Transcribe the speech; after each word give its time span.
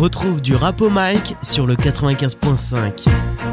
Retrouve 0.00 0.40
du 0.40 0.54
rap 0.54 0.80
au 0.80 0.88
mic 0.88 1.36
sur 1.42 1.66
le 1.66 1.74
95.5. 1.74 3.49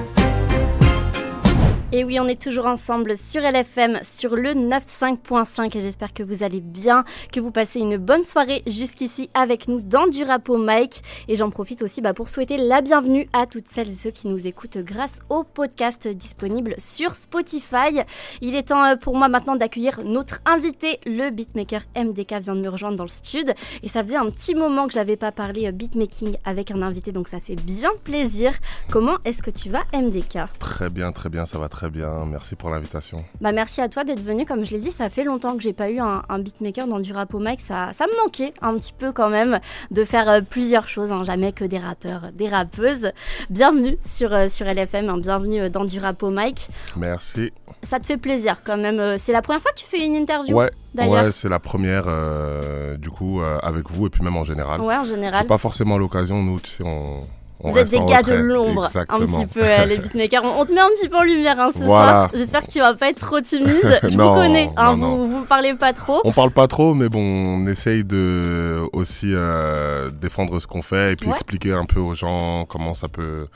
Et 1.94 2.04
oui, 2.04 2.20
on 2.20 2.28
est 2.28 2.42
toujours 2.42 2.66
ensemble 2.66 3.18
sur 3.18 3.42
LFM, 3.42 4.00
sur 4.04 4.36
le 4.36 4.50
95.5 4.50 5.78
et 5.78 5.80
j'espère 5.80 6.14
que 6.14 6.22
vous 6.22 6.44
allez 6.44 6.60
bien, 6.60 7.06
que 7.32 7.40
vous 7.40 7.52
passez 7.54 7.80
une 7.80 7.96
bonne 7.96 8.24
soirée 8.24 8.62
jusqu'ici 8.68 9.30
avec 9.34 9.70
nous 9.70 9.80
dans 9.80 10.06
du 10.06 10.24
rap 10.24 10.50
au 10.50 10.58
mic. 10.58 11.02
Et 11.30 11.38
j'en 11.38 11.50
profite 11.50 11.82
aussi 11.82 12.02
bah, 12.02 12.14
pour 12.14 12.28
souhaiter 12.28 12.58
la 12.58 12.82
bienvenue 12.82 13.30
à 13.32 13.46
toutes 13.46 13.70
celles 13.70 13.88
et 13.88 13.96
ceux 13.96 14.12
qui 14.12 14.28
nous 14.28 14.48
écoutent 14.48 14.80
grâce 14.80 15.22
au 15.30 15.46
podcast 15.46 16.10
disponible 16.10 16.76
sur 16.78 17.16
Spotify. 17.16 18.02
Il 18.42 18.56
est 18.56 18.68
temps 18.68 18.84
euh, 18.84 18.98
pour 18.98 19.16
moi 19.16 19.30
maintenant 19.30 19.56
d'accueillir 19.56 20.02
notre 20.04 20.42
invité, 20.46 21.00
le 21.06 21.30
beatmaker 21.30 21.84
MDK 21.96 22.42
vient 22.42 22.56
de 22.56 22.64
me 22.64 22.70
rejoindre 22.70 22.98
dans 22.98 23.06
le 23.06 23.10
studio. 23.10 23.54
Et 23.82 23.88
ça 23.88 24.04
faisait 24.04 24.18
un 24.18 24.26
petit 24.26 24.56
moment 24.56 24.88
que 24.88 24.94
j'avais 24.94 25.16
pas 25.16 25.32
parlé 25.32 25.68
euh, 25.68 25.72
beatmaking 25.72 26.36
avec 26.44 26.70
un 26.70 26.82
invité, 26.82 27.14
donc 27.14 27.30
ça 27.30 27.40
fait 27.40 27.56
bien 27.56 27.92
plaisir. 28.04 28.52
Comment 28.92 29.20
est-ce 29.24 29.42
que 29.42 29.52
tu 29.52 29.70
vas 29.70 29.84
MDK 29.94 30.40
Très 30.60 30.90
bien, 30.90 31.14
très 31.14 31.30
bien, 31.30 31.46
ça 31.46 31.58
va 31.58 31.70
très 31.70 31.77
bien. 31.86 32.26
Merci 32.26 32.56
pour 32.56 32.70
l'invitation. 32.70 33.24
Bah 33.42 33.52
merci 33.52 33.82
à 33.82 33.90
toi 33.90 34.04
d'être 34.04 34.24
venu. 34.24 34.46
Comme 34.46 34.66
je 34.66 34.72
l'ai 34.72 34.80
dit, 34.80 34.92
ça 34.92 35.10
fait 35.10 35.24
longtemps 35.24 35.56
que 35.56 35.62
j'ai 35.62 35.74
pas 35.74 35.90
eu 35.90 36.00
un, 36.00 36.24
un 36.28 36.40
beatmaker 36.40 36.88
dans 36.88 37.00
du 37.00 37.14
rap 37.14 37.34
au 37.34 37.40
mic. 37.40 37.62
Ça, 37.62 37.92
ça 37.94 38.06
me 38.08 38.24
manquait 38.24 38.54
un 38.62 38.76
petit 38.76 38.94
peu 38.94 39.12
quand 39.12 39.30
même 39.30 39.60
de 39.92 40.04
faire 40.04 40.28
euh, 40.30 40.42
plusieurs 40.42 40.88
choses, 40.88 41.12
hein. 41.12 41.24
jamais 41.24 41.52
que 41.52 41.64
des 41.66 41.78
rappeurs, 41.78 42.32
des 42.34 42.50
rappeuses. 42.50 43.12
Bienvenue 43.50 43.98
sur, 44.04 44.34
euh, 44.34 44.50
sur 44.50 44.66
LFM, 44.66 45.10
hein. 45.10 45.18
bienvenue 45.18 45.62
euh, 45.62 45.70
dans 45.70 45.86
du 45.86 46.00
rap 46.00 46.22
au 46.24 46.30
mic. 46.32 46.68
Merci. 46.96 47.52
Ça 47.84 48.00
te 48.00 48.06
fait 48.06 48.18
plaisir 48.18 48.64
quand 48.66 48.78
même. 48.78 49.18
C'est 49.18 49.32
la 49.34 49.42
première 49.42 49.62
fois 49.62 49.72
que 49.72 49.80
tu 49.80 49.86
fais 49.86 50.06
une 50.06 50.16
interview 50.16 50.56
Ouais, 50.58 50.72
d'ailleurs? 50.94 51.26
ouais 51.26 51.32
c'est 51.32 51.50
la 51.50 51.60
première, 51.60 52.04
euh, 52.08 52.98
du 52.98 53.10
coup, 53.10 53.42
euh, 53.42 53.60
avec 53.62 53.90
vous 53.92 54.08
et 54.08 54.10
puis 54.10 54.24
même 54.24 54.36
en 54.38 54.44
général. 54.44 54.82
Ouais, 54.82 54.96
en 54.96 55.04
général. 55.06 55.46
pas 55.46 55.58
forcément 55.58 55.98
l'occasion, 55.98 56.42
nous, 56.42 56.60
tu 56.60 56.72
sais, 56.72 56.84
on. 56.86 57.22
On 57.64 57.70
Vous 57.70 57.78
êtes 57.78 57.90
des 57.90 58.00
gars 58.06 58.22
de 58.22 58.34
l'ombre, 58.34 58.88
un 59.10 59.20
petit 59.20 59.46
peu, 59.48 59.62
euh, 59.64 59.86
les 59.86 59.98
beatmakers. 60.00 60.44
On, 60.44 60.62
on 60.62 60.66
te 60.66 60.72
met 60.74 60.80
un 60.80 60.90
petit 60.90 61.10
peu 61.10 61.18
en 61.18 61.24
lumière 61.24 61.60
hein, 61.60 61.70
ce 61.74 61.80
Voilà. 61.84 62.08
soir. 62.12 62.32
J'espère 62.34 62.62
que 62.64 62.72
tu 62.72 62.80
vas 62.80 62.94
pas 62.94 63.10
être 63.10 63.20
trop 63.20 63.42
timide. 63.42 64.00
Je 64.04 64.18
vous 64.18 64.34
connais, 64.34 64.70
hein, 64.78 64.96
non, 64.96 65.18
vous, 65.18 65.28
vous 65.40 65.46
parlez 65.46 65.74
pas 65.74 65.94
trop. 65.94 66.22
On 66.24 66.32
parle 66.32 66.52
pas 66.52 66.68
trop, 66.68 66.94
mais 66.94 67.10
bon, 67.10 67.20
on 67.22 67.66
essaye 67.68 68.04
de 68.04 68.82
aussi 68.94 69.32
euh, 69.34 70.10
défendre 70.12 70.60
ce 70.60 70.68
qu'on 70.68 70.82
fait 70.82 71.14
et 71.14 71.16
puis 71.16 71.28
Ouais. 71.28 71.34
expliquer 71.34 71.74
un 71.74 71.86
peu 71.86 72.00
aux 72.00 72.14
gens 72.16 72.66
comment 72.66 72.94
ça 72.94 73.08
peut, 73.08 73.48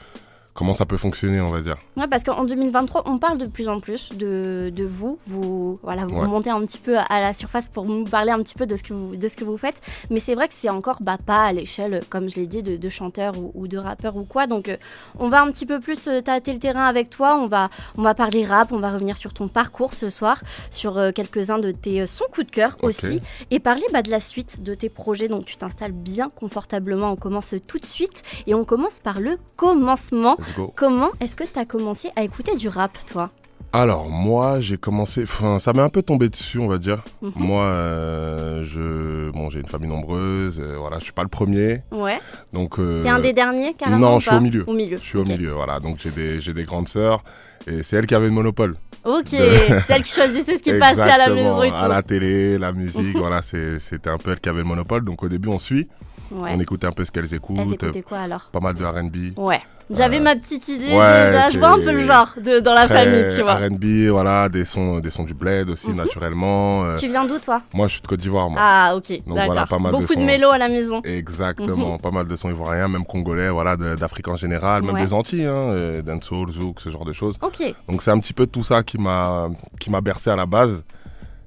comment 0.53 0.73
ça 0.73 0.85
peut 0.85 0.97
fonctionner, 0.97 1.39
on 1.41 1.45
va 1.47 1.61
dire. 1.61 1.77
Ouais, 1.97 2.07
parce 2.07 2.23
qu'en 2.23 2.43
2023, 2.43 3.03
on 3.05 3.17
parle 3.17 3.37
de 3.37 3.45
plus 3.47 3.69
en 3.69 3.79
plus 3.79 4.09
de, 4.09 4.71
de 4.75 4.83
vous. 4.83 5.17
Vous, 5.27 5.79
voilà, 5.83 6.05
vous 6.05 6.15
Ouais. 6.19 6.27
montez 6.27 6.49
un 6.49 6.59
petit 6.65 6.77
peu 6.77 6.97
à 6.97 7.19
la 7.21 7.33
surface 7.33 7.67
pour 7.67 7.85
nous 7.85 8.03
parler 8.03 8.31
un 8.31 8.39
petit 8.39 8.55
peu 8.55 8.65
de 8.65 8.75
ce 8.75 8.83
que 8.83 8.93
vous, 8.93 9.15
de 9.15 9.27
ce 9.27 9.35
que 9.35 9.43
vous 9.45 9.57
faites. 9.57 9.81
Mais 10.09 10.19
c'est 10.19 10.35
vrai 10.35 10.47
que 10.47 10.53
c'est 10.53 10.69
encore 10.69 10.97
bah, 11.01 11.17
pas 11.23 11.43
à 11.43 11.53
l'échelle, 11.53 12.01
comme 12.09 12.29
je 12.29 12.35
l'ai 12.35 12.47
dit, 12.47 12.63
de, 12.63 12.75
de 12.77 12.89
chanteurs 12.89 13.37
ou, 13.37 13.51
ou 13.55 13.67
de 13.67 13.77
rappeurs 13.77 14.15
ou 14.17 14.23
quoi. 14.25 14.45
Donc, 14.47 14.67
euh, 14.69 14.77
on 15.19 15.29
va 15.29 15.41
un 15.41 15.51
petit 15.51 15.65
peu 15.65 15.79
plus 15.79 16.07
euh, 16.07 16.21
tâter 16.21 16.53
le 16.53 16.59
terrain 16.59 16.85
avec 16.85 17.09
toi. 17.09 17.37
On 17.37 17.47
va, 17.47 17.69
on 17.97 18.01
va 18.01 18.13
parler 18.13 18.45
rap, 18.45 18.71
on 18.71 18.79
va 18.79 18.91
revenir 18.91 19.17
sur 19.17 19.33
ton 19.33 19.47
parcours 19.47 19.93
ce 19.93 20.09
soir, 20.09 20.41
sur 20.69 20.97
euh, 20.97 21.11
quelques-uns 21.11 21.59
de 21.59 21.71
tes 21.71 22.05
sons 22.07 22.25
coup 22.31 22.43
de 22.43 22.51
cœur 22.51 22.77
aussi, 22.81 23.21
et 23.51 23.59
parler 23.59 23.83
bah, 23.93 24.01
de 24.01 24.11
la 24.11 24.19
suite 24.19 24.63
de 24.63 24.73
tes 24.75 24.89
projets. 24.89 25.27
Donc, 25.27 25.45
tu 25.45 25.55
t'installes 25.57 25.91
bien 25.93 26.29
confortablement. 26.29 27.11
On 27.11 27.15
commence 27.15 27.55
tout 27.67 27.79
de 27.79 27.85
suite 27.85 28.21
et 28.47 28.53
on 28.53 28.63
commence 28.65 28.99
par 28.99 29.19
le 29.19 29.37
commencement. 29.55 30.35
Let's 30.41 30.55
go. 30.55 30.73
Comment 30.75 31.09
est-ce 31.19 31.35
que 31.35 31.43
tu 31.43 31.57
as 31.59 31.65
commencé 31.65 32.09
à 32.15 32.23
écouter 32.23 32.55
du 32.55 32.67
rap, 32.69 32.97
toi? 33.05 33.29
Alors 33.73 34.09
moi 34.09 34.59
j'ai 34.59 34.75
commencé, 34.77 35.23
enfin 35.23 35.57
ça 35.57 35.71
m'est 35.71 35.81
un 35.81 35.87
peu 35.87 36.01
tombé 36.01 36.27
dessus 36.27 36.59
on 36.59 36.67
va 36.67 36.77
dire. 36.77 37.01
Mhm. 37.21 37.31
Moi 37.37 37.63
euh, 37.63 38.63
je, 38.63 39.29
bon 39.31 39.49
j'ai 39.49 39.59
une 39.61 39.67
famille 39.67 39.87
nombreuse, 39.87 40.59
euh, 40.59 40.75
voilà 40.77 40.99
je 40.99 41.05
suis 41.05 41.13
pas 41.13 41.21
le 41.23 41.29
premier, 41.29 41.81
Ouais. 41.89 42.19
donc. 42.51 42.79
euh, 42.79 43.01
T'es 43.01 43.07
un 43.07 43.19
des 43.21 43.31
derniers, 43.31 43.73
carrément 43.73 43.99
non, 43.99 44.19
je 44.19 44.27
suis 44.27 44.35
au 44.35 44.41
milieu. 44.41 44.63
Au 44.67 44.73
milieu. 44.73 44.97
Je 44.97 45.01
suis 45.03 45.17
au 45.17 45.23
milieu, 45.23 45.51
voilà 45.53 45.79
donc 45.79 45.99
j'ai 45.99 46.09
des 46.09 46.41
j'ai 46.41 46.53
des 46.53 46.65
grandes 46.65 46.89
sœurs 46.89 47.23
et 47.65 47.81
c'est 47.81 47.95
elles 47.95 48.07
qui 48.07 48.15
avaient 48.15 48.25
le 48.27 48.33
monopole. 48.33 48.75
Ok, 49.05 49.31
De- 49.31 49.79
celle 49.85 50.03
qui 50.03 50.11
choisissait 50.11 50.57
ce 50.57 50.63
qui 50.63 50.77
passait 50.77 50.99
à 51.01 51.17
la 51.17 51.29
maison 51.33 51.63
et 51.63 51.69
tout. 51.69 51.77
À 51.77 51.87
la 51.87 52.03
télé, 52.03 52.57
la 52.57 52.73
musique, 52.73 53.15
voilà 53.17 53.41
c'est- 53.41 53.79
c'était 53.79 54.09
un 54.09 54.17
peu 54.17 54.31
elles 54.31 54.41
qui 54.41 54.49
avaient 54.49 54.59
le 54.63 54.67
monopole. 54.67 55.05
Donc 55.05 55.23
au 55.23 55.29
début 55.29 55.47
on 55.47 55.59
suit, 55.59 55.87
Ouais. 56.29 56.51
on 56.55 56.59
écoutait 56.59 56.87
un 56.87 56.91
peu 56.91 57.05
ce 57.05 57.11
qu'elles 57.11 57.33
écoutent, 57.33 57.57
Elles 57.59 57.73
écoutaient 57.73 58.01
quoi 58.01 58.19
alors? 58.19 58.49
pas 58.51 58.59
mal 58.59 58.75
de 58.75 58.83
R&B. 58.83 59.37
Ouais. 59.37 59.59
J'avais 59.93 60.19
ma 60.19 60.35
petite 60.35 60.67
idée 60.69 60.85
ouais, 60.85 61.25
déjà, 61.27 61.47
je 61.47 61.51
c'est- 61.51 61.57
vois 61.57 61.73
un 61.73 61.79
peu 61.79 61.91
le 61.91 62.05
genre 62.05 62.33
de, 62.37 62.59
dans 62.59 62.73
la 62.73 62.87
famille, 62.87 63.25
tu 63.35 63.41
vois. 63.41 63.55
R&B, 63.55 64.09
voilà 64.09 64.47
des 64.49 64.65
sons 64.65 64.99
des 64.99 65.09
sons 65.09 65.23
du 65.23 65.33
bled 65.33 65.69
aussi 65.69 65.89
Mhm. 65.89 65.95
naturellement. 65.97 66.83
Euh, 66.85 66.95
Tu 66.97 67.07
viens 67.07 67.25
d'où 67.25 67.37
toi? 67.39 67.61
Moi 67.73 67.87
je 67.87 67.93
suis 67.93 68.01
de 68.01 68.07
Côte 68.07 68.19
d'Ivoire 68.19 68.49
moi. 68.49 68.59
Ah 68.63 68.93
ok, 68.95 69.21
voilà, 69.25 69.47
d'accord. 69.47 69.67
pas 69.67 69.79
mal 69.79 69.91
de 69.93 69.97
Beaucoup 69.97 70.13
de, 70.15 70.19
sons. 70.19 70.25
mélos 70.25 70.51
à 70.51 70.57
la 70.57 70.69
maison. 70.69 71.01
Exactement, 71.03 71.97
pas 71.97 72.11
mal 72.11 72.27
de 72.27 72.35
sons 72.35 72.49
ivoiriens, 72.49 72.87
même 72.87 73.05
congolais, 73.05 73.49
voilà, 73.49 73.75
de- 73.75 73.95
d'Afrique 73.95 74.27
en 74.27 74.35
général, 74.35 74.83
même 74.83 74.95
Ouais. 74.95 75.01
des 75.03 75.13
Antilles, 75.13 75.45
hein, 75.45 75.63
euh, 75.69 76.01
dancehall, 76.01 76.49
zouk, 76.51 76.79
ce 76.81 76.89
genre 76.89 77.05
de 77.05 77.13
choses. 77.13 77.35
Ok, 77.41 77.61
Donc 77.89 78.01
c'est 78.03 78.11
un 78.11 78.19
petit 78.19 78.33
peu 78.33 78.45
tout 78.47 78.63
ça 78.63 78.83
qui 78.83 78.97
m'a 78.97 79.49
qui 79.79 79.89
m'a 79.89 80.01
bercé 80.01 80.29
à 80.29 80.35
la 80.35 80.45
base. 80.45 80.83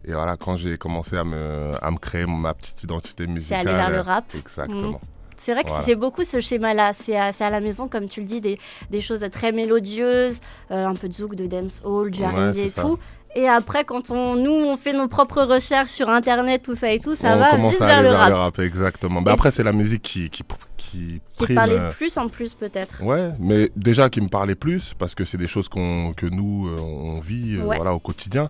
Et 0.06 0.12
voilà, 0.12 0.36
quand 0.36 0.56
j'ai 0.58 0.76
commencé 0.76 1.16
à 1.16 1.24
me, 1.24 1.70
à 1.80 1.90
me 1.90 1.96
créer 1.96 2.26
ma 2.26 2.52
petite 2.52 2.82
identité 2.82 3.24
c'est 3.24 3.30
musicale. 3.30 3.68
aller 3.68 3.76
vers 3.76 3.90
le 3.90 4.00
rap. 4.00 4.24
Exactement. 4.38 5.00
C'est 5.44 5.52
vrai 5.52 5.62
que 5.62 5.68
Voilà. 5.68 5.84
c'est 5.84 5.94
beaucoup 5.94 6.24
ce 6.24 6.40
schéma-là. 6.40 6.92
C'est 6.94 7.16
à, 7.16 7.50
la 7.50 7.60
maison, 7.60 7.86
comme 7.86 8.08
tu 8.08 8.20
le 8.20 8.26
dis, 8.26 8.40
des, 8.40 8.58
des 8.90 9.02
choses 9.02 9.26
très 9.30 9.52
mélodieuses, 9.52 10.40
euh, 10.70 10.86
un 10.86 10.94
peu 10.94 11.06
de 11.06 11.12
zouk, 11.12 11.34
de 11.34 11.46
dancehall, 11.46 12.10
du 12.10 12.24
R&B 12.24 12.56
et 12.56 12.68
ça. 12.70 12.80
tout. 12.80 12.98
Et 13.34 13.46
après, 13.46 13.84
quand 13.84 14.10
on, 14.10 14.36
nous, 14.36 14.52
on 14.52 14.78
fait 14.78 14.94
nos 14.94 15.06
propres 15.06 15.42
recherches 15.42 15.90
sur 15.90 16.08
Internet, 16.08 16.62
tout 16.62 16.74
ça 16.76 16.90
et 16.90 16.98
tout, 16.98 17.14
ça 17.14 17.34
on 17.36 17.40
va 17.40 17.50
commence 17.50 17.72
vite 17.72 17.82
vers 17.82 17.98
aller 17.98 18.08
le 18.08 18.14
vers 18.14 18.38
rap. 18.38 18.58
exactement. 18.60 19.20
Mais 19.20 19.32
Et 19.32 19.34
après, 19.34 19.50
c'est- 19.50 19.62
la 19.64 19.72
musique 19.72 20.00
qui, 20.02 20.30
qui, 20.30 20.44
qui, 20.78 21.20
Qui 21.36 21.44
prime, 21.44 21.54
parlait 21.56 21.78
euh, 21.78 21.90
plus 21.90 22.16
en 22.16 22.28
plus, 22.28 22.54
peut-être. 22.54 23.02
Ouais, 23.02 23.32
mais 23.38 23.70
déjà 23.76 24.08
qui 24.08 24.22
me 24.22 24.28
parlait 24.28 24.54
plus 24.54 24.94
parce 24.98 25.14
que 25.14 25.26
c'est 25.26 25.36
des 25.36 25.46
choses 25.48 25.68
qu'on 25.68 26.14
que 26.16 26.24
nous 26.24 26.68
euh, 26.68 26.76
on 26.80 27.20
vit 27.20 27.56
euh, 27.56 27.64
voilà 27.64 27.92
au 27.92 27.98
quotidien. 27.98 28.48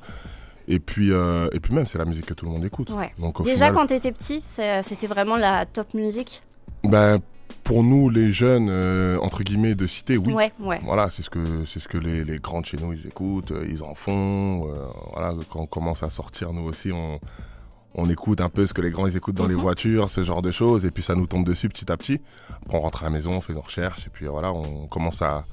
Et 0.69 0.79
puis 0.79 1.11
euh, 1.13 1.49
et 1.53 1.61
puis 1.61 1.75
même 1.75 1.87
c'est 1.87 1.99
la 1.99 2.05
musique 2.05 2.27
que 2.27 2.35
tout 2.35 2.45
le 2.47 2.53
monde 2.53 2.65
écoute. 2.65 2.91
Ouais. 2.91 3.13
Donc 3.19 3.43
Déjà, 3.43 3.67
final, 3.69 3.73
quand 3.75 3.87
t'étais 3.87 4.13
petit, 4.13 4.41
c'est- 4.45 4.83
c'était 4.83 5.07
vraiment 5.09 5.37
la 5.37 5.65
top 5.67 5.93
musique. 5.95 6.43
Ben 6.85 7.19
pour 7.63 7.83
nous 7.83 8.11
les 8.11 8.33
jeunes 8.33 8.69
euh, 8.71 9.19
entre 9.21 9.43
guillemets 9.43 9.75
de 9.75 9.87
cité, 9.87 10.17
oui. 10.19 10.33
Ouais, 10.33 10.53
ouais. 10.61 10.79
Voilà, 10.85 11.09
c'est 11.11 11.23
ce 11.23 11.31
que 11.31 11.65
c'est 11.67 11.81
ce 11.81 11.89
que 11.89 11.97
les, 11.99 12.25
les 12.25 12.39
grands 12.39 12.61
de 12.61 12.67
chez 12.67 12.77
nous 12.77 12.93
ils 12.93 13.07
écoutent, 13.07 13.53
euh, 13.53 13.67
ils 13.69 13.83
en 13.83 13.95
font. 13.95 14.69
euh, 14.69 14.75
voilà, 15.13 15.35
quand 15.51 15.61
on 15.61 15.67
commence 15.67 16.03
à 16.03 16.11
sortir, 16.11 16.53
nous 16.53 16.63
aussi 16.63 16.93
on 16.93 17.19
on 17.97 18.11
écoute 18.11 18.41
un 18.41 18.49
peu 18.49 18.67
ce 18.67 18.75
que 18.75 18.83
les 18.83 18.91
grands 18.91 19.07
ils 19.07 19.17
écoutent 19.17 19.37
dans 19.37 19.47
les 19.47 19.55
Mhm. 19.55 19.61
voitures, 19.61 20.11
ce 20.11 20.25
genre 20.25 20.43
de 20.43 20.51
choses, 20.51 20.85
et 20.85 20.91
puis 20.91 21.03
ça 21.03 21.15
nous 21.15 21.27
tombe 21.27 21.45
dessus 21.47 21.69
petit 21.69 21.91
à 21.93 21.97
petit. 21.97 22.21
Après 22.63 22.77
on 22.77 22.81
rentre 22.81 23.03
à 23.03 23.07
la 23.07 23.11
maison, 23.11 23.33
on 23.33 23.41
fait 23.41 23.55
nos 23.55 23.61
recherches, 23.61 24.07
et 24.07 24.11
puis 24.11 24.27
voilà, 24.27 24.53
on 24.53 24.87
commence 24.89 25.23
à 25.23 25.45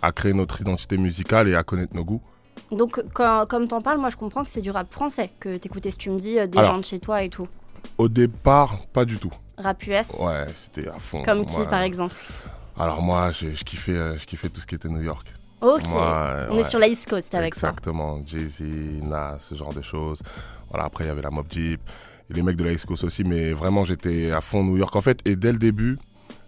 à 0.00 0.10
créer 0.10 0.32
notre 0.32 0.60
identité 0.60 0.96
musicale 0.96 1.48
et 1.48 1.54
à 1.54 1.62
connaître 1.62 1.94
nos 1.94 2.04
goûts. 2.04 2.22
Donc, 2.72 3.00
quand, 3.12 3.46
comme 3.48 3.68
t'en 3.68 3.82
parles, 3.82 3.98
moi, 4.00 4.08
je 4.10 4.16
comprends 4.16 4.42
que 4.42 4.50
c'est 4.50 4.62
du 4.62 4.70
rap 4.70 4.90
français 4.90 5.30
que 5.38 5.58
t'écoutais, 5.58 5.90
ce 5.90 5.98
que 5.98 6.02
tu 6.04 6.10
me 6.10 6.18
dis, 6.18 6.34
des 6.34 6.58
Alors. 6.58 6.72
gens 6.72 6.78
de 6.78 6.84
chez 6.84 6.98
toi 6.98 7.22
et 7.22 7.28
tout. 7.28 7.46
Au 7.98 8.08
départ, 8.08 8.78
pas 8.92 9.04
du 9.04 9.18
tout. 9.18 9.30
Rap 9.62 9.82
US, 9.86 10.10
Ouais, 10.20 10.46
c'était 10.54 10.88
à 10.88 10.98
fond. 10.98 11.22
comme 11.22 11.44
qui, 11.46 11.64
par 11.66 11.82
exemple 11.82 12.14
Alors 12.78 13.00
moi, 13.02 13.30
je, 13.30 13.54
je 13.54 13.64
kiffais, 13.64 13.92
euh, 13.92 14.18
je 14.18 14.26
kiffais 14.26 14.48
tout 14.48 14.60
ce 14.60 14.66
qui 14.66 14.74
était 14.74 14.88
New 14.88 15.02
York. 15.02 15.26
Ok, 15.60 15.86
Moi, 15.90 16.46
on 16.50 16.54
ouais. 16.56 16.60
est 16.60 16.64
sur 16.64 16.78
la 16.80 16.88
East 16.88 17.08
Coast 17.08 17.34
avec 17.36 17.54
toi. 17.54 17.68
Exactement, 17.68 18.20
Jay-Z, 18.26 18.62
Nas, 19.04 19.36
ce 19.38 19.54
genre 19.54 19.72
de 19.72 19.80
choses. 19.82 20.20
Voilà, 20.70 20.86
après 20.86 21.04
il 21.04 21.06
y 21.06 21.10
avait 21.10 21.22
la 21.22 21.30
Mob 21.30 21.46
Deep, 21.46 21.80
et 22.28 22.34
les 22.34 22.42
mecs 22.42 22.56
de 22.56 22.64
la 22.64 22.72
East 22.72 22.86
Coast 22.86 23.04
aussi, 23.04 23.22
mais 23.24 23.52
vraiment 23.52 23.84
j'étais 23.84 24.32
à 24.32 24.40
fond 24.40 24.64
New 24.64 24.76
York 24.76 24.94
en 24.96 25.00
fait, 25.02 25.20
et 25.24 25.36
dès 25.36 25.52
le 25.52 25.58
début, 25.58 25.98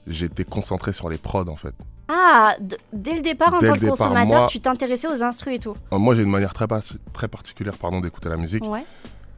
j'étais 0.06 0.44
concentré 0.44 0.92
sur 0.92 1.08
les 1.08 1.18
prods 1.18 1.48
en 1.48 1.56
fait. 1.56 1.74
Ah, 2.08 2.56
dès 2.92 3.14
le 3.14 3.20
départ, 3.22 3.54
en 3.54 3.58
Dès 3.58 3.68
tant 3.68 3.74
que 3.76 3.86
consommateur, 3.86 4.40
moi- 4.40 4.46
tu 4.48 4.60
t'intéressais 4.60 5.08
aux 5.08 5.22
instrus 5.22 5.54
et 5.54 5.58
tout. 5.58 5.74
Euh, 5.92 5.98
Moi 5.98 6.14
j'ai 6.14 6.22
une 6.22 6.30
manière 6.30 6.52
très, 6.52 6.66
très 7.12 7.28
particulière 7.28 7.76
pardon, 7.78 8.00
d'écouter 8.00 8.28
la 8.28 8.36
musique. 8.36 8.64
Ouais. 8.64 8.84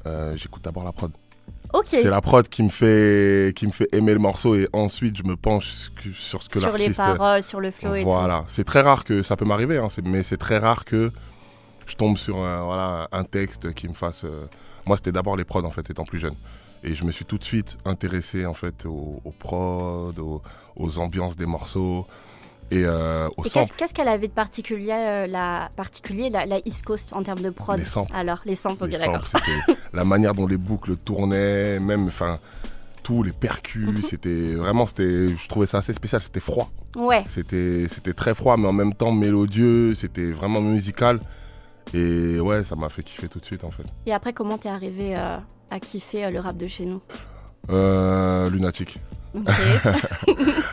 Euh, 0.06 0.34
J'écoute 0.37 0.62
d'abord 0.64 0.84
la 0.84 0.93
prod. 0.93 1.10
C'est 1.84 2.04
la 2.04 2.20
prod 2.20 2.48
qui 2.48 2.62
me, 2.62 2.69
fait, 2.69 3.53
qui 3.54 3.66
me 3.66 3.72
fait 3.72 3.88
aimer 3.93 4.12
le 4.12 4.19
morceau 4.19 4.55
et 4.55 4.69
ensuite 4.73 5.17
je 5.17 5.23
me 5.25 5.37
penche 5.37 5.90
sur 6.14 6.43
ce 6.43 6.49
que 6.49 6.58
sur 6.58 6.69
les 6.76 6.88
l'artiste... 6.88 6.96
paroles, 6.99 7.43
sur 7.43 7.61
le 7.61 7.70
flow 7.70 7.94
et 7.94 8.02
tout. 8.02 8.11
Voilà, 8.11 8.44
c'est 8.49 8.64
très 8.64 8.81
rare 8.81 9.05
que 9.05 9.23
ça 9.23 9.37
peut 9.37 9.44
m'arriver, 9.44 9.78
hein, 9.78 9.88
mais 10.05 10.23
c'est 10.23 10.37
très 10.38 10.58
rare 10.58 10.84
que 10.84 11.11
je 11.87 11.94
tombe 11.94 12.17
sur 12.17 12.38
un, 12.38 12.64
voilà, 12.64 13.08
un 13.12 13.25
texte 13.25 13.73
qui 13.75 13.88
me 13.88 13.94
fasse. 13.94 14.25
euh, 14.25 14.46
Moi, 14.87 14.96
c'était 14.96 15.12
d'abord 15.12 15.37
les 15.37 15.44
prods 15.44 15.64
en 15.64 15.70
fait, 15.70 15.88
étant 15.90 16.05
plus 16.05 16.19
jeune, 16.19 16.34
et 16.82 16.94
je 16.94 17.05
me 17.05 17.12
suis 17.12 17.25
tout 17.25 17.38
de 17.38 17.44
suite 17.44 17.78
intéressé 17.84 18.44
en 18.46 18.55
fait 18.55 18.87
aux, 18.87 19.20
aux 19.25 19.31
prods, 19.32 20.12
aux, 20.19 20.43
aux 20.76 20.99
ambiances 20.99 21.37
des 21.37 21.46
morceaux 21.46 22.06
et 22.73 22.82
euh, 22.84 23.28
aux 23.37 23.44
Et 23.44 23.49
samples. 23.49 23.73
qu'est-ce 23.76 23.94
qu'elle 23.94 24.08
avait 24.08 24.26
de 24.26 24.32
particulier, 24.32 24.90
euh, 24.93 25.26
la, 25.28 25.69
particulier 25.76 26.28
la, 26.31 26.46
la 26.46 26.58
East 26.64 26.84
Coast 26.84 27.12
en 27.12 27.23
termes 27.23 27.40
de 27.40 27.50
prod? 27.50 27.78
Les 27.78 27.84
samples. 27.84 28.11
Alors, 28.12 28.40
les 28.44 28.56
samples, 28.56 28.84
ok, 28.84 28.90
d'accord. 28.90 29.28
c'était 29.28 29.75
la 29.93 30.05
manière 30.05 30.35
dont 30.35 30.47
les 30.47 30.56
boucles 30.56 30.97
tournaient, 30.97 31.79
même, 31.81 32.06
enfin, 32.06 32.38
tous 33.03 33.23
les 33.23 33.33
percus, 33.33 33.87
Mhm. 33.87 34.03
c'était 34.09 34.55
vraiment, 34.55 34.87
c'était, 34.87 35.29
je 35.29 35.49
trouvais 35.49 35.67
ça 35.67 35.79
assez 35.79 35.93
spécial. 35.93 36.21
C'était 36.21 36.41
froid, 36.41 36.71
Ouais, 36.97 37.23
c'était, 37.29 37.87
c'était 37.88 38.15
très 38.15 38.35
froid, 38.35 38.56
mais 38.56 38.67
en 38.69 38.73
même 38.73 38.94
temps 38.94 39.12
mélodieux. 39.12 39.94
C'était 39.94 40.31
vraiment 40.33 40.61
musical. 40.61 41.21
Et 41.94 42.41
ouais, 42.41 42.65
ça 42.65 42.75
m'a 42.75 42.88
fait 42.88 43.03
kiffer 43.05 43.29
tout 43.29 43.38
de 43.38 43.44
suite 43.44 43.62
en 43.62 43.71
fait. 43.71 43.85
et 44.06 44.12
après, 44.12 44.33
comment 44.33 44.59
t'es 44.59 44.69
arrivé 44.69 45.15
euh, 45.17 45.37
à 45.71 45.79
kiffer 45.79 46.25
euh, 46.25 46.31
le 46.31 46.41
rap 46.41 46.56
de 46.56 46.67
chez 46.67 46.85
nous? 46.85 47.00
Euh, 47.71 48.50
lunatique. 48.50 48.99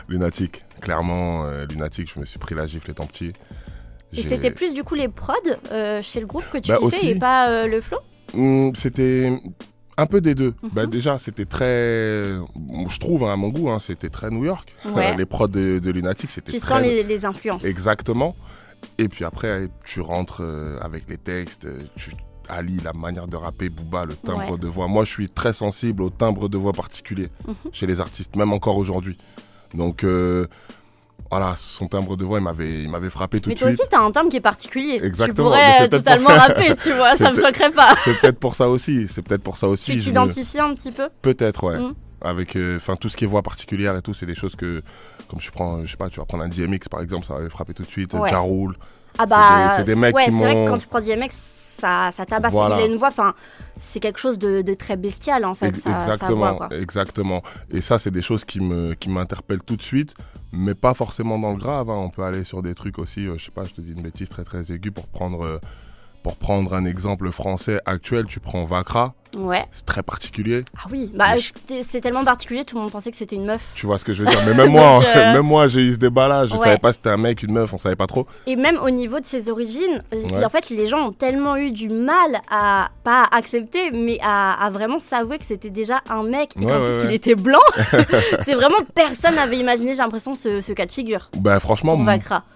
Lunatique, 0.08 0.64
clairement, 0.80 1.44
euh, 1.44 1.66
Lunatique, 1.66 2.10
je 2.14 2.20
me 2.20 2.24
suis 2.24 2.38
pris 2.38 2.54
la 2.54 2.66
gifle 2.66 2.90
étant 2.90 3.06
petit. 3.06 3.32
et 4.16 4.22
c'était 4.22 4.50
plus 4.50 4.74
du 4.74 4.84
coup 4.84 4.94
les 4.94 5.08
prods 5.08 5.34
chez 6.02 6.20
le 6.20 6.26
groupe 6.26 6.44
que 6.52 6.58
tu 6.58 6.70
Bah, 6.70 6.78
kiffais 6.80 6.96
aussi. 6.96 7.08
et 7.10 7.14
pas 7.14 7.66
le 7.66 7.80
flow? 7.80 7.98
C'était 8.74 9.32
un 9.96 10.06
peu 10.06 10.20
des 10.20 10.34
deux. 10.34 10.54
Mhm. 10.62 10.70
Bah, 10.72 10.86
déjà, 10.86 11.18
c'était 11.18 11.44
très. 11.44 11.66
Je 11.66 12.98
trouve, 12.98 13.24
hein, 13.24 13.32
à 13.32 13.36
mon 13.36 13.48
goût, 13.48 13.70
hein, 13.70 13.78
c'était 13.80 14.08
très 14.10 14.30
New 14.30 14.44
York. 14.44 14.74
Ouais. 14.86 15.16
les 15.16 15.26
prods 15.26 15.48
de, 15.48 15.78
de 15.78 15.90
Lunatic, 15.90 16.30
c'était 16.30 16.52
Tu 16.52 16.58
très. 16.58 16.68
sens 16.68 16.82
les, 16.82 17.02
les 17.02 17.24
influences. 17.24 17.64
Exactement. 17.64 18.34
Et 18.98 19.08
puis 19.08 19.24
après, 19.24 19.68
tu 19.86 20.00
rentres 20.00 20.38
euh, 20.42 20.78
avec 20.80 21.08
les 21.08 21.16
textes, 21.16 21.64
euh, 21.64 21.82
tu 21.96 22.10
allies 22.48 22.80
la 22.84 22.92
manière 22.92 23.26
de 23.26 23.36
rapper, 23.36 23.70
Booba, 23.70 24.04
le 24.04 24.14
timbre 24.14 24.52
Ouais. 24.52 24.58
de 24.58 24.66
voix. 24.66 24.88
Moi, 24.88 25.04
je 25.04 25.10
suis 25.10 25.30
très 25.30 25.52
sensible 25.54 26.02
au 26.02 26.10
timbre 26.10 26.48
de 26.50 26.58
voix 26.58 26.72
particulier 26.72 27.30
Mhm. 27.46 27.54
chez 27.72 27.86
les 27.86 28.00
artistes, 28.00 28.36
même 28.36 28.52
encore 28.52 28.76
aujourd'hui. 28.76 29.16
Donc, 29.72 30.04
euh, 30.04 30.46
voilà, 31.30 31.54
son 31.56 31.88
timbre 31.88 32.16
de 32.16 32.24
voix, 32.24 32.38
il 32.38 32.42
m'avait, 32.44 32.82
il 32.82 32.88
m'avait 32.90 33.10
frappé 33.10 33.40
tout 33.40 33.48
Mais 33.48 33.54
de 33.54 33.60
toi 33.60 33.68
suite. 33.68 33.80
aussi, 33.80 33.88
t'as 33.90 34.00
un 34.00 34.10
timbre 34.12 34.30
qui 34.30 34.36
est 34.36 34.40
particulier. 34.40 35.00
Exactement, 35.02 35.50
Tu 35.50 35.56
mais 35.56 35.62
pourrais 35.72 35.84
euh, 35.84 35.88
totalement 35.88 36.28
pour- 36.30 36.36
rapper, 36.38 36.74
tu 36.76 36.92
vois, 36.92 37.16
ça 37.16 37.32
me 37.32 37.36
choquerait 37.40 37.70
pas. 37.72 37.94
C'est 38.04 38.20
peut-être 38.20 38.38
pour 38.38 38.54
ça 38.54 38.68
aussi. 38.68 39.06
C'est 39.08 39.22
peut-être 39.22 39.42
pour 39.42 39.56
ça 39.56 39.68
aussi. 39.68 39.92
Tu 39.92 39.96
me- 39.98 40.02
t'identifies 40.02 40.60
un 40.60 40.74
petit 40.74 40.92
peu? 40.92 41.08
Peut-être, 41.22 41.64
ouais. 41.64 41.78
Mm. 41.78 41.94
Avec, 42.22 42.56
euh, 42.56 42.76
enfin, 42.76 42.96
tout 42.96 43.08
ce 43.08 43.16
qui 43.16 43.24
est 43.24 43.26
voix 43.26 43.42
particulière 43.42 43.96
et 43.96 44.02
tout, 44.02 44.14
c'est 44.14 44.26
des 44.26 44.34
choses 44.34 44.54
que, 44.56 44.82
comme 45.28 45.40
je 45.40 45.50
prends, 45.50 45.84
je 45.84 45.90
sais 45.90 45.96
pas, 45.96 46.08
tu 46.08 46.20
vas 46.20 46.24
prendre 46.26 46.44
un 46.44 46.48
DMX 46.48 46.88
par 46.90 47.00
exemple, 47.02 47.26
ça 47.26 47.34
va 47.34 47.48
frappé 47.50 47.74
tout 47.74 47.82
de 47.82 47.88
suite. 47.88 48.14
Ouais. 48.14 48.30
Ja 48.30 48.38
Rule. 48.40 48.76
Ah 49.18 49.26
bah, 49.26 49.74
c'est 49.76 49.84
des 49.84 49.94
mecs 49.94 50.14
ouais, 50.14 50.30
c'est 50.30 50.44
vrai 50.44 50.54
que 50.54 50.68
quand 50.68 50.78
tu 50.78 50.86
prends 50.86 51.00
DMX, 51.00 51.28
ça, 51.30 52.10
ça 52.12 52.24
tabasse. 52.26 52.52
Voilà. 52.52 52.78
Il 52.78 52.82
a 52.82 52.86
une 52.86 52.96
voix, 52.96 53.08
enfin, 53.08 53.34
c'est 53.78 54.00
quelque 54.00 54.18
chose 54.18 54.38
de, 54.38 54.62
de 54.62 54.74
très 54.74 54.96
bestial 54.96 55.44
en 55.44 55.54
fait. 55.54 55.68
Exactement, 55.68 56.68
exactement. 56.70 57.42
Et 57.70 57.80
ça, 57.80 57.98
c'est 57.98 58.10
des 58.10 58.22
choses 58.22 58.44
qui 58.44 58.60
me, 58.60 58.94
qui 58.94 59.08
m'interpellent 59.10 59.62
tout 59.62 59.76
de 59.76 59.82
suite, 59.82 60.14
mais 60.52 60.74
pas 60.74 60.94
forcément 60.94 61.38
dans 61.38 61.50
le 61.50 61.56
grave. 61.58 61.90
hein. 61.90 61.96
On 61.98 62.10
peut 62.10 62.22
aller 62.22 62.44
sur 62.44 62.62
des 62.62 62.74
trucs 62.74 62.98
aussi, 62.98 63.26
euh, 63.26 63.34
je 63.38 63.44
sais 63.46 63.50
pas, 63.50 63.64
je 63.64 63.72
te 63.72 63.80
dis 63.80 63.92
une 63.92 64.02
bêtise 64.02 64.28
très 64.28 64.44
très 64.44 64.70
aiguë 64.72 64.90
pour 64.92 65.06
prendre, 65.08 65.44
euh, 65.44 65.58
pour 66.24 66.36
prendre 66.36 66.74
un 66.74 66.84
exemple 66.86 67.30
français 67.30 67.78
actuel. 67.86 68.24
Tu 68.26 68.40
prends 68.40 68.64
Vakra, 68.64 69.14
Ouais. 69.36 69.64
c'est 69.72 69.84
très 69.84 70.02
particulier. 70.02 70.64
Ah 70.78 70.86
oui, 70.90 71.10
bah 71.14 71.36
je- 71.36 71.50
t'es- 71.66 71.82
c'est 71.82 72.00
tellement 72.00 72.24
particulier, 72.24 72.64
tout 72.64 72.76
le 72.76 72.82
monde 72.82 72.90
pensait 72.90 73.10
que 73.10 73.16
c'était 73.16 73.36
une 73.36 73.44
meuf. 73.44 73.72
Tu 73.74 73.84
vois 73.84 73.98
ce 73.98 74.04
que 74.06 74.14
je 74.14 74.22
veux 74.22 74.28
dire 74.30 74.38
Mais 74.46 74.54
même 74.54 74.70
moi, 74.72 75.00
Donc, 75.00 75.04
euh, 75.04 75.32
même 75.34 75.42
moi, 75.42 75.68
j'ai 75.68 75.80
eu 75.82 75.92
ce 75.92 75.98
débat-là. 75.98 76.46
Je 76.46 76.52
Ouais. 76.54 76.58
savais 76.60 76.78
pas 76.78 76.92
si 76.92 76.96
c'était 76.96 77.10
un 77.10 77.18
mec, 77.18 77.42
une 77.42 77.52
meuf, 77.52 77.72
on 77.74 77.78
savait 77.78 77.94
pas 77.96 78.06
trop. 78.06 78.26
Et 78.46 78.56
même 78.56 78.78
au 78.78 78.88
niveau 78.90 79.20
de 79.20 79.26
ses 79.26 79.50
origines, 79.50 80.02
euh, 80.14 80.22
Ouais. 80.34 80.44
en 80.44 80.48
fait, 80.48 80.70
les 80.70 80.86
gens 80.88 81.08
ont 81.08 81.12
tellement 81.12 81.56
eu 81.56 81.72
du 81.72 81.90
mal 81.90 82.40
à, 82.50 82.88
pas 83.04 83.28
accepter, 83.30 83.90
mais 83.92 84.18
à, 84.22 84.52
à 84.64 84.70
vraiment 84.70 84.98
s'avouer 85.00 85.36
que 85.38 85.44
c'était 85.44 85.68
déjà 85.70 86.00
un 86.08 86.22
mec, 86.22 86.56
et 86.58 86.64
qu'en 86.64 86.80
plus 86.86 86.96
qu'il 86.96 87.12
était 87.12 87.34
blanc. 87.34 87.58
c'est 88.42 88.54
vraiment 88.54 88.78
personne 88.94 89.34
n'avait 89.34 89.58
imaginé, 89.58 89.90
j'ai 89.92 89.98
l'impression, 90.02 90.34
ce, 90.34 90.62
ce 90.62 90.72
cas 90.72 90.86
de 90.86 90.92
figure 90.92 91.28
Ben 91.36 91.58
franchement, 91.60 91.98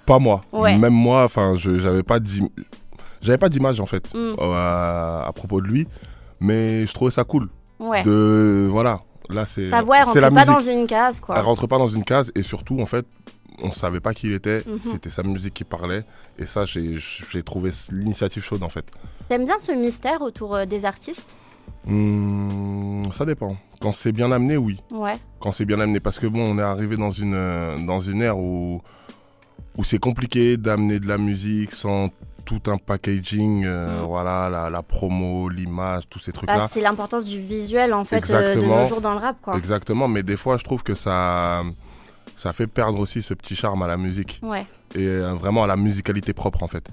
pas 0.06 0.18
moi. 0.18 0.40
Ouais. 0.52 0.78
Même 0.78 0.94
moi, 0.94 1.24
enfin, 1.24 1.54
je 1.58 1.78
j'avais 1.78 2.02
pas 2.02 2.18
d'im- 2.18 2.48
j'avais 3.20 3.38
pas 3.38 3.48
d'image 3.48 3.80
en 3.80 3.86
fait 3.86 4.12
Mm. 4.14 4.18
euh, 4.38 4.52
à, 4.54 5.26
à 5.28 5.32
propos 5.32 5.60
de 5.60 5.66
lui, 5.68 5.86
mais 6.40 6.86
je 6.86 6.92
trouvais 6.92 7.10
ça 7.10 7.24
cool. 7.24 7.48
Ouais. 7.78 8.02
De 8.02 8.68
voilà, 8.70 9.00
là 9.30 9.44
c'est 9.46 9.68
Sa 9.70 9.82
voix, 9.82 9.98
elle 10.14 10.20
la 10.20 10.30
pas 10.30 10.44
musique. 10.44 10.46
dans 10.54 10.60
une 10.72 10.86
case, 10.86 11.16
Elle 11.16 11.22
quoi. 11.22 11.40
rentre 11.42 11.66
pas 11.66 11.78
dans 11.78 11.88
une 11.88 12.04
case 12.04 12.32
et 12.34 12.42
surtout 12.42 12.80
en 12.80 12.86
fait, 12.86 13.06
on 13.62 13.70
savait 13.72 14.00
pas 14.00 14.14
qui 14.14 14.26
il 14.28 14.32
était. 14.34 14.62
Mhm. 14.66 14.78
C'était 14.92 15.10
sa 15.10 15.22
musique 15.22 15.54
qui 15.54 15.64
parlait 15.64 16.04
et 16.38 16.46
ça 16.46 16.64
j'ai 16.64 16.96
j'ai 16.98 17.42
trouvé 17.42 17.70
l'initiative 17.92 18.42
chaude 18.42 18.62
en 18.62 18.68
fait. 18.68 18.84
T'aimes 19.28 19.44
bien 19.44 19.58
ce 19.58 19.72
mystère 19.72 20.22
autour 20.22 20.54
euh, 20.56 20.64
des 20.64 20.84
artistes? 20.84 21.36
Hmm, 21.98 23.04
ça 23.12 23.24
dépend. 23.24 23.56
Quand 23.80 23.92
c'est 23.92 24.12
bien 24.12 24.30
amené, 24.32 24.56
oui. 24.56 24.78
Ouais. 24.90 25.14
quand 25.40 25.52
c'est 25.52 25.64
bien 25.64 25.80
amené 25.80 26.00
parce 26.00 26.18
que 26.18 26.26
bon 26.26 26.42
on 26.54 26.58
est 26.58 26.62
arrivé 26.62 26.96
dans 26.96 27.10
une 27.10 27.34
euh, 27.34 27.76
dans 27.86 28.00
une 28.00 28.22
ère 28.22 28.38
où 28.38 28.80
où 29.76 29.84
c'est 29.84 29.98
compliqué 29.98 30.56
d'amener 30.56 30.98
de 30.98 31.06
la 31.06 31.18
musique 31.18 31.72
sans 31.72 32.08
tout 32.48 32.62
un 32.70 32.78
packaging 32.78 33.64
euh, 33.66 34.00
Mm. 34.00 34.06
voilà 34.06 34.48
la, 34.48 34.70
la 34.70 34.82
promo 34.82 35.50
l'image 35.50 36.04
tous 36.08 36.18
ces 36.18 36.32
trucs 36.32 36.48
là 36.48 36.56
Bah, 36.58 36.66
c'est 36.70 36.80
l'importance 36.80 37.24
du 37.26 37.38
visuel, 37.40 37.92
en 37.92 38.04
fait, 38.06 38.30
euh, 38.30 38.54
de 38.56 38.64
nos 38.64 38.84
jours 38.84 39.02
dans 39.02 39.12
le 39.12 39.18
rap, 39.20 39.36
quoi. 39.42 39.54
exactement 39.58 40.08
mais 40.08 40.22
des 40.22 40.36
fois 40.38 40.56
je 40.56 40.64
trouve 40.64 40.82
que 40.82 40.94
ça 40.94 41.60
ça 42.36 42.52
fait 42.54 42.66
perdre 42.66 42.98
aussi 43.00 43.20
ce 43.22 43.34
petit 43.34 43.54
charme 43.54 43.82
à 43.82 43.86
la 43.86 43.96
musique 43.98 44.40
Ouais. 44.42 44.64
et 44.94 45.06
euh, 45.06 45.34
vraiment 45.34 45.62
à 45.64 45.66
la 45.66 45.76
musicalité 45.76 46.32
propre 46.32 46.62
en 46.62 46.68
fait 46.68 46.88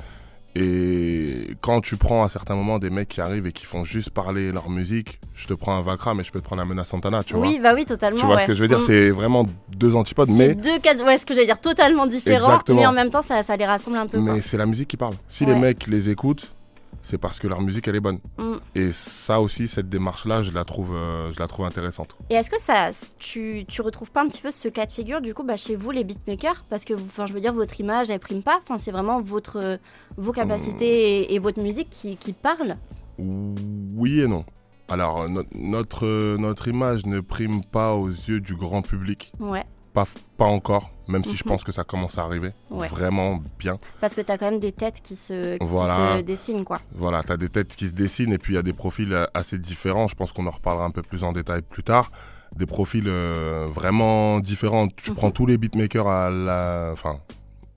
et 0.56 1.48
quand 1.62 1.82
tu 1.82 1.98
prends 1.98 2.24
à 2.24 2.30
certains 2.30 2.56
moments 2.56 2.80
des 2.80 2.90
mecs 2.90 3.10
qui 3.10 3.20
arrivent 3.22 3.46
et 3.46 3.52
qui 3.52 3.66
font 3.66 3.84
juste 3.84 4.10
parler 4.12 4.52
leur 4.52 4.70
musique 4.70 5.20
je 5.36 5.48
te 5.48 5.54
prends 5.54 5.78
un 5.78 5.82
Vakra 5.82 6.14
mais 6.14 6.24
je 6.24 6.32
peux 6.32 6.40
te 6.40 6.46
prendre 6.46 6.62
un 6.62 6.66
Menace 6.66 6.88
Santana 6.90 7.24
tu 7.24 7.34
vois 7.36 7.42
Oui, 7.46 7.60
bah 7.62 7.74
oui, 7.76 7.86
totalement. 7.86 8.20
tu 8.20 8.26
vois 8.26 8.36
ouais. 8.36 8.42
ce 8.44 8.48
que 8.48 8.54
je 8.54 8.62
veux 8.62 8.68
dire? 8.70 8.80
Mm. 8.80 8.86
c'est 8.88 9.10
vraiment 9.12 9.46
deux 9.76 9.96
antipodes 9.96 10.30
C'est 10.30 10.48
mais 10.50 10.56
deux 10.56 10.80
cas, 10.80 10.96
ouais, 11.04 11.18
ce 11.18 11.26
que 11.26 11.34
j'allais 11.34 11.46
dire, 11.46 11.60
totalement 11.60 12.08
différents, 12.08 12.48
Exactement. 12.48 12.80
mais 12.80 12.86
en 12.88 12.94
même 12.94 13.10
temps, 13.10 13.22
ça, 13.22 13.44
ça 13.44 13.58
les 13.58 13.66
rassemble 13.66 13.98
un 13.98 14.08
peu. 14.08 14.18
Mais 14.20 14.42
c'est 14.42 14.56
la 14.58 14.66
musique 14.66 14.88
qui 14.88 14.98
parle. 14.98 15.14
Si 15.28 15.44
Ouais. 15.44 15.54
les 15.54 15.60
mecs 15.60 15.88
les 15.88 16.10
écoutent, 16.10 16.55
c'est 17.02 17.18
parce 17.18 17.40
que 17.40 17.48
leur 17.48 17.62
musique 17.62 17.88
elle 17.88 17.96
est 17.96 18.00
bonne. 18.02 18.20
Mm. 18.38 18.56
Et 18.76 18.92
ça 18.94 19.40
aussi, 19.42 19.68
cette 19.68 19.90
démarche-là, 19.90 20.44
je 20.44 20.52
la 20.52 20.64
trouve, 20.66 20.94
euh, 20.96 21.32
je 21.32 21.40
la 21.40 21.48
trouve 21.48 21.66
intéressante. 21.66 22.16
Et 22.30 22.36
est-ce 22.36 22.50
que 22.50 22.60
ça, 22.60 22.90
tu, 23.20 23.66
tu 23.68 23.82
retrouves 23.82 24.12
pas 24.12 24.22
un 24.24 24.28
petit 24.28 24.42
peu 24.42 24.52
ce 24.52 24.68
cas 24.68 24.86
de 24.86 24.92
figure 24.92 25.22
du 25.22 25.34
coup 25.34 25.44
bah, 25.44 25.58
chez 25.58 25.76
vous 25.76 25.92
les 25.92 26.04
beatmakers? 26.04 26.64
Parce 26.70 26.86
que, 26.86 26.94
enfin, 26.94 27.26
je 27.26 27.34
veux 27.34 27.42
dire, 27.42 27.54
votre 27.54 27.80
image 27.80 28.10
elle 28.10 28.20
prime 28.20 28.42
pas. 28.44 28.58
Enfin, 28.62 28.78
c'est 28.78 28.92
vraiment 28.92 29.22
votre, 29.22 29.58
euh, 29.62 29.78
vos 30.18 30.32
capacités 30.32 31.32
et, 31.32 31.34
et 31.36 31.40
votre 31.40 31.62
musique 31.62 31.90
qui, 31.90 32.18
qui 32.18 32.34
parlent. 32.34 32.78
Oui 33.20 34.22
et 34.22 34.28
non. 34.28 34.46
Alors 34.90 35.22
euh, 35.24 35.28
no- 35.28 35.44
notre 35.56 36.06
euh, 36.06 36.38
notre 36.38 36.68
image 36.68 37.06
ne 37.06 37.20
prime 37.20 37.64
pas 37.64 37.96
aux 37.96 38.10
yeux 38.10 38.40
du 38.40 38.56
grand 38.56 38.82
public, 38.84 39.32
Ouais. 39.40 39.64
pas 39.94 40.06
pas 40.38 40.46
encore. 40.46 40.92
Même 41.08 41.24
si 41.24 41.36
je 41.36 41.44
Mhm. 41.46 41.50
pense 41.52 41.64
que 41.64 41.72
ça 41.72 41.84
commence 41.84 42.18
à 42.18 42.24
arriver, 42.24 42.52
Ouais. 42.72 42.88
vraiment 42.88 43.40
bien. 43.60 43.78
Parce 44.02 44.16
que 44.16 44.22
t'as 44.22 44.38
quand 44.38 44.50
même 44.50 44.60
des 44.60 44.72
têtes 44.72 45.02
qui 45.04 45.16
se, 45.16 45.58
qui 45.58 45.68
Voilà. 45.68 46.18
se 46.18 46.22
dessinent 46.22 46.64
quoi. 46.66 46.80
Voilà, 46.94 47.22
t'as 47.24 47.38
des 47.38 47.50
têtes 47.50 47.76
qui 47.76 47.88
se 47.88 47.94
dessinent 47.94 48.34
et 48.34 48.38
puis 48.38 48.54
il 48.54 48.56
y 48.56 48.60
a 48.60 48.64
des 48.64 48.74
profils 48.74 49.14
euh, 49.14 49.26
assez 49.34 49.58
différents. 49.60 50.08
Je 50.08 50.16
pense 50.16 50.32
qu'on 50.32 50.48
en 50.48 50.52
reparlera 50.52 50.86
un 50.86 50.92
peu 50.92 51.02
plus 51.04 51.24
en 51.24 51.32
détail 51.32 51.62
plus 51.62 51.84
tard. 51.84 52.12
Des 52.56 52.66
profils 52.66 53.08
euh, 53.08 53.68
vraiment 53.72 54.40
différents. 54.40 54.88
Je 55.04 55.12
Mhm. 55.12 55.18
prends 55.18 55.32
tous 55.32 55.46
les 55.46 55.58
beatmakers 55.58 56.08
à 56.08 56.30
la, 56.30 56.90
enfin, 56.94 57.20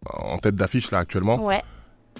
en 0.07 0.39
tête 0.39 0.55
d'affiche 0.57 0.91
là 0.91 0.99
actuellement. 0.99 1.45
Ouais. 1.45 1.63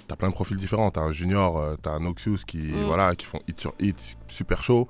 T'as 0.07 0.15
plein 0.15 0.29
de 0.29 0.33
profils 0.33 0.57
différents. 0.57 0.91
T'as 0.91 1.01
un 1.01 1.11
Junior, 1.11 1.57
euh, 1.57 1.75
t'as 1.81 1.91
un 1.91 2.05
Oxius 2.05 2.43
qui, 2.45 2.57
Mm. 2.57 2.83
voilà, 2.85 3.15
qui 3.15 3.25
font 3.25 3.39
hit 3.47 3.59
sur 3.59 3.73
hit, 3.79 4.17
super 4.27 4.63
chaud. 4.63 4.87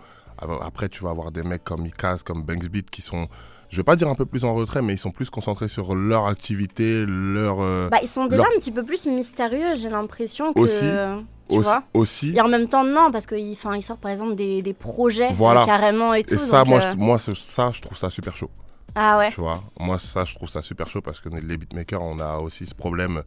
Après, 0.62 0.88
tu 0.88 1.04
vas 1.04 1.10
avoir 1.10 1.32
des 1.32 1.44
mecs 1.44 1.64
comme 1.66 1.86
Ikaz, 1.86 2.24
comme 2.24 2.44
Banksbeat 2.44 2.90
qui 2.90 3.02
sont, 3.02 3.28
je 3.70 3.78
vais 3.78 3.84
pas 3.84 3.96
dire 3.96 4.08
un 4.10 4.16
peu 4.16 4.26
plus 4.26 4.46
en 4.46 4.54
retrait, 4.56 4.82
mais 4.82 4.94
ils 4.94 4.98
sont 5.00 5.12
plus 5.12 5.30
concentrés 5.30 5.68
sur 5.70 5.96
leur 5.96 6.28
activité, 6.28 7.06
leur. 7.08 7.58
euh, 7.62 7.88
Bah, 7.90 8.00
ils 8.02 8.08
sont 8.08 8.26
déjà 8.26 8.44
leur- 8.44 8.52
un 8.54 8.58
petit 8.60 8.72
peu 8.72 8.84
plus 8.84 9.06
mystérieux, 9.06 9.76
j'ai 9.76 9.90
l'impression 9.90 10.54
que. 10.54 10.60
Aussi. 10.60 10.80
Tu 10.80 11.56
aussi, 11.56 11.64
vois 11.64 11.84
aussi. 11.94 12.34
Et 12.36 12.42
en 12.42 12.48
même 12.48 12.68
temps, 12.68 12.84
non, 12.84 13.12
parce 13.12 13.26
qu'ils 13.26 13.40
ils 13.40 13.56
sortent 13.84 14.02
par 14.02 14.12
exemple 14.12 14.36
des, 14.36 14.62
des 14.62 14.74
projets 14.74 15.32
Voilà. 15.34 15.64
carrément 15.66 16.14
et 16.14 16.24
tout. 16.24 16.36
Et 16.36 16.38
ça, 16.38 16.60
donc, 16.60 16.68
moi, 16.68 16.78
euh, 16.84 16.92
je, 16.92 16.98
moi, 16.98 17.18
ça, 17.20 17.72
je 17.72 17.82
trouve 17.82 17.98
ça 17.98 18.10
super 18.10 18.36
chaud. 18.38 18.50
Ah 18.96 19.18
ouais. 19.20 19.30
Tu 19.30 19.40
vois, 19.42 19.62
moi, 19.80 19.98
ça, 20.00 20.26
je 20.26 20.34
trouve 20.36 20.50
ça 20.50 20.62
super 20.64 20.88
chaud 20.88 21.02
parce 21.02 21.20
que 21.20 21.30
les 21.30 21.58
beatmakers, 21.58 22.02
on 22.04 22.20
a 22.20 22.38
aussi 22.38 22.66
ce 22.66 22.74
problème. 22.76 23.22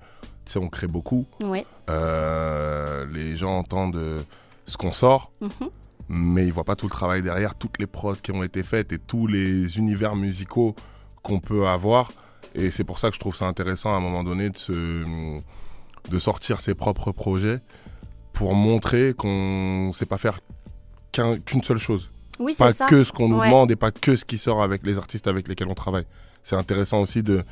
Tu 0.44 0.52
sais, 0.52 0.58
on 0.58 0.68
crée 0.68 0.88
beaucoup. 0.88 1.24
Ouais. 1.44 1.64
Euh, 1.88 3.06
les 3.12 3.36
gens 3.36 3.58
entendent 3.58 3.96
euh, 3.96 4.20
ce 4.66 4.76
qu'on 4.76 4.92
sort, 4.92 5.30
Mhm. 5.40 5.50
Mais 6.08 6.46
ils 6.46 6.52
voient 6.52 6.64
pas 6.64 6.76
tout 6.76 6.86
le 6.86 6.90
travail 6.92 7.22
derrière, 7.22 7.54
toutes 7.54 7.78
les 7.78 7.86
prods 7.86 8.16
qui 8.16 8.32
ont 8.32 8.42
été 8.42 8.62
faites 8.62 8.92
et 8.92 8.98
tous 8.98 9.26
les 9.26 9.78
univers 9.78 10.16
musicaux 10.16 10.74
qu'on 11.22 11.40
peut 11.40 11.66
avoir. 11.66 12.10
Et 12.54 12.70
c'est 12.70 12.84
pour 12.84 12.98
ça 12.98 13.08
que 13.08 13.14
je 13.14 13.20
trouve 13.20 13.34
ça 13.36 13.46
intéressant 13.46 13.92
à 13.94 13.96
un 13.96 14.00
moment 14.00 14.24
donné 14.24 14.50
de, 14.50 14.58
se, 14.58 14.72
de 16.10 16.18
sortir 16.18 16.60
ses 16.60 16.74
propres 16.74 17.12
projets 17.12 17.60
pour 18.32 18.54
montrer 18.54 19.14
qu'on 19.16 19.88
ne 19.88 19.92
sait 19.92 20.06
pas 20.06 20.18
faire 20.18 20.40
qu'un- 21.12 21.38
qu'une 21.38 21.62
seule 21.62 21.78
chose. 21.78 22.10
Oui, 22.38 22.54
c'est 22.54 22.64
Pas 22.64 22.72
ça. 22.72 22.86
que 22.86 23.04
ce 23.04 23.12
qu'on 23.12 23.28
nous 23.28 23.38
Ouais. 23.38 23.46
demande 23.48 23.70
et 23.70 23.76
pas 23.76 23.90
que 23.92 24.16
ce 24.16 24.24
qui 24.24 24.38
sort 24.38 24.62
avec 24.62 24.84
les 24.84 24.98
artistes 24.98 25.28
avec 25.28 25.48
lesquels 25.48 25.68
on 25.68 25.74
travaille. 25.74 26.06
C'est 26.42 26.56
intéressant 26.56 27.00
aussi 27.00 27.22
de, 27.22 27.44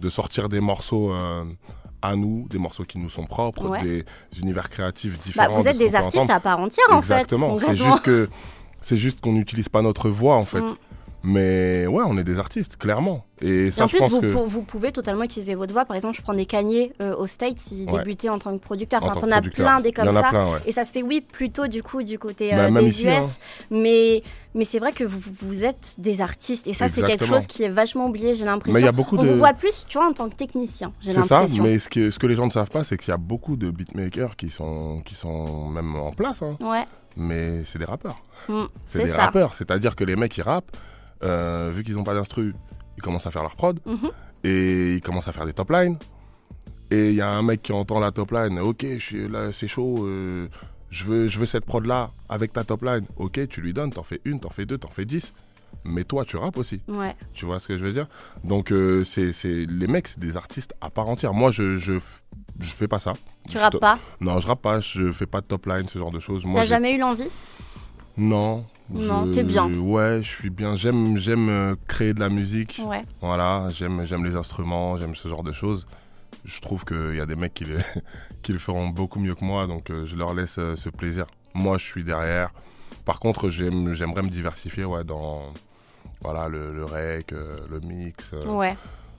de 0.00 0.08
sortir 0.08 0.48
des 0.48 0.60
morceaux 0.60 1.12
euh, 1.12 1.44
à 2.02 2.14
nous, 2.16 2.46
des 2.48 2.58
morceaux 2.58 2.84
qui 2.84 2.98
nous 2.98 3.10
sont 3.10 3.24
propres, 3.26 3.66
Ouais. 3.68 3.82
des 3.82 4.04
univers 4.40 4.70
créatifs 4.70 5.12
Bah, 5.16 5.22
différents. 5.24 5.58
vous 5.58 5.68
êtes 5.68 5.78
des 5.78 5.94
artistes 5.94 6.30
à 6.30 6.40
part 6.40 6.60
entière 6.60 6.86
en 6.90 6.98
Exactement. 6.98 7.58
fait. 7.58 7.64
C'est 7.66 7.70
concrètement. 7.72 7.92
juste 7.92 8.04
que 8.04 8.28
c'est 8.80 8.96
juste 8.96 9.20
qu'on 9.20 9.32
n'utilise 9.32 9.68
pas 9.68 9.82
notre 9.82 10.08
voix 10.08 10.36
en 10.36 10.44
fait. 10.44 10.60
Mm. 10.60 10.74
Mais 11.24 11.86
ouais, 11.88 12.04
on 12.06 12.16
est 12.16 12.22
des 12.24 12.38
artistes, 12.38 12.76
clairement. 12.76 13.24
Et 13.40 13.70
en 13.80 13.86
je 13.86 13.92
plus, 13.96 13.98
pense 13.98 14.10
vous, 14.10 14.20
que. 14.20 14.26
pou- 14.32 14.46
vous 14.46 14.62
pouvez 14.62 14.92
totalement 14.92 15.24
utiliser 15.24 15.54
votre 15.56 15.72
voix. 15.72 15.84
Par 15.84 15.96
exemple, 15.96 16.16
je 16.16 16.22
prends 16.22 16.32
des 16.34 16.46
Kanye 16.46 16.92
euh, 17.02 17.14
au 17.16 17.26
States, 17.26 17.72
il 17.72 17.90
Ouais. 17.90 17.98
débutait 17.98 18.28
en 18.28 18.38
tant 18.38 18.56
que 18.56 18.62
producteur. 18.62 19.02
en 19.02 19.08
Enfin, 19.08 19.20
t'en 19.20 19.30
as 19.32 19.42
plein 19.42 19.80
des 19.80 19.92
comme 19.92 20.10
ça. 20.12 20.22
plein, 20.28 20.46
ouais. 20.52 20.58
Et 20.66 20.72
ça 20.72 20.84
se 20.84 20.92
fait, 20.92 21.02
oui, 21.02 21.20
plutôt 21.20 21.66
du 21.66 21.82
coup 21.82 22.02
du 22.04 22.18
côté 22.20 22.50
Bah, 22.52 22.66
euh, 22.66 22.70
des 22.80 22.86
ici, 22.86 23.06
US. 23.06 23.10
hein. 23.10 23.26
Mais, 23.70 24.22
mais 24.54 24.64
c'est 24.64 24.78
vrai 24.78 24.92
que 24.92 25.02
vous, 25.04 25.18
vous 25.42 25.64
êtes 25.64 25.96
des 25.98 26.20
artistes. 26.20 26.66
Et 26.68 26.72
ça, 26.72 26.86
c'est 26.88 27.02
quelque 27.02 27.24
chose 27.24 27.46
qui 27.46 27.64
est 27.64 27.68
vachement 27.68 28.06
oublié, 28.06 28.32
j'ai 28.34 28.40
Mais 28.44 28.50
il 28.50 28.52
l'impression. 28.52 28.80
y 28.86 28.88
a 28.88 28.92
beaucoup 28.92 29.16
On 29.16 29.22
de. 29.24 29.28
vous 29.28 29.38
voit 29.38 29.54
plus, 29.54 29.84
tu 29.88 29.98
vois, 29.98 30.08
en 30.08 30.12
tant 30.12 30.28
que 30.28 30.34
technicien, 30.36 30.92
j'ai 31.00 31.12
C'est 31.14 31.22
ça, 31.22 31.40
l'impression. 31.40 31.62
mais 31.64 31.78
ce 31.80 31.88
que, 31.88 32.10
ce 32.12 32.18
que 32.20 32.26
les 32.28 32.36
gens 32.36 32.46
ne 32.46 32.52
savent 32.52 32.70
pas, 32.70 32.84
c'est 32.84 32.96
qu'il 32.96 33.10
y 33.10 33.14
a 33.14 33.18
beaucoup 33.18 33.56
de 33.56 33.70
beatmakers 33.72 34.36
qui 34.36 34.50
sont, 34.50 35.02
qui 35.04 35.14
sont 35.16 35.68
même 35.68 35.96
en 35.96 36.10
place, 36.12 36.42
hein. 36.42 36.56
Ouais, 36.60 36.84
mais 37.16 37.64
c'est 37.64 37.78
des 37.80 37.84
rappeurs. 37.84 38.20
Mm, 38.48 38.62
C'est 38.86 38.98
c'est 38.98 39.04
des 39.06 39.10
ça. 39.10 39.24
rappeurs, 39.26 39.54
c'est-à-dire 39.54 39.96
que 39.96 40.04
les 40.04 40.14
mecs 40.16 40.36
ils 40.38 40.42
rappent, 40.42 40.76
euh, 41.22 41.70
vu 41.74 41.82
qu'ils 41.84 41.94
n'ont 41.96 42.04
pas 42.04 42.14
d'instru, 42.14 42.54
ils 42.96 43.02
commencent 43.02 43.26
à 43.26 43.30
faire 43.30 43.42
leur 43.42 43.56
prod 43.56 43.78
Mhm. 43.86 44.10
et 44.44 44.94
ils 44.94 45.00
commencent 45.00 45.28
à 45.28 45.32
faire 45.32 45.46
des 45.46 45.52
top 45.52 45.70
lines. 45.70 45.96
Et 46.90 47.10
il 47.10 47.14
y 47.16 47.20
a 47.20 47.28
un 47.30 47.42
mec 47.42 47.60
qui 47.62 47.72
entend 47.72 48.00
la 48.00 48.12
top 48.12 48.30
line. 48.32 48.58
Ok, 48.60 48.84
je 48.86 48.98
suis 48.98 49.28
là, 49.28 49.52
c'est 49.52 49.68
chaud. 49.68 50.06
euh, 50.06 50.48
je 50.90 51.04
veux, 51.04 51.28
je 51.28 51.38
veux 51.38 51.44
cette 51.46 51.66
prod 51.66 51.84
là 51.84 52.10
avec 52.30 52.52
ta 52.54 52.64
top 52.64 52.82
line. 52.82 53.04
Ok, 53.16 53.46
tu 53.48 53.60
lui 53.60 53.74
donnes. 53.74 53.90
T'en 53.92 54.02
fais 54.02 54.20
une, 54.24 54.40
t'en 54.40 54.48
fais 54.48 54.64
deux, 54.64 54.78
t'en 54.78 54.88
fais 54.88 55.04
dix. 55.04 55.34
Mais 55.84 56.04
toi, 56.04 56.24
tu 56.24 56.38
rappes 56.38 56.56
aussi. 56.56 56.80
Ouais. 56.88 57.14
Tu 57.34 57.44
vois 57.44 57.60
ce 57.60 57.68
que 57.68 57.76
je 57.76 57.84
veux 57.84 57.92
dire? 57.92 58.06
Donc, 58.42 58.72
euh, 58.72 59.04
c'est, 59.04 59.32
les 59.44 59.86
mecs, 59.86 60.08
c'est 60.08 60.18
des 60.20 60.36
artistes 60.38 60.72
à 60.80 60.88
part 60.88 61.08
entière. 61.08 61.34
Moi, 61.34 61.50
je, 61.50 61.76
je, 61.78 61.94
je 62.58 62.72
fais 62.72 62.88
pas 62.88 62.98
ça. 62.98 63.12
Tu 63.50 63.58
rappes 63.58 63.78
pas? 63.78 63.98
Non, 64.22 64.40
je 64.40 64.46
rappe 64.46 64.62
pas. 64.62 64.80
Je 64.80 65.12
fais 65.12 65.26
pas 65.26 65.42
de 65.42 65.46
top 65.46 65.66
line, 65.66 65.86
ce 65.88 65.98
genre 65.98 66.10
de 66.10 66.20
choses. 66.20 66.42
T'as 66.54 66.64
jamais 66.64 66.94
eu 66.94 66.98
l'envie? 66.98 67.28
Non. 68.18 68.64
Non, 68.90 69.26
je- 69.26 69.32
t'es 69.32 69.42
bien. 69.44 69.72
Ouais, 69.74 70.20
je 70.22 70.28
suis 70.28 70.50
bien. 70.50 70.74
J'aime, 70.76 71.16
j'aime 71.18 71.48
euh, 71.48 71.76
créer 71.86 72.14
de 72.14 72.20
la 72.20 72.28
musique. 72.30 72.80
Ouais. 72.84 73.02
Voilà, 73.20 73.68
j'aime, 73.70 74.04
j'aime 74.06 74.24
les 74.24 74.34
instruments, 74.36 74.96
j'aime 74.96 75.14
ce 75.14 75.28
genre 75.28 75.42
de 75.42 75.52
choses. 75.52 75.86
Je 76.44 76.60
trouve 76.60 76.84
qu'il 76.84 77.14
y 77.14 77.20
a 77.20 77.26
des 77.26 77.36
mecs 77.36 77.52
qui 77.54 77.64
le, 77.64 77.78
qui 78.42 78.52
le 78.52 78.58
feront 78.58 78.88
beaucoup 78.88 79.18
mieux 79.20 79.34
que 79.34 79.44
moi, 79.44 79.66
donc 79.66 79.90
euh, 79.90 80.06
je 80.06 80.16
leur 80.16 80.32
laisse 80.34 80.58
euh, 80.58 80.74
ce 80.76 80.88
plaisir. 80.88 81.26
Moi, 81.54 81.76
je 81.78 81.84
suis 81.84 82.04
derrière. 82.04 82.50
Par 83.04 83.20
contre, 83.20 83.50
j'aime, 83.50 83.92
j'aimerais 83.94 84.22
me 84.22 84.28
diversifier 84.30 84.84
ouais, 84.84 85.04
dans 85.04 85.52
voilà, 86.22 86.48
le, 86.48 86.72
le 86.74 86.84
rec, 86.84 87.30
le 87.32 87.80
mix, 87.80 88.32
Ouais. 88.46 88.76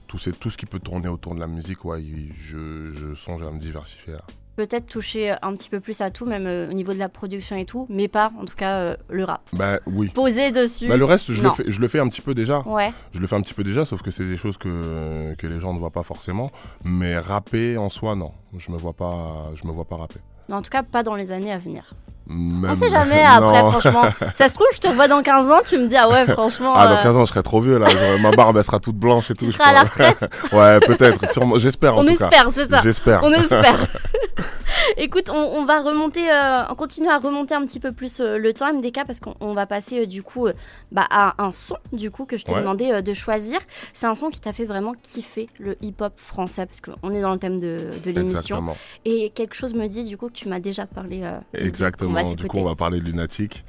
tout, 0.08 0.18
tout 0.38 0.50
ce 0.50 0.56
qui 0.56 0.66
peut 0.66 0.78
tourner 0.80 1.08
autour 1.08 1.34
de 1.34 1.40
la 1.40 1.46
musique. 1.46 1.84
Ouais, 1.84 2.02
je, 2.36 2.90
je 2.92 3.14
songe 3.14 3.42
à 3.42 3.50
me 3.50 3.58
diversifier. 3.58 4.14
là. 4.14 4.20
Peut-être 4.60 4.84
toucher 4.84 5.34
un 5.40 5.54
petit 5.54 5.70
peu 5.70 5.80
plus 5.80 6.02
à 6.02 6.10
tout, 6.10 6.26
même 6.26 6.46
euh, 6.46 6.68
au 6.68 6.74
niveau 6.74 6.92
de 6.92 6.98
la 6.98 7.08
production 7.08 7.56
et 7.56 7.64
tout, 7.64 7.86
mais 7.88 8.08
pas 8.08 8.30
en 8.38 8.44
tout 8.44 8.56
cas 8.56 8.74
euh, 8.74 8.96
le 9.08 9.24
rap. 9.24 9.40
Bah 9.54 9.78
oui. 9.86 10.10
Poser 10.10 10.50
dessus. 10.50 10.86
Bah, 10.86 10.98
le 10.98 11.06
reste, 11.06 11.32
je 11.32 11.42
le, 11.42 11.48
fais, 11.48 11.64
je 11.66 11.80
le 11.80 11.88
fais 11.88 11.98
un 11.98 12.06
petit 12.10 12.20
peu 12.20 12.34
déjà. 12.34 12.60
Ouais. 12.66 12.92
Je 13.12 13.20
le 13.20 13.26
fais 13.26 13.36
un 13.36 13.40
petit 13.40 13.54
peu 13.54 13.64
déjà, 13.64 13.86
sauf 13.86 14.02
que 14.02 14.10
c'est 14.10 14.26
des 14.26 14.36
choses 14.36 14.58
que, 14.58 15.34
que 15.38 15.46
les 15.46 15.60
gens 15.60 15.72
ne 15.72 15.78
voient 15.78 15.88
pas 15.88 16.02
forcément. 16.02 16.50
Mais 16.84 17.18
rapper 17.18 17.78
en 17.78 17.88
soi, 17.88 18.16
non. 18.16 18.32
Je 18.58 18.70
me 18.70 18.76
vois 18.76 18.92
pas, 18.92 19.50
je 19.54 19.66
me 19.66 19.72
vois 19.72 19.86
pas 19.86 19.96
rapper. 19.96 20.20
Mais 20.50 20.56
en 20.56 20.60
tout 20.60 20.70
cas, 20.70 20.82
pas 20.82 21.02
dans 21.02 21.14
les 21.14 21.32
années 21.32 21.52
à 21.52 21.58
venir. 21.58 21.94
Même- 22.28 22.70
On 22.70 22.74
sait 22.74 22.88
jamais 22.88 23.22
après, 23.24 23.58
franchement. 23.70 24.02
Ça 24.34 24.48
se 24.48 24.54
trouve, 24.54 24.66
je 24.74 24.78
te 24.78 24.88
revois 24.88 25.08
dans 25.08 25.22
15 25.22 25.50
ans, 25.50 25.58
tu 25.64 25.78
me 25.78 25.86
dis, 25.88 25.96
ah 25.96 26.08
ouais, 26.08 26.26
franchement. 26.26 26.74
Ah, 26.76 26.86
dans 26.86 26.94
euh, 26.98 27.02
15 27.02 27.16
ans, 27.16 27.24
je 27.24 27.30
serai 27.30 27.42
trop 27.42 27.60
vieux 27.60 27.78
là. 27.78 27.88
Ma 28.20 28.30
barbe, 28.30 28.56
elle 28.56 28.64
sera 28.64 28.78
toute 28.78 28.96
blanche 28.96 29.30
et 29.30 29.34
tout. 29.34 29.46
tu 29.46 29.52
seras 29.52 29.70
à 29.70 29.72
la 29.72 29.80
retraite. 29.82 30.30
ouais, 30.52 30.78
peut-être. 30.80 31.28
Sûrement. 31.32 31.58
J'espère 31.58 31.96
en 31.96 32.02
On 32.02 32.04
tout 32.04 32.16
cas. 32.16 32.28
espère, 32.28 32.46
c'est 32.50 32.70
ça. 32.70 32.80
J'espère. 32.82 33.20
On 33.24 33.32
espère. 33.32 33.78
Écoute, 34.96 35.28
on, 35.30 35.34
on 35.34 35.64
va 35.64 35.80
remonter, 35.82 36.30
euh, 36.30 36.62
on 36.68 36.74
continue 36.74 37.08
à 37.08 37.18
remonter 37.18 37.54
un 37.54 37.64
petit 37.64 37.80
peu 37.80 37.92
plus 37.92 38.20
euh, 38.20 38.38
le 38.38 38.52
temps 38.52 38.72
MDK 38.72 39.04
parce 39.06 39.20
qu'on 39.20 39.34
on 39.40 39.52
va 39.52 39.66
passer 39.66 40.00
euh, 40.02 40.06
du 40.06 40.22
coup 40.22 40.48
bah, 40.92 41.06
à 41.10 41.42
un 41.42 41.50
son 41.52 41.76
du 41.92 42.10
coup 42.10 42.24
que 42.26 42.36
je 42.36 42.44
t'ai 42.44 42.52
Ouais. 42.54 42.60
demandé 42.60 43.02
de 43.02 43.14
choisir. 43.14 43.58
C'est 43.94 44.06
un 44.06 44.14
son 44.14 44.30
qui 44.30 44.40
t'a 44.40 44.52
fait 44.52 44.64
vraiment 44.64 44.92
kiffer 45.02 45.48
le 45.58 45.76
hip-hop 45.82 46.12
français 46.16 46.66
parce 46.66 46.80
qu'on 46.80 47.10
est 47.12 47.20
dans 47.20 47.32
le 47.32 47.38
thème 47.38 47.60
de, 47.60 47.78
de 48.02 48.10
l'émission 48.10 48.64
et 49.04 49.30
quelque 49.30 49.54
chose 49.54 49.74
me 49.74 49.86
dit 49.86 50.04
du 50.04 50.16
coup 50.16 50.28
que 50.28 50.34
tu 50.34 50.48
m'as 50.48 50.60
déjà 50.60 50.86
parlé. 50.86 51.22
Exactement. 51.54 52.22
Du 52.34 52.46
coup, 52.46 52.58
on 52.58 52.64
va 52.64 52.74
parler 52.74 53.00
de 53.00 53.04
Lunatic. 53.04 53.64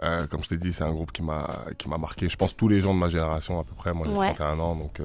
Comme 0.00 0.42
je 0.42 0.48
t'ai 0.48 0.56
dit, 0.56 0.72
c'est 0.72 0.82
un 0.84 0.92
groupe 0.92 1.12
qui 1.12 1.22
m'a 1.22 1.48
qui 1.78 1.88
m'a 1.88 1.98
marqué. 1.98 2.28
Je 2.28 2.36
pense 2.36 2.56
tous 2.56 2.68
les 2.68 2.80
gens 2.80 2.92
de 2.94 2.98
ma 2.98 3.08
génération 3.08 3.60
à 3.60 3.64
peu 3.64 3.74
près. 3.76 3.92
Moi, 3.92 4.06
j'ai 4.10 4.16
Ouais. 4.16 4.34
31 4.34 4.58
ans, 4.60 4.74
donc 4.74 5.00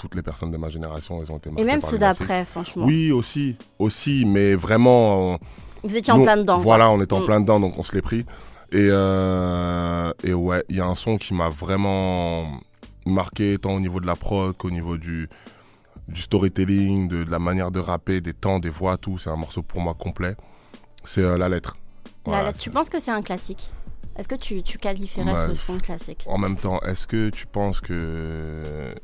toutes 0.00 0.14
les 0.14 0.22
personnes 0.22 0.50
de 0.50 0.56
ma 0.56 0.68
génération, 0.70 1.20
elles 1.22 1.30
ont 1.30 1.36
été 1.36 1.50
marquées 1.50 1.62
Et 1.62 1.66
même 1.66 1.80
par 1.80 1.90
ceux 1.90 1.98
d'après, 1.98 2.44
franchement. 2.46 2.84
Oui, 2.86 3.12
aussi, 3.12 3.56
aussi, 3.78 4.24
mais 4.26 4.54
vraiment. 4.54 5.34
euh, 5.34 5.36
Vous 5.84 5.96
étiez 5.96 6.12
en 6.12 6.22
plein 6.22 6.36
dedans. 6.38 6.54
quoi. 6.54 6.62
Voilà, 6.64 6.90
on 6.90 7.00
était 7.02 7.12
en 7.12 7.20
Mm. 7.20 7.26
plein 7.26 7.40
dedans, 7.40 7.60
donc 7.60 7.78
on 7.78 7.82
se 7.82 7.94
l'est 7.94 8.02
pris. 8.02 8.20
Et, 8.72 8.88
euh, 8.90 10.12
et 10.24 10.32
ouais, 10.32 10.64
il 10.68 10.76
y 10.76 10.80
a 10.80 10.86
un 10.86 10.94
son 10.94 11.18
qui 11.18 11.34
m'a 11.34 11.48
vraiment 11.50 12.46
marqué, 13.04 13.58
tant 13.58 13.74
au 13.74 13.80
niveau 13.80 14.00
de 14.00 14.06
la 14.06 14.16
prod 14.16 14.56
qu'au 14.56 14.70
niveau 14.70 14.96
du, 14.96 15.28
du 16.08 16.20
storytelling, 16.20 17.08
de, 17.08 17.24
de 17.24 17.30
la 17.30 17.38
manière 17.38 17.70
de 17.70 17.80
rapper, 17.80 18.20
des 18.20 18.32
temps, 18.32 18.58
des 18.58 18.70
voix, 18.70 18.96
tout. 18.96 19.18
C'est 19.18 19.30
un 19.30 19.36
morceau 19.36 19.62
pour 19.62 19.80
moi 19.80 19.94
complet. 19.94 20.34
C'est 21.04 21.22
euh, 21.22 21.36
La 21.36 21.48
Lettre. 21.48 21.76
Voilà. 22.24 22.44
là, 22.44 22.52
tu 22.52 22.70
penses 22.70 22.88
que 22.88 22.98
c'est 22.98 23.10
un 23.10 23.22
classique? 23.22 23.70
Est-ce 24.16 24.28
que 24.28 24.34
tu, 24.34 24.62
tu 24.62 24.78
qualifierais 24.78 25.34
ce 25.34 25.54
son 25.54 25.78
classique? 25.78 26.24
En 26.26 26.36
même 26.36 26.56
temps, 26.56 26.80
est-ce 26.80 27.06
que 27.06 27.30
tu 27.30 27.46
penses 27.46 27.80
que 27.80 27.92
euh, 27.92 28.94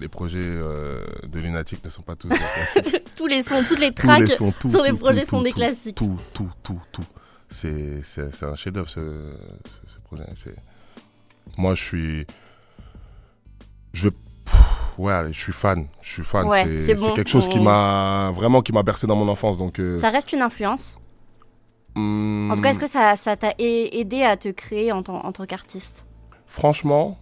les 0.00 0.08
projets 0.08 0.38
euh, 0.40 1.04
de 1.26 1.38
Lunatic 1.38 1.84
ne 1.84 1.90
sont 1.90 2.02
pas 2.02 2.16
tous 2.16 2.28
des 2.28 2.36
classiques? 2.74 3.04
Tous 3.16 3.26
les 3.26 3.42
sons, 3.42 3.62
toutes 3.66 3.78
les 3.78 3.92
tracks 3.92 4.20
les 4.20 4.34
sons, 4.34 4.52
tout, 4.58 4.68
sur 4.68 4.82
les 4.82 4.90
tout, 4.90 4.96
projets 4.96 5.22
tout, 5.24 5.30
sont 5.30 5.42
des 5.42 5.52
classiques. 5.52 5.96
Tout, 5.96 6.18
tout, 6.34 6.50
tout, 6.62 6.80
tout. 6.90 7.04
C'est, 7.48 8.02
un 8.42 8.54
chef-d'œuvre 8.54 8.88
ce, 8.88 9.00
ce, 9.00 9.94
ce 9.94 10.00
projet. 10.02 10.24
Moi, 11.58 11.74
je 11.74 11.82
suis. 11.82 12.26
Je. 13.92 14.08
Ouais, 14.98 15.12
allez, 15.12 15.32
je 15.32 15.40
suis 15.40 15.52
fan. 15.52 15.86
Je 16.00 16.12
suis 16.14 16.24
fan. 16.24 16.46
Ouais, 16.46 16.64
c'est, 16.80 16.94
bon, 16.94 17.12
quelque 17.12 17.30
chose 17.30 17.48
qui 17.48 17.60
m'a 17.60 18.32
vraiment 18.34 18.62
qui 18.62 18.72
m'a 18.72 18.82
bercé 18.82 19.06
dans 19.06 19.16
mon 19.16 19.28
enfance. 19.28 19.58
Donc, 19.58 19.78
euh, 19.78 19.98
Ça 19.98 20.10
reste 20.10 20.32
une 20.32 20.42
influence? 20.42 20.98
Hum, 21.96 22.50
En 22.50 22.54
tout 22.56 22.62
cas, 22.62 22.70
est-ce 22.70 22.78
que 22.78 22.86
ça, 22.86 23.16
ça 23.16 23.36
t'a 23.36 23.52
aidé 23.58 24.22
à 24.22 24.36
te 24.36 24.48
créer 24.48 24.92
en, 24.92 25.02
tant- 25.02 25.24
en 25.24 25.32
tant 25.32 25.44
qu'artiste? 25.46 26.06
Franchement, 26.46 27.18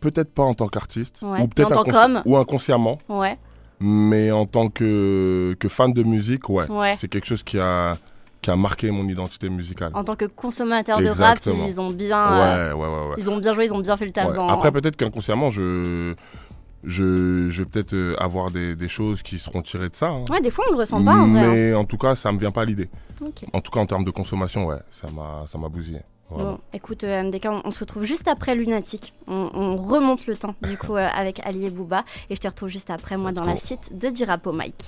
peut-être 0.00 0.32
pas 0.32 0.42
en 0.44 0.54
tant 0.54 0.68
qu'artiste, 0.68 1.20
Ouais, 1.22 1.40
ou 1.42 1.48
peut-être 1.48 1.82
qu'homme? 1.84 2.22
ou 2.24 2.36
inconsciemment, 2.36 2.98
Ouais, 3.08 3.38
mais 3.80 4.30
en 4.30 4.46
tant 4.46 4.68
que, 4.68 5.56
que 5.58 5.68
fan 5.68 5.92
de 5.92 6.02
musique, 6.02 6.48
ouais, 6.48 6.70
ouais. 6.70 6.96
c'est 6.98 7.08
quelque 7.08 7.26
chose 7.26 7.42
qui 7.42 7.58
a 7.58 7.96
qui 8.40 8.50
a 8.50 8.56
marqué 8.56 8.90
mon 8.90 9.08
identité 9.08 9.48
musicale. 9.48 9.90
En 9.94 10.04
tant 10.04 10.16
que 10.16 10.26
consommateur 10.26 10.98
de 11.00 11.08
rap, 11.08 11.38
ils 11.46 11.80
ont 11.80 11.90
bien, 11.90 12.68
Ouais, 12.68 12.72
ouais, 12.74 12.86
ouais, 12.86 13.08
ouais. 13.08 13.14
ils 13.16 13.30
ont 13.30 13.38
bien 13.38 13.54
joué, 13.54 13.64
ils 13.64 13.72
ont 13.72 13.78
bien 13.78 13.96
fait 13.96 14.04
le 14.04 14.12
taf 14.12 14.34
dans. 14.34 14.48
Après, 14.50 14.70
peut-être 14.70 14.96
qu'inconsciemment, 14.96 15.48
je, 15.48 16.14
je, 16.86 17.48
je 17.50 17.62
vais 17.62 17.68
peut-être 17.68 17.94
euh, 17.94 18.14
avoir 18.20 18.50
des, 18.50 18.74
des 18.76 18.88
choses 18.88 19.22
qui 19.22 19.38
seront 19.38 19.62
tirées 19.62 19.88
de 19.88 19.96
ça. 19.96 20.08
hein. 20.08 20.24
Ouais, 20.30 20.40
des 20.40 20.50
fois 20.50 20.64
on 20.68 20.72
le 20.72 20.78
ressent 20.78 21.02
pas 21.04 21.14
en 21.16 21.28
vrai. 21.28 21.40
hein. 21.40 21.52
Mais 21.52 21.74
en 21.74 21.84
tout 21.84 21.98
cas, 21.98 22.14
ça 22.14 22.30
me 22.32 22.38
vient 22.38 22.50
pas 22.50 22.62
à 22.62 22.64
l'idée. 22.64 22.88
Ok. 23.20 23.44
En 23.52 23.60
tout 23.60 23.70
cas, 23.70 23.80
en 23.80 23.86
termes 23.86 24.04
de 24.04 24.10
consommation, 24.10 24.66
ouais, 24.66 24.78
ça 25.00 25.10
m'a, 25.12 25.44
ça 25.46 25.58
m'a 25.58 25.68
bousillé. 25.68 26.00
Vraiment. 26.34 26.50
Bon, 26.52 26.58
écoute, 26.72 27.04
euh, 27.04 27.22
MDK, 27.22 27.46
on, 27.50 27.60
on 27.64 27.70
se 27.70 27.78
retrouve 27.80 28.04
juste 28.04 28.28
après 28.28 28.54
Lunatic. 28.54 29.14
On, 29.26 29.50
on 29.54 29.76
remonte 29.76 30.26
le 30.26 30.36
temps, 30.36 30.54
du 30.62 30.76
coup, 30.76 30.96
euh, 30.96 31.06
avec 31.14 31.44
Ali 31.46 31.66
et 31.66 31.70
Booba. 31.70 32.04
Et 32.30 32.34
je 32.34 32.40
te 32.40 32.48
retrouve 32.48 32.68
juste 32.68 32.90
après, 32.90 33.16
moi, 33.16 33.30
Let's 33.30 33.38
dans 33.38 33.44
go. 33.44 33.50
la 33.50 33.56
suite 33.56 33.96
de 33.98 34.08
Durapo 34.10 34.52
Mike. 34.52 34.84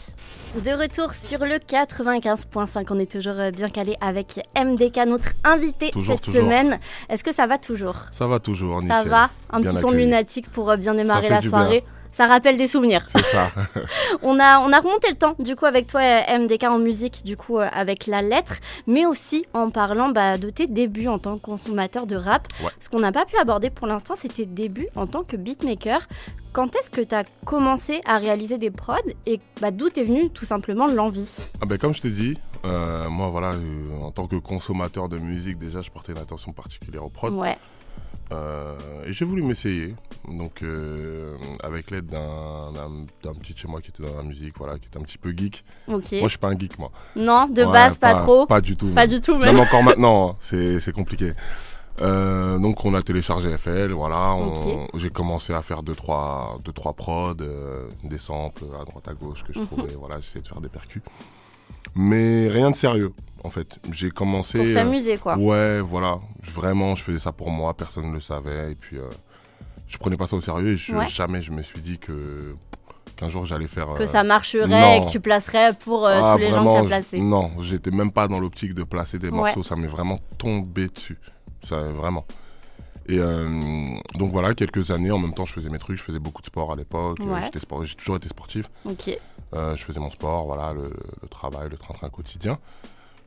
De 0.65 0.71
retour 0.71 1.15
sur 1.15 1.41
le 1.41 1.57
95.5, 1.57 2.87
on 2.91 2.99
est 2.99 3.11
toujours 3.11 3.35
euh, 3.39 3.51
bien 3.51 3.69
calé 3.69 3.97
avec 4.01 4.41
MDK, 4.57 4.97
notre 5.07 5.31
invité 5.45 5.91
Toujours, 5.91 6.17
cette 6.17 6.25
toujours. 6.25 6.43
semaine. 6.43 6.79
Est-ce 7.09 7.23
que 7.25 7.33
ça 7.33 7.47
va 7.47 7.59
toujours? 7.59 7.97
Ça 8.11 8.27
va 8.27 8.39
toujours, 8.39 8.83
Ça 8.87 9.05
va? 9.05 9.31
Un 9.51 9.61
Bien 9.61 9.71
petit 9.71 9.81
son. 9.81 9.91
Lunatic 9.91 10.51
pour 10.51 10.77
bien 10.77 10.95
démarrer 10.95 11.29
la 11.29 11.41
soirée. 11.41 11.83
Ça 12.17 12.27
rappelle 12.27 12.57
des 12.57 12.67
souvenirs. 12.67 13.05
C'est 13.09 13.23
ça. 13.25 13.51
On 14.23 14.41
a, 14.41 14.59
on 14.61 14.73
a 14.73 14.81
remonté 14.81 15.11
le 15.11 15.17
temps, 15.17 15.35
du 15.39 15.55
coup, 15.55 15.67
avec 15.67 15.87
toi, 15.87 16.01
MDK 16.01 16.63
en 16.63 16.79
musique, 16.79 17.23
du 17.27 17.37
coup, 17.37 17.59
euh, 17.59 17.69
avec 17.71 18.07
la 18.07 18.23
lettre, 18.23 18.55
mais 18.87 19.05
aussi 19.05 19.45
en 19.53 19.69
parlant 19.69 20.09
bah, 20.09 20.39
de 20.39 20.49
tes 20.49 20.67
débuts 20.67 21.09
en 21.09 21.19
tant 21.19 21.37
que 21.37 21.43
consommateur 21.43 22.07
de 22.07 22.17
rap. 22.17 22.49
Ouais. 22.65 22.71
Ce 22.81 22.89
qu'on 22.89 23.01
n'a 23.01 23.13
pas 23.13 23.27
pu 23.27 23.37
aborder 23.37 23.69
pour 23.69 23.87
l'instant, 23.87 24.15
c'est 24.17 24.33
tes 24.33 24.47
débuts 24.47 24.89
en 24.97 25.07
tant 25.07 25.25
que 25.25 25.37
beatmaker. 25.37 26.09
Quand 26.55 26.75
est-ce 26.77 26.89
que 26.89 27.03
tu 27.03 27.15
as 27.15 27.25
commencé 27.45 28.01
à 28.07 28.17
réaliser 28.17 28.57
des 28.57 28.71
prods 28.71 28.97
et 29.27 29.39
bah, 29.61 29.71
d'où 29.71 29.91
t'es 29.91 30.03
venu 30.03 30.31
tout 30.31 30.47
simplement 30.47 30.87
l'envie? 30.87 31.35
Ah 31.61 31.67
ben, 31.67 31.77
comme 31.77 31.93
je 31.93 32.01
t'ai 32.01 32.11
dit, 32.11 32.39
euh, 32.65 33.11
moi, 33.11 33.29
voilà, 33.29 33.51
euh, 33.51 34.01
en 34.01 34.11
tant 34.11 34.27
que 34.27 34.37
consommateur 34.37 35.11
de 35.11 35.19
musique, 35.19 35.59
déjà, 35.59 35.83
je 35.83 35.91
portais 35.91 36.13
une 36.13 36.19
attention 36.19 36.53
particulière 36.53 37.05
au 37.05 37.11
prod. 37.11 37.35
Ouais, 37.35 37.59
Euh, 38.33 38.77
et 39.07 39.13
j'ai 39.13 39.25
voulu 39.25 39.43
m'essayer. 39.43 39.95
Donc, 40.29 40.63
euh, 40.63 41.37
avec 41.63 41.91
l'aide 41.93 42.07
d'un, 42.07 43.33
petit 43.41 43.55
chez 43.57 43.69
moi 43.69 43.81
qui 43.81 43.91
était 43.91 44.03
dans 44.03 44.17
la 44.17 44.23
musique, 44.25 44.55
voilà, 44.59 44.79
qui 44.79 44.89
était 44.89 44.99
un 44.99 45.03
petit 45.03 45.19
peu 45.19 45.31
geek. 45.37 45.65
Moi, 45.87 46.01
je 46.03 46.27
suis 46.29 46.39
pas 46.39 46.49
un 46.49 46.59
geek, 46.59 46.79
moi. 46.79 46.91
non, 47.15 47.47
de 47.49 47.63
Ouais, 47.65 47.73
base, 47.73 47.99
pas, 47.99 48.15
trop. 48.15 48.47
Pas 48.47 48.61
du 48.61 48.77
tout. 48.77 48.89
Pas 48.89 49.07
même. 49.07 49.11
du 49.15 49.21
tout, 49.21 49.33
même. 49.39 49.55
Même 49.55 49.61
encore 49.61 49.83
maintenant, 49.83 50.31
hein, 50.31 50.37
c'est 50.41 50.93
compliqué. 50.93 51.33
Euh, 52.03 52.59
donc 52.59 52.85
on 52.85 52.93
a 52.93 53.01
téléchargé 53.01 53.57
FL, 53.57 53.93
voilà. 53.93 54.37
J'ai 54.97 55.09
commencé 55.11 55.55
à 55.55 55.63
faire 55.63 55.83
deux 55.83 55.95
trois, 55.95 56.59
deux, 56.65 56.73
trois 56.73 56.93
prods, 56.93 57.35
des 57.35 58.19
samples 58.19 58.65
à 58.79 58.85
droite 58.85 59.09
à 59.09 59.15
gauche 59.15 59.45
que 59.45 59.53
je 59.55 59.61
Mhm. 59.61 59.67
trouvais. 59.67 59.95
Voilà, 59.99 60.21
j'essayais 60.21 60.43
de 60.43 60.47
faire 60.49 60.61
des 60.61 60.69
percus. 60.69 61.01
Mais 61.95 62.49
rien 62.49 62.71
de 62.71 62.77
sérieux, 62.77 63.13
en 63.45 63.51
fait. 63.51 63.79
J'ai 63.91 64.11
commencé. 64.11 64.59
Pour 64.59 64.67
euh, 64.67 64.73
s'amuser, 64.75 65.17
quoi. 65.19 65.37
Ouais, 65.39 65.81
voilà. 65.81 66.19
Vraiment, 66.43 66.95
je 66.95 67.03
faisais 67.03 67.19
ça 67.19 67.33
pour 67.33 67.51
moi, 67.51 67.75
personne 67.75 68.09
ne 68.09 68.15
le 68.15 68.21
savait. 68.21 68.73
Et 68.73 68.75
puis, 68.75 68.99
euh, 68.99 69.09
je 69.87 69.97
prenais 69.99 70.17
pas 70.17 70.27
ça 70.27 70.37
au 70.37 70.41
sérieux. 70.41 70.69
Et 70.73 70.77
je- 70.77 70.95
Ouais. 70.95 71.07
jamais 71.07 71.41
je 71.41 71.53
me 71.53 71.63
suis 71.63 71.81
dit 71.81 71.99
que 71.99 72.55
qu'un 73.17 73.29
jour 73.29 73.47
j'allais 73.47 73.67
faire. 73.69 73.95
Que 73.95 74.03
euh, 74.03 74.07
ça 74.07 74.23
marcherait 74.25 74.67
non. 74.67 74.95
et 74.95 75.01
que 75.01 75.11
tu 75.11 75.21
placerais 75.21 75.71
pour 75.73 76.07
ah, 76.07 76.33
tous 76.33 76.39
les 76.39 76.51
gens 76.51 76.65
que 76.67 76.79
tu 76.81 76.85
as 76.85 76.89
placés. 76.89 77.19
Non, 77.21 77.51
j'étais 77.63 77.91
même 77.91 78.11
pas 78.13 78.29
dans 78.29 78.39
l'optique 78.39 78.75
de 78.75 78.83
placer 78.83 79.19
des 79.19 79.29
Ouais. 79.31 79.37
morceaux. 79.37 79.63
Ça 79.63 79.75
m'est 79.77 79.87
vraiment 79.87 80.19
tombé 80.37 80.89
dessus. 80.89 81.19
Ça, 81.63 81.81
vraiment. 81.83 82.27
Et 83.09 83.19
euh, 83.19 83.49
donc 84.17 84.31
voilà, 84.31 84.55
quelques 84.55 84.91
années, 84.91 85.11
en 85.11 85.19
même 85.19 85.33
temps, 85.35 85.45
je 85.45 85.53
faisais 85.53 85.69
mes 85.69 85.79
trucs. 85.79 85.97
Je 85.99 86.03
faisais 86.03 86.19
beaucoup 86.19 86.43
de 86.43 86.47
sport 86.47 86.73
à 86.73 86.77
l'époque. 86.77 87.19
Ouais. 87.21 87.27
Euh, 87.39 87.41
j'étais 87.45 87.61
sport- 87.61 87.85
J'ai 87.85 87.95
toujours 87.95 88.17
été 88.17 88.29
sportif. 88.29 88.67
Ok. 88.85 89.17
Euh, 89.55 89.77
je 89.77 89.85
faisais 89.85 90.01
mon 90.01 90.11
sport, 90.11 90.45
voilà, 90.47 90.73
le, 90.73 90.91
le 91.23 91.29
travail, 91.29 91.69
le 91.71 91.77
train-train 91.79 92.09
quotidien. 92.11 92.59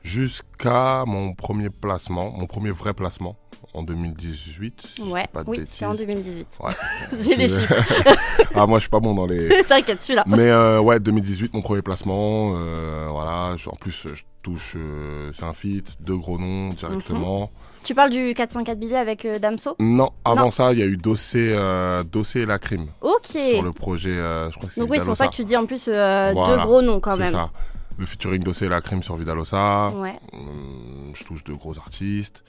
Jusqu'à 0.03 1.03
mon 1.05 1.33
premier 1.33 1.69
placement, 1.69 2.31
mon 2.31 2.45
premier 2.47 2.71
vrai 2.71 2.93
placement 2.93 3.35
en 3.73 3.83
2018. 3.83 4.81
si 4.81 4.87
je 4.97 5.03
dis 5.03 5.11
Ouais, 5.11 5.27
pas 5.31 5.43
de 5.43 5.49
oui, 5.49 5.61
c'était 5.67 5.85
en 5.85 5.91
bêtises. 5.91 6.07
2018. 6.07 6.59
Ouais. 6.63 6.71
J'ai 7.21 7.35
des 7.37 7.47
Tu- 7.47 7.59
chiffres. 7.59 7.83
ah, 8.55 8.65
moi, 8.65 8.79
je 8.79 8.83
suis 8.83 8.89
pas 8.89 8.99
bon 9.01 9.13
dans 9.13 9.25
les. 9.25 9.63
T'inquiète, 9.67 10.01
celui-là. 10.01 10.23
Mais 10.25 10.49
euh, 10.49 10.79
ouais, 10.79 10.99
2018, 10.99 11.53
mon 11.53 11.61
premier 11.61 11.81
placement. 11.81 12.53
euh, 12.55 13.07
voilà, 13.11 13.55
en 13.67 13.75
plus, 13.75 14.07
je 14.13 14.23
touche. 14.41 14.73
euh, 14.77 15.31
c'est 15.33 15.43
un 15.43 15.53
feat, 15.53 15.85
deux 15.99 16.17
gros 16.17 16.37
noms 16.39 16.69
directement. 16.69 17.51
Tu 17.83 17.95
parles 17.95 18.09
du 18.11 18.33
404 18.33 18.77
billets 18.77 18.97
avec 18.97 19.25
euh, 19.25 19.39
Damso? 19.39 19.75
Non, 19.79 20.11
avant 20.25 20.45
Non. 20.45 20.51
ça, 20.51 20.73
il 20.73 20.79
y 20.79 20.81
a 20.83 20.85
eu 20.85 20.97
Dossé, 20.97 21.53
euh, 21.55 22.03
Dossé 22.03 22.41
et 22.41 22.45
la 22.45 22.59
crime 22.59 22.87
Ok. 23.01 23.25
sur 23.25 23.63
le 23.63 23.71
projet. 23.71 24.09
euh, 24.11 24.51
je 24.51 24.57
crois 24.57 24.67
que 24.67 24.73
c'est 24.75 24.81
Donc 24.81 24.89
oui, 24.91 24.97
c'est 24.99 25.05
pour 25.05 25.15
ça 25.15 25.27
que 25.27 25.33
tu 25.33 25.45
dis 25.45 25.55
en 25.57 25.65
plus 25.65 25.85
euh, 25.87 26.31
Voilà, 26.33 26.55
deux 26.57 26.61
gros 26.63 26.81
noms 26.81 26.99
quand 26.99 27.13
C'est 27.13 27.19
même. 27.23 27.31
ça. 27.31 27.49
Le 27.97 28.05
featuring 28.05 28.43
Dossé 28.43 28.65
et 28.65 28.69
la 28.69 28.81
crime 28.81 29.01
sur 29.03 29.15
Vidalosa. 29.15 29.89
Ouais. 29.95 30.13
Hum, 30.33 31.11
je 31.13 31.23
touche 31.23 31.43
de 31.43 31.53
gros 31.53 31.77
artistes. 31.77 32.43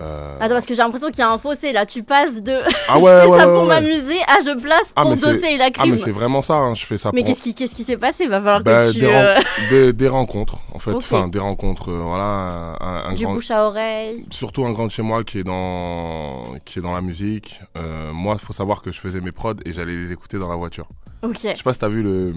Attends, 0.00 0.50
parce 0.50 0.64
que 0.66 0.74
j'ai 0.74 0.82
l'impression 0.82 1.08
qu'il 1.08 1.18
y 1.18 1.22
a 1.22 1.30
un 1.32 1.38
fossé 1.38 1.72
là. 1.72 1.84
Tu 1.84 2.04
passes 2.04 2.40
de 2.40 2.52
ah 2.88 2.94
je 2.98 3.02
ouais, 3.02 3.20
fais 3.22 3.26
ouais, 3.26 3.38
ça 3.38 3.48
ouais, 3.48 3.52
pour 3.54 3.64
m'amuser 3.64 4.18
à 4.28 4.38
je 4.44 4.56
place 4.56 4.92
Ah, 4.94 5.02
pour 5.02 5.10
mais 5.10 5.16
c'est- 5.16 5.26
doser 5.34 5.54
et 5.54 5.58
la 5.58 5.64
Ah, 5.66 5.70
crime. 5.72 5.90
mais 5.94 5.98
c'est 5.98 6.12
vraiment 6.12 6.40
ça, 6.40 6.54
hein, 6.54 6.74
je 6.74 6.86
fais 6.86 6.96
ça 6.98 7.10
Mais 7.12 7.22
pour. 7.22 7.28
qu'est-ce 7.30 7.42
qui 7.42 7.52
qu'est-ce 7.52 7.74
qui 7.74 7.82
s'est 7.82 7.96
passé? 7.96 8.28
Va 8.28 8.38
falloir 8.38 8.60
Bah, 8.62 8.86
que 8.86 8.92
tu 8.92 9.00
des, 9.00 9.06
ren- 9.12 9.40
des- 9.70 9.92
des 9.92 10.06
rencontres, 10.08 10.58
en 10.78 11.00
fait. 11.00 11.16
Enfin, 11.16 11.28
des 11.28 11.38
rencontres, 11.38 11.90
euh, 11.90 12.02
voilà. 12.02 12.76
Un, 12.80 13.10
un 13.10 13.14
du 13.14 13.24
grand, 13.24 13.34
bouche 13.34 13.50
à 13.50 13.64
oreille. 13.66 14.24
surtout 14.30 14.64
un 14.64 14.72
grand 14.72 14.86
de 14.86 14.90
chez 14.90 15.02
moi 15.02 15.24
qui 15.24 15.38
est 15.38 15.44
dans, 15.44 16.44
qui 16.64 16.78
est 16.78 16.82
dans 16.82 16.92
la 16.94 17.00
musique. 17.00 17.60
Euh, 17.76 18.12
moi, 18.12 18.36
il 18.38 18.44
faut 18.44 18.52
savoir 18.52 18.82
que 18.82 18.90
je 18.92 19.00
faisais 19.00 19.20
mes 19.20 19.32
prods 19.32 19.54
et 19.64 19.72
j'allais 19.72 19.94
les 19.96 20.12
écouter 20.12 20.38
dans 20.38 20.48
la 20.48 20.56
voiture. 20.56 20.86
Ok. 21.22 21.34
Je 21.42 21.56
sais 21.56 21.62
pas 21.64 21.72
si 21.72 21.78
t'as 21.80 21.88
vu 21.88 22.02
le, 22.02 22.32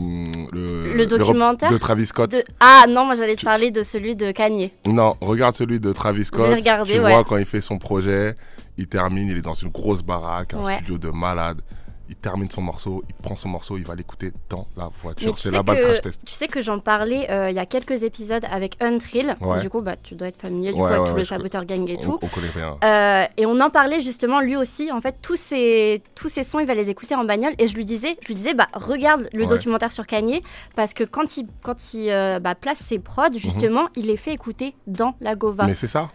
le, 0.53 1.05
documentaire 1.05 1.71
de 1.71 1.77
Travis 1.77 2.07
Scott. 2.07 2.31
De- 2.31 2.43
Ah 2.60 2.86
non, 2.89 3.05
moi 3.05 3.13
j'allais 3.15 3.36
te 3.36 3.45
parler 3.45 3.69
de 3.71 3.83
celui 3.83 4.15
de 4.15 4.31
Kanye. 4.31 4.71
Non, 4.88 5.15
regarde 5.21 5.53
celui 5.55 5.79
de 5.79 5.93
Travis 5.93 6.25
Scott. 6.25 6.48
vais 6.48 6.55
regarder, 6.55 6.93
tu 6.93 7.00
ouais. 7.00 7.12
vois 7.12 7.24
quand 7.24 7.38
il 7.38 7.45
fait 7.45 7.62
son 7.62 7.77
projet, 7.77 8.36
il 8.77 8.88
termine, 8.88 9.27
il 9.27 9.38
est 9.38 9.41
dans 9.43 9.53
une 9.53 9.69
grosse 9.69 10.01
baraque, 10.01 10.55
un 10.55 10.63
Ouais. 10.63 10.75
studio 10.75 10.98
de 10.98 11.10
malade. 11.10 11.62
Il 12.13 12.18
termine 12.18 12.51
son 12.51 12.62
morceau, 12.62 13.03
il 13.08 13.15
prend 13.15 13.38
son 13.38 13.48
morceau, 13.48 13.77
il 13.77 13.86
va 13.86 13.96
l'écouter 13.96 14.34
dans 14.50 14.68
la 14.75 14.89
voiture. 15.01 15.34
tu 15.34 15.44
C'est 15.48 15.51
là-bas 15.56 15.75
le 15.75 15.82
crash 15.82 16.01
test. 16.01 16.22
tu 16.25 16.34
sais 16.34 16.50
que 16.50 16.60
j'en 16.60 16.77
parlais 16.80 17.32
euh, 17.32 17.50
il 17.50 17.56
y 17.56 17.60
a 17.60 17.65
quelques 17.65 18.03
épisodes 18.03 18.44
avec 18.51 18.75
Untrill. 18.84 19.38
Ouais. 19.39 19.62
Du 19.62 19.70
coup, 19.70 19.82
bah, 19.82 19.96
tu 20.03 20.15
dois 20.15 20.27
être 20.27 20.39
familier 20.41 20.74
du 20.74 20.80
Ouais, 20.82 20.88
coup, 20.89 20.94
avec 20.94 21.01
ouais, 21.06 21.10
tout 21.12 21.15
le 21.15 21.24
saboteur 21.24 21.63
gang 21.65 21.89
et 21.89 21.96
On, 22.00 22.01
tout. 22.01 22.20
on 22.22 22.27
connaît 22.27 22.50
rien. 22.53 22.75
Euh, 22.84 23.25
et 23.38 23.46
on 23.46 23.58
en 23.62 23.70
parlait 23.70 24.01
justement 24.01 24.41
lui 24.41 24.58
aussi. 24.58 24.91
En 24.91 25.00
fait, 25.00 25.15
tous 25.22 25.38
ces, 25.38 26.03
tous 26.13 26.27
ces 26.27 26.44
sons, 26.44 26.60
il 26.60 26.68
va 26.68 26.74
les 26.75 26.89
écouter 26.89 27.15
en 27.15 27.24
bagnole. 27.24 27.53
Et 27.60 27.68
je 27.68 27.75
lui 27.75 27.86
disais, 27.86 28.18
je 28.24 28.27
lui 28.27 28.36
disais, 28.36 28.53
bah 28.53 28.68
regarde 28.74 29.30
le 29.34 29.46
documentaire 29.46 29.94
sur 29.94 30.06
Kanye 30.06 30.44
parce 30.75 30.94
que 30.94 31.06
quand 31.06 31.38
il, 31.38 31.48
quand 31.63 31.94
il 31.94 32.10
euh, 32.10 32.39
bah, 32.39 32.56
place 32.56 32.80
ses 32.80 33.00
prods, 33.00 33.34
justement, 33.38 33.88
il 33.96 34.08
les 34.08 34.18
fait 34.18 34.34
écouter 34.34 34.75
dans 34.86 35.15
la 35.22 35.36
Gova. 35.36 35.63
Mhm. 35.63 35.70
Mais 35.70 35.75
c'est 35.75 35.88
ça. 35.88 36.10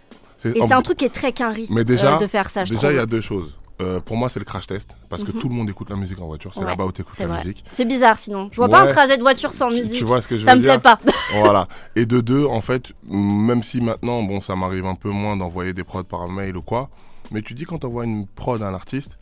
Et 0.45 0.61
c'est 0.61 0.75
un 0.75 0.83
truc 0.83 0.99
qui 0.99 1.07
est 1.07 1.15
très 1.15 1.33
quinri 1.33 1.67
Mais 1.71 1.85
déjà- 1.85 2.19
de 2.19 2.27
faire 2.27 2.51
ça. 2.51 2.65
Je 2.67 2.75
Déjà, 2.75 2.93
il 2.93 2.97
y 2.97 3.01
a 3.01 3.07
deux 3.07 3.23
choses. 3.23 3.57
Euh, 3.83 4.01
pour 4.01 4.17
moi, 4.17 4.29
c'est 4.31 4.39
le 4.39 4.45
crash 4.47 4.67
test. 4.67 4.97
Parce 5.11 5.23
que 5.23 5.33
Mhm. 5.33 5.39
tout 5.41 5.49
le 5.51 5.55
monde 5.55 5.69
écoute 5.69 5.91
la 5.91 5.97
musique 5.97 6.19
en 6.21 6.27
voiture. 6.27 6.51
C'est 6.55 6.61
Ouais, 6.61 6.67
là-bas 6.67 6.87
où 6.87 6.93
tu 6.93 7.03
écoutes 7.03 7.19
la 7.19 7.27
vrai. 7.27 7.39
musique. 7.39 7.63
C'est 7.73 7.85
bizarre 7.85 8.19
sinon. 8.19 8.49
Je 8.51 8.57
vois 8.57 8.69
pas 8.71 8.83
un 8.83 8.87
trajet 8.93 9.17
de 9.19 9.23
voiture 9.23 9.53
sans 9.53 9.71
musique. 9.71 9.99
Tu 9.99 10.05
vois 10.05 10.23
ce 10.23 10.29
que 10.29 10.39
je 10.39 10.45
ça 10.45 10.53
veux 10.55 10.61
me 10.61 10.63
dire 10.63 10.81
plaît 10.81 10.97
pas. 10.97 10.99
Voilà. 11.39 11.69
Et 11.95 12.07
de 12.07 12.21
deux, 12.21 12.47
en 12.47 12.61
fait, 12.63 12.93
même 13.07 13.63
si 13.63 13.81
maintenant, 13.83 14.23
bon, 14.23 14.41
ça 14.41 14.57
m'arrive 14.57 14.87
un 14.87 14.95
peu 14.95 15.11
moins 15.11 15.37
d'envoyer 15.37 15.75
des 15.75 15.85
prods 15.85 16.05
par 16.05 16.27
mail 16.29 16.57
ou 16.57 16.63
quoi, 16.63 16.89
mais 17.33 17.43
tu 17.43 17.53
dis 17.55 17.65
quand 17.65 17.79
tu 17.81 17.87
envoies 17.87 18.05
une 18.05 18.27
prod 18.27 18.63
à 18.63 18.69
un 18.69 18.75
artiste, 18.75 19.19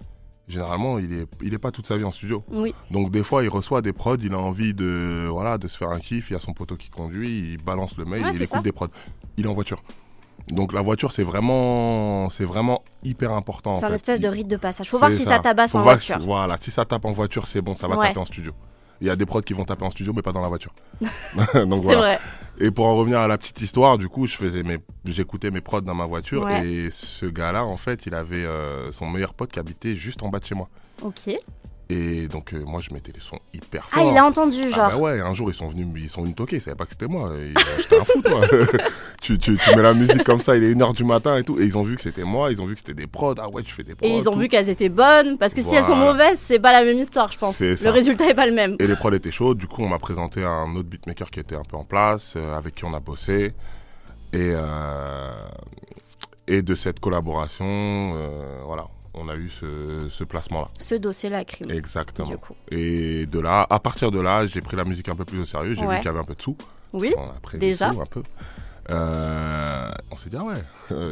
généralement, 0.46 0.98
il 1.00 1.12
est, 1.12 1.26
il 1.42 1.52
est 1.54 1.58
pas 1.58 1.72
toute 1.72 1.86
sa 1.88 1.96
vie 1.96 2.04
en 2.04 2.12
studio. 2.12 2.44
Oui. 2.52 2.74
Donc 2.92 3.10
des 3.10 3.24
fois, 3.24 3.42
il 3.42 3.48
reçoit 3.48 3.82
des 3.82 3.92
prods, 3.92 4.16
il 4.22 4.34
a 4.34 4.38
envie 4.38 4.72
de, 4.74 5.26
voilà, 5.30 5.58
de 5.58 5.66
se 5.66 5.76
faire 5.76 5.88
un 5.90 5.98
kiff, 5.98 6.30
il 6.30 6.34
y 6.34 6.36
a 6.36 6.40
son 6.40 6.52
poteau 6.52 6.76
qui 6.76 6.90
conduit, 6.90 7.54
il 7.54 7.56
balance 7.64 7.96
le 7.96 8.04
mail, 8.04 8.22
Ouais, 8.22 8.30
il 8.34 8.42
écoute 8.42 8.56
ça. 8.56 8.60
des 8.62 8.70
prods. 8.72 8.86
Il 9.36 9.46
est 9.46 9.48
en 9.48 9.54
voiture. 9.54 9.82
Donc 10.48 10.72
la 10.74 10.82
voiture, 10.82 11.12
c'est 11.12 11.22
vraiment, 11.22 12.28
c'est 12.30 12.44
vraiment 12.44 12.82
hyper 13.02 13.32
important. 13.32 13.76
C'est 13.76 13.86
un 13.86 13.88
fait. 13.88 13.94
espèce 13.94 14.20
de 14.20 14.26
Il- 14.28 14.30
rite 14.30 14.48
de 14.48 14.56
passage. 14.56 14.88
Faut 14.90 14.98
c'est 14.98 15.06
voir 15.06 15.12
si 15.12 15.24
ça 15.24 15.38
tabasse 15.38 15.72
Faut 15.72 15.78
en 15.78 15.82
voiture. 15.82 16.16
si- 16.20 16.24
voilà, 16.26 16.56
si 16.58 16.70
ça 16.70 16.84
tape 16.84 17.04
en 17.06 17.12
voiture, 17.12 17.46
c'est 17.46 17.62
bon, 17.62 17.74
ça 17.74 17.88
va 17.88 17.96
Ouais. 17.96 18.08
taper 18.08 18.20
en 18.20 18.24
studio. 18.26 18.52
Il 19.00 19.06
y 19.06 19.10
a 19.10 19.16
des 19.16 19.26
prods 19.26 19.40
qui 19.42 19.54
vont 19.54 19.64
taper 19.64 19.84
en 19.84 19.90
studio, 19.90 20.12
mais 20.14 20.22
pas 20.22 20.32
dans 20.32 20.40
la 20.40 20.48
voiture. 20.48 20.72
Donc 21.54 21.82
voilà. 21.82 21.98
vrai. 21.98 22.18
Et 22.60 22.70
pour 22.70 22.86
en 22.86 22.94
revenir 22.96 23.18
à 23.20 23.26
la 23.28 23.36
petite 23.38 23.60
histoire, 23.60 23.98
du 23.98 24.08
coup, 24.08 24.26
je 24.26 24.36
faisais 24.36 24.62
mes, 24.62 24.78
j'écoutais 25.04 25.50
mes 25.50 25.60
prods 25.60 25.80
dans 25.80 25.94
ma 25.94 26.06
voiture 26.06 26.44
Ouais. 26.44 26.66
et 26.66 26.90
ce 26.90 27.26
gars-là, 27.26 27.64
en 27.64 27.76
fait, 27.76 28.06
il 28.06 28.14
avait 28.14 28.44
euh, 28.44 28.92
son 28.92 29.06
meilleur 29.08 29.34
pote 29.34 29.50
qui 29.50 29.58
habitait 29.58 29.96
juste 29.96 30.22
en 30.22 30.28
bas 30.28 30.38
de 30.38 30.44
chez 30.44 30.54
moi. 30.54 30.68
Ok. 31.02 31.30
Et 31.90 32.28
donc 32.28 32.54
euh, 32.54 32.64
moi, 32.64 32.80
je 32.80 32.94
mettais 32.94 33.12
les 33.12 33.20
sons 33.20 33.38
hyper 33.52 33.86
Ah, 33.92 33.96
forts. 33.96 34.10
il 34.10 34.16
a 34.16 34.24
entendu, 34.24 34.56
Ah 34.66 34.70
genre. 34.70 34.88
bah 34.92 34.96
ouais, 34.96 35.20
un 35.20 35.34
jour 35.34 35.50
ils 35.50 35.54
sont 35.54 35.68
venus, 35.68 35.86
ils 35.96 36.08
sont 36.08 36.22
venus 36.22 36.34
toquer, 36.34 36.56
ils 36.56 36.62
savaient 36.62 36.76
pas 36.76 36.86
que 36.86 36.92
c'était 36.92 37.06
moi. 37.06 37.30
J'étais 37.78 38.00
un 38.00 38.04
fou, 38.04 38.22
toi. 38.22 38.40
tu, 39.20 39.38
tu, 39.38 39.56
tu 39.58 39.76
mets 39.76 39.82
la 39.82 39.92
musique 39.92 40.24
comme 40.24 40.40
ça, 40.40 40.56
il 40.56 40.64
est 40.64 40.72
1h 40.74 40.94
du 40.94 41.04
matin 41.04 41.36
et 41.36 41.44
tout. 41.44 41.60
Et 41.60 41.64
ils 41.66 41.76
ont 41.76 41.82
vu 41.82 41.96
que 41.96 42.02
c'était 42.02 42.24
moi, 42.24 42.50
ils 42.50 42.62
ont 42.62 42.66
vu 42.66 42.72
que 42.74 42.80
c'était 42.80 42.94
des 42.94 43.06
prods. 43.06 43.34
Ah 43.38 43.50
ouais, 43.50 43.62
tu 43.62 43.72
fais 43.74 43.82
des 43.82 43.94
prods. 43.94 44.06
Et 44.08 44.16
ils 44.16 44.26
ont 44.28 44.32
tout. 44.32 44.38
vu 44.38 44.48
qu'elles 44.48 44.70
étaient 44.70 44.88
bonnes, 44.88 45.36
parce 45.36 45.52
que 45.52 45.60
si 45.60 45.74
elles 45.76 45.84
sont 45.84 45.94
mauvaises, 45.96 46.38
c'est 46.38 46.58
pas 46.58 46.72
la 46.72 46.82
même 46.84 46.96
histoire, 46.98 47.30
je 47.30 47.38
pense. 47.38 47.60
Le 47.60 47.90
résultat 47.90 48.28
est 48.30 48.34
pas 48.34 48.46
le 48.46 48.52
même. 48.52 48.76
Et 48.80 48.86
les 48.86 48.96
prods 48.96 49.12
étaient 49.12 49.30
chauds. 49.30 49.54
Du 49.54 49.66
coup, 49.66 49.82
on 49.82 49.88
m'a 49.88 49.98
présenté 49.98 50.42
un 50.42 50.74
autre 50.76 50.88
beatmaker 50.88 51.30
qui 51.30 51.40
était 51.40 51.56
un 51.56 51.64
peu 51.68 51.76
en 51.76 51.84
place, 51.84 52.32
euh, 52.36 52.56
avec 52.56 52.76
qui 52.76 52.86
on 52.86 52.94
a 52.94 53.00
bossé. 53.00 53.52
Et, 54.32 54.52
euh, 54.54 55.30
et 56.48 56.62
de 56.62 56.74
cette 56.74 56.98
collaboration, 56.98 58.14
voilà, 58.66 58.86
on 59.14 59.28
a 59.28 59.34
eu 59.36 59.48
ce, 59.50 60.08
ce 60.10 60.24
placement-là. 60.24 60.68
Ce 60.78 60.94
dossier 60.94 61.30
la 61.30 61.44
crime. 61.44 61.70
Exactement. 61.70 62.28
Du 62.28 62.36
coup. 62.36 62.54
Et 62.70 63.26
de 63.26 63.38
là, 63.40 63.66
à 63.70 63.78
partir 63.80 64.10
de 64.10 64.20
là, 64.20 64.46
j'ai 64.46 64.60
pris 64.60 64.76
la 64.76 64.84
musique 64.84 65.08
un 65.08 65.16
peu 65.16 65.24
plus 65.24 65.40
au 65.40 65.44
sérieux. 65.44 65.74
J'ai 65.74 65.86
Ouais. 65.86 65.94
vu 65.94 66.00
qu'il 66.00 66.06
y 66.06 66.08
avait 66.08 66.18
un 66.20 66.24
peu 66.24 66.34
de 66.34 66.42
sous. 66.42 66.56
Oui. 66.92 67.14
On 67.16 67.24
a 67.24 67.40
pris 67.42 67.58
déjà. 67.58 67.90
sous 67.92 68.00
un 68.00 68.06
peu. 68.06 68.22
Euh, 68.90 69.88
on 70.10 70.16
s'est 70.16 70.30
dit, 70.30 70.36
ah 70.38 70.44
ouais, 70.44 70.54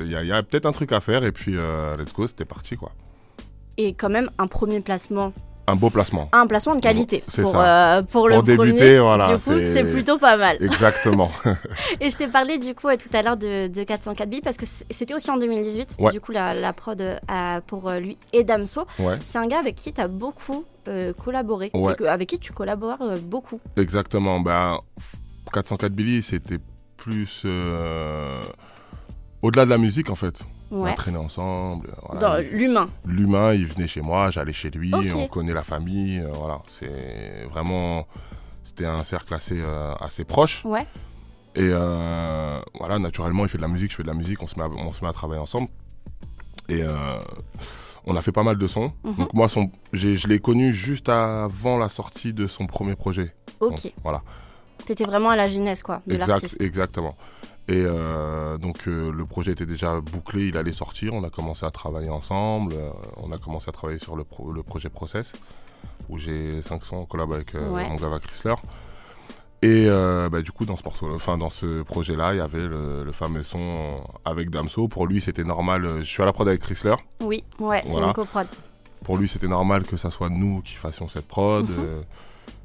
il 0.04 0.10
y 0.10 0.32
a, 0.32 0.36
a 0.36 0.42
peut-être 0.42 0.66
un 0.66 0.72
truc 0.72 0.92
à 0.92 1.00
faire. 1.00 1.24
Et 1.24 1.32
puis, 1.32 1.56
euh, 1.56 1.96
let's 1.96 2.12
go, 2.12 2.26
c'était 2.26 2.44
parti, 2.44 2.76
quoi. 2.76 2.92
Et 3.78 3.94
quand 3.94 4.10
même, 4.10 4.30
un 4.38 4.46
premier 4.46 4.80
placement. 4.80 5.32
Un 5.72 5.76
beau 5.76 5.88
placement. 5.88 6.28
Un 6.32 6.46
placement 6.46 6.74
de 6.74 6.80
qualité. 6.80 7.24
C'est 7.28 7.42
pour, 7.42 7.52
ça. 7.52 7.96
euh, 7.98 8.02
pour 8.02 8.28
le 8.28 8.42
débuter, 8.42 8.76
premier. 8.78 8.98
voilà, 8.98 9.28
Du 9.28 9.34
coup, 9.42 9.52
c'est- 9.58 9.84
plutôt 9.84 10.18
pas 10.18 10.36
mal. 10.36 10.58
Exactement. 10.60 11.28
Et 12.00 12.10
je 12.10 12.16
t'ai 12.16 12.28
parlé 12.28 12.58
du 12.58 12.74
coup 12.74 12.88
euh, 12.88 12.96
tout 12.96 13.08
à 13.16 13.22
l'heure 13.22 13.36
de, 13.38 13.68
de 13.68 13.82
404 13.84 14.28
billes 14.28 14.42
parce 14.42 14.56
que 14.58 14.66
c'était 14.66 15.14
aussi 15.14 15.30
en 15.30 15.38
2018. 15.38 15.96
Ouais. 15.98 16.12
Du 16.12 16.20
coup, 16.20 16.32
la, 16.32 16.52
la 16.54 16.72
prod 16.74 17.00
euh, 17.00 17.60
pour 17.66 17.90
lui 17.92 18.18
et 18.34 18.44
Damso. 18.44 18.82
ouais. 18.98 19.18
C'est 19.24 19.38
un 19.38 19.46
gars 19.46 19.58
avec 19.60 19.76
qui 19.76 19.92
tu 19.94 20.00
as 20.00 20.08
beaucoup 20.08 20.64
euh, 20.88 21.12
collaboré. 21.14 21.70
Ouais. 21.72 21.94
Avec 22.06 22.28
qui 22.28 22.38
tu 22.38 22.52
collabores 22.52 23.02
beaucoup. 23.24 23.60
Exactement. 23.76 24.40
Ben, 24.40 24.76
404 25.54 25.92
Billy, 25.92 26.22
c'était 26.22 26.58
plus 26.98 27.46
au-delà 29.42 29.64
de 29.64 29.70
la 29.70 29.78
musique 29.78 30.10
en 30.10 30.14
fait. 30.14 30.34
On 30.74 30.84
Ouais. 30.84 30.94
traîné 30.94 31.18
ensemble. 31.18 31.88
euh, 31.90 31.92
voilà. 32.18 32.40
L'humain. 32.40 32.88
L'humain, 33.04 33.52
il 33.52 33.66
venait 33.66 33.86
chez 33.86 34.00
moi, 34.00 34.30
j'allais 34.30 34.54
chez 34.54 34.70
lui, 34.70 34.90
on 35.14 35.28
connaît 35.28 35.52
la 35.52 35.62
famille. 35.62 36.18
euh, 36.20 36.30
voilà, 36.32 36.62
c'est 36.68 37.44
vraiment. 37.50 38.06
C'était 38.62 38.86
un 38.86 39.02
cercle 39.04 39.34
assez, 39.34 39.60
euh, 39.60 39.92
assez 40.00 40.24
proche. 40.24 40.64
Ouais. 40.64 40.86
Et 41.54 41.68
euh, 41.70 42.58
voilà, 42.78 42.98
naturellement, 42.98 43.44
il 43.44 43.48
fait 43.50 43.58
de 43.58 43.62
la 43.62 43.68
musique, 43.68 43.90
je 43.90 43.96
fais 43.96 44.02
de 44.02 44.08
la 44.08 44.14
musique, 44.14 44.42
on 44.42 44.46
se 44.46 44.56
met 44.58 44.64
à, 44.64 44.68
on 44.68 44.92
se 44.92 45.04
met 45.04 45.10
à 45.10 45.12
travailler 45.12 45.40
ensemble. 45.42 45.68
Et 46.70 46.82
on 48.06 48.16
a 48.16 48.20
fait 48.22 48.32
pas 48.32 48.42
mal 48.44 48.56
de 48.56 48.66
sons. 48.66 48.92
Mhm. 49.04 49.14
Donc 49.16 49.34
moi, 49.34 49.48
son, 49.48 49.70
j'ai- 49.92 50.16
je 50.16 50.26
l'ai 50.28 50.38
connu 50.38 50.72
juste 50.72 51.08
avant 51.10 51.76
la 51.76 51.88
sortie 51.90 52.32
de 52.32 52.46
son 52.46 52.66
premier 52.66 52.94
projet. 52.96 53.34
Ok. 53.60 53.70
Donc, 53.84 53.92
voilà. 54.02 54.22
T'étais 54.86 55.04
vraiment 55.04 55.30
à 55.30 55.36
la 55.36 55.48
genèse 55.48 55.82
quoi, 55.82 56.00
de 56.06 56.14
Exact, 56.14 56.28
l'artiste. 56.28 56.60
exactement. 56.62 57.14
Et 57.68 57.84
euh, 57.86 58.58
donc 58.58 58.88
euh, 58.88 59.12
le 59.12 59.24
projet 59.24 59.52
était 59.52 59.66
déjà 59.66 60.00
bouclé, 60.00 60.48
il 60.48 60.56
allait 60.56 60.72
sortir, 60.72 61.14
on 61.14 61.22
a 61.22 61.30
commencé 61.30 61.64
à 61.64 61.70
travailler 61.70 62.10
ensemble, 62.10 62.74
euh, 62.74 62.90
on 63.18 63.30
a 63.30 63.38
commencé 63.38 63.68
à 63.68 63.72
travailler 63.72 64.00
sur 64.00 64.16
le, 64.16 64.24
pro- 64.24 64.50
le 64.50 64.62
projet 64.64 64.88
Process, 64.88 65.32
où 66.08 66.18
j'ai 66.18 66.60
5 66.62 66.82
sons 66.84 66.96
en 66.96 67.04
collab 67.04 67.32
avec 67.32 67.54
Ouais. 67.54 67.88
mon 67.88 67.94
gars 67.94 68.18
Chrysler. 68.20 68.54
Et 69.64 69.86
bah, 69.88 70.42
du 70.42 70.50
coup 70.50 70.64
dans 70.64 70.76
ce 70.76 70.82
morceau, 70.82 71.14
enfin 71.14 71.38
dans 71.38 71.50
ce 71.50 71.82
projet-là, 71.82 72.34
il 72.34 72.38
y 72.38 72.40
avait 72.40 72.66
le, 72.66 73.04
le 73.04 73.12
fameux 73.12 73.44
son 73.44 74.00
avec 74.24 74.50
Damso. 74.50 74.88
Pour 74.88 75.06
lui 75.06 75.20
c'était 75.20 75.44
normal, 75.44 75.98
je 75.98 76.02
suis 76.02 76.20
à 76.20 76.26
la 76.26 76.32
prod 76.32 76.48
avec 76.48 76.62
Chrysler. 76.62 76.96
Oui, 77.22 77.44
ouais, 77.60 77.82
c'est 77.86 78.00
une 78.00 78.12
coprod. 78.12 78.48
Pour 79.04 79.18
lui 79.18 79.28
c'était 79.28 79.46
normal 79.46 79.84
que 79.84 79.96
ça 79.96 80.10
soit 80.10 80.30
nous 80.30 80.62
qui 80.62 80.74
fassions 80.74 81.06
cette 81.08 81.28
prod. 81.28 81.68
Mhm. 81.70 82.02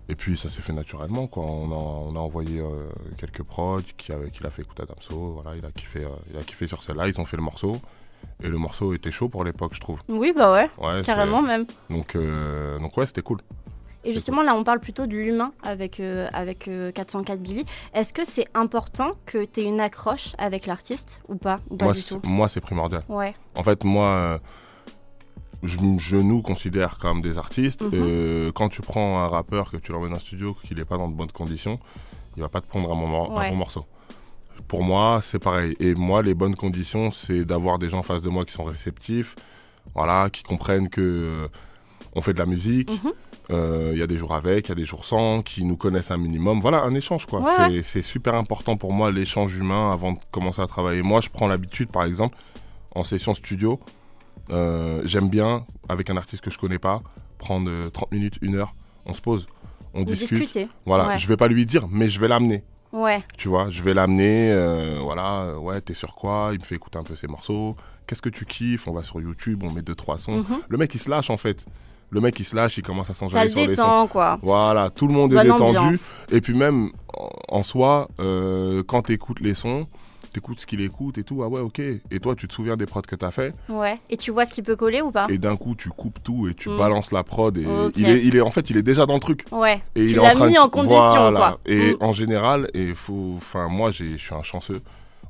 Et 0.10 0.16
puis 0.16 0.38
ça 0.38 0.50
s'est 0.50 0.62
fait 0.62 0.74
naturellement 0.74 1.28
quoi. 1.28 1.44
On 1.44 1.72
a, 1.72 1.76
on 1.76 2.16
a 2.16 2.20
envoyé 2.20 2.60
euh, 2.60 2.90
quelques 3.18 3.44
prods 3.44 3.82
qui 3.98 4.12
a- 4.12 4.30
qu'il 4.32 4.46
a 4.46 4.50
fait 4.50 4.62
écouter 4.62 4.84
à 4.84 4.86
Damso. 4.86 5.40
Voilà, 5.42 5.58
il 5.58 5.66
a 5.66 5.72
kiffé, 5.72 6.04
euh, 6.06 6.10
il 6.32 6.38
a 6.38 6.44
kiffé 6.44 6.68
sur 6.68 6.84
celle-là. 6.84 7.08
Ils 7.08 7.20
ont 7.20 7.26
fait 7.26 7.38
le 7.38 7.44
morceau 7.44 7.74
et 8.44 8.48
le 8.48 8.58
morceau 8.58 8.94
était 8.94 9.12
chaud 9.12 9.30
pour 9.30 9.44
l'époque, 9.44 9.74
je 9.76 9.80
trouve. 9.80 10.00
Oui, 10.10 10.34
bah 10.36 10.52
ouais, 10.52 10.70
Ouais, 10.78 11.02
carrément 11.04 11.42
même. 11.42 11.66
Donc 11.90 12.16
euh, 12.16 12.80
donc 12.80 12.96
ouais, 12.98 13.06
c'était 13.06 13.22
cool. 13.22 13.40
Et 14.04 14.14
justement, 14.14 14.42
là, 14.42 14.56
on 14.56 14.64
parle 14.64 14.80
plutôt 14.80 15.06
de 15.06 15.12
l'humain 15.18 15.52
avec, 15.64 16.00
avec 16.32 16.70
euh, 16.70 16.92
404 16.94 17.42
Billy. 17.42 17.66
Est-ce 17.94 18.14
que 18.14 18.24
c'est 18.24 18.48
important 18.54 19.12
que 19.26 19.44
tu 19.44 19.60
aies 19.60 19.64
une 19.66 19.82
accroche 19.82 20.34
avec 20.38 20.66
l'artiste 20.66 21.22
ou 21.28 21.36
pas 21.36 21.58
Ou 21.72 21.76
pas 21.76 21.86
Moi, 21.86 21.94
du 21.94 22.00
c'est- 22.02 22.16
tout? 22.16 22.22
moi 22.26 22.48
c'est 22.48 22.62
primordial. 22.62 23.04
Ouais, 23.10 23.36
En 23.56 23.64
fait, 23.64 23.84
moi, 23.84 24.40
je, 25.64 25.78
je 25.98 26.18
nous 26.18 26.42
considère 26.42 26.98
comme 27.00 27.22
des 27.22 27.38
artistes. 27.38 27.84
Mhm. 27.84 27.92
Euh, 27.94 28.52
quand 28.54 28.70
tu 28.70 28.82
prends 28.82 29.20
un 29.20 29.28
rappeur, 29.28 29.72
que 29.72 29.78
tu 29.78 29.92
l'emmènes 29.92 30.14
en 30.14 30.20
studio, 30.20 30.56
qu'il 30.64 30.78
n'est 30.78 30.86
pas 30.86 30.98
dans 30.98 31.10
de 31.10 31.16
bonnes 31.16 31.32
conditions, 31.32 31.80
il 32.36 32.42
va 32.42 32.50
pas 32.50 32.62
te 32.62 32.68
prendre 32.68 32.92
un, 32.92 32.96
moment, 32.96 33.38
un 33.38 33.50
bon 33.50 33.56
morceau. 33.56 33.86
Pour 34.68 34.84
moi, 34.84 35.20
c'est 35.24 35.40
pareil. 35.40 35.76
Et 35.80 35.96
moi, 35.96 36.22
les 36.22 36.34
bonnes 36.34 36.56
conditions, 36.56 37.12
c'est 37.12 37.46
d'avoir 37.46 37.80
des 37.80 37.90
gens 37.90 38.00
en 38.00 38.04
face 38.04 38.22
de 38.22 38.30
moi 38.30 38.46
qui 38.46 38.54
sont 38.54 38.64
réceptifs, 38.64 39.36
voilà, 39.96 40.30
qui 40.30 40.44
comprennent 40.44 40.90
que 40.90 41.02
euh, 41.02 41.48
on 42.14 42.22
fait 42.22 42.34
de 42.34 42.40
la 42.40 42.46
musique. 42.46 42.90
Mhm. 42.92 43.14
Euh, 43.50 43.92
Il 43.94 44.00
y 44.00 44.02
a 44.02 44.08
des 44.08 44.18
jours 44.18 44.36
avec, 44.36 44.68
il 44.68 44.70
y 44.70 44.72
a 44.74 44.76
des 44.76 44.84
jours 44.84 45.06
sans, 45.06 45.42
qui 45.42 45.64
nous 45.64 45.78
connaissent 45.78 46.12
un 46.12 46.18
minimum. 46.18 46.60
Voilà, 46.60 46.82
un 46.84 46.94
échange, 46.94 47.26
quoi. 47.26 47.40
Ouais, 47.40 47.82
c'est 47.82 48.02
super 48.02 48.36
important 48.36 48.76
pour 48.76 48.92
moi, 48.92 49.10
l'échange 49.10 49.56
humain, 49.56 49.90
avant 49.92 50.12
de 50.14 50.20
commencer 50.32 50.62
à 50.62 50.68
travailler. 50.68 51.02
Moi, 51.02 51.22
je 51.22 51.30
prends 51.30 51.48
l'habitude, 51.48 51.90
par 51.90 52.04
exemple, 52.04 52.38
en 52.94 53.04
session 53.04 53.34
studio, 53.34 53.80
euh, 54.50 55.02
j'aime 55.06 55.30
bien, 55.30 55.66
avec 55.90 56.10
un 56.10 56.18
artiste 56.18 56.44
que 56.44 56.50
je 56.50 56.58
connais 56.58 56.80
pas, 56.80 57.02
prendre 57.38 57.70
euh, 57.70 57.90
30 57.90 58.12
minutes, 58.12 58.36
une 58.42 58.56
heure, 58.56 58.74
on 59.06 59.14
se 59.14 59.22
pose, 59.22 59.48
on 59.94 60.00
Vous 60.00 60.06
discute. 60.06 60.38
discutez. 60.40 60.68
Voilà, 60.86 61.08
Ouais. 61.08 61.18
je 61.18 61.28
vais 61.28 61.38
pas 61.38 61.48
lui 61.48 61.66
dire, 61.66 61.88
mais 61.90 62.10
je 62.10 62.20
vais 62.20 62.28
l'amener. 62.28 62.64
Ouais. 62.94 63.24
Tu 63.38 63.50
vois, 63.50 63.70
je 63.70 63.84
vais 63.84 63.94
l'amener, 63.94 64.52
euh, 64.52 65.00
voilà, 65.02 65.42
euh, 65.42 65.58
ouais, 65.58 65.82
t'es 65.82 65.94
sur 65.94 66.16
quoi? 66.16 66.50
Il 66.54 66.60
me 66.60 66.64
fait 66.66 66.76
écouter 66.76 66.98
un 66.98 67.04
peu 67.04 67.16
ses 67.16 67.28
morceaux. 67.28 67.76
Qu'est-ce 68.08 68.22
que 68.22 68.30
tu 68.30 68.46
kiffes? 68.46 68.88
On 68.88 68.94
va 68.94 69.04
sur 69.04 69.20
YouTube, 69.20 69.64
on 69.64 69.72
met 69.72 69.82
deux, 69.82 69.96
trois 69.96 70.18
sons. 70.18 70.38
Mhm. 70.38 70.62
Le 70.70 70.78
mec, 70.78 70.96
il 70.96 71.00
se 71.00 71.10
lâche 71.10 71.30
en 71.30 71.36
fait. 71.38 71.66
Le 72.10 72.22
mec, 72.22 72.40
il 72.40 72.46
se 72.46 72.56
lâche, 72.56 72.78
il 72.78 72.84
commence 72.84 73.10
à 73.10 73.14
Ça 73.14 73.20
s'enjailler 73.20 73.44
le 73.48 73.52
sur 73.52 73.60
les 73.60 73.76
sons. 73.76 73.84
détend, 73.84 74.08
quoi. 74.08 74.40
Voilà, 74.42 74.90
tout 74.90 75.08
le 75.08 75.14
monde 75.14 75.34
est 75.34 75.42
détendu. 75.44 75.78
ambiance. 75.78 76.14
Et 76.32 76.40
puis 76.40 76.54
même, 76.56 76.90
en- 77.14 77.58
en 77.58 77.64
soi, 77.64 78.08
euh, 78.22 78.82
quand 78.88 79.02
t'écoutes 79.02 79.42
les 79.42 79.54
sons, 79.54 79.88
t'écoutes 80.38 80.60
ce 80.60 80.68
qu'il 80.68 80.82
écoute 80.82 81.18
et 81.18 81.24
tout, 81.24 81.42
ah 81.44 81.48
ouais, 81.48 81.62
ok. 81.62 81.80
Et 81.80 82.20
toi, 82.22 82.36
tu 82.36 82.48
te 82.48 82.54
souviens 82.54 82.78
des 82.78 82.86
prods 82.86 83.02
que 83.02 83.16
t'as 83.16 83.32
fait. 83.32 83.54
Ouais. 83.70 84.00
Et 84.12 84.18
tu 84.18 84.30
vois 84.32 84.46
ce 84.46 84.54
qui 84.54 84.62
peut 84.62 84.76
coller 84.76 85.02
ou 85.02 85.10
pas 85.12 85.26
Et 85.30 85.40
d'un 85.40 85.56
coup, 85.56 85.74
tu 85.76 85.90
coupes 85.90 86.20
tout 86.24 86.48
et 86.48 86.54
tu 86.54 86.70
Mm. 86.70 86.78
balances 86.78 87.12
la 87.12 87.24
prod. 87.24 87.58
Et 87.58 87.66
il, 87.96 88.08
est, 88.08 88.24
il 88.24 88.36
est, 88.36 88.42
en 88.42 88.52
fait, 88.52 88.70
il 88.70 88.78
est 88.78 88.84
déjà 88.84 89.08
dans 89.08 89.16
le 89.16 89.20
truc. 89.20 89.46
Ouais. 89.52 89.82
Et 89.96 90.06
tu 90.06 90.12
il 90.12 90.18
est 90.18 90.22
l'as 90.22 90.32
en 90.34 90.36
train 90.36 90.48
mis 90.48 90.54
de- 90.54 90.60
en 90.60 90.70
condition, 90.70 90.98
Voilà. 90.98 91.40
quoi. 91.40 91.60
Et 91.66 91.94
Mm. 91.94 91.98
en 92.02 92.12
général, 92.14 92.68
et 92.76 92.94
faut, 92.94 93.34
enfin, 93.38 93.68
moi, 93.68 93.90
j'ai- 93.90 94.12
je 94.18 94.24
suis 94.24 94.36
un 94.36 94.44
chanceux. 94.44 94.82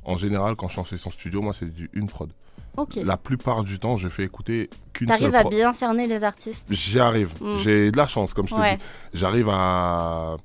En 0.04 0.18
général, 0.18 0.56
quand 0.56 0.68
je 0.68 0.74
suis 0.78 0.84
session 0.86 1.10
studio, 1.10 1.40
moi, 1.40 1.54
c'est 1.58 1.72
du 1.72 1.88
une 1.94 2.06
prod. 2.06 2.30
Ok. 2.76 2.96
La 3.02 3.16
plupart 3.16 3.64
du 3.64 3.78
temps, 3.78 3.96
je 3.96 4.08
fais 4.08 4.24
écouter 4.24 4.68
qu'une 4.92 5.08
seule 5.08 5.18
T'arrives 5.18 5.34
à 5.34 5.44
bien 5.48 5.72
cerner 5.72 6.06
les 6.06 6.22
artistes. 6.22 6.68
J'y 6.72 7.00
arrive. 7.00 7.30
Mm. 7.40 7.56
J'ai 7.56 7.90
de 7.90 7.96
la 7.96 8.06
chance, 8.06 8.34
comme 8.34 8.46
je 8.46 8.54
te 8.54 8.60
Ouais. 8.60 8.76
dis. 8.76 8.82
J'arrive 9.14 9.48
à 9.50 10.36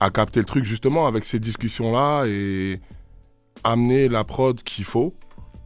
à 0.00 0.10
capter 0.10 0.38
le 0.38 0.46
truc 0.46 0.64
justement 0.64 1.08
avec 1.08 1.24
ces 1.24 1.40
discussions 1.40 1.90
là 1.92 2.24
et 2.26 2.80
amener 3.64 4.08
la 4.08 4.24
prod 4.24 4.60
qu'il 4.62 4.84
faut. 4.84 5.14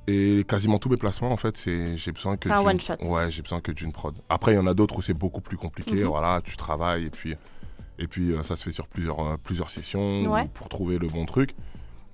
Et 0.08 0.44
quasiment 0.48 0.78
tous 0.78 0.88
mes 0.88 0.96
placements, 0.96 1.30
en 1.30 1.36
fait, 1.36 1.56
c'est 1.56 1.96
j'ai 1.96 2.10
besoin 2.10 2.36
que 2.36 2.48
C'est 2.48 2.54
un 2.54 2.58
d'une- 2.58 2.68
one 2.70 2.80
shot. 2.80 2.94
Ouais, 3.04 3.30
j'ai 3.30 3.40
besoin 3.42 3.60
que 3.60 3.70
d'une 3.70 3.92
prod. 3.92 4.14
Après, 4.28 4.52
il 4.52 4.56
y 4.56 4.58
en 4.58 4.66
a 4.66 4.74
d'autres 4.74 4.98
où 4.98 5.02
c'est 5.02 5.14
beaucoup 5.14 5.40
plus 5.40 5.56
compliqué. 5.56 5.94
Mhm. 5.94 6.04
Voilà, 6.04 6.40
tu 6.44 6.56
travailles 6.56 7.06
et 7.06 7.10
puis 7.10 7.34
et 7.98 8.08
puis 8.08 8.32
euh, 8.32 8.42
ça 8.42 8.56
se 8.56 8.64
fait 8.64 8.72
sur 8.72 8.88
plusieurs 8.88 9.20
euh, 9.20 9.36
plusieurs 9.42 9.70
sessions 9.70 10.24
Ouais. 10.24 10.48
pour 10.54 10.68
trouver 10.68 10.98
le 10.98 11.06
bon 11.06 11.24
truc. 11.24 11.54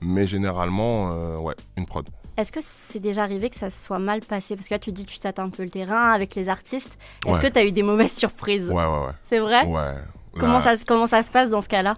Mais 0.00 0.26
généralement, 0.26 1.12
euh, 1.12 1.38
ouais, 1.38 1.54
une 1.76 1.86
prod. 1.86 2.06
Est-ce 2.36 2.52
que 2.52 2.60
c'est 2.62 3.00
déjà 3.00 3.22
arrivé 3.24 3.48
que 3.50 3.56
ça 3.56 3.68
se 3.70 3.82
soit 3.84 3.98
mal 3.98 4.20
passé? 4.20 4.54
Parce 4.54 4.68
que 4.68 4.74
là, 4.74 4.78
tu 4.78 4.92
dis 4.92 5.06
que 5.06 5.10
tu 5.10 5.18
tâtes 5.18 5.38
un 5.40 5.48
peu 5.48 5.64
le 5.64 5.70
terrain 5.70 6.12
avec 6.12 6.34
les 6.36 6.48
artistes. 6.48 6.98
Est-ce 7.26 7.36
Ouais. 7.36 7.42
que 7.42 7.52
tu 7.52 7.58
as 7.58 7.64
eu 7.64 7.72
des 7.72 7.82
mauvaises 7.82 8.12
surprises? 8.16 8.68
Ouais, 8.68 8.74
ouais, 8.84 9.06
ouais. 9.06 9.12
C'est 9.24 9.38
vrai? 9.40 9.64
Ouais. 9.66 9.94
comment, 10.38 10.58
Là, 10.58 10.76
ça, 10.76 10.84
comment 10.86 11.06
ça 11.08 11.22
se 11.22 11.30
passe 11.30 11.48
dans 11.50 11.62
ce 11.62 11.68
cas-là? 11.68 11.96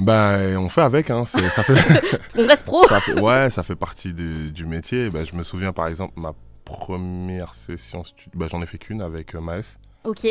Bah, 0.00 0.36
on 0.58 0.68
fait 0.68 0.82
avec. 0.82 1.10
Hein. 1.10 1.24
Ça 1.26 1.38
fait. 1.62 1.74
On 2.38 2.46
reste 2.46 2.64
pro 2.64 2.86
Ça 2.86 3.00
fait- 3.00 3.20
ouais, 3.20 3.50
ça 3.50 3.62
fait 3.62 3.76
partie 3.76 4.14
du, 4.14 4.50
du 4.50 4.66
métier. 4.66 5.10
Ben, 5.10 5.24
je 5.26 5.34
me 5.34 5.42
souviens 5.42 5.72
par 5.72 5.86
exemple 5.88 6.14
ma 6.18 6.32
première 6.64 7.54
session, 7.54 8.02
ben, 8.34 8.48
j'en 8.50 8.62
ai 8.62 8.66
fait 8.66 8.78
qu'une 8.78 9.02
avec 9.02 9.34
euh, 9.34 9.40
Maes. 9.40 9.76
Ok. 10.04 10.26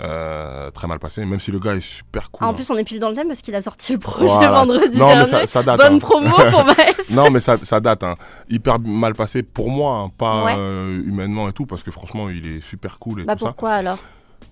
Euh, 0.00 0.70
très 0.70 0.86
mal 0.86 1.00
passé, 1.00 1.24
même 1.24 1.40
si 1.40 1.50
le 1.50 1.58
gars 1.58 1.74
est 1.74 1.80
super 1.80 2.30
cool. 2.30 2.44
Ah, 2.44 2.48
en 2.48 2.50
hein. 2.50 2.54
plus, 2.54 2.70
on 2.70 2.76
est 2.76 2.84
pile 2.84 3.00
dans 3.00 3.08
le 3.08 3.16
thème 3.16 3.26
parce 3.28 3.40
qu'il 3.42 3.54
a 3.56 3.60
sorti 3.60 3.94
le 3.94 3.98
projet 3.98 4.26
Voilà. 4.34 4.50
vendredi 4.64 4.96
non, 4.98 5.06
dernier. 5.08 5.22
mais 5.22 5.26
ça, 5.26 5.46
ça 5.46 5.62
date. 5.64 5.78
Bonne 5.78 5.94
hein. 5.94 5.98
promo 5.98 6.28
pour 6.50 6.64
Maës. 6.64 7.10
Non, 7.10 7.30
mais 7.30 7.40
ça, 7.40 7.56
ça 7.62 7.80
date. 7.80 8.04
hein. 8.04 8.14
Hyper 8.48 8.78
mal 8.78 9.14
passé 9.14 9.42
pour 9.42 9.70
moi, 9.70 9.94
hein, 10.04 10.10
pas 10.16 10.44
Ouais. 10.44 10.54
euh, 10.56 11.02
humainement 11.04 11.48
et 11.48 11.52
tout, 11.52 11.66
parce 11.66 11.82
que 11.82 11.90
franchement, 11.90 12.28
il 12.28 12.46
est 12.46 12.60
super 12.60 12.98
cool 13.00 13.22
et 13.22 13.24
Bah 13.24 13.34
tout 13.34 13.40
ça. 13.40 13.46
pourquoi 13.46 13.72
alors? 13.72 13.98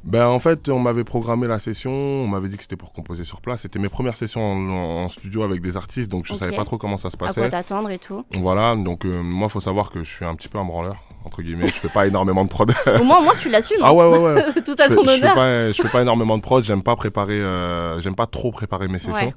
Ben, 0.07 0.27
en 0.29 0.39
fait, 0.39 0.69
on 0.69 0.79
m'avait 0.79 1.03
programmé 1.03 1.49
la 1.49 1.59
session, 1.59 1.91
on 1.91 2.29
m'avait 2.29 2.47
dit 2.49 2.57
que 2.57 2.63
c'était 2.63 2.77
pour 2.77 2.93
composer 2.93 3.25
sur 3.25 3.41
place. 3.41 3.63
C'était 3.63 3.81
mes 3.81 3.89
premières 3.89 4.15
sessions 4.17 4.41
en, 4.41 5.05
en 5.05 5.09
studio 5.09 5.43
avec 5.43 5.61
des 5.61 5.77
artistes, 5.77 6.09
donc 6.09 6.27
je 6.27 6.33
Ok. 6.33 6.39
savais 6.39 6.55
pas 6.55 6.65
trop 6.65 6.79
comment 6.79 6.97
ça 6.97 7.11
se 7.11 7.17
À 7.17 7.19
quoi 7.19 7.27
passait. 7.29 7.49
t'attendre 7.49 7.91
et 7.91 7.99
tout 7.99 8.25
Voilà, 8.39 8.77
donc 8.77 9.05
euh, 9.05 9.21
moi, 9.21 9.49
faut 9.49 9.59
savoir 9.61 9.91
que 9.91 10.05
je 10.05 10.09
suis 10.09 10.25
un 10.25 10.37
petit 10.37 10.49
peu 10.49 10.59
un 10.59 10.65
branleur, 10.65 11.03
entre 11.25 11.43
guillemets. 11.43 11.67
Je 11.67 11.73
fais 11.73 11.89
pas 11.89 12.07
énormément 12.07 12.45
de 12.45 12.49
prod. 12.49 12.73
Au 13.01 13.03
moins, 13.03 13.19
au 13.19 13.23
moins 13.25 13.35
tu 13.37 13.49
l'assumes. 13.49 13.81
ah 13.83 13.93
ouais, 13.93 14.07
ouais, 14.07 14.19
ouais. 14.19 14.43
Tout 14.65 14.77
à 14.79 14.89
je, 14.89 14.95
son 14.95 15.05
fais, 15.05 15.17
je 15.17 15.21
fais 15.21 15.23
honneur. 15.25 15.35
pas, 15.35 15.73
je 15.73 15.83
fais 15.83 15.89
pas 15.89 16.03
énormément 16.03 16.37
de 16.37 16.43
prod, 16.43 16.63
j'aime 16.63 16.83
pas 16.85 16.95
préparer, 16.95 17.41
euh, 17.41 18.01
j'aime 18.01 18.15
pas 18.15 18.27
trop 18.27 18.53
préparer 18.53 18.87
mes 18.87 19.01
sessions. 19.01 19.33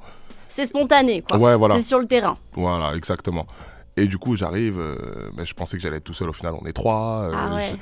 C'est 0.47 0.67
spontané, 0.67 1.23
quoi. 1.23 1.37
Ouais, 1.37 1.55
voilà, 1.55 1.75
C'est 1.75 1.81
sur 1.81 1.97
le 1.99 2.05
terrain. 2.05 2.37
voilà, 2.53 2.93
exactement. 2.95 3.47
Et 3.97 4.05
du 4.05 4.19
coup, 4.19 4.37
j'arrive, 4.37 4.79
euh, 4.79 4.95
ben, 5.33 5.45
je 5.45 5.53
pensais 5.55 5.77
que 5.77 5.83
j'allais 5.83 5.97
être 5.97 6.03
tout 6.03 6.13
seul, 6.13 6.29
au 6.29 6.33
final, 6.33 6.53
on 6.61 6.65
est 6.67 6.73
trois. 6.73 7.23
euh, 7.23 7.33
ah 7.35 7.55
ouais. 7.55 7.69
je- 7.71 7.75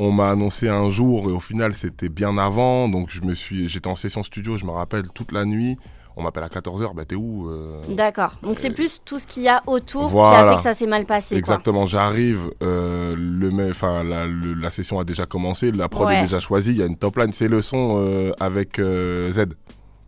on 0.00 0.10
m'a 0.12 0.30
annoncé 0.30 0.68
un 0.68 0.88
jour, 0.90 1.28
et 1.28 1.32
au 1.32 1.40
final, 1.40 1.74
c'était 1.74 2.08
bien 2.08 2.36
avant, 2.38 2.88
donc 2.88 3.08
je 3.10 3.20
me 3.22 3.34
suis, 3.34 3.68
j'étais 3.68 3.86
en 3.88 3.96
session 3.96 4.22
studio, 4.22 4.56
je 4.56 4.64
me 4.64 4.70
rappelle, 4.72 5.04
toute 5.14 5.30
la 5.32 5.44
nuit. 5.44 5.76
On 6.16 6.22
m'appelle 6.22 6.42
à 6.42 6.48
14h, 6.48 6.92
bah 6.94 7.04
t'es 7.06 7.14
où 7.14 7.48
euh, 7.48 7.80
D'accord. 7.88 8.32
Donc 8.42 8.58
c'est 8.58 8.70
plus 8.70 9.00
tout 9.04 9.18
ce 9.20 9.26
qu'il 9.28 9.44
y 9.44 9.48
a 9.48 9.62
autour 9.66 10.10
qui 10.10 10.18
a 10.18 10.50
fait 10.50 10.56
que 10.56 10.62
ça 10.62 10.74
s'est 10.74 10.86
mal 10.86 11.06
passé. 11.06 11.36
Exactement, 11.36 11.86
j'arrive, 11.86 12.50
euh, 12.62 13.14
le, 13.16 13.50
me- 13.52 13.70
enfin 13.70 14.02
la, 14.04 14.70
session 14.70 14.98
a 14.98 15.04
déjà 15.04 15.24
commencé, 15.26 15.70
la 15.70 15.88
prod 15.88 16.08
Ouais. 16.08 16.18
est 16.18 16.22
déjà 16.22 16.40
choisie, 16.40 16.70
il 16.72 16.78
y 16.78 16.82
a 16.82 16.86
une 16.86 16.96
top 16.96 17.16
line, 17.16 17.32
c'est 17.32 17.48
le 17.48 17.62
son 17.62 18.02
euh, 18.02 18.32
avec 18.40 18.78
euh, 18.80 19.30
Z. 19.30 19.44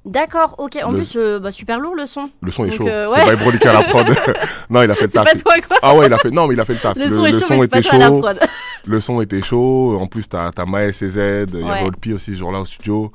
D'accord, 0.05 0.57
ok. 0.59 0.78
En 0.85 0.90
Le- 0.90 0.96
plus, 0.98 1.12
euh, 1.14 1.38
bah, 1.38 1.52
super 1.52 1.78
lourd 1.78 1.94
le 1.94 2.07
son. 2.07 2.24
Le 2.42 2.50
son 2.50 2.64
est 2.64 2.70
Donc, 2.70 2.78
chaud. 2.78 2.88
euh, 2.88 3.07
C'est. 3.14 3.31
Vibe 3.31 3.42
Rollick 3.44 3.64
à 3.66 3.72
la 3.72 3.83
prod. 3.85 4.05
non, 4.70 4.83
il 4.83 4.90
a 4.90 4.96
fait 4.96 5.05
le 5.05 5.11
C'est 5.11 5.18
taf. 5.22 5.24
pas 5.33 5.38
toi, 5.38 5.55
quoi. 5.68 5.76
Ah 5.81 5.94
ouais, 5.94 6.07
il 6.07 6.12
a 6.12 6.18
fait. 6.18 6.31
Non, 6.33 6.48
mais 6.48 6.55
il 6.55 6.61
a 6.61 6.64
fait 6.64 6.72
le 6.72 6.81
taf. 6.81 6.96
Le, 6.98 7.09
son 7.09 7.24
est 7.24 7.31
chaud, 7.33 7.46
mais 7.50 7.59
c'est 7.61 7.68
pas 7.68 7.78
était 7.78 7.88
toi 7.88 7.94
à 7.94 7.98
la 8.00 8.09
chaud. 8.09 8.18
prod. 8.18 8.40
Le 8.87 9.01
son 9.01 9.21
était 9.21 9.42
chaud. 9.42 9.97
En 10.01 10.07
plus, 10.07 10.29
t'as 10.29 10.51
as 10.57 10.64
Maes 10.66 10.88
et 10.88 10.92
Z. 10.92 11.47
Il 11.55 11.61
y 11.61 11.62
avait 11.71 11.87
Olpi 11.87 12.12
aussi 12.12 12.33
ce 12.33 12.38
jour-là 12.38 12.61
au 12.61 12.64
studio. 12.64 13.11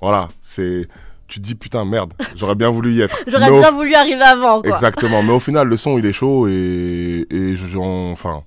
Voilà, 0.00 0.28
c'est. 0.42 0.88
Tu 1.26 1.38
te 1.40 1.44
dis 1.46 1.54
putain 1.54 1.84
merde, 1.84 2.12
j'aurais 2.34 2.56
bien 2.56 2.70
voulu 2.70 2.92
y 2.92 3.02
être. 3.02 3.16
J'aurais 3.28 3.50
au- 3.50 3.60
bien 3.60 3.70
voulu 3.70 3.94
arriver 3.94 4.20
avant, 4.20 4.62
quoi. 4.62 4.70
Exactement. 4.70 5.22
Mais 5.22 5.32
au 5.32 5.38
final, 5.38 5.68
le 5.68 5.76
son 5.76 5.96
il 5.96 6.04
est 6.04 6.12
chaud 6.12 6.48
et 6.48 7.24
et 7.30 7.54
j'en 7.54 8.10
enfin 8.10 8.42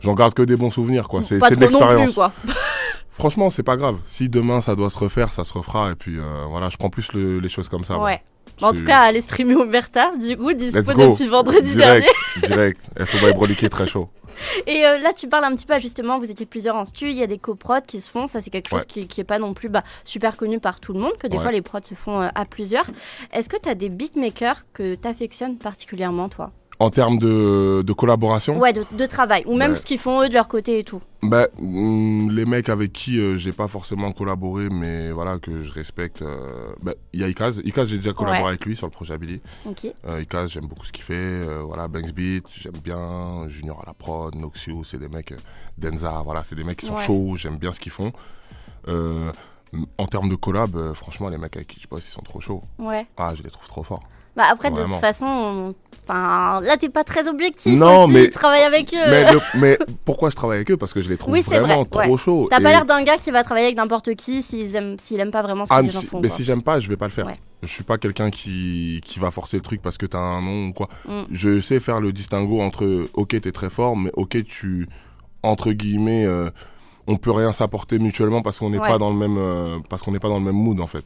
j'en 0.00 0.14
garde 0.14 0.34
que 0.34 0.42
des 0.42 0.56
bons 0.56 0.72
souvenirs 0.72 1.06
quoi. 1.06 1.22
C'est 1.22 1.38
de 1.38 1.60
l'expérience. 1.60 2.12
quoi. 2.14 2.32
Franchement, 3.12 3.50
c'est 3.50 3.62
pas 3.62 3.76
grave. 3.76 3.98
Si 4.06 4.28
demain 4.28 4.60
ça 4.60 4.74
doit 4.74 4.90
se 4.90 4.98
refaire, 4.98 5.30
ça 5.30 5.44
se 5.44 5.52
refera 5.52 5.92
et 5.92 5.94
puis 5.94 6.18
euh, 6.18 6.44
voilà, 6.48 6.68
je 6.70 6.76
prends 6.76 6.90
plus 6.90 7.12
le- 7.12 7.38
les 7.38 7.48
choses 7.48 7.68
comme 7.68 7.84
ça. 7.84 7.98
Ouais. 8.00 8.20
Bah, 8.60 8.68
en 8.68 8.72
tout 8.74 8.84
cas, 8.84 9.00
allez 9.00 9.20
streamer 9.20 9.54
Omerta, 9.56 10.12
du 10.16 10.36
coup, 10.36 10.52
dispo 10.52 10.80
depuis 10.80 11.26
vendredi 11.26 11.74
dernier. 11.74 12.06
direct, 12.42 12.80
direct. 12.90 13.08
SO 13.08 13.18
Vibe 13.26 13.36
Rollick 13.36 13.62
est 13.62 13.68
très 13.68 13.86
chaud. 13.86 14.08
Et 14.66 14.84
euh, 14.84 14.98
là, 14.98 15.12
tu 15.12 15.28
parles 15.28 15.44
un 15.44 15.54
petit 15.54 15.64
peu, 15.66 15.78
justement, 15.78 16.18
vous 16.18 16.28
étiez 16.30 16.44
plusieurs 16.46 16.74
en 16.74 16.84
stu, 16.84 17.08
il 17.10 17.16
y 17.16 17.22
a 17.22 17.26
des 17.28 17.38
coprods 17.38 17.82
qui 17.86 18.00
se 18.00 18.10
font, 18.10 18.26
ça 18.26 18.40
c'est 18.40 18.50
quelque 18.50 18.68
chose 18.68 18.80
Ouais. 18.80 18.86
qui, 18.86 19.06
qui 19.06 19.20
est 19.20 19.24
pas 19.24 19.38
non 19.38 19.54
plus 19.54 19.68
bah, 19.68 19.84
super 20.04 20.36
connu 20.36 20.58
par 20.58 20.80
tout 20.80 20.92
le 20.92 20.98
monde, 20.98 21.16
que 21.18 21.28
des 21.28 21.36
Ouais. 21.36 21.42
fois 21.42 21.52
les 21.52 21.62
prods 21.62 21.82
se 21.84 21.94
font 21.94 22.20
euh, 22.22 22.28
à 22.34 22.44
plusieurs. 22.44 22.86
Est-ce 23.32 23.48
que 23.48 23.56
tu 23.60 23.68
as 23.68 23.74
des 23.76 23.88
beatmakers 23.88 24.62
que 24.72 24.94
tu 24.96 25.06
affectionnes 25.08 25.56
particulièrement, 25.56 26.28
toi? 26.28 26.50
En 26.80 26.90
termes 26.90 27.18
de, 27.18 27.82
de 27.86 27.92
collaboration, 27.92 28.58
Ouais, 28.58 28.72
de, 28.72 28.82
de 28.96 29.06
travail, 29.06 29.44
ou 29.46 29.56
même 29.56 29.70
Ouais. 29.72 29.76
ce 29.76 29.84
qu'ils 29.84 29.98
font 29.98 30.22
eux 30.22 30.28
de 30.28 30.34
leur 30.34 30.48
côté 30.48 30.80
et 30.80 30.84
tout. 30.84 31.00
bah, 31.22 31.46
mm, 31.60 32.30
les 32.30 32.44
mecs 32.46 32.68
avec 32.68 32.92
qui 32.92 33.20
euh, 33.20 33.36
j'ai 33.36 33.52
pas 33.52 33.68
forcément 33.68 34.10
collaboré, 34.10 34.68
mais 34.70 35.12
voilà, 35.12 35.38
que 35.38 35.62
je 35.62 35.72
respecte, 35.72 36.22
euh, 36.22 36.72
bah, 36.82 36.94
il 37.12 37.20
y 37.20 37.24
a 37.24 37.28
Ikaz. 37.28 37.60
Ikaz, 37.64 37.86
j'ai 37.88 37.98
déjà 37.98 38.12
collaboré 38.12 38.42
Ouais. 38.42 38.48
avec 38.48 38.64
lui 38.66 38.74
sur 38.76 38.86
le 38.88 38.90
projet 38.90 39.16
Billy. 39.18 39.40
Ok. 39.66 39.86
Euh, 40.08 40.20
Ikaz, 40.20 40.48
j'aime 40.50 40.66
beaucoup 40.66 40.84
ce 40.84 40.90
qu'il 40.92 41.04
fait. 41.04 41.14
euh, 41.14 41.62
voilà, 41.64 41.86
Banks 41.86 42.12
Beat, 42.12 42.44
j'aime 42.58 42.72
bien. 42.82 43.46
Junior 43.48 43.80
à 43.80 43.86
la 43.86 43.94
prod, 43.94 44.34
Noxio, 44.34 44.82
c'est 44.82 44.98
des 44.98 45.08
mecs. 45.08 45.32
Denza, 45.78 46.22
voilà, 46.24 46.42
c'est 46.42 46.56
des 46.56 46.64
mecs 46.64 46.78
qui 46.78 46.86
sont 46.86 46.96
Ouais. 46.96 47.02
chauds, 47.04 47.36
j'aime 47.36 47.56
bien 47.56 47.70
ce 47.72 47.78
qu'ils 47.78 47.92
font. 47.92 48.12
Euh, 48.88 49.30
en 49.98 50.06
termes 50.06 50.28
de 50.28 50.34
collab, 50.36 50.92
franchement, 50.94 51.28
les 51.28 51.38
mecs 51.38 51.54
avec 51.56 51.68
qui 51.68 51.80
je 51.80 51.86
bosse, 51.88 52.04
ils 52.06 52.12
sont 52.12 52.22
trop 52.22 52.40
chauds. 52.40 52.62
Ouais. 52.80 53.06
Ah, 53.16 53.32
je 53.36 53.42
les 53.44 53.50
trouve 53.50 53.66
trop 53.68 53.82
forts. 53.84 54.02
Bah 54.36 54.44
après, 54.50 54.70
de 54.70 54.82
toute 54.82 54.90
façon, 54.92 55.24
on- 55.26 55.74
enfin, 56.08 56.60
là, 56.62 56.76
t'es 56.76 56.88
pas 56.88 57.04
très 57.04 57.28
objectif 57.28 57.72
Non, 57.78 58.04
aussi, 58.04 58.12
mais- 58.12 58.24
tu 58.24 58.30
travailles 58.30 58.64
avec 58.64 58.92
eux. 58.92 59.10
Mais, 59.10 59.32
le- 59.32 59.40
mais 59.60 59.78
pourquoi 60.04 60.30
je 60.30 60.36
travaille 60.36 60.56
avec 60.56 60.70
eux? 60.72 60.76
Parce 60.76 60.92
que 60.92 61.02
je 61.02 61.08
les 61.08 61.16
trouve 61.16 61.32
Oui, 61.32 61.40
vraiment 61.42 61.84
vrai, 61.84 62.02
trop 62.04 62.12
ouais. 62.12 62.18
chauds. 62.18 62.48
T'as 62.50 62.60
pas 62.60 62.70
l'air 62.72 62.84
d'un 62.84 63.02
gars 63.04 63.16
qui 63.16 63.30
va 63.30 63.44
travailler 63.44 63.66
avec 63.66 63.76
n'importe 63.76 64.14
qui 64.16 64.42
s'il 64.42 64.74
aime, 64.74 64.96
s'il 64.98 65.20
aime 65.20 65.30
pas 65.30 65.42
vraiment 65.42 65.64
ce 65.64 65.70
que 65.70 65.74
Ah, 65.76 65.82
les 65.82 65.90
gens 65.90 66.00
si, 66.00 66.06
font. 66.06 66.20
mais 66.20 66.28
quoi. 66.28 66.36
si 66.36 66.42
j'aime 66.44 66.62
pas, 66.62 66.80
je 66.80 66.88
vais 66.88 66.96
pas 66.96 67.06
le 67.06 67.12
faire. 67.12 67.26
Ouais. 67.26 67.38
Je 67.62 67.68
suis 67.68 67.84
pas 67.84 67.96
quelqu'un 67.96 68.30
qui, 68.30 69.00
qui 69.04 69.18
va 69.20 69.30
forcer 69.30 69.56
le 69.56 69.62
truc 69.62 69.80
parce 69.80 69.96
que 69.98 70.06
t'as 70.06 70.18
un 70.18 70.42
nom 70.42 70.68
ou 70.68 70.72
quoi. 70.72 70.88
Mm. 71.08 71.22
Je 71.30 71.60
sais 71.60 71.78
faire 71.80 72.00
le 72.00 72.12
distinguo 72.12 72.60
entre 72.60 73.06
ok, 73.14 73.40
t'es 73.40 73.52
très 73.52 73.70
fort, 73.70 73.96
mais 73.96 74.10
ok, 74.14 74.44
tu. 74.44 74.86
Entre 75.42 75.72
guillemets, 75.72 76.24
euh, 76.26 76.50
on 77.06 77.16
peut 77.16 77.30
rien 77.30 77.52
s'apporter 77.52 77.98
mutuellement 77.98 78.42
parce 78.42 78.58
qu'on 78.58 78.70
n'est 78.70 78.78
Ouais. 78.78 78.88
pas 78.88 78.98
dans 78.98 79.10
le 79.10 79.16
même 79.16 79.36
euh, 79.38 79.78
parce 79.90 80.02
qu'on 80.02 80.10
n'est 80.12 80.18
pas 80.18 80.28
dans 80.28 80.38
le 80.38 80.44
même 80.44 80.56
mood 80.56 80.80
en 80.80 80.86
fait. 80.86 81.04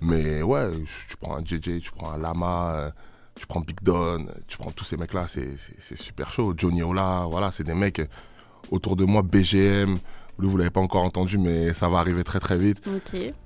Mais 0.00 0.42
ouais, 0.42 0.70
tu 1.08 1.16
prends 1.16 1.36
un 1.36 1.44
JJ, 1.44 1.80
tu 1.80 1.90
prends 1.94 2.12
un 2.12 2.18
Lama, 2.18 2.72
euh, 2.76 2.90
tu 3.34 3.46
prends 3.46 3.60
Big 3.60 3.80
Don, 3.82 4.26
tu 4.46 4.56
prends 4.58 4.70
tous 4.70 4.84
ces 4.84 4.96
mecs 4.96 5.12
là, 5.14 5.26
c'est 5.26 5.56
c'est- 5.56 5.76
c'est 5.78 5.96
super 5.96 6.32
chaud. 6.32 6.54
Johnny 6.56 6.82
Ola, 6.82 7.26
voilà, 7.28 7.50
c'est 7.50 7.64
des 7.64 7.74
mecs 7.74 7.98
euh, 8.00 8.06
autour 8.70 8.96
de 8.96 9.04
moi, 9.04 9.22
BGM. 9.22 9.98
Vous 10.46 10.56
l'avez 10.56 10.70
pas 10.70 10.80
encore 10.80 11.02
entendu, 11.02 11.36
mais 11.36 11.74
ça 11.74 11.88
va 11.88 11.98
arriver 11.98 12.22
très 12.22 12.38
très 12.38 12.56
vite. 12.56 12.82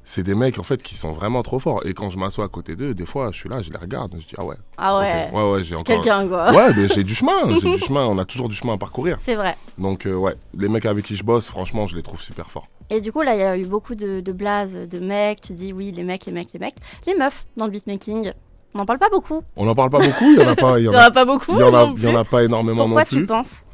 C'est 0.05 0.23
des 0.23 0.35
mecs 0.35 0.59
en 0.59 0.63
fait 0.63 0.83
qui 0.83 0.95
sont 0.95 1.13
vraiment 1.13 1.43
trop 1.43 1.59
forts. 1.59 1.87
Et 1.87 1.95
quand 1.95 2.11
je 2.11 2.19
m'assois 2.19 2.45
à 2.45 2.49
côté 2.49 2.77
d'eux, 2.77 2.95
des 2.95 3.07
fois, 3.07 3.31
je 3.33 3.39
suis 3.39 3.49
là, 3.49 3.63
je 3.63 3.71
les 3.71 3.79
regarde, 3.79 4.13
je 4.19 4.27
dis 4.27 4.35
ah 4.37 4.45
ouais. 4.45 4.57
Ah 4.77 4.99
ouais. 4.99 5.31
Ouais 5.33 5.53
ouais, 5.53 5.65
j'ai 5.65 5.75
encore. 5.75 5.85
quelqu'un 5.85 6.29
quoi. 6.29 6.53
Ouais, 6.53 6.89
j'ai 6.95 7.03
du 7.05 7.15
chemin, 7.15 7.59
j'ai 7.61 7.71
du 7.71 7.79
chemin. 7.87 8.07
On 8.07 8.19
a 8.19 8.25
toujours 8.25 8.49
du 8.49 8.57
chemin 8.57 8.75
à 8.75 8.79
parcourir. 8.79 9.17
C'est 9.21 9.35
vrai. 9.35 9.57
Donc 9.79 10.07
euh, 10.07 10.15
ouais, 10.15 10.35
les 10.57 10.69
mecs 10.69 10.85
avec 10.87 11.05
qui 11.05 11.17
je 11.17 11.25
bosse, 11.25 11.47
franchement, 11.47 11.87
je 11.87 11.97
les 11.97 12.03
trouve 12.03 12.21
super 12.21 12.51
forts. 12.51 12.69
Et 12.91 13.01
du 13.01 13.11
coup, 13.11 13.23
là, 13.23 13.35
il 13.35 13.41
y 13.41 13.45
a 13.45 13.57
eu 13.57 13.65
beaucoup 13.65 13.95
de, 13.95 14.21
de 14.21 14.33
blazes, 14.33 14.75
de 14.89 14.99
mecs. 14.99 15.41
Tu 15.41 15.55
dis 15.55 15.73
oui, 15.73 15.93
les 15.93 16.05
mecs, 16.05 16.27
les 16.27 16.33
mecs, 16.33 16.53
les 16.53 16.61
mecs. 16.61 16.77
Les 17.07 17.15
meufs 17.15 17.47
dans 17.57 17.65
le 17.65 17.71
beatmaking, 17.71 18.33
on 18.75 18.79
n'en 18.79 18.87
parle 18.87 18.99
pas 18.99 19.11
beaucoup. 19.11 19.43
On 19.57 19.65
n'en 19.65 19.75
parle 19.75 19.91
pas 19.91 19.99
beaucoup, 20.01 20.33
il 20.33 20.41
y 20.41 20.45
en 20.45 20.49
a 20.49 20.57
pas, 20.57 20.79
il 20.79 20.85
y 20.85 20.89
en 20.89 20.91
n'y 20.93 20.97
en 20.99 21.01
a, 21.01 21.11
pas 21.11 21.25
beaucoup. 21.25 21.53
il 21.55 21.61
y 21.61 21.63
en 21.63 21.75
a, 21.75 22.21
en 22.21 22.25
pas 22.25 22.43
énormément 22.45 22.85
Pourquoi 22.85 23.03
non 23.03 23.07
plus. 23.07 23.21
tu 23.21 23.27
penses 23.27 23.65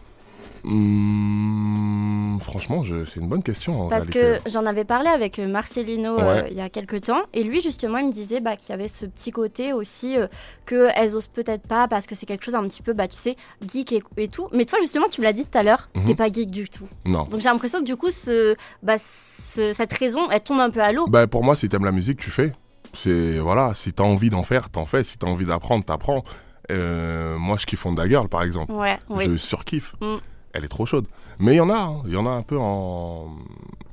Hmm, 0.64 2.38
franchement, 2.40 2.82
c'est 3.04 3.20
une 3.20 3.28
bonne 3.28 3.42
question. 3.42 3.88
Parce 3.88 4.06
réalité. 4.06 4.42
que 4.44 4.50
j'en 4.50 4.66
avais 4.66 4.84
parlé 4.84 5.08
avec 5.08 5.38
euh, 5.38 5.46
Marcelino 5.48 6.16
Ouais. 6.16 6.22
euh, 6.24 6.42
il 6.50 6.56
y 6.56 6.60
a 6.60 6.68
quelques 6.68 7.02
temps, 7.02 7.22
et 7.34 7.42
lui 7.44 7.60
justement 7.60 7.98
il 7.98 8.06
me 8.06 8.12
disait 8.12 8.40
bah, 8.40 8.56
qu'il 8.56 8.70
y 8.70 8.72
avait 8.72 8.88
ce 8.88 9.06
petit 9.06 9.30
côté 9.30 9.72
aussi 9.72 10.16
euh, 10.16 10.26
que 10.66 10.88
elles 10.94 11.14
osent 11.14 11.28
peut-être 11.28 11.66
pas 11.68 11.88
parce 11.88 12.06
que 12.06 12.14
c'est 12.14 12.26
quelque 12.26 12.44
chose 12.44 12.54
un 12.54 12.62
petit 12.62 12.82
peu, 12.82 12.92
bah 12.92 13.08
tu 13.08 13.16
sais, 13.16 13.36
geek 13.66 13.92
et, 13.92 14.02
et 14.16 14.28
tout. 14.28 14.48
Mais 14.52 14.64
toi 14.64 14.78
justement 14.80 15.06
tu 15.08 15.20
me 15.20 15.26
l'as 15.26 15.32
dit 15.32 15.46
tout 15.46 15.58
à 15.58 15.62
l'heure, 15.62 15.88
Mhm. 15.94 16.04
t'es 16.06 16.14
pas 16.14 16.30
geek 16.32 16.50
du 16.50 16.68
tout. 16.68 16.86
Non. 17.04 17.24
Donc 17.24 17.40
j'ai 17.40 17.48
l'impression 17.48 17.80
que 17.80 17.84
du 17.84 17.96
coup 17.96 18.10
ce, 18.10 18.54
bah, 18.82 18.96
ce- 18.98 19.72
cette 19.72 19.92
raison 19.92 20.30
elle 20.30 20.42
tombe 20.42 20.60
un 20.60 20.70
peu 20.70 20.80
à 20.80 20.92
l'eau. 20.92 21.06
Bah, 21.08 21.26
pour 21.26 21.44
moi, 21.44 21.56
si 21.56 21.68
t'aimes 21.68 21.84
la 21.84 21.92
musique, 21.92 22.18
tu 22.18 22.30
fais. 22.30 22.52
C'est 22.94 23.38
voilà, 23.38 23.74
si 23.74 23.92
t'as 23.92 24.04
envie 24.04 24.30
d'en 24.30 24.42
faire, 24.42 24.70
t'en 24.70 24.86
fais. 24.86 25.04
Si 25.04 25.18
t'as 25.18 25.26
envie 25.26 25.46
d'apprendre, 25.46 25.84
t'apprends. 25.84 26.22
Euh, 26.70 27.36
moi, 27.38 27.56
je 27.58 27.64
kiffe 27.66 27.84
Honda 27.86 28.06
Girl, 28.06 28.28
par 28.28 28.42
exemple. 28.42 28.72
Ouais, 28.72 28.98
oui. 29.10 29.24
Je 29.26 29.36
surkiffe. 29.36 29.94
Mm. 30.00 30.16
Elle 30.52 30.64
est 30.64 30.68
trop 30.68 30.86
chaude. 30.86 31.06
Mais 31.38 31.54
il 31.54 31.56
y 31.56 31.60
en 31.60 31.70
a, 31.70 31.76
hein. 31.76 32.02
il 32.06 32.12
y 32.12 32.16
en 32.16 32.26
a 32.26 32.30
un 32.30 32.42
peu 32.42 32.58
en, 32.58 33.28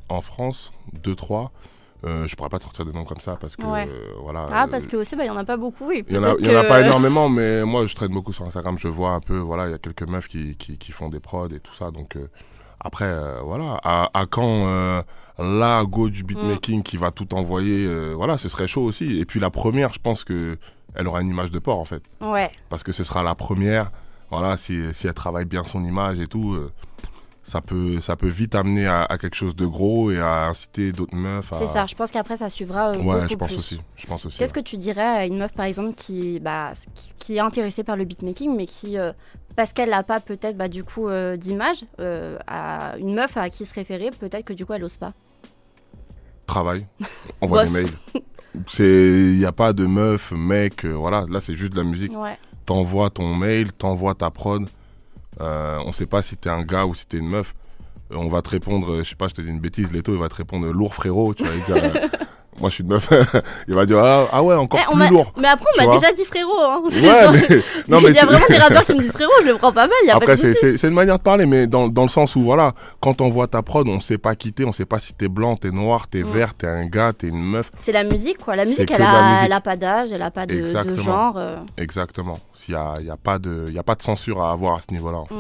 en 0.10 0.22
France, 0.22 0.72
deux, 1.04 1.16
trois. 1.16 1.52
Euh, 2.06 2.28
je 2.28 2.36
pourrais 2.36 2.50
pas 2.50 2.60
te 2.60 2.64
sortir 2.64 2.86
des 2.86 2.92
noms 2.94 3.04
comme 3.04 3.20
ça 3.20 3.36
parce 3.36 3.56
que 3.56 3.64
Ouais. 3.64 3.88
euh, 3.90 4.10
voilà. 4.22 4.46
Ah 4.52 4.66
euh, 4.66 4.68
parce 4.68 4.86
que 4.86 4.96
aussi 4.96 5.16
bah, 5.16 5.24
il 5.24 5.28
y 5.28 5.30
en 5.32 5.38
a 5.38 5.44
pas 5.44 5.58
beaucoup. 5.58 5.92
Il 5.92 6.06
y 6.14 6.18
en 6.18 6.24
a, 6.24 6.32
Peut-être 6.36 6.40
il 6.42 6.52
y 6.52 6.56
en 6.56 6.60
a 6.60 6.64
que- 6.64 6.68
pas 6.68 6.82
énormément, 6.82 7.30
mais 7.30 7.64
moi 7.66 7.86
je 7.88 7.96
traîne 7.96 8.12
beaucoup 8.12 8.32
sur 8.34 8.46
Instagram, 8.46 8.78
je 8.78 8.88
vois 8.88 9.12
un 9.12 9.20
peu, 9.22 9.38
voilà, 9.38 9.68
il 9.68 9.72
y 9.72 9.74
a 9.74 9.80
quelques 9.80 10.04
meufs 10.08 10.28
qui, 10.28 10.56
qui, 10.56 10.78
qui 10.78 10.92
font 10.92 11.10
des 11.10 11.20
prods 11.20 11.48
et 11.48 11.60
tout 11.60 11.74
ça, 11.74 11.90
donc 11.90 12.16
euh, 12.16 12.30
après, 12.80 13.06
euh, 13.06 13.40
voilà, 13.44 13.80
à, 13.84 14.12
à 14.14 14.26
quand 14.28 14.68
euh, 14.68 15.02
la 15.40 15.84
go 15.86 16.10
du 16.10 16.24
beatmaking 16.24 16.84
qui 16.84 16.98
va 16.98 17.10
tout 17.10 17.34
envoyer, 17.34 17.86
euh, 17.88 18.14
voilà, 18.16 18.38
ce 18.38 18.50
serait 18.50 18.68
chaud 18.68 18.84
aussi. 18.84 19.20
Et 19.20 19.26
puis 19.26 19.40
la 19.40 19.50
première, 19.50 19.92
je 19.92 20.00
pense 20.00 20.24
que 20.24 20.58
elle 20.94 21.08
aura 21.08 21.22
une 21.22 21.30
image 21.30 21.50
de 21.50 21.58
port 21.60 21.80
en 21.80 21.86
fait, 21.86 22.04
Ouais. 22.22 22.52
parce 22.70 22.84
que 22.84 22.92
ce 22.92 23.04
sera 23.04 23.24
la 23.24 23.34
première, 23.34 23.92
voilà, 24.38 24.58
si, 24.58 24.82
si 24.94 25.08
elle 25.08 25.14
travaille 25.14 25.46
bien 25.46 25.64
son 25.64 25.84
image 25.84 26.20
et 26.20 26.28
tout. 26.28 26.54
euh, 26.54 26.72
ça 27.48 27.62
peut, 27.62 28.00
ça 28.00 28.16
peut 28.16 28.28
vite 28.28 28.56
amener 28.56 28.88
à, 28.88 29.04
à 29.04 29.20
quelque 29.20 29.36
chose 29.36 29.56
de 29.56 29.68
gros 29.68 30.10
et 30.10 30.18
à 30.20 30.48
inciter 30.48 30.92
d'autres 30.92 31.14
meufs 31.16 31.54
à... 31.54 31.56
C'est 31.56 31.68
ça. 31.68 31.86
Je 31.86 31.94
pense 31.94 32.10
qu'après 32.10 32.38
ça 32.38 32.50
suivra. 32.50 32.90
euh, 32.90 32.98
Ouais, 32.98 33.04
beaucoup 33.22 33.28
je 33.30 33.36
pense 33.36 33.48
plus. 33.50 33.58
aussi. 33.58 33.82
Je 33.96 34.08
pense 34.08 34.26
aussi. 34.26 34.38
Qu'est-ce 34.40 34.52
ouais. 34.56 34.64
que 34.64 34.68
tu 34.68 34.78
dirais 34.78 35.04
à 35.04 35.26
une 35.28 35.38
meuf, 35.38 35.54
par 35.54 35.66
exemple, 35.68 35.94
qui, 35.94 36.40
bah, 36.40 36.74
qui, 37.20 37.36
est 37.36 37.40
intéressée 37.40 37.84
par 37.84 37.98
le 37.98 38.04
beatmaking, 38.06 38.56
mais 38.58 38.66
qui, 38.66 38.98
euh, 38.98 39.12
parce 39.56 39.74
qu'elle 39.74 39.92
n'a 39.92 40.02
pas 40.02 40.20
peut-être 40.20 40.58
bah, 40.58 40.68
du 40.70 40.84
coup 40.84 41.08
euh, 41.08 41.38
d'image, 41.38 41.86
à 42.48 42.96
une 42.98 43.14
meuf 43.14 43.38
à 43.38 43.52
qui 43.52 43.64
se 43.68 43.76
référer, 43.76 44.10
peut-être 44.20 44.46
que 44.46 44.54
du 44.54 44.66
coup 44.66 44.74
elle 44.74 44.82
n'ose 44.82 44.98
pas? 44.98 45.12
travail, 46.48 46.88
envoie 47.42 47.66
des 47.66 47.72
mails. 47.72 47.90
Il 48.80 49.38
n'y 49.38 49.46
a 49.46 49.52
pas 49.52 49.72
de 49.74 49.86
meuf, 49.86 50.32
mec, 50.32 50.84
voilà, 50.86 51.26
là 51.30 51.42
c'est 51.42 51.56
juste 51.56 51.74
de 51.74 51.78
la 51.78 51.84
musique. 51.84 52.14
Ouais. 52.18 52.38
T'envoies 52.66 53.10
ton 53.10 53.36
mail, 53.36 53.72
t'envoies 53.74 54.16
ta 54.16 54.32
prod. 54.32 54.68
Euh, 55.42 55.80
on 55.86 55.92
sait 55.92 56.06
pas 56.06 56.22
si 56.22 56.38
t'es 56.38 56.50
un 56.50 56.64
gars 56.64 56.86
ou 56.86 56.96
si 56.96 57.06
t'es 57.06 57.18
une 57.18 57.30
meuf. 57.30 57.54
Euh, 58.12 58.16
On 58.18 58.30
va 58.30 58.42
te 58.42 58.50
répondre, 58.50 58.92
euh, 58.92 59.04
je 59.04 59.10
sais 59.10 59.16
pas, 59.16 59.28
je 59.28 59.34
te 59.34 59.42
dis 59.42 59.50
une 59.50 59.60
bêtise, 59.60 59.92
Leto, 59.92 60.14
il 60.14 60.20
va 60.20 60.30
te 60.30 60.36
répondre 60.36 60.66
lourd 60.68 60.94
frérot, 60.96 61.34
tu 61.34 61.44
dire, 61.44 61.54
euh, 61.72 62.08
moi 62.60 62.70
je 62.70 62.76
suis 62.76 62.84
une 62.84 62.90
meuf. 62.90 63.10
il 63.68 63.74
va 63.76 63.86
dire, 63.86 64.00
ah, 64.00 64.28
ah 64.32 64.42
ouais, 64.44 64.56
encore 64.56 64.80
Eh, 64.82 64.94
plus 64.96 65.10
lourd. 65.10 65.32
Mais 65.38 65.48
après, 65.48 65.66
on 65.78 65.86
m'a 65.86 65.94
déjà 65.94 66.12
dit 66.14 66.24
frérot. 66.26 66.52
Hein. 66.62 66.82
Ouais, 66.86 66.92
mais, 67.50 67.62
non, 67.88 68.02
mais 68.02 68.10
il 68.10 68.16
y 68.16 68.18
a 68.18 68.22
tu- 68.22 68.26
vraiment 68.28 68.46
des 68.50 68.58
rappeurs 68.58 68.84
qui 68.86 68.94
me 68.94 69.02
disent 69.02 69.12
frérot, 69.12 69.32
je 69.44 69.48
le 69.52 69.58
prends 69.58 69.72
pas 69.72 69.88
mal, 69.88 69.96
il 70.04 70.08
y 70.08 70.12
a 70.12 70.16
Après, 70.16 70.38
c'est, 70.38 70.84
une 70.88 70.94
manière 70.94 71.18
de 71.18 71.24
parler, 71.24 71.46
mais 71.46 71.68
dans, 71.68 71.88
dans 71.88 72.04
le 72.04 72.10
sens 72.10 72.36
où, 72.36 72.44
voilà, 72.44 72.74
quand 73.02 73.22
on 73.22 73.30
voit 73.30 73.48
ta 73.48 73.62
prod, 73.62 73.88
on 73.88 74.00
sait 74.00 74.18
pas 74.18 74.36
quitter, 74.36 74.66
on 74.66 74.72
sait 74.72 74.86
pas 74.86 75.00
si 75.00 75.14
t'es 75.14 75.28
blanc, 75.28 75.56
t'es 75.56 75.72
noir, 75.72 76.08
t'es 76.08 76.24
Mm. 76.24 76.32
vert, 76.32 76.54
t'es 76.54 76.68
un 76.68 76.86
gars, 76.86 77.12
t'es 77.14 77.28
une 77.28 77.44
meuf. 77.44 77.70
C'est 77.76 77.92
la 77.92 78.04
musique, 78.04 78.38
quoi. 78.38 78.56
La 78.56 78.66
musique, 78.66 78.88
que 78.88 78.94
elle 78.94 79.00
la 79.02 79.10
a, 79.12 79.32
musique. 79.32 79.46
elle 79.46 79.54
a 79.54 79.62
pas 79.62 79.76
d'âge, 79.76 80.12
elle 80.12 80.22
a 80.22 80.32
pas 80.32 80.46
de, 80.46 80.66
genre. 80.96 81.36
euh. 81.38 81.58
Exactement. 81.78 82.40
Il 82.68 82.72
n'y 82.74 82.78
a, 82.80 82.94
y 83.02 83.10
a, 83.10 83.18
pas 83.18 83.38
de- 83.38 83.70
y 83.72 83.78
a 83.78 83.84
pas 83.84 83.96
de 83.96 84.02
censure 84.02 84.42
à 84.44 84.52
avoir 84.52 84.76
à 84.78 84.80
ce 84.82 84.94
niveau-là. 84.94 85.18
en 85.20 85.26
fait. 85.26 85.34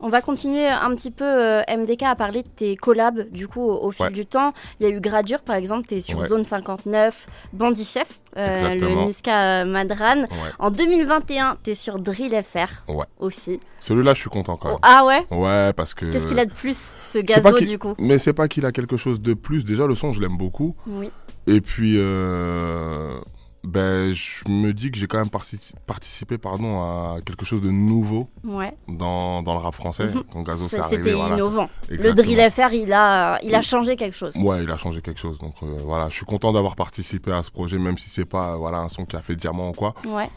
On 0.00 0.08
va 0.08 0.20
continuer 0.20 0.66
un 0.66 0.94
petit 0.94 1.10
peu, 1.10 1.24
euh, 1.24 1.62
MDK, 1.68 2.02
à 2.02 2.14
parler 2.16 2.42
de 2.42 2.48
tes 2.48 2.76
collabs, 2.76 3.30
du 3.30 3.48
coup, 3.48 3.62
au, 3.62 3.86
au 3.86 3.90
fil 3.92 4.06
Ouais. 4.06 4.10
du 4.12 4.26
temps. 4.26 4.52
Il 4.80 4.86
y 4.88 4.90
a 4.90 4.92
eu 4.94 5.00
Gradure, 5.00 5.40
par 5.40 5.56
exemple, 5.56 5.86
tu 5.86 5.94
es 5.94 6.00
sur 6.00 6.18
Ouais. 6.18 6.26
Zone 6.28 6.44
59, 6.44 7.26
Bandit 7.52 7.84
Chef, 7.84 8.20
euh, 8.36 8.74
le. 8.74 9.06
Niska 9.06 9.64
Madran. 9.64 10.22
Ouais. 10.22 10.28
En 10.58 10.70
2021, 10.70 11.56
tu 11.62 11.70
es 11.70 11.74
sur 11.74 11.98
Drill 11.98 12.34
FR 12.42 12.84
Ouais. 12.92 13.06
aussi. 13.18 13.60
Celui-là, 13.80 14.14
je 14.14 14.20
suis 14.20 14.30
content 14.30 14.56
quand 14.56 14.68
Oh, 14.68 14.72
même. 14.72 14.78
ah 14.82 15.04
ouais? 15.06 15.26
Ouais, 15.30 15.72
parce 15.72 15.94
que. 15.94 16.06
Qu'est-ce 16.06 16.26
qu'il 16.26 16.38
a 16.38 16.44
de 16.46 16.52
plus, 16.52 16.92
ce 17.00 17.18
gazo, 17.18 17.58
du 17.60 17.78
coup? 17.78 17.94
Mais 17.98 18.18
c'est 18.18 18.32
pas 18.34 18.48
qu'il 18.48 18.66
a 18.66 18.72
quelque 18.72 18.96
chose 18.96 19.20
de 19.20 19.34
plus. 19.34 19.64
Déjà, 19.64 19.86
le 19.86 19.94
son, 19.94 20.12
je 20.12 20.20
l'aime 20.20 20.36
beaucoup. 20.36 20.74
Oui. 20.86 21.10
Et 21.46 21.60
puis, 21.60 21.94
euh, 21.98 23.18
ben, 23.64 24.12
je 24.12 24.48
me 24.48 24.72
dis 24.72 24.90
que 24.90 24.98
j'ai 24.98 25.06
quand 25.06 25.18
même 25.18 25.30
parti- 25.30 25.72
participé 25.86 26.38
pardon, 26.38 26.82
à 26.82 27.16
quelque 27.24 27.44
chose 27.44 27.60
de 27.62 27.70
nouveau 27.70 28.28
Ouais. 28.44 28.76
dans, 28.88 29.42
dans 29.42 29.54
le 29.54 29.58
rap 29.60 29.74
français. 29.74 30.08
Quand 30.32 30.42
Gazo 30.42 30.68
C'est- 30.68 30.76
s'est 30.76 30.82
arrivé. 30.82 30.96
C'était 31.02 31.14
voilà, 31.16 31.34
innovant. 31.34 31.68
Le. 31.88 32.12
Drill 32.12 32.50
FR, 32.50 32.72
il 32.74 32.92
a, 32.92 33.38
il 33.42 33.54
a 33.54 33.62
changé 33.62 33.96
quelque 33.96 34.16
chose. 34.16 34.36
Ouais, 34.36 34.62
il 34.62 34.70
a 34.70 34.76
changé 34.76 35.00
quelque 35.00 35.18
chose. 35.20 35.38
Donc 35.38 35.54
euh, 35.62 35.76
voilà, 35.84 36.08
je 36.10 36.14
suis 36.14 36.26
content 36.26 36.52
d'avoir 36.52 36.76
participé 36.76 37.32
à 37.32 37.42
ce 37.42 37.50
projet, 37.50 37.78
même 37.78 37.96
si 37.98 38.10
c'est 38.10 38.24
pas 38.26 38.56
voilà, 38.56 38.78
un 38.78 38.88
son 38.88 39.04
qui 39.06 39.16
a 39.16 39.22
fait 39.22 39.34
diamant 39.36 39.70
ou 39.70 39.72
quoi. 39.72 39.94
Ouais. 40.06 40.28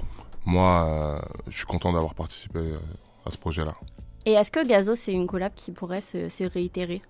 Moi, 0.46 0.86
euh, 0.88 1.20
je 1.50 1.58
suis 1.58 1.66
content 1.66 1.92
d'avoir 1.92 2.13
participé 2.16 2.60
euh, 2.60 2.78
à 3.26 3.32
ce 3.32 3.38
projet-là. 3.38 3.74
Et 4.26 4.32
est-ce 4.34 4.52
que 4.52 4.66
Gazo, 4.66 4.96
c'est 4.96 5.12
une 5.12 5.28
collab 5.28 5.54
qui 5.56 5.72
pourrait 5.72 6.02
se, 6.02 6.30
se 6.30 6.44
réitérer? 6.46 7.02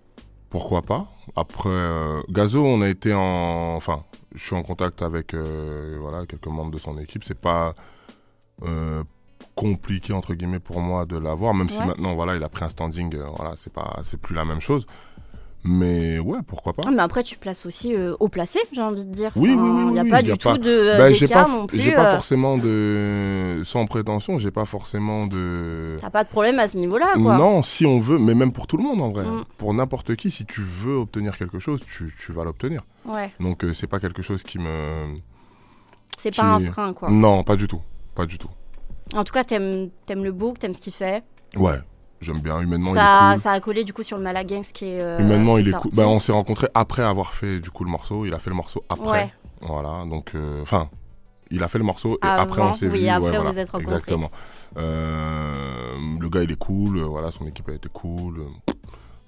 Pourquoi 0.50 0.82
pas? 0.82 1.08
Après, 1.36 1.70
euh, 1.70 2.22
Gazo, 2.30 2.64
on 2.66 2.82
a 2.82 2.88
été 2.88 3.14
en. 3.14 3.76
Enfin, 3.76 4.04
je 4.36 4.44
suis 4.46 4.56
en 4.56 4.64
contact 4.64 5.02
avec 5.02 5.34
euh, 5.34 5.98
voilà, 6.00 6.26
quelques 6.26 6.48
membres 6.48 6.72
de 6.72 6.78
son 6.78 6.98
équipe. 6.98 7.24
C'est 7.24 7.40
pas 7.40 7.74
euh, 8.64 9.04
compliqué, 9.56 10.14
entre 10.14 10.34
guillemets, 10.34 10.60
pour 10.60 10.80
moi 10.80 11.06
de 11.06 11.18
l'avoir, 11.18 11.54
même 11.54 11.70
si 11.70 11.82
maintenant, 11.82 12.14
voilà, 12.16 12.36
il 12.36 12.44
a 12.44 12.50
pris 12.50 12.66
un 12.66 12.70
standing. 12.70 13.16
euh, 13.16 13.26
voilà, 13.36 13.56
c'est 13.58 13.74
pas, 13.74 14.00
c'est 14.04 14.20
plus 14.20 14.36
la 14.36 14.46
même 14.46 14.62
chose. 14.62 14.86
Mais 15.64 16.18
ouais, 16.20 16.38
pourquoi 16.48 16.72
pas 16.74 16.84
Ah, 16.86 16.92
Mais 16.92 17.02
après, 17.02 17.24
tu 17.24 17.38
places 17.38 17.66
aussi 17.66 17.94
euh, 17.94 18.16
au 18.22 18.30
placé, 18.30 18.60
j'ai 18.72 18.82
envie 18.82 19.06
de 19.06 19.12
dire. 19.12 19.32
Oui, 19.36 19.50
oui, 19.58 19.70
oui, 19.70 19.84
Il 19.88 19.92
n'y 19.92 20.00
a 20.00 20.04
oui, 20.04 20.10
pas 20.10 20.22
du 20.22 20.32
a 20.32 20.38
tout 20.38 20.48
pas- 20.50 20.58
de 20.58 20.98
Ben, 20.98 21.14
j'ai 21.14 21.28
pas, 21.28 21.48
non 21.48 21.68
plus. 21.68 21.92
pas 21.92 22.08
euh, 22.08 22.12
forcément 22.16 22.58
de. 22.58 23.64
Sans 23.66 23.86
prétention, 23.86 24.38
j'ai 24.40 24.52
pas 24.52 24.66
forcément 24.66 25.28
de. 25.28 25.98
T'as 26.00 26.10
pas 26.10 26.24
de 26.24 26.30
problème 26.30 26.60
à 26.60 26.68
ce 26.68 26.78
niveau-là, 26.78 27.14
quoi. 27.16 27.38
Non, 27.38 27.64
si 27.64 27.86
on 27.86 28.00
veut, 28.00 28.18
mais 28.20 28.34
même 28.36 28.54
pour 28.54 28.68
tout 28.68 28.78
le 28.78 28.84
monde 28.84 29.02
en 29.02 29.10
vrai. 29.12 29.26
Mm. 29.26 29.44
Pour 29.58 29.74
n'importe 29.74 30.16
qui, 30.16 30.32
si 30.32 30.46
tu 30.46 30.62
veux 30.62 30.96
obtenir 30.96 31.36
quelque 31.38 31.60
chose, 31.60 31.82
tu, 31.86 32.14
tu 32.18 32.32
vas 32.32 32.44
l'obtenir. 32.46 32.82
Ouais, 33.06 33.32
Donc 33.40 33.64
euh, 33.66 33.74
c'est 33.74 33.88
pas 33.88 34.00
quelque 34.00 34.22
chose 34.22 34.44
qui 34.44 34.60
me. 34.60 35.16
c'est 36.18 36.34
pas 36.36 36.44
un 36.44 36.60
Qui- 36.60 36.66
frein, 36.68 36.94
quoi. 36.94 37.10
Non, 37.10 37.44
pas 37.44 37.56
du 37.56 37.68
tout. 37.68 37.82
Pas 38.16 38.26
du 38.26 38.38
tout. 38.38 38.50
En 39.16 39.24
tout 39.24 39.34
cas, 39.34 39.44
t'aimes 39.44 39.90
aimes 40.08 40.24
le 40.24 40.32
book, 40.32 40.60
t'aimes 40.60 40.74
ce 40.74 40.82
qu'il 40.82 40.94
fait. 40.94 41.24
Ouais, 41.58 41.78
j'aime 42.22 42.40
bien. 42.40 42.60
Humainement, 42.62 42.94
Ça, 42.94 43.32
il 43.32 43.36
est 43.36 43.38
ça 43.38 43.52
a 43.52 43.60
collé 43.60 43.84
du 43.84 43.94
coup 43.94 44.04
sur 44.04 44.18
le 44.18 44.24
Malagangs 44.24 44.62
qui 44.74 44.86
est. 44.86 45.02
euh, 45.02 45.18
cool. 45.18 45.26
Humainement, 45.26 45.56
qui 45.56 45.62
il 45.62 45.68
est 45.68 45.72
sorti. 45.72 45.90
cool. 45.90 45.98
Bah, 45.98 46.08
on 46.08 46.20
s'est 46.20 46.32
rencontrés 46.32 46.68
après 46.74 47.04
avoir 47.04 47.34
fait 47.34 47.60
du 47.60 47.70
coup 47.72 47.84
le 47.84 47.90
morceau. 47.92 48.26
Il 48.26 48.34
a 48.34 48.40
fait 48.40 48.50
le 48.50 48.56
morceau 48.56 48.84
après. 48.90 49.10
Ouais. 49.24 49.34
Voilà, 49.62 50.06
donc. 50.06 50.32
euh, 50.36 50.62
Enfin, 50.62 50.90
il 51.50 51.64
a 51.64 51.68
fait 51.70 51.78
le 51.78 51.84
morceau 51.86 52.16
et 52.24 52.28
après 52.28 52.62
on 52.62 52.74
s'est 52.74 52.88
oui, 52.88 53.02
vu. 53.04 53.08
après 53.08 53.30
ouais, 53.32 53.38
vous 53.38 53.44
voilà. 53.44 53.62
êtes 53.62 53.70
rencontrés. 53.70 53.94
Exactement. 53.96 54.30
Euh, 54.78 55.96
le 56.20 56.30
gars, 56.30 56.44
il 56.44 56.52
est 56.52 56.58
cool. 56.60 56.98
euh, 56.98 57.04
Voilà, 57.06 57.32
son 57.32 57.46
équipe 57.48 57.70
a 57.70 57.74
été 57.74 57.90
cool. 57.90 58.40
euh, 58.40 58.74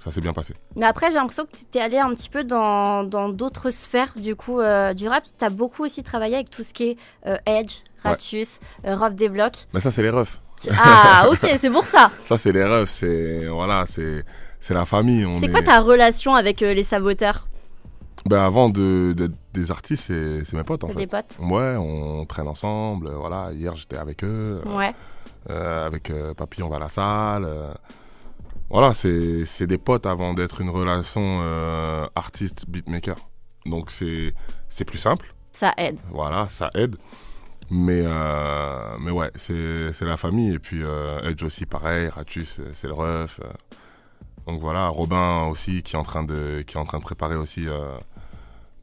Ça 0.03 0.11
s'est 0.11 0.21
bien 0.21 0.33
passé. 0.33 0.53
Mais 0.75 0.85
après, 0.85 1.09
j'ai 1.11 1.15
l'impression 1.17 1.45
que 1.45 1.57
t'es 1.71 1.79
allé 1.81 1.97
un 1.97 2.09
petit 2.13 2.29
peu 2.29 2.43
dans 2.43 3.03
dans 3.03 3.29
d'autres 3.29 3.69
sphères 3.69 4.13
du 4.17 4.35
coup 4.35 4.59
euh, 4.59 4.93
du 4.93 5.07
rap. 5.07 5.23
T'as 5.37 5.49
beaucoup 5.49 5.83
aussi 5.83 6.03
travaillé 6.03 6.35
avec 6.35 6.49
tout 6.49 6.63
ce 6.63 6.73
qui 6.73 6.89
est 6.91 6.97
euh, 7.25 7.37
Edge, 7.45 7.73
Ratus, 8.03 8.59
euh, 8.85 8.95
Rough 8.95 9.13
des 9.13 9.29
blocs. 9.29 9.67
Mais 9.73 9.79
ça, 9.79 9.91
c'est 9.91 10.01
les 10.03 10.09
refs. 10.09 10.39
Ah, 10.71 11.27
ok, 11.31 11.47
c'est 11.57 11.69
pour 11.69 11.85
ça. 11.85 12.11
Ça, 12.25 12.37
c'est 12.37 12.51
les 12.51 12.63
refs. 12.65 12.89
C'est 12.89 13.47
voilà, 13.47 13.85
c'est 13.87 14.23
c'est 14.59 14.73
la 14.73 14.85
famille. 14.85 15.25
C'est 15.39 15.45
est- 15.45 15.51
quoi 15.51 15.61
ta 15.61 15.79
relation 15.79 16.35
avec 16.35 16.61
euh, 16.61 16.73
les 16.73 16.83
saboteurs 16.83 17.47
Ben, 18.25 18.41
avant 18.41 18.69
de, 18.69 19.13
d'être 19.15 19.35
des 19.53 19.71
artistes, 19.71 20.05
c'est 20.07 20.43
c'est 20.45 20.57
mes 20.57 20.63
potes 20.63 20.83
en 20.83 20.89
fait. 20.89 20.95
des 20.95 21.07
potes 21.07 21.37
Ouais, 21.41 21.75
on 21.77 22.25
traîne 22.25 22.47
ensemble. 22.47 23.07
euh, 23.07 23.15
Voilà, 23.17 23.51
hier 23.53 23.75
j'étais 23.75 23.97
avec 23.97 24.23
eux. 24.23 24.61
euh, 24.65 24.77
Ouais. 24.77 24.93
euh, 25.49 25.85
avec 25.87 26.09
euh, 26.09 26.33
Papy, 26.33 26.61
on 26.63 26.69
va 26.69 26.75
à 26.75 26.79
la 26.79 26.89
salle. 26.89 27.47
Voilà, 28.69 28.93
c'est 28.93 29.45
c'est 29.45 29.65
des 29.65 29.77
potes 29.79 30.05
avant 30.05 30.33
d'être 30.33 30.61
une 30.61 30.69
relation 30.69 31.39
euh, 31.41 32.05
artiste-beatmaker. 32.15 33.15
Donc 33.65 33.89
c'est 33.91 34.33
c'est 34.67 34.85
plus 34.85 34.99
simple. 34.99 35.33
Ça 35.51 35.73
aide. 35.77 35.99
Voilà, 36.11 36.45
ça 36.47 36.69
aide. 36.75 36.95
Mais, 37.71 38.01
euh, 38.05 38.97
mais 38.99 39.11
ouais, 39.11 39.29
c'est 39.35 39.93
c'est 39.93 40.05
la 40.05 40.17
famille. 40.17 40.53
Et 40.53 40.59
puis 40.59 40.81
euh, 40.83 41.21
Edge 41.29 41.43
aussi, 41.43 41.65
pareil. 41.65 42.07
Ratus, 42.09 42.59
euh, 42.59 42.69
c'est 42.73 42.87
le 42.87 42.93
ref. 42.93 43.39
Donc 44.47 44.59
voilà, 44.61 44.87
Robin 44.87 45.43
aussi 45.51 45.83
qui 45.83 45.95
est 45.95 45.99
en 45.99 46.03
train 46.03 46.23
de, 46.23 46.61
qui 46.65 46.75
est 46.77 46.79
en 46.79 46.85
train 46.85 46.97
de 46.97 47.03
préparer 47.03 47.35
aussi. 47.35 47.67
euh, 47.67 47.95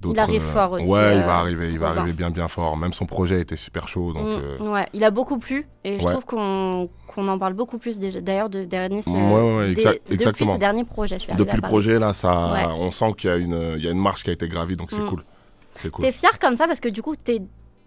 Il 0.04 0.18
arrive 0.20 0.42
fort 0.42 0.72
aussi, 0.72 0.86
Ouais, 0.88 1.16
il 1.16 1.24
va 1.24 1.38
arriver, 1.38 1.72
il 1.72 1.78
va 1.80 1.88
Robin. 1.88 2.00
arriver 2.02 2.16
bien 2.16 2.30
bien 2.30 2.46
fort. 2.46 2.76
Même 2.76 2.92
son 2.92 3.06
projet 3.06 3.40
était 3.40 3.56
super 3.56 3.88
chaud, 3.88 4.12
donc. 4.12 4.22
Mm, 4.22 4.40
euh, 4.62 4.70
ouais, 4.72 4.86
il 4.92 5.02
a 5.02 5.10
beaucoup 5.10 5.38
plu 5.38 5.66
et 5.82 5.98
je 5.98 6.04
Ouais. 6.04 6.12
trouve 6.12 6.24
qu'on 6.26 6.88
qu'on 7.08 7.26
en 7.26 7.38
parle 7.38 7.54
beaucoup 7.54 7.78
plus 7.78 7.98
déjà- 7.98 8.20
d'ailleurs 8.20 8.50
de 8.50 8.62
dernier 8.64 9.02
ce, 9.02 9.10
Ouais, 9.10 9.16
ouais, 9.20 9.56
ouais, 9.56 9.66
des- 9.66 9.72
exact- 9.72 10.02
depuis 10.04 10.14
exactement. 10.14 10.52
ce 10.52 10.58
dernier 10.58 10.84
projet. 10.84 11.18
Je 11.18 11.34
Depuis 11.34 11.56
le 11.56 11.62
projet 11.62 11.98
là, 11.98 12.12
ça, 12.12 12.68
on 12.78 12.90
sent 12.92 13.14
qu'il 13.16 13.30
y 13.30 13.32
a 13.32 13.36
une, 13.36 13.74
il 13.78 13.84
y 13.84 13.88
a 13.88 13.90
une 13.90 13.98
marche 14.00 14.22
qui 14.22 14.30
a 14.30 14.34
été 14.34 14.46
gravie, 14.48 14.76
donc 14.76 14.90
c'est 14.92 15.00
Mm. 15.00 15.06
cool. 15.08 15.24
C'est 15.74 15.90
cool. 15.90 16.04
T'es 16.04 16.12
fier 16.12 16.38
comme 16.38 16.54
ça 16.54 16.66
parce 16.68 16.78
que 16.80 16.88
du 16.90 17.02
coup, 17.02 17.16
t'es 17.16 17.40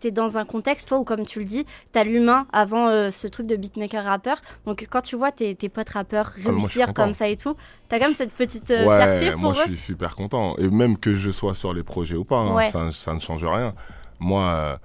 es 0.08 0.12
dans 0.12 0.38
un 0.38 0.46
contexte, 0.46 0.88
toi, 0.90 1.00
où 1.00 1.04
comme 1.04 1.26
tu 1.26 1.40
le 1.40 1.46
dis, 1.46 1.66
t'as 1.92 2.04
l'humain 2.04 2.48
avant 2.54 2.88
euh, 2.88 3.10
ce 3.12 3.28
truc 3.28 3.48
de 3.48 3.56
beatmaker 3.56 4.04
rappeur. 4.04 4.42
Donc 4.66 4.88
quand 4.90 5.02
tu 5.02 5.16
vois 5.16 5.32
tes, 5.32 5.56
tes 5.56 5.70
potes 5.70 5.90
rappeurs 5.90 6.34
Ah, 6.46 6.50
réussir 6.50 6.94
comme 6.94 7.14
ça 7.14 7.28
et 7.28 7.38
tout, 7.38 7.56
t'as 7.90 8.00
quand 8.00 8.06
même 8.06 8.14
cette 8.16 8.34
petite 8.34 8.72
euh, 8.72 8.86
ouais, 8.86 8.96
fierté 8.98 9.32
pour 9.32 9.42
moi 9.42 9.52
eux. 9.54 9.56
je 9.68 9.74
suis 9.74 9.78
super 9.78 10.16
content. 10.16 10.56
Et 10.58 10.68
même 10.70 10.98
que 10.98 11.16
je 11.16 11.32
sois 11.32 11.56
sur 11.56 11.74
les 11.74 11.84
projets 11.84 12.16
ou 12.16 12.24
pas, 12.24 12.38
hein, 12.38 12.54
Ouais. 12.56 12.70
ça, 12.70 12.92
ça 12.92 13.14
ne 13.14 13.20
change 13.20 13.44
rien. 13.44 13.74
Moi, 14.20 14.44
euh, 14.44 14.78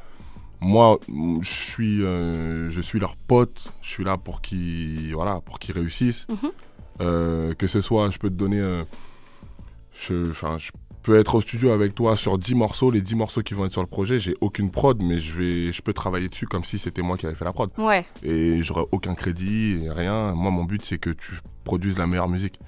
moi, 0.60 0.98
je 1.40 1.50
suis, 1.50 2.02
euh, 2.04 2.70
je 2.70 2.80
suis 2.80 2.98
leur 2.98 3.16
pote. 3.16 3.72
Je 3.82 3.88
suis 3.90 4.04
là 4.04 4.16
pour 4.16 4.40
qu'ils, 4.40 5.12
voilà, 5.14 5.40
pour 5.40 5.58
qu'ils 5.58 5.74
réussissent. 5.74 6.26
Mhm. 6.28 6.50
Que 7.56 7.66
ce 7.66 7.80
soit, 7.80 8.10
je 8.10 8.18
peux 8.18 8.28
te 8.30 8.34
donner, 8.34 8.60
je, 9.94 10.32
je 10.32 10.70
peux 11.04 11.18
être 11.18 11.34
au 11.36 11.40
studio 11.40 11.70
avec 11.70 11.94
toi 11.94 12.16
sur 12.16 12.38
10 12.38 12.54
morceaux. 12.54 12.90
Les 12.90 13.00
10 13.00 13.14
morceaux 13.14 13.42
qui 13.42 13.54
vont 13.54 13.64
être 13.66 13.72
sur 13.72 13.82
le 13.82 13.86
projet, 13.86 14.18
j'ai 14.18 14.34
aucune 14.40 14.70
prod, 14.70 15.00
mais 15.02 15.18
je 15.18 15.34
vais, 15.34 15.72
je 15.72 15.82
peux 15.82 15.92
travailler 15.92 16.28
dessus 16.28 16.46
comme 16.46 16.64
si 16.64 16.78
c'était 16.78 17.02
moi 17.02 17.16
qui 17.16 17.26
avais 17.26 17.34
fait 17.34 17.44
la 17.44 17.52
prod. 17.52 17.70
Ouais, 17.78 18.02
Et 18.24 18.62
j'aurai 18.62 18.82
aucun 18.90 19.14
crédit 19.14 19.84
et 19.84 19.90
rien. 19.90 20.32
Moi, 20.32 20.50
mon 20.50 20.64
but, 20.64 20.82
c'est 20.84 20.98
que 20.98 21.10
tu 21.10 21.32
produises 21.64 21.98
la 21.98 22.06
meilleure 22.06 22.28
musique, 22.28 22.58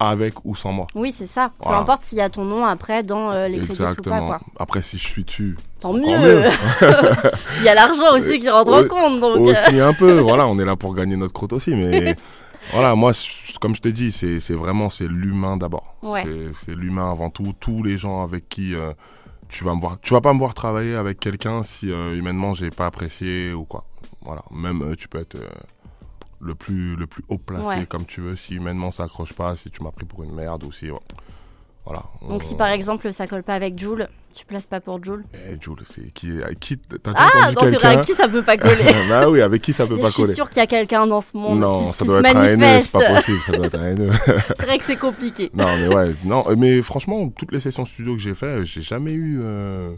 avec 0.00 0.34
ou 0.44 0.56
sans 0.56 0.72
moi. 0.72 0.86
oui, 0.96 1.12
c'est 1.12 1.26
ça. 1.26 1.52
Peu 1.62 1.70
importe 1.70 2.02
s'il 2.02 2.18
y 2.18 2.22
a 2.22 2.28
ton 2.28 2.44
nom 2.44 2.64
après 2.64 3.04
dans 3.04 3.30
euh, 3.30 3.46
les 3.46 3.58
crédits 3.58 3.72
ou 3.74 3.84
pas, 3.84 3.90
Exactement. 3.90 4.26
quoi. 4.26 4.40
Après, 4.58 4.82
si 4.82 4.98
je 4.98 5.06
suis 5.06 5.22
dessus, 5.22 5.56
Tant 5.78 5.92
mieux. 5.92 6.02
il 7.58 7.64
y 7.64 7.68
a 7.68 7.74
l'argent 7.74 8.12
aussi 8.14 8.38
qui 8.40 8.48
rentre 8.48 8.72
en 8.72 8.80
Ouais. 8.82 8.88
compte. 8.88 9.20
Donc, 9.20 9.36
euh, 9.36 9.52
aussi 9.52 9.78
un 9.80 9.92
peu. 9.92 10.18
Voilà, 10.18 10.46
on 10.48 10.58
est 10.58 10.64
là 10.64 10.76
pour 10.76 10.94
gagner 10.94 11.16
notre 11.16 11.32
croûte 11.32 11.52
aussi. 11.52 11.74
Mais 11.74 12.16
voilà, 12.70 12.94
moi, 12.94 13.12
je- 13.12 13.58
comme 13.58 13.74
je 13.74 13.80
t'ai 13.80 13.92
dit, 13.92 14.12
c'est 14.12 14.38
vraiment 14.54 14.88
c'est 14.90 15.08
l'humain 15.08 15.56
d'abord. 15.56 15.96
Ouais. 16.02 16.24
C'est- 16.54 16.74
l'humain 16.74 17.10
avant 17.10 17.30
tout. 17.30 17.52
Tous 17.58 17.82
les 17.82 17.98
gens 17.98 18.22
avec 18.22 18.48
qui 18.48 18.74
euh, 18.74 18.92
tu 19.48 19.64
vas 19.64 19.74
me 19.74 19.80
voir. 19.80 19.98
Tu 20.00 20.14
vas 20.14 20.20
pas 20.20 20.32
me 20.32 20.38
voir 20.38 20.54
travailler 20.54 20.94
avec 20.94 21.18
quelqu'un 21.20 21.62
si 21.62 21.90
euh, 21.90 22.16
humainement 22.16 22.54
j'ai 22.54 22.70
pas 22.70 22.86
apprécié 22.86 23.52
ou 23.52 23.64
quoi. 23.64 23.84
Voilà. 24.22 24.42
Même 24.50 24.82
euh, 24.82 24.94
tu 24.96 25.08
peux 25.08 25.18
être 25.18 25.36
le 26.40 26.54
plus 26.54 26.96
le 26.96 27.06
plus 27.06 27.24
haut 27.28 27.38
placé 27.38 27.64
Ouais. 27.64 27.86
comme 27.86 28.04
tu 28.06 28.20
veux. 28.20 28.36
Si 28.36 28.54
humainement 28.54 28.90
ça 28.92 29.04
accroche 29.04 29.32
pas, 29.32 29.56
si 29.56 29.70
tu 29.70 29.82
m'as 29.82 29.90
pris 29.92 30.06
pour 30.06 30.22
une 30.22 30.34
merde 30.34 30.64
ou 30.64 30.72
si 30.72 30.88
voilà. 31.84 32.02
donc 32.28 32.42
si 32.44 32.54
On- 32.54 32.56
par 32.56 32.68
exemple 32.68 33.12
ça 33.12 33.26
colle 33.26 33.42
pas 33.42 33.54
avec 33.54 33.78
Joule, 33.78 34.08
tu 34.32 34.44
places 34.46 34.66
pas 34.66 34.80
pour 34.80 35.02
Joule. 35.02 35.24
Eh, 35.34 35.56
Jules, 35.60 35.82
c'est 35.84 36.12
qui 36.12 36.30
qui 36.60 36.78
t'as 36.78 37.12
Ah, 37.14 37.50
non, 37.52 37.60
c'est 37.62 37.76
vrai, 37.76 37.88
avec 37.88 38.02
qui 38.04 38.12
ça 38.14 38.28
peut 38.28 38.42
pas 38.42 38.56
coller 38.56 38.84
bah 39.08 39.28
oui, 39.28 39.40
avec 39.40 39.60
qui 39.62 39.72
ça 39.72 39.86
peut 39.86 39.96
Je 39.96 40.02
pas 40.02 40.10
suis 40.10 40.22
coller 40.22 40.34
sûre 40.34 40.48
qu'il 40.48 40.58
y 40.58 40.62
a 40.62 40.66
quelqu'un 40.66 41.06
dans 41.06 41.20
ce 41.20 41.36
monde 41.36 41.58
Non, 41.58 41.72
qui, 41.90 41.90
ça 41.92 41.98
qui 41.98 42.04
doit 42.06 42.14
se 42.16 42.20
être 42.20 42.36
haineux, 42.36 42.48
c'est 42.48 42.56
manifeste. 42.56 42.92
pas 42.92 43.14
possible, 43.16 43.38
ça 43.44 43.52
doit 43.52 43.66
être 43.66 43.78
un. 43.80 43.96
C'est 44.56 44.66
vrai 44.66 44.78
que 44.78 44.84
c'est 44.84 44.96
compliqué. 44.96 45.50
non, 45.54 45.66
mais 45.76 45.88
ouais, 45.88 46.14
non, 46.24 46.44
euh, 46.48 46.54
mais 46.56 46.82
franchement, 46.82 47.28
toutes 47.30 47.52
les 47.52 47.60
sessions 47.60 47.84
studio 47.84 48.14
que 48.14 48.20
j'ai 48.22 48.34
fait, 48.34 48.64
j'ai 48.64 48.80
jamais 48.82 49.12
eu 49.12 49.40
euh, 49.42 49.90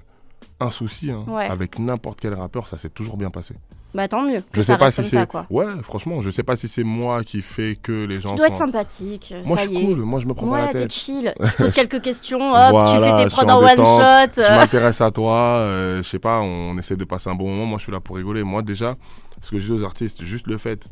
un 0.60 0.70
souci 0.70 1.10
hein. 1.10 1.24
Ouais. 1.28 1.46
avec 1.46 1.78
n'importe 1.78 2.18
quel 2.20 2.34
rappeur, 2.34 2.66
ça 2.66 2.78
s'est 2.78 2.88
toujours 2.90 3.16
bien 3.18 3.30
passé. 3.30 3.54
Bah 3.94 4.08
tant 4.08 4.22
mieux. 4.22 4.42
Je 4.52 4.60
sais 4.60 4.76
pas 4.76 4.90
si 4.90 5.04
c'est. 5.04 5.26
Ouais, 5.50 5.66
franchement, 5.82 6.20
je 6.20 6.30
sais 6.30 6.42
pas 6.42 6.56
si 6.56 6.66
c'est 6.66 6.82
moi 6.82 7.22
qui 7.22 7.42
fait 7.42 7.76
que 7.80 8.04
les 8.06 8.20
gens 8.20 8.30
Tu 8.30 8.36
dois 8.38 8.48
être 8.48 8.56
sympathique. 8.56 9.32
Moi 9.46 9.56
ça 9.56 9.64
je 9.64 9.70
suis 9.70 9.86
cool, 9.86 9.98
moi 10.00 10.18
je 10.18 10.26
me 10.26 10.34
prends 10.34 10.48
pas 10.48 10.58
la 10.58 10.64
Ouais, 10.66 10.72
t'es 10.72 10.80
tête. 10.80 10.92
chill. 10.92 11.32
Tu 11.44 11.62
poses 11.62 11.72
quelques 11.72 12.02
questions, 12.02 12.52
hop, 12.52 12.88
tu 12.90 12.98
fais 13.00 13.24
tes 13.24 13.30
prods 13.30 13.48
en 13.48 13.58
one 13.58 13.76
shot. 13.76 14.42
Je 14.42 14.54
m'intéresse 14.58 15.00
à 15.00 15.10
toi, 15.12 15.58
euh, 15.58 16.02
je 16.02 16.08
sais 16.08 16.18
pas, 16.18 16.40
on 16.40 16.76
essaie 16.76 16.96
de 16.96 17.04
passer 17.04 17.30
un 17.30 17.34
bon 17.36 17.48
moment, 17.50 17.66
moi 17.66 17.78
je 17.78 17.84
suis 17.84 17.92
là 17.92 18.00
pour 18.00 18.16
rigoler. 18.16 18.42
Moi 18.42 18.62
déjà, 18.62 18.96
ce 19.40 19.50
que 19.52 19.60
je 19.60 19.72
dis 19.72 19.80
aux 19.80 19.84
artistes, 19.84 20.24
juste 20.24 20.48
le 20.48 20.58
fait 20.58 20.88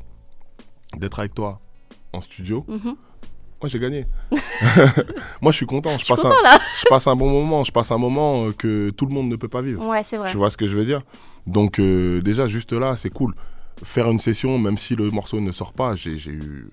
d'être 0.96 1.18
avec 1.18 1.34
toi 1.34 1.58
en 2.12 2.20
studio, 2.20 2.64
Mhm. 2.68 2.94
Moi 3.62 3.68
j'ai 3.68 3.78
gagné. 3.78 4.06
moi 5.40 5.52
je 5.52 5.56
suis 5.56 5.66
content, 5.66 5.96
je, 5.96 6.06
passe, 6.06 6.20
content 6.20 6.34
un, 6.40 6.42
là. 6.42 6.58
je 6.80 6.88
passe 6.88 7.06
un 7.06 7.16
bon 7.16 7.30
moment, 7.30 7.64
je 7.64 7.72
passe 7.72 7.90
un 7.92 7.98
moment 7.98 8.46
euh, 8.46 8.52
que 8.52 8.90
tout 8.90 9.06
le 9.06 9.14
monde 9.14 9.28
ne 9.28 9.36
peut 9.36 9.48
pas 9.48 9.62
vivre. 9.62 9.86
Ouais, 9.86 10.02
c'est 10.02 10.16
vrai. 10.18 10.30
Tu 10.30 10.36
vois 10.36 10.50
ce 10.50 10.56
que 10.56 10.66
je 10.66 10.76
veux 10.76 10.84
dire? 10.84 11.02
Donc 11.46 11.78
euh, 11.78 12.20
déjà 12.22 12.46
juste 12.46 12.72
là, 12.72 12.96
c'est 12.96 13.10
cool. 13.10 13.34
Faire 13.84 14.10
une 14.10 14.20
session, 14.20 14.58
même 14.58 14.78
si 14.78 14.94
le 14.96 15.10
morceau 15.10 15.40
ne 15.40 15.50
sort 15.50 15.72
pas, 15.72 15.96
j'ai 15.96 16.12
eu... 16.12 16.68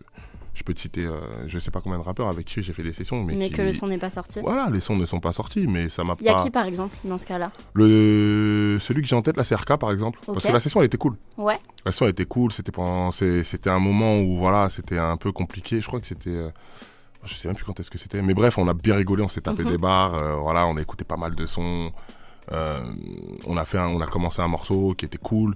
Je 0.59 0.63
peux 0.65 0.73
te 0.73 0.79
citer, 0.81 1.05
euh, 1.05 1.17
je 1.47 1.57
sais 1.57 1.71
pas 1.71 1.79
combien 1.79 1.97
de 1.97 2.03
rappeurs 2.03 2.27
avec 2.27 2.45
qui 2.45 2.61
j'ai 2.61 2.73
fait 2.73 2.83
des 2.83 2.91
sessions, 2.91 3.23
mais, 3.23 3.33
Mais 3.33 3.47
qui- 3.47 3.53
que 3.53 3.61
le 3.61 3.71
son 3.71 3.87
n'est 3.87 3.97
pas 3.97 4.09
sorti. 4.09 4.41
Voilà, 4.41 4.67
les 4.69 4.81
sons 4.81 4.97
ne 4.97 5.05
sont 5.05 5.21
pas 5.21 5.31
sortis, 5.31 5.67
mais 5.67 5.87
ça 5.87 6.03
m'a 6.03 6.17
Il 6.19 6.25
y 6.25 6.29
a 6.29 6.35
pas... 6.35 6.43
qui 6.43 6.49
par 6.51 6.65
exemple 6.65 6.97
dans 7.05 7.17
ce 7.17 7.25
cas-là? 7.25 7.51
Le... 7.73 8.77
Celui 8.81 9.01
que 9.01 9.07
j'ai 9.07 9.15
en 9.15 9.21
tête, 9.21 9.37
la 9.37 9.45
CRK 9.45 9.77
par 9.77 9.89
exemple, 9.91 10.19
parce 10.25 10.43
que 10.45 10.51
la 10.51 10.59
session 10.59 10.81
elle 10.81 10.87
était 10.87 10.97
cool. 10.97 11.15
Ouais. 11.37 11.57
La 11.85 11.91
session 11.93 12.05
elle 12.07 12.11
était 12.11 12.25
cool, 12.25 12.51
c'était 12.51 12.73
pendant... 12.73 13.09
c'était 13.11 13.69
un 13.69 13.79
moment 13.79 14.17
où 14.19 14.37
voilà, 14.37 14.69
c'était 14.69 14.97
un 14.97 15.15
peu 15.15 15.31
compliqué. 15.31 15.79
Je 15.79 15.87
crois 15.87 16.01
que 16.01 16.07
c'était... 16.07 16.29
euh, 16.29 16.49
Je 17.23 17.33
sais 17.33 17.47
même 17.47 17.55
plus 17.55 17.63
quand 17.65 17.79
est-ce 17.79 17.89
que 17.89 17.97
c'était. 17.97 18.21
Mais 18.21 18.33
bref, 18.33 18.57
on 18.57 18.67
a 18.67 18.73
bien 18.73 18.95
rigolé, 18.95 19.23
on 19.23 19.29
s'est 19.29 19.41
tapé 19.41 19.63
Mhm. 19.63 19.69
des 19.71 19.77
barres, 19.77 20.15
euh, 20.15 20.35
voilà, 20.35 20.67
on 20.67 20.75
a 20.75 20.81
écouté 20.81 21.05
pas 21.05 21.17
mal 21.17 21.35
de 21.35 21.45
sons. 21.45 21.91
Euh, 22.51 22.81
on, 23.45 23.55
a 23.55 23.63
fait 23.63 23.77
un- 23.77 23.87
on 23.87 24.01
a 24.01 24.07
commencé 24.07 24.41
un 24.41 24.47
morceau 24.49 24.93
qui 24.97 25.05
était 25.05 25.17
cool. 25.19 25.55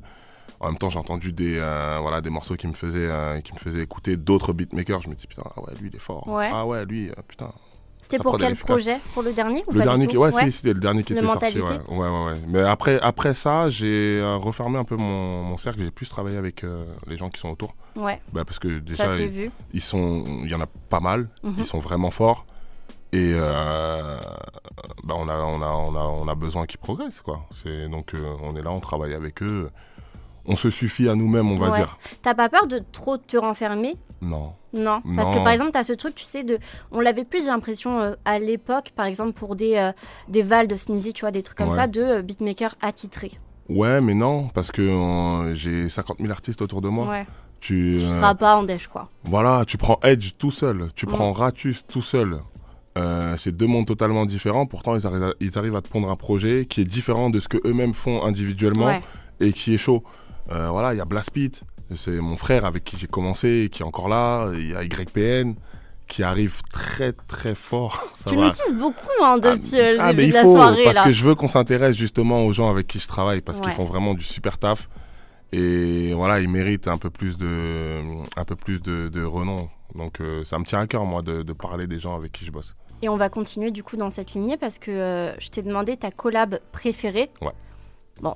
En 0.63 0.67
même 0.67 0.78
temps, 0.78 0.89
j'ai 0.89 0.99
entendu 0.99 1.34
des, 1.34 1.58
euh, 1.60 1.99
voilà, 2.02 2.21
des 2.21 2.30
morceaux 2.30 2.56
qui 2.56 2.67
me 2.67 2.73
faisaient, 2.73 3.10
euh, 3.12 3.41
qui 3.41 3.54
me 3.54 3.58
faisaient 3.60 3.82
écouter 3.84 4.15
d'autres 4.17 4.54
beatmakers. 4.54 5.02
Je 5.02 5.10
me 5.10 5.15
dis, 5.15 5.28
putain, 5.28 5.43
ah 5.56 5.60
ouais, 5.62 5.73
lui, 5.82 5.89
il 5.91 5.95
est 5.95 5.99
fort. 5.99 6.28
Ouais. 6.28 6.49
Ah 6.54 6.65
ouais, 6.65 6.86
lui, 6.86 7.10
euh, 7.10 7.13
putain. 7.28 7.52
C'était 7.99 8.17
pour 8.19 8.38
quel 8.38 8.56
projet? 8.58 8.99
Pour 9.13 9.23
le 9.23 9.32
dernier 9.32 9.60
ou 9.67 9.71
Le 9.71 9.78
pas 9.78 9.84
du 9.84 9.84
dernier, 9.84 10.06
tout? 10.08 10.12
qui, 10.12 10.17
ouais, 10.17 10.32
si, 10.32 10.52
c'était 10.52 10.73
le 10.73 10.80
dernier 10.82 11.04
qui 11.04 11.13
Le 11.13 11.19
était 11.19 11.28
sorti. 11.28 11.58
Mentalité 11.60 11.89
Ouais, 11.89 11.97
ouais, 11.97 12.10
ouais, 12.10 12.26
ouais. 12.32 12.39
Mais 12.49 12.62
après, 12.62 12.99
après 13.02 13.34
ça, 13.34 13.69
j'ai 13.69 14.19
euh, 14.19 14.36
refermé 14.36 14.78
un 14.78 14.84
peu 14.84 14.97
mon, 14.97 15.41
mon 15.43 15.58
cercle. 15.58 15.80
J'ai 15.82 15.89
plus 15.91 16.10
travaillé 16.10 16.36
avec 16.38 16.63
euh, 16.65 16.84
les 17.08 17.15
gens 17.15 17.30
qui 17.30 17.39
sont 17.39 17.49
autour. 17.49 17.76
Ouais, 17.95 18.19
Bah, 18.34 18.43
parce 18.43 18.60
que 18.60 18.80
déjà, 18.80 19.08
ça 19.08 19.15
ils, 19.21 19.30
vu. 19.30 19.52
ils 19.73 19.82
sont, 19.82 20.23
il 20.43 20.49
y 20.49 20.56
en 20.56 20.60
a 20.62 20.65
pas 20.89 20.99
mal. 20.99 21.30
Mhm. 21.43 21.56
Ils 21.60 21.65
sont 21.65 21.80
vraiment 21.80 22.12
forts. 22.12 22.45
Et 23.13 23.32
euh, 23.36 24.17
bah, 25.06 25.15
on, 25.17 25.30
a, 25.30 25.36
on, 25.38 25.62
a, 25.62 25.67
on, 25.69 25.95
a, 25.95 25.99
on 26.02 26.28
a 26.28 26.36
besoin 26.36 26.65
qu'ils 26.65 26.80
progressent. 26.80 27.21
Quoi. 27.21 27.45
C'est, 27.63 27.88
donc, 27.88 28.15
euh, 28.15 28.36
on 28.41 28.56
est 28.58 28.62
là, 28.62 28.71
on 28.71 28.80
travaille 28.82 29.13
avec 29.13 29.41
eux. 29.43 29.69
On 30.45 30.56
se 30.56 30.69
suffit 30.69 31.08
à 31.08 31.15
nous-mêmes, 31.15 31.49
on 31.51 31.56
va 31.58 31.69
Ouais. 31.71 31.77
dire. 31.77 31.97
T'as 32.21 32.34
pas 32.34 32.49
peur 32.49 32.67
de 32.67 32.82
trop 32.91 33.17
te 33.17 33.38
renfermer? 33.38 33.95
Non. 34.21 34.53
Non, 34.73 35.01
parce 35.15 35.29
que 35.29 35.36
par 35.36 35.49
exemple, 35.49 35.71
tu 35.71 35.77
as 35.77 35.84
ce 35.84 35.93
truc, 35.93 36.15
tu 36.15 36.23
sais, 36.23 36.43
de, 36.43 36.58
on 36.91 36.99
l'avait 36.99 37.25
plus, 37.25 37.41
j'ai 37.41 37.49
l'impression, 37.51 37.99
euh, 37.99 38.15
à 38.25 38.39
l'époque, 38.39 38.91
par 38.95 39.06
exemple, 39.06 39.34
pour 39.34 39.56
des, 39.56 39.75
euh, 39.75 39.91
des 40.29 40.41
Val 40.41 40.67
de 40.67 40.75
Sneezy, 40.77 41.13
tu 41.13 41.21
vois, 41.21 41.29
des 41.32 41.43
trucs 41.43 41.58
comme 41.58 41.69
Ouais. 41.69 41.75
ça, 41.75 41.86
de 41.88 42.01
euh, 42.01 42.21
beatmakers 42.23 42.73
attitrés. 42.82 43.32
Ouais, 43.69 44.01
mais 44.01 44.15
non, 44.15 44.47
parce 44.49 44.71
que 44.71 44.82
euh, 44.82 45.53
j'ai 45.53 45.89
50 45.89 46.17
000 46.19 46.32
artistes 46.32 46.62
autour 46.63 46.82
de 46.82 46.89
moi. 46.89 47.08
Ouais. 47.08 47.25
Tu, 47.60 47.97
Tu 47.99 48.06
euh, 48.06 48.10
seras 48.10 48.34
pas 48.34 48.56
en 48.58 48.63
dèche, 48.63 48.88
quoi. 48.88 49.10
Voilà, 49.25 49.63
tu 49.65 49.77
prends 49.77 49.99
Edge 50.03 50.32
tout 50.39 50.51
seul, 50.51 50.89
tu 50.95 51.06
prends 51.06 51.32
Ratus 51.34 51.86
tout 51.88 52.01
seul. 52.01 52.39
C'est 53.38 53.56
deux 53.56 53.67
mondes 53.67 53.86
totalement 53.88 54.25
différents. 54.25 54.65
Pourtant, 54.65 54.95
ils 54.95 55.06
arrivent, 55.08 55.23
à, 55.23 55.34
ils 55.39 55.58
arrivent 55.58 55.75
à 55.75 55.82
te 55.82 55.88
pondre 55.89 56.10
un 56.10 56.15
projet 56.15 56.65
qui 56.69 56.82
est 56.82 56.86
différent 56.86 57.29
de 57.29 57.39
ce 57.39 57.47
que 57.47 57.58
eux-mêmes 57.67 57.93
font 57.93 58.23
individuellement 58.23 58.88
Ouais. 58.88 59.01
et 59.39 59.53
qui 59.53 59.73
est 59.73 59.77
chaud. 59.77 60.03
Euh, 60.51 60.69
voilà, 60.69 60.93
il 60.93 60.97
y 60.97 61.01
a 61.01 61.06
Blastbeat, 61.06 61.62
c'est 61.95 62.19
mon 62.19 62.38
frère 62.38 62.65
avec 62.65 62.84
qui 62.84 62.97
j'ai 62.97 63.08
commencé, 63.08 63.69
qui 63.71 63.82
est 63.82 63.86
encore 63.86 64.10
là. 64.10 64.49
Il 64.53 64.69
y 64.71 64.75
a 64.75 64.84
YPN 64.84 65.56
qui 66.08 66.21
arrive 66.23 66.62
très 66.71 67.13
très 67.13 67.56
fort. 67.56 68.03
Ça 68.15 68.29
tu 68.29 68.36
teases 68.36 68.73
beaucoup 68.73 68.99
hein, 69.23 69.38
depuis 69.38 69.79
euh, 69.79 69.93
le 69.93 69.97
Ah, 70.01 70.13
début 70.13 70.17
mais 70.17 70.23
de 70.23 70.27
il 70.29 70.34
la 70.34 70.41
faut, 70.43 70.53
soirée, 70.56 70.84
parce 70.84 70.97
là. 70.97 71.03
que 71.06 71.12
je 71.12 71.25
veux 71.25 71.36
qu'on 71.36 71.47
s'intéresse 71.47 71.95
justement 71.95 72.45
aux 72.45 72.51
gens 72.53 72.69
avec 72.69 72.88
qui 72.88 72.99
je 72.99 73.08
travaille, 73.08 73.41
parce 73.41 73.60
qu'ils 73.62 73.71
font 73.71 73.86
vraiment 73.86 74.13
du 74.13 74.23
super 74.23 74.58
taf. 74.58 74.88
Et 75.51 76.13
voilà, 76.13 76.39
ils 76.39 76.49
méritent 76.49 76.88
un 76.88 76.97
peu 76.97 77.10
plus 77.12 77.38
de, 77.38 78.01
un 78.36 78.43
peu 78.43 78.56
plus 78.56 78.82
de, 78.82 79.08
de 79.08 79.23
renom. 79.23 79.69
Donc 79.95 80.19
euh, 80.19 80.43
ça 80.43 80.58
me 80.58 80.65
tient 80.65 80.79
à 80.79 80.88
cœur, 80.88 81.06
moi, 81.06 81.21
de, 81.21 81.43
de 81.43 81.53
parler 81.53 81.86
des 81.88 81.99
gens 81.99 82.15
avec 82.15 82.32
qui 82.32 82.43
je 82.43 82.51
bosse. 82.51 82.75
Et 83.03 83.10
on 83.10 83.17
va 83.17 83.29
continuer 83.29 83.69
du 83.69 83.84
coup 83.84 83.95
dans 83.95 84.10
cette 84.10 84.34
lignée 84.34 84.58
parce 84.58 84.79
que 84.79 84.89
euh, 84.89 85.39
je 85.39 85.49
t'ai 85.49 85.62
demandé 85.62 85.95
ta 85.95 86.10
collab 86.10 86.60
préférée. 86.71 87.29
Ouais. 87.41 87.51
Bon, 88.21 88.34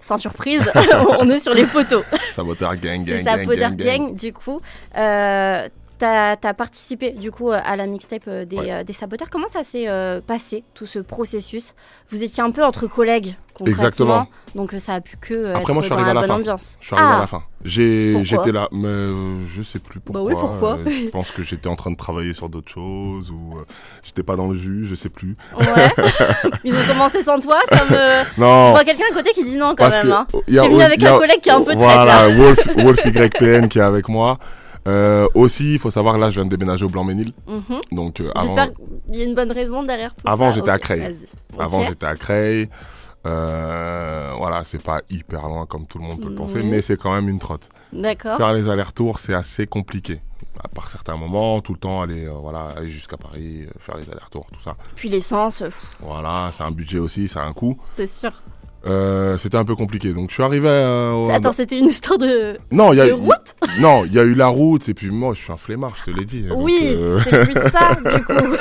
sans 0.00 0.18
surprise, 0.18 0.62
on 1.18 1.28
est 1.30 1.40
sur 1.40 1.54
les 1.54 1.66
photos. 1.66 2.04
Saboteur 2.32 2.76
gang, 2.76 3.04
gang, 3.04 3.22
gang, 3.22 3.44
Powder 3.44 3.60
gang, 3.60 3.76
gang. 3.76 3.86
Gang, 3.86 4.14
du 4.14 4.32
coup. 4.32 4.60
Euh, 4.96 5.68
T'as 5.98 6.36
as 6.42 6.54
participé 6.54 7.10
du 7.10 7.30
coup 7.32 7.50
à 7.50 7.74
la 7.74 7.86
mixtape 7.86 8.22
euh, 8.28 8.44
des, 8.44 8.56
Ouais. 8.56 8.70
euh, 8.72 8.84
des 8.84 8.92
saboteurs. 8.92 9.30
Comment 9.30 9.48
ça 9.48 9.64
s'est 9.64 9.88
euh, 9.88 10.20
passé 10.24 10.62
tout 10.74 10.86
ce 10.86 11.00
processus? 11.00 11.74
Vous 12.10 12.22
étiez 12.22 12.42
un 12.42 12.50
peu 12.52 12.64
entre 12.64 12.86
collègues 12.86 13.34
concrètement, 13.52 13.82
Exactement. 13.86 14.26
donc 14.54 14.72
euh, 14.74 14.78
ça 14.78 14.94
a 14.94 15.00
pu 15.00 15.16
que 15.20 15.34
euh, 15.34 15.48
Après, 15.50 15.62
être 15.62 15.72
moi, 15.72 15.82
je 15.82 15.86
suis 15.86 15.94
arrivé 15.94 16.10
à 16.10 16.14
la 16.14 16.22
fin. 16.22 16.34
ambiance. 16.34 16.76
Je 16.80 16.86
suis 16.86 16.94
arrivé 16.94 17.10
Ah, 17.12 17.16
à 17.16 17.20
la 17.20 17.26
fin. 17.26 17.42
J'étais 17.64 18.52
là, 18.52 18.68
mais 18.70 18.86
euh, 18.86 19.38
je 19.48 19.62
sais 19.64 19.80
plus 19.80 19.98
Bah 19.98 20.04
pourquoi. 20.12 20.22
oui, 20.22 20.34
pourquoi 20.38 20.76
Euh, 20.78 20.88
je 20.88 21.08
pense 21.08 21.32
que 21.32 21.42
j'étais 21.42 21.68
en 21.68 21.74
train 21.74 21.90
de 21.90 21.96
travailler 21.96 22.32
sur 22.32 22.48
d'autres 22.48 22.70
choses 22.70 23.32
ou 23.32 23.56
euh, 23.58 23.64
j'étais 24.04 24.22
pas 24.22 24.36
dans 24.36 24.46
le 24.46 24.56
jus, 24.56 24.86
je 24.88 24.94
sais 24.94 25.08
plus. 25.08 25.34
Ouais. 25.58 25.66
Ils 26.64 26.74
ont 26.76 26.86
commencé 26.86 27.22
sans 27.22 27.40
toi, 27.40 27.58
comme 27.68 27.88
euh, 27.96 28.22
je 28.36 28.40
Non. 28.40 28.70
vois 28.70 28.84
quelqu'un 28.84 29.04
à 29.10 29.14
côté 29.14 29.30
qui 29.32 29.42
dit 29.42 29.56
non 29.56 29.70
quand 29.70 29.90
parce 29.90 29.96
même. 30.04 30.12
hein. 30.12 30.26
il 30.46 30.54
y 30.54 30.58
a 30.60 30.62
T'es 30.62 30.68
venu 30.68 30.82
avec 30.82 31.02
un 31.02 31.18
collègue 31.18 31.40
qui 31.40 31.48
est 31.48 31.52
un 31.52 31.62
peu 31.62 31.74
Voilà, 31.74 32.28
Wolf, 32.28 32.68
Wolf 32.76 33.04
YPN 33.04 33.66
qui 33.68 33.78
est 33.80 33.82
avec 33.82 34.08
moi. 34.08 34.38
Euh, 34.88 35.28
aussi, 35.34 35.74
il 35.74 35.78
faut 35.78 35.90
savoir, 35.90 36.16
là, 36.18 36.30
je 36.30 36.40
viens 36.40 36.44
de 36.46 36.50
déménager 36.56 36.84
au 36.84 36.88
Blanc-Ménil. 36.88 37.32
Mhm. 37.46 37.80
Donc, 37.92 38.20
euh, 38.20 38.30
avant, 38.34 38.42
J'espère 38.46 38.70
qu'il 39.06 39.16
y 39.16 39.22
a 39.22 39.24
une 39.24 39.34
bonne 39.34 39.52
raison 39.52 39.82
derrière 39.82 40.14
tout 40.14 40.26
Avant, 40.26 40.46
ça. 40.50 40.56
j'étais 40.56 40.70
à 40.70 40.74
Ok, 40.76 40.80
Creil. 40.80 41.00
vas-y. 41.00 41.60
avant 41.60 41.84
j'étais 41.84 42.06
à 42.06 42.14
Creil. 42.16 42.68
Euh, 43.26 44.32
voilà, 44.38 44.62
c'est 44.64 44.82
pas 44.82 45.00
hyper 45.10 45.48
loin 45.48 45.66
comme 45.66 45.86
tout 45.86 45.98
le 45.98 46.04
monde 46.04 46.20
peut 46.20 46.28
le 46.28 46.34
penser, 46.34 46.60
Oui. 46.60 46.68
mais 46.70 46.80
c'est 46.82 46.96
quand 46.96 47.12
même 47.12 47.28
une 47.28 47.38
trotte. 47.38 47.68
D'accord. 47.92 48.38
Faire 48.38 48.52
les 48.52 48.68
allers-retours, 48.68 49.18
c'est 49.18 49.34
assez 49.34 49.66
compliqué. 49.66 50.20
À 50.64 50.68
part 50.68 50.88
certains 50.88 51.16
moments, 51.16 51.60
tout 51.60 51.72
le 51.72 51.78
temps 51.78 52.00
aller, 52.00 52.26
euh, 52.26 52.30
voilà, 52.32 52.68
aller 52.76 52.88
jusqu'à 52.88 53.16
Paris, 53.16 53.64
euh, 53.64 53.70
faire 53.80 53.96
les 53.96 54.08
allers-retours, 54.10 54.46
tout 54.52 54.60
ça. 54.60 54.76
Puis 54.96 55.08
l'essence, 55.08 55.62
Voilà, 56.00 56.52
c'est 56.56 56.62
un 56.64 56.70
budget 56.70 56.98
aussi, 56.98 57.28
c'est 57.28 57.38
un 57.38 57.52
coût. 57.52 57.76
c'est 57.92 58.06
sûr. 58.06 58.30
Euh, 58.86 59.36
c'était 59.38 59.56
un 59.56 59.64
peu 59.64 59.74
compliqué. 59.74 60.12
Donc 60.12 60.28
je 60.28 60.34
suis 60.34 60.42
arrivé 60.42 60.68
à. 60.68 61.12
Attends, 61.32 61.52
c'était 61.52 61.78
une 61.78 61.88
histoire 61.88 62.18
de. 62.18 62.56
Non, 62.70 62.92
il 62.92 62.96
y 62.96 63.00
a 63.00 63.06
de 63.06 63.10
eu... 63.10 63.14
route. 63.14 63.56
Non, 63.80 64.04
il 64.04 64.14
y 64.14 64.18
a 64.18 64.22
eu 64.22 64.34
la 64.34 64.48
route 64.48 64.88
et 64.88 64.94
puis 64.94 65.10
moi 65.10 65.34
je 65.34 65.42
suis 65.42 65.52
un 65.52 65.56
flemmard, 65.56 65.94
je 65.96 66.10
te 66.10 66.16
l'ai 66.16 66.24
dit. 66.24 66.44
Oui, 66.54 66.94
euh, 66.96 67.20
c'est 67.24 67.44
plus 67.44 67.54
ça 67.54 67.90
du 67.94 68.24
coup. 68.24 68.56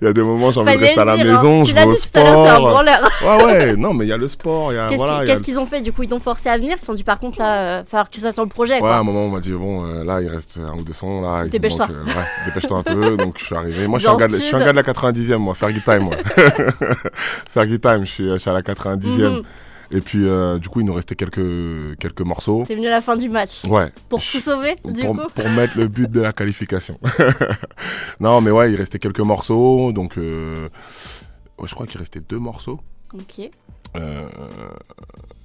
Il 0.00 0.04
y 0.04 0.06
a 0.08 0.12
des 0.12 0.22
moments 0.22 0.50
j'ai 0.50 0.60
envie 0.60 0.74
de 0.74 0.78
rester 0.78 1.00
à 1.00 1.04
la 1.04 1.16
dire, 1.16 1.26
hein. 1.26 1.34
maison, 1.34 1.60
hein. 1.60 1.64
tu 1.64 1.70
je 1.70 1.74
vais 1.74 1.86
dit 1.86 1.92
au 1.92 1.94
sport. 1.94 2.46
Un 2.46 3.38
ouais 3.38 3.44
ouais, 3.44 3.76
non 3.76 3.92
mais 3.92 4.04
il 4.04 4.08
y 4.08 4.12
a 4.12 4.16
le 4.16 4.28
sport, 4.28 4.72
Qu'est-ce 4.88 5.42
qu'ils 5.42 5.58
ont 5.58 5.66
fait 5.66 5.80
du 5.80 5.92
coup 5.92 6.04
Ils 6.04 6.08
t'ont 6.08 6.20
forcé 6.20 6.48
à 6.48 6.56
venir, 6.56 6.76
ils 6.80 6.84
t'ont 6.84 6.94
dit 6.94 7.04
par 7.04 7.18
contre 7.18 7.38
là, 7.38 7.80
euh, 7.80 7.82
faut 7.84 7.96
que 7.96 8.10
tu 8.10 8.20
sois 8.20 8.32
sur 8.32 8.44
le 8.44 8.48
projet. 8.48 8.80
Ouais, 8.80 8.88
à 8.88 8.98
un 8.98 9.02
moment 9.02 9.24
on 9.24 9.30
m'a 9.30 9.40
dit 9.40 9.52
bon 9.52 9.84
euh, 9.84 10.04
là 10.04 10.20
il 10.20 10.28
reste 10.28 10.58
un 10.58 10.76
ou 10.76 10.82
deux 10.82 10.92
sons. 10.92 11.22
Dépêche-toi. 11.46 11.86
ouais, 11.86 12.46
dépêche-toi 12.46 12.78
un 12.78 12.82
peu. 12.82 13.16
Donc 13.16 13.38
je 13.38 13.44
suis 13.44 13.54
arrivé. 13.54 13.86
Moi 13.86 13.98
je 13.98 14.04
suis, 14.04 14.10
un 14.54 14.58
gars, 14.58 14.72
de 14.72 14.76
la 14.76 14.82
90e 14.82 15.36
moi, 15.36 15.54
Fergie 15.54 15.82
Time 15.82 16.04
moi. 16.04 16.16
Fergie 17.50 17.80
Time, 17.80 18.04
je 18.04 18.38
suis, 18.38 18.48
à 18.48 18.52
la 18.52 18.62
90. 18.62 19.07
Mhm. 19.08 19.42
Et 19.90 20.00
puis, 20.02 20.26
euh, 20.26 20.58
du 20.58 20.68
coup, 20.68 20.80
il 20.80 20.86
nous 20.86 20.92
restait 20.92 21.14
quelques, 21.14 21.98
quelques 21.98 22.20
morceaux. 22.20 22.64
T'es 22.66 22.74
venu 22.74 22.88
la 22.88 23.00
fin 23.00 23.16
du 23.16 23.28
match. 23.28 23.64
Ouais. 23.64 23.90
Pour 24.08 24.20
tout 24.20 24.38
sauver, 24.38 24.76
du 24.84 25.02
pour, 25.02 25.16
coup. 25.16 25.32
Pour 25.34 25.48
mettre 25.50 25.78
le 25.78 25.88
but 25.88 26.10
de 26.10 26.20
la 26.20 26.32
qualification. 26.32 26.98
non, 28.20 28.40
mais 28.40 28.50
ouais, 28.50 28.70
il 28.70 28.76
restait 28.76 28.98
quelques 28.98 29.20
morceaux. 29.20 29.92
Donc, 29.92 30.18
euh, 30.18 30.68
je 31.64 31.74
crois 31.74 31.86
qu'il 31.86 31.98
restait 31.98 32.20
deux 32.20 32.38
morceaux. 32.38 32.80
Ok. 33.14 33.48
Euh, 33.96 34.28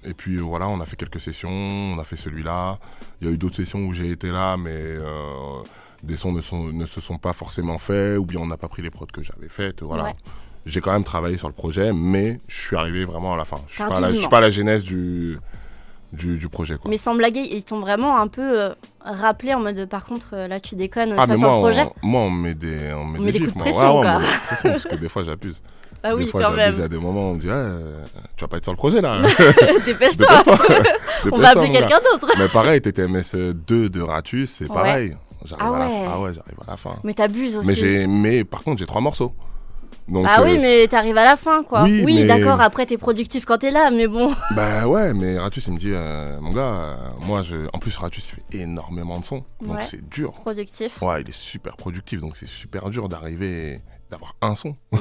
et 0.03 0.13
puis 0.13 0.35
voilà, 0.35 0.67
on 0.67 0.81
a 0.81 0.85
fait 0.85 0.97
quelques 0.97 1.21
sessions, 1.21 1.49
on 1.49 1.97
a 1.97 2.03
fait 2.03 2.17
celui-là. 2.17 2.79
Il 3.21 3.27
y 3.27 3.31
a 3.31 3.33
eu 3.33 3.37
d'autres 3.37 3.55
sessions 3.55 3.79
où 3.85 3.93
j'ai 3.93 4.11
été 4.11 4.29
là, 4.29 4.57
mais 4.57 4.97
des 6.03 6.17
sons 6.17 6.33
ne, 6.33 6.85
se 6.85 6.99
sont 6.99 7.17
pas 7.17 7.31
forcément 7.31 7.77
faits, 7.77 8.17
ou 8.19 8.25
bien 8.25 8.41
on 8.41 8.47
n'a 8.47 8.57
pas 8.57 8.67
pris 8.67 8.81
les 8.81 8.89
prods 8.89 9.05
que 9.05 9.23
j'avais 9.23 9.47
faites. 9.47 9.81
Voilà. 9.81 10.13
J'ai 10.65 10.79
quand 10.81 10.93
même 10.93 11.03
travaillé 11.03 11.37
sur 11.37 11.47
le 11.47 11.53
projet, 11.53 11.91
mais 11.93 12.39
je 12.47 12.61
suis 12.67 12.75
arrivé 12.75 13.03
vraiment 13.05 13.33
à 13.33 13.37
la 13.37 13.45
fin. 13.45 13.57
Je 13.67 13.73
suis 13.75 13.83
pas 13.83 13.97
à 13.97 14.01
la, 14.01 14.13
je 14.13 14.19
suis 14.19 14.27
pas 14.29 14.37
à 14.37 14.41
la 14.41 14.49
genèse 14.49 14.83
du, 14.83 15.37
du, 16.13 16.37
du 16.37 16.47
projet. 16.49 16.77
Quoi. 16.77 16.89
Mais 16.89 16.97
sans 16.97 17.15
blaguer, 17.15 17.41
ils 17.51 17.63
t'ont 17.65 17.79
vraiment 17.81 18.17
un 18.17 18.27
peu 18.27 18.61
euh, 18.61 18.69
rappelé 19.03 19.53
en 19.53 19.59
mode, 19.59 19.85
par 19.89 20.05
contre, 20.05 20.29
euh, 20.33 20.47
là, 20.47 20.59
tu 20.61 20.75
déconnes, 20.75 21.15
ah, 21.17 21.25
mais 21.27 21.35
sur 21.35 21.47
moi, 21.49 21.57
le 21.57 21.63
projet. 21.63 21.87
on, 22.01 22.07
moi, 22.07 22.21
on 22.21 22.29
met 22.29 22.53
des, 22.53 22.93
on 22.95 23.03
met 23.05 23.19
On 23.19 23.21
met 23.23 23.31
des 23.33 23.39
coups 23.39 23.53
de 23.53 23.59
pression, 23.59 23.99
ouais, 23.99 24.05
quoi. 24.05 24.19
des 24.19 24.25
coups 24.25 24.31
de 24.39 24.45
pression, 24.47 24.69
parce 24.71 24.83
que 24.85 24.95
des 24.95 25.09
fois, 25.09 25.23
j'abuse. 25.25 25.61
Ah 26.05 26.09
des 26.09 26.15
oui, 26.15 26.27
fois, 26.27 26.41
quand 26.43 26.55
j'abuse. 26.55 26.75
Il 26.75 26.77
y 26.77 26.81
même. 26.81 26.85
a 26.85 26.87
des 26.89 26.97
moments 26.97 27.27
où 27.29 27.31
on 27.31 27.35
me 27.35 27.39
dit, 27.39 27.47
tu 28.37 28.41
vas 28.43 28.47
pas 28.47 28.57
être 28.57 28.63
sur 28.63 28.71
le 28.73 28.77
projet, 28.77 29.01
là. 29.01 29.21
Dépêche-toi. 29.85 30.27
On 31.31 31.37
va 31.37 31.49
appeler 31.49 31.71
quelqu'un 31.71 31.99
d'autre. 32.11 32.27
Mais 32.37 32.47
pareil, 32.49 32.79
TTMS2 32.81 33.89
de 33.89 34.01
Ratus, 34.01 34.49
c'est 34.49 34.69
Ouais. 34.69 34.75
pareil. 34.75 35.17
J'arrive 35.45 35.65
Ah 35.69 35.75
à 35.75 35.79
la 35.79 35.85
ouais. 35.87 35.91
fin. 36.05 36.11
Ah 36.13 36.19
ouais, 36.21 36.33
j'arrive 36.33 36.57
à 36.67 36.71
la 36.71 36.77
fin. 36.77 36.95
Mais 37.03 37.13
t'abuses 37.13 37.55
aussi. 37.57 37.83
Mais, 37.83 38.07
mais 38.07 38.43
par 38.45 38.63
contre, 38.63 38.79
j'ai 38.79 38.85
trois 38.85 39.01
morceaux. 39.01 39.33
Donc, 40.07 40.25
ah 40.29 40.41
euh, 40.41 40.43
oui, 40.45 40.57
mais 40.59 40.87
t'arrives 40.87 41.17
à 41.17 41.23
la 41.23 41.35
fin, 41.37 41.63
quoi. 41.63 41.83
Oui, 41.83 42.03
mais- 42.05 42.25
d'accord, 42.25 42.59
après 42.61 42.85
t'es 42.85 42.97
productif 42.97 43.45
quand 43.45 43.57
t'es 43.59 43.71
là, 43.71 43.89
mais 43.91 44.07
bon. 44.07 44.33
Bah 44.55 44.87
ouais, 44.87 45.13
mais 45.13 45.37
Ratus, 45.39 45.65
il 45.67 45.73
me 45.73 45.79
dit, 45.79 45.91
euh, 45.93 46.39
mon 46.41 46.51
gars, 46.51 46.61
euh, 46.61 46.95
moi, 47.21 47.41
je... 47.41 47.67
en 47.73 47.79
plus, 47.79 47.95
Ratus, 47.97 48.23
il 48.29 48.35
fait 48.55 48.63
énormément 48.63 49.19
de 49.19 49.25
sons. 49.25 49.43
Donc, 49.61 49.77
Ouais. 49.77 49.83
c'est 49.83 50.07
dur. 50.09 50.33
Productif. 50.33 51.01
Ouais, 51.01 51.21
il 51.21 51.29
est 51.29 51.33
super 51.35 51.77
productif. 51.77 52.19
Donc, 52.19 52.35
c'est 52.35 52.47
super 52.49 52.89
dur 52.89 53.07
d'arriver, 53.07 53.79
d'avoir 54.11 54.35
un 54.41 54.55
son. 54.55 54.73
Mm. 54.91 54.97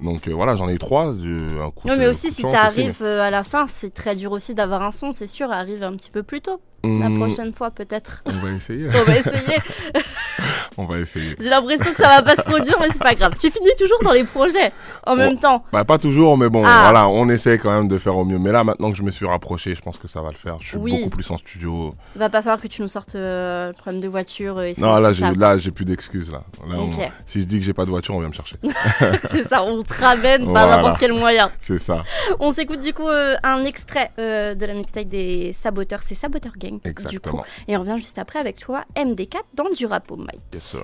Donc, 0.04 0.28
euh, 0.28 0.32
voilà, 0.32 0.54
j'en 0.54 0.68
ai 0.68 0.74
eu 0.74 0.78
trois. 0.78 1.12
de- 1.12 1.60
un 1.60 1.70
coup 1.70 1.88
Non, 1.88 1.96
mais 1.96 2.06
aussi, 2.06 2.30
si 2.30 2.42
t'arrives 2.42 3.02
euh, 3.02 3.22
à 3.22 3.30
la 3.30 3.42
fin, 3.42 3.66
c'est 3.66 3.90
très 3.92 4.14
dur 4.14 4.30
aussi 4.32 4.54
d'avoir 4.54 4.82
un 4.82 4.90
son, 4.92 5.10
c'est 5.12 5.26
sûr. 5.26 5.50
Arrive 5.50 5.82
un 5.82 5.92
petit 5.96 6.10
peu 6.10 6.22
plus 6.22 6.40
tôt. 6.40 6.60
La 6.84 7.06
Hum, 7.06 7.18
prochaine 7.18 7.52
fois, 7.52 7.70
peut-être. 7.70 8.22
On 8.26 8.32
va 8.38 8.50
essayer. 8.52 8.86
On 8.94 9.02
va 9.04 9.16
essayer. 9.18 9.58
on 10.78 10.84
va 10.84 10.98
essayer. 10.98 11.34
J'ai 11.40 11.48
l'impression 11.48 11.90
que 11.90 11.96
ça 11.96 12.08
va 12.08 12.22
pas 12.22 12.36
se 12.36 12.42
produire, 12.42 12.76
mais 12.80 12.88
c'est 12.92 13.02
pas 13.02 13.14
grave. 13.14 13.32
Tu 13.40 13.50
finis 13.50 13.70
toujours 13.78 13.98
dans 14.04 14.12
les 14.12 14.24
projets 14.24 14.72
en 15.06 15.16
même 15.16 15.38
temps. 15.38 15.64
Bah 15.72 15.84
pas 15.84 15.98
toujours, 15.98 16.36
mais 16.36 16.48
bon, 16.48 16.62
Ah. 16.64 16.82
voilà, 16.84 17.08
on 17.08 17.28
essaie 17.28 17.58
quand 17.58 17.70
même 17.74 17.88
de 17.88 17.98
faire 17.98 18.16
au 18.16 18.24
mieux. 18.24 18.38
Mais 18.38 18.52
là, 18.52 18.62
maintenant 18.62 18.90
que 18.90 18.96
je 18.96 19.02
me 19.02 19.10
suis 19.10 19.26
rapproché, 19.26 19.74
je 19.74 19.80
pense 19.80 19.96
que 19.98 20.06
ça 20.06 20.20
va 20.20 20.28
le 20.30 20.36
faire. 20.36 20.56
Je 20.60 20.68
suis 20.68 20.76
Oui. 20.78 20.92
beaucoup 20.98 21.10
plus 21.16 21.30
en 21.30 21.36
studio. 21.38 21.94
Il 22.14 22.18
va 22.18 22.28
pas 22.28 22.42
falloir 22.42 22.60
que 22.60 22.68
tu 22.68 22.82
nous 22.82 22.88
sortes 22.88 23.14
euh, 23.14 23.68
le 23.68 23.72
problème 23.72 24.00
de 24.00 24.08
voiture. 24.08 24.58
euh, 24.58 24.64
et 24.66 24.74
Non, 24.78 24.94
là, 24.96 25.12
j'ai 25.12 25.24
là, 25.34 25.56
j'ai 25.58 25.70
plus 25.70 25.84
d'excuses 25.86 26.30
là. 26.30 26.42
Là, 26.68 26.76
on-. 26.78 26.90
Si 27.24 27.40
je 27.40 27.46
dis 27.46 27.58
que 27.58 27.64
j'ai 27.64 27.72
pas 27.74 27.84
de 27.84 27.90
voiture, 27.90 28.14
on 28.14 28.20
vient 28.20 28.28
me 28.28 28.34
chercher. 28.34 28.56
c'est 29.24 29.42
ça, 29.44 29.62
on 29.64 29.82
te 29.82 29.94
ramène 29.94 30.44
par 30.52 30.66
Voilà. 30.66 30.76
n'importe 30.76 31.00
quel 31.00 31.14
moyen. 31.14 31.50
C'est 31.60 31.78
ça. 31.78 32.02
On 32.38 32.52
s'écoute 32.52 32.80
du 32.80 32.92
coup 32.92 33.08
euh, 33.08 33.34
un 33.42 33.64
extrait 33.64 34.10
euh, 34.18 34.54
de 34.54 34.66
la 34.66 34.74
mixtape 34.74 35.08
des 35.08 35.52
Saboteurs, 35.52 36.02
c'est 36.02 36.14
Saboteur 36.14 36.52
Gang. 36.70 36.74
Du 36.74 36.80
coup. 36.80 36.88
Exactement. 36.88 37.44
Et 37.68 37.76
on 37.76 37.80
revient 37.80 37.96
juste 37.98 38.18
après 38.18 38.38
avec 38.38 38.58
toi, 38.58 38.84
MDK, 38.96 39.36
dans 39.54 39.68
du 39.70 39.86
rap 39.86 40.10
au 40.10 40.16
mic. 40.16 40.28
Yes, 40.52 40.62
sir. 40.62 40.82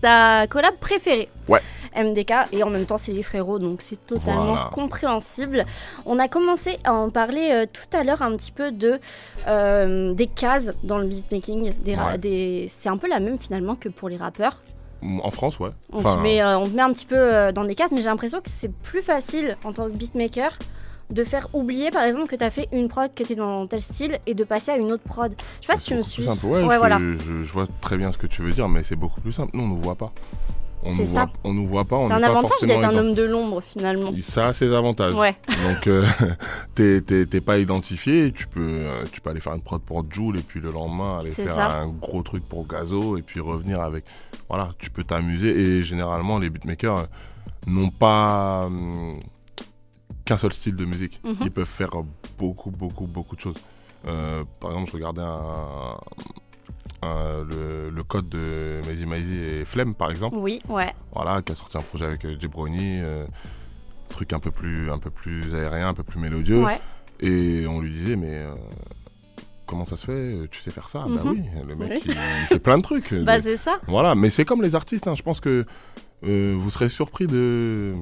Ta 0.00 0.46
collab 0.48 0.74
préférée 0.78 1.28
Ouais. 1.48 1.60
MDK, 1.94 2.32
et 2.52 2.62
en 2.62 2.70
même 2.70 2.86
temps 2.86 2.98
c'est 2.98 3.12
les 3.12 3.22
frérots, 3.22 3.58
donc 3.58 3.82
c'est 3.82 4.04
totalement 4.06 4.46
Voilà. 4.46 4.70
compréhensible. 4.72 5.64
On 6.06 6.18
a 6.18 6.26
commencé 6.26 6.78
à 6.84 6.92
en 6.94 7.10
parler 7.10 7.50
euh, 7.52 7.66
tout 7.70 7.96
à 7.96 8.02
l'heure 8.02 8.22
un 8.22 8.36
petit 8.36 8.50
peu 8.50 8.72
de 8.72 8.98
euh, 9.46 10.12
des 10.14 10.26
cases 10.26 10.84
dans 10.84 10.98
le 10.98 11.06
beatmaking. 11.06 11.72
Des 11.84 11.94
ra- 11.94 12.12
Ouais. 12.12 12.18
des... 12.18 12.66
C'est 12.68 12.88
un 12.88 12.96
peu 12.96 13.08
la 13.08 13.20
même 13.20 13.38
finalement 13.38 13.74
que 13.76 13.88
pour 13.88 14.08
les 14.08 14.16
rappeurs. 14.16 14.62
En 15.02 15.30
France, 15.30 15.58
ouais. 15.60 15.70
On, 15.92 15.98
Enfin, 15.98 16.16
te 16.16 16.22
met, 16.22 16.40
euh, 16.42 16.58
on 16.58 16.64
te 16.64 16.70
met 16.70 16.82
un 16.82 16.92
petit 16.92 17.06
peu 17.06 17.52
dans 17.52 17.64
des 17.64 17.74
cases, 17.74 17.90
mais 17.92 17.98
j'ai 17.98 18.08
l'impression 18.08 18.40
que 18.40 18.48
c'est 18.50 18.72
plus 18.72 19.02
facile 19.02 19.56
en 19.64 19.72
tant 19.72 19.84
que 19.86 19.90
beatmaker 19.96 20.56
de 21.12 21.24
faire 21.24 21.46
oublier 21.52 21.90
par 21.90 22.02
exemple 22.04 22.26
que 22.26 22.36
tu 22.36 22.42
as 22.44 22.50
fait 22.50 22.68
une 22.72 22.88
prod, 22.88 23.12
que 23.14 23.22
tu 23.22 23.34
es 23.34 23.36
dans 23.36 23.66
tel 23.66 23.80
style 23.80 24.18
et 24.26 24.34
de 24.34 24.44
passer 24.44 24.70
à 24.72 24.76
une 24.76 24.90
autre 24.90 25.04
prod. 25.04 25.32
Je 25.60 25.66
sais 25.66 25.72
pas 25.72 25.76
si 25.78 25.84
tu 25.84 25.94
me 25.94 26.02
suis. 26.02 26.24
simple. 26.24 26.46
Ouais, 26.46 26.64
Ouais, 26.64 26.74
je, 26.74 26.78
voilà. 26.78 26.98
je- 26.98 27.44
je 27.44 27.52
vois 27.52 27.66
très 27.80 27.96
bien 27.96 28.10
ce 28.12 28.18
que 28.18 28.26
tu 28.26 28.42
veux 28.42 28.50
dire, 28.50 28.68
mais 28.68 28.82
c'est 28.82 28.96
beaucoup 28.96 29.20
plus 29.20 29.32
simple. 29.32 29.50
Nous, 29.54 29.62
on 29.62 29.68
nous 29.68 29.76
voit 29.82 29.94
pas. 29.96 30.12
On 30.84 30.90
C'est 30.90 31.02
nous 31.02 31.06
ça. 31.14 31.24
voit, 31.26 31.32
on 31.44 31.52
nous 31.54 31.66
voit 31.68 31.84
pas. 31.84 32.04
C'est 32.06 32.12
un 32.12 32.22
avantage 32.24 32.50
d'être 32.66 32.82
un 32.84 32.96
homme 32.96 33.14
de 33.14 33.22
l'ombre 33.22 33.60
finalement. 33.60 34.10
Ça 34.26 34.48
a 34.48 34.52
ses 34.52 34.74
avantages. 34.74 35.14
Ouais, 35.14 35.36
Donc, 35.68 35.86
euh, 35.86 36.04
t'es- 36.74 37.40
pas 37.40 37.58
identifié. 37.58 38.32
Tu 38.32 38.48
peux, 38.48 38.60
euh, 38.60 39.04
tu 39.12 39.20
peux 39.20 39.30
aller 39.30 39.38
faire 39.40 39.54
une 39.54 39.60
prod 39.60 39.80
pour 39.80 40.02
Joule 40.10 40.38
et 40.38 40.42
puis 40.42 40.58
le 40.60 40.70
lendemain 40.70 41.18
aller 41.20 41.30
faire 41.30 41.54
ça. 41.54 41.72
un 41.82 41.88
gros 41.88 42.22
truc 42.22 42.42
pour 42.48 42.66
Gazo 42.66 43.16
et 43.16 43.22
puis 43.22 43.38
revenir 43.38 43.80
avec. 43.80 44.04
Voilà, 44.48 44.70
tu 44.78 44.90
peux 44.90 45.04
t'amuser. 45.04 45.50
Et 45.50 45.82
généralement, 45.84 46.38
les 46.38 46.50
beatmakers 46.50 46.98
euh, 46.98 47.04
n'ont 47.68 47.90
pas 47.90 48.62
hum, 48.66 49.20
qu'un 50.32 50.38
seul 50.38 50.52
style 50.52 50.76
de 50.76 50.84
musique. 50.86 51.20
Mhm. 51.24 51.36
Ils 51.42 51.50
peuvent 51.50 51.66
faire 51.66 51.90
beaucoup, 52.38 52.70
beaucoup, 52.70 53.06
beaucoup 53.06 53.36
de 53.36 53.40
choses. 53.40 53.56
Euh, 54.06 54.44
par 54.60 54.70
exemple, 54.70 54.88
je 54.90 54.96
regardais 54.96 55.22
un, 55.22 55.96
un- 57.02 57.44
le, 57.44 57.90
le 57.90 58.02
code 58.04 58.28
de 58.28 58.80
Maisie 58.86 59.06
Maisie 59.06 59.36
et 59.36 59.64
Flemme, 59.64 59.94
par 59.94 60.10
exemple 60.10 60.36
oui, 60.38 60.60
ouais. 60.68 60.92
voilà, 61.12 61.42
qui 61.42 61.52
a 61.52 61.54
sorti 61.54 61.76
un 61.76 61.82
projet 61.82 62.06
avec 62.06 62.24
euh, 62.24 62.36
Jabroni, 62.40 63.00
euh, 63.00 63.26
truc 64.08 64.32
un 64.32 64.38
peu 64.40 64.50
plus 64.50 64.90
un 64.90 64.98
peu 64.98 65.10
plus 65.10 65.54
aérien, 65.54 65.88
un 65.88 65.94
peu 65.94 66.02
plus 66.02 66.18
mélodieux. 66.20 66.62
ouais. 66.64 66.80
Et 67.20 67.66
on 67.68 67.80
lui 67.80 67.90
disait 67.92 68.16
mais 68.16 68.38
euh, 68.38 68.54
comment 69.66 69.84
ça 69.84 69.96
se 69.96 70.06
fait 70.06 70.48
Tu 70.50 70.60
sais 70.60 70.70
faire 70.70 70.88
ça? 70.88 71.00
Bah 71.08 71.22
Mhm. 71.24 71.30
oui, 71.30 71.42
le 71.68 71.76
mec 71.76 71.90
Oui. 71.92 72.00
il, 72.06 72.10
il 72.42 72.46
fait 72.46 72.58
plein 72.58 72.78
de 72.78 72.82
trucs. 72.82 73.12
Bah 73.24 73.40
c'est 73.40 73.56
ça. 73.56 73.78
voilà, 73.86 74.14
mais 74.14 74.30
c'est 74.30 74.44
comme 74.44 74.62
les 74.62 74.74
artistes. 74.74 75.06
hein, 75.08 75.14
Je 75.14 75.22
pense 75.22 75.40
que 75.40 75.64
vous 76.22 76.70
serez 76.70 76.88
surpris 76.88 77.26
de 77.26 77.94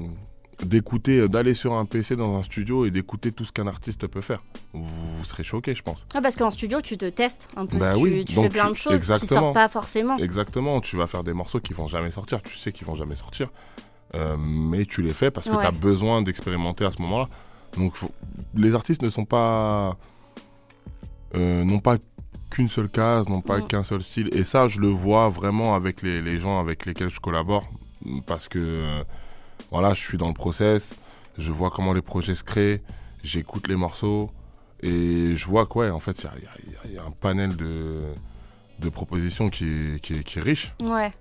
d'écouter, 0.65 1.19
euh, 1.19 1.27
d'aller 1.27 1.53
sur 1.53 1.73
un 1.73 1.85
PC 1.85 2.15
dans 2.15 2.35
un 2.37 2.43
studio 2.43 2.85
et 2.85 2.91
d'écouter 2.91 3.31
tout 3.31 3.45
ce 3.45 3.51
qu'un 3.51 3.67
artiste 3.67 4.07
peut 4.07 4.21
faire. 4.21 4.41
Vous, 4.73 4.85
vous 5.17 5.23
serez 5.25 5.43
choqué, 5.43 5.73
je 5.75 5.81
pense. 5.83 6.05
Ah, 6.13 6.21
parce 6.21 6.35
qu'en 6.35 6.49
studio 6.51 6.81
tu 6.81 6.97
te 6.97 7.05
testes 7.09 7.49
un 7.57 7.65
peu. 7.65 7.77
Bah 7.77 7.93
tu 7.95 8.01
oui, 8.01 8.25
tu 8.25 8.35
donc 8.35 8.45
fais 8.45 8.49
plein 8.49 8.69
de 8.69 8.75
choses 8.75 8.91
qui 8.93 8.97
exactement. 8.97 9.39
sortent 9.41 9.53
pas 9.53 9.67
forcément. 9.67 10.17
Exactement, 10.17 10.81
tu 10.81 10.97
vas 10.97 11.07
faire 11.07 11.23
des 11.23 11.33
morceaux 11.33 11.59
qui 11.59 11.73
vont 11.73 11.87
jamais 11.87 12.11
sortir, 12.11 12.41
tu 12.41 12.55
sais 12.57 12.71
qu'ils 12.71 12.87
vont 12.87 12.95
jamais 12.95 13.15
sortir, 13.15 13.47
euh, 14.15 14.35
mais 14.39 14.85
tu 14.85 15.01
les 15.01 15.13
fais 15.13 15.31
parce 15.31 15.47
que 15.47 15.53
Ouais. 15.53 15.61
tu 15.61 15.67
as 15.67 15.71
besoin 15.71 16.21
d'expérimenter 16.21 16.85
à 16.85 16.91
ce 16.91 17.01
moment-là. 17.01 17.27
Donc 17.77 17.95
faut- 17.95 18.11
les 18.55 18.75
artistes 18.75 19.01
ne 19.01 19.09
sont 19.09 19.25
pas 19.25 19.97
euh, 21.35 21.63
n'ont 21.63 21.79
pas 21.79 21.97
qu'une 22.49 22.67
seule 22.69 22.89
case, 22.89 23.29
n'ont 23.29 23.41
pas 23.41 23.61
qu'un 23.61 23.83
seul 23.83 24.03
style, 24.03 24.29
et 24.33 24.43
ça 24.43 24.67
je 24.67 24.79
le 24.79 24.87
vois 24.89 25.29
vraiment 25.29 25.75
avec 25.75 26.01
les, 26.01 26.21
les 26.21 26.39
gens 26.39 26.59
avec 26.59 26.85
lesquels 26.85 27.09
je 27.09 27.19
collabore 27.21 27.65
parce 28.25 28.47
que 28.49 29.03
voilà, 29.69 29.93
je 29.93 30.01
suis 30.01 30.17
dans 30.17 30.27
le 30.27 30.33
process, 30.33 30.93
je 31.37 31.51
vois 31.51 31.69
comment 31.69 31.93
les 31.93 32.01
projets 32.01 32.35
se 32.35 32.43
créent, 32.43 32.81
j'écoute 33.23 33.67
les 33.67 33.75
morceaux 33.75 34.31
et 34.81 35.35
je 35.35 35.45
vois 35.45 35.65
quoi, 35.67 35.91
en 35.91 35.99
fait 35.99 36.23
il 36.23 36.25
y 36.25 36.87
a- 36.87 36.89
y, 36.89 36.93
y 36.95 36.97
un 36.97 37.11
panel 37.11 37.55
de 37.55 38.01
de 38.79 38.89
propositions 38.89 39.49
qui 39.51 39.65
est, 39.65 39.99
qui 40.01 40.13
est- 40.13 40.23
qui 40.23 40.39
est 40.39 40.41
riche. 40.41 40.73
Ouais. 40.81 41.11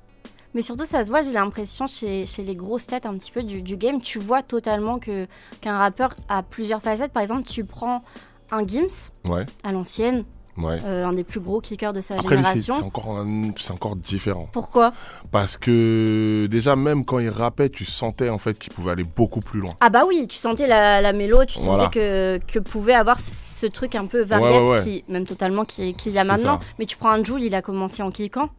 Mais 0.55 0.63
surtout, 0.63 0.87
ça 0.87 1.05
se 1.05 1.11
voit, 1.11 1.21
j'ai 1.21 1.33
l'impression, 1.33 1.87
chez, 1.87 2.25
chez 2.25 2.43
les 2.43 2.55
grosses 2.55 2.87
têtes 2.87 3.05
un 3.05 3.13
petit 3.19 3.31
peu 3.31 3.43
du, 3.43 3.61
du 3.61 3.77
game, 3.77 4.01
tu 4.01 4.19
vois 4.19 4.43
totalement 4.43 4.99
que 4.99 5.27
qu'un 5.61 5.77
rappeur 5.77 6.17
a 6.31 6.43
plusieurs 6.43 6.81
facettes. 6.83 7.13
Par 7.13 7.21
exemple, 7.23 7.47
tu 7.47 7.65
prends 7.67 8.03
un 8.51 8.67
Gims 8.67 9.11
Ouais, 9.27 9.45
à 9.63 9.73
l'ancienne, 9.73 10.25
Ouais. 10.57 10.79
euh, 10.85 11.05
un 11.07 11.13
des 11.13 11.25
plus 11.25 11.41
gros 11.41 11.61
kickers 11.61 11.93
de 11.93 12.01
sa 12.01 12.15
Après, 12.15 12.37
génération. 12.37 12.75
c'est 12.77 12.83
encore, 12.85 13.25
c'est 13.59 13.71
encore 13.73 13.97
différent. 13.97 14.49
Pourquoi? 14.53 14.93
Parce 15.31 15.57
que 15.57 16.47
déjà, 16.51 16.77
même 16.77 17.05
quand 17.05 17.19
il 17.19 17.31
rappait, 17.31 17.69
tu 17.69 17.85
sentais 17.85 18.29
en 18.29 18.39
fait 18.39 18.59
qu'il 18.59 18.73
pouvait 18.73 18.91
aller 18.93 19.05
beaucoup 19.05 19.41
plus 19.41 19.61
loin. 19.61 19.73
Ah 19.81 19.89
bah 19.91 20.03
oui, 20.07 20.27
tu 20.29 20.37
sentais 20.37 20.67
la, 20.67 21.01
la 21.01 21.13
mélo, 21.13 21.45
tu 21.45 21.59
sentais 21.59 21.89
que, 21.91 22.39
que 22.47 22.59
pouvait 22.59 22.95
avoir 22.95 23.21
ce 23.21 23.67
truc 23.67 23.95
un 23.95 24.07
peu 24.07 24.23
variette, 24.23 24.63
Ouais, 24.63 24.71
ouais, 24.71 24.83
qui 24.83 25.05
même 25.09 25.27
totalement 25.27 25.65
qui- 25.65 25.95
qu'il 25.95 26.13
y 26.13 26.19
a 26.19 26.25
maintenant. 26.25 26.61
ça. 26.61 26.67
Mais 26.79 26.87
tu 26.87 26.97
prends 26.97 27.11
un 27.11 27.23
Joule, 27.25 27.43
il 27.43 27.55
a 27.55 27.63
commencé 27.63 28.03
en 28.03 28.11
kickant. 28.11 28.51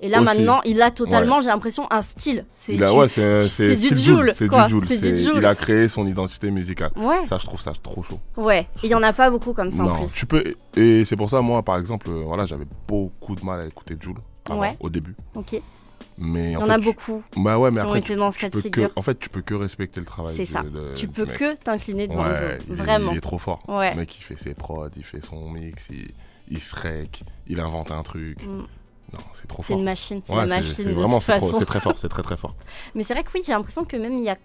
Et 0.00 0.08
là 0.08 0.18
Aussi. 0.18 0.26
maintenant, 0.26 0.60
il 0.64 0.82
a 0.82 0.90
totalement, 0.90 1.40
j'ai 1.40 1.48
l'impression, 1.48 1.86
un 1.90 2.02
style. 2.02 2.44
C'est 2.54 2.74
Il 2.74 2.84
a- 2.84 2.90
du- 2.90 2.96
ouais, 2.98 3.08
c'est 3.08 3.76
du 3.76 3.96
Jul, 3.96 4.32
C'est 4.34 4.48
du 4.98 5.18
Jul. 5.22 5.32
Il 5.36 5.46
a 5.46 5.54
créé 5.54 5.88
son 5.88 6.06
identité 6.06 6.50
musicale. 6.50 6.90
Ouais, 6.96 7.24
Ça, 7.24 7.38
je 7.38 7.46
trouve 7.46 7.60
ça 7.60 7.72
trop 7.82 8.02
chaud. 8.02 8.20
ouais. 8.36 8.66
Il 8.82 8.90
y 8.90 8.94
en 8.94 9.02
a 9.02 9.12
pas 9.12 9.30
beaucoup 9.30 9.52
comme 9.54 9.70
ça 9.70 9.82
en 9.82 9.86
non, 9.88 9.96
plus. 10.04 10.12
tu 10.12 10.26
peux. 10.26 10.42
Et 10.76 11.04
c'est 11.06 11.16
pour 11.16 11.30
ça, 11.30 11.40
moi, 11.40 11.62
par 11.62 11.78
exemple, 11.78 12.10
euh, 12.10 12.22
voilà, 12.26 12.44
j'avais 12.44 12.66
beaucoup 12.86 13.34
de 13.34 13.44
mal 13.44 13.60
à 13.60 13.66
écouter 13.66 13.96
Ouais. 14.50 14.76
au 14.80 14.90
début. 14.90 15.14
Ok. 15.34 15.52
Il 15.54 15.62
Mais 16.18 16.52
y 16.52 16.56
en 16.56 16.62
en 16.62 16.64
fait, 16.66 16.70
a 16.72 16.78
tu- 16.78 16.84
beaucoup 16.84 17.22
Bah 17.36 17.58
ouais, 17.58 17.70
mais 17.70 17.78
qui 17.80 17.84
ont 17.84 17.88
après, 17.88 17.98
été 18.00 18.14
dans 18.16 18.30
ce 18.30 18.38
cas 18.38 18.46
de 18.48 18.52
peux 18.52 18.60
figure. 18.60 18.92
que, 18.94 19.00
en 19.00 19.02
fait, 19.02 19.18
tu 19.18 19.28
peux 19.30 19.40
que 19.40 19.54
respecter 19.54 19.98
le 20.00 20.06
travail. 20.06 20.34
C'est 20.36 20.44
ça. 20.44 20.60
de- 20.62 20.92
Tu 20.94 21.08
peux 21.08 21.24
mec. 21.24 21.36
que 21.38 21.56
t'incliner 21.56 22.06
devant 22.08 22.24
le 22.24 22.36
jeu. 22.36 22.58
il 22.68 22.74
Vraiment. 22.74 23.10
Il 23.12 23.18
est 23.18 23.20
trop 23.20 23.38
fort. 23.38 23.62
Ouais. 23.68 23.90
Le 23.92 23.96
mec, 24.00 24.16
il 24.18 24.22
fait 24.22 24.36
ses 24.36 24.54
prods, 24.54 24.88
il 24.96 25.02
fait 25.04 25.24
son 25.24 25.48
mix, 25.50 25.88
il, 25.90 26.10
il 26.48 26.60
se 26.60 26.74
rec, 26.74 27.22
il 27.48 27.58
invente 27.58 27.90
un 27.90 28.02
truc. 28.02 28.38
C'est 29.34 29.46
trop 29.46 29.62
C'est 29.62 29.68
fort. 29.68 29.78
une 29.78 29.84
machine, 29.84 30.20
c'est 30.26 30.32
Ouais, 30.32 30.40
c'est- 30.42 30.46
machine 30.48 30.72
c'est 30.74 30.92
vraiment, 30.92 31.20
c'est 31.20 31.32
c'est 31.40 31.64
très 31.66 31.80
fort, 31.80 31.94
c'est 31.98 32.08
très 32.08 32.22
très 32.22 32.36
fort. 32.36 32.54
Mais 32.94 33.02
c'est 33.02 33.14
vrai 33.14 33.22
que 33.24 33.30
oui, 33.34 33.42
j'ai 33.46 33.52
l'impression 33.52 33.84
que 33.84 33.96
même 33.96 34.14
il 34.14 34.24
y 34.24 34.30
a 34.30 34.36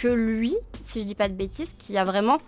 que 0.00 0.08
lui, 0.08 0.54
si 0.82 1.00
je 1.00 1.06
dis 1.06 1.14
pas 1.14 1.28
de 1.28 1.34
bêtises, 1.34 1.74
qui 1.78 1.96
a 1.98 2.04
vraiment 2.04 2.38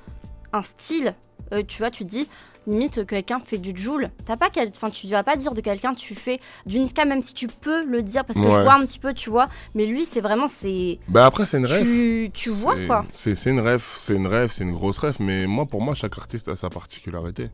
un 0.53 0.63
style. 0.63 1.15
Euh, 1.53 1.63
tu 1.67 1.79
vois, 1.79 1.91
tu 1.91 2.05
dis 2.05 2.29
limite 2.69 2.95
que 2.95 3.01
quelqu'un 3.03 3.41
fait 3.41 3.59
du 3.59 3.73
Joule. 3.77 4.11
T'as 4.25 4.37
pas 4.37 4.49
quel... 4.49 4.69
enfin, 4.77 4.89
tu 4.91 5.09
vas 5.09 5.25
pas 5.25 5.35
dire 5.37 5.53
de 5.53 5.61
quelqu'un 5.61 5.95
tu 5.95 6.15
fais 6.15 6.39
du 6.65 6.79
Niska, 6.79 7.05
même 7.05 7.21
si 7.21 7.35
tu 7.35 7.49
peux 7.49 7.85
le 7.85 8.03
dire 8.03 8.25
parce 8.25 8.39
que 8.39 8.45
je 8.49 8.55
Ouais. 8.57 8.63
vois 8.63 8.75
un 8.75 8.81
petit 8.87 9.01
peu, 9.01 9.13
tu 9.13 9.29
vois. 9.31 9.47
Mais 9.75 9.85
lui, 9.85 10.05
c'est 10.05 10.21
vraiment 10.21 10.47
c'est 10.47 11.01
Bah 11.09 11.27
après, 11.27 11.45
c'est 11.45 11.59
une 11.59 11.67
rêve. 11.67 11.83
tu, 11.85 12.31
tu 12.33 12.51
vois 12.51 12.77
C'est- 12.77 12.87
quoi. 12.87 13.05
C'est 13.13 13.35
c'est 13.35 13.51
une 13.51 13.59
rêve, 13.61 13.85
c'est 13.99 14.15
une 14.15 14.29
rêve, 14.29 14.53
c'est 14.55 14.63
une 14.63 14.71
grosse 14.73 14.99
rêve, 14.99 15.17
mais 15.19 15.47
moi, 15.49 15.67
pour 15.67 15.83
moi, 15.83 15.95
chaque 15.95 16.17
artiste 16.17 16.47
a 16.49 16.55
sa 16.55 16.71
particularité. 16.71 17.51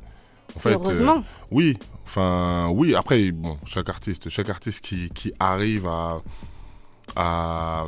En 0.56 0.58
fait, 0.60 0.72
Heureusement. 0.72 1.18
euh, 1.18 1.46
oui, 1.50 1.76
enfin, 2.04 2.68
oui. 2.72 2.94
Après, 2.94 3.30
bon, 3.30 3.58
chaque 3.66 3.88
artiste, 3.88 4.28
chaque 4.30 4.48
artiste 4.48 4.80
qui, 4.80 5.08
qui 5.10 5.32
arrive 5.38 5.86
à, 5.86 6.20
à, 7.16 7.84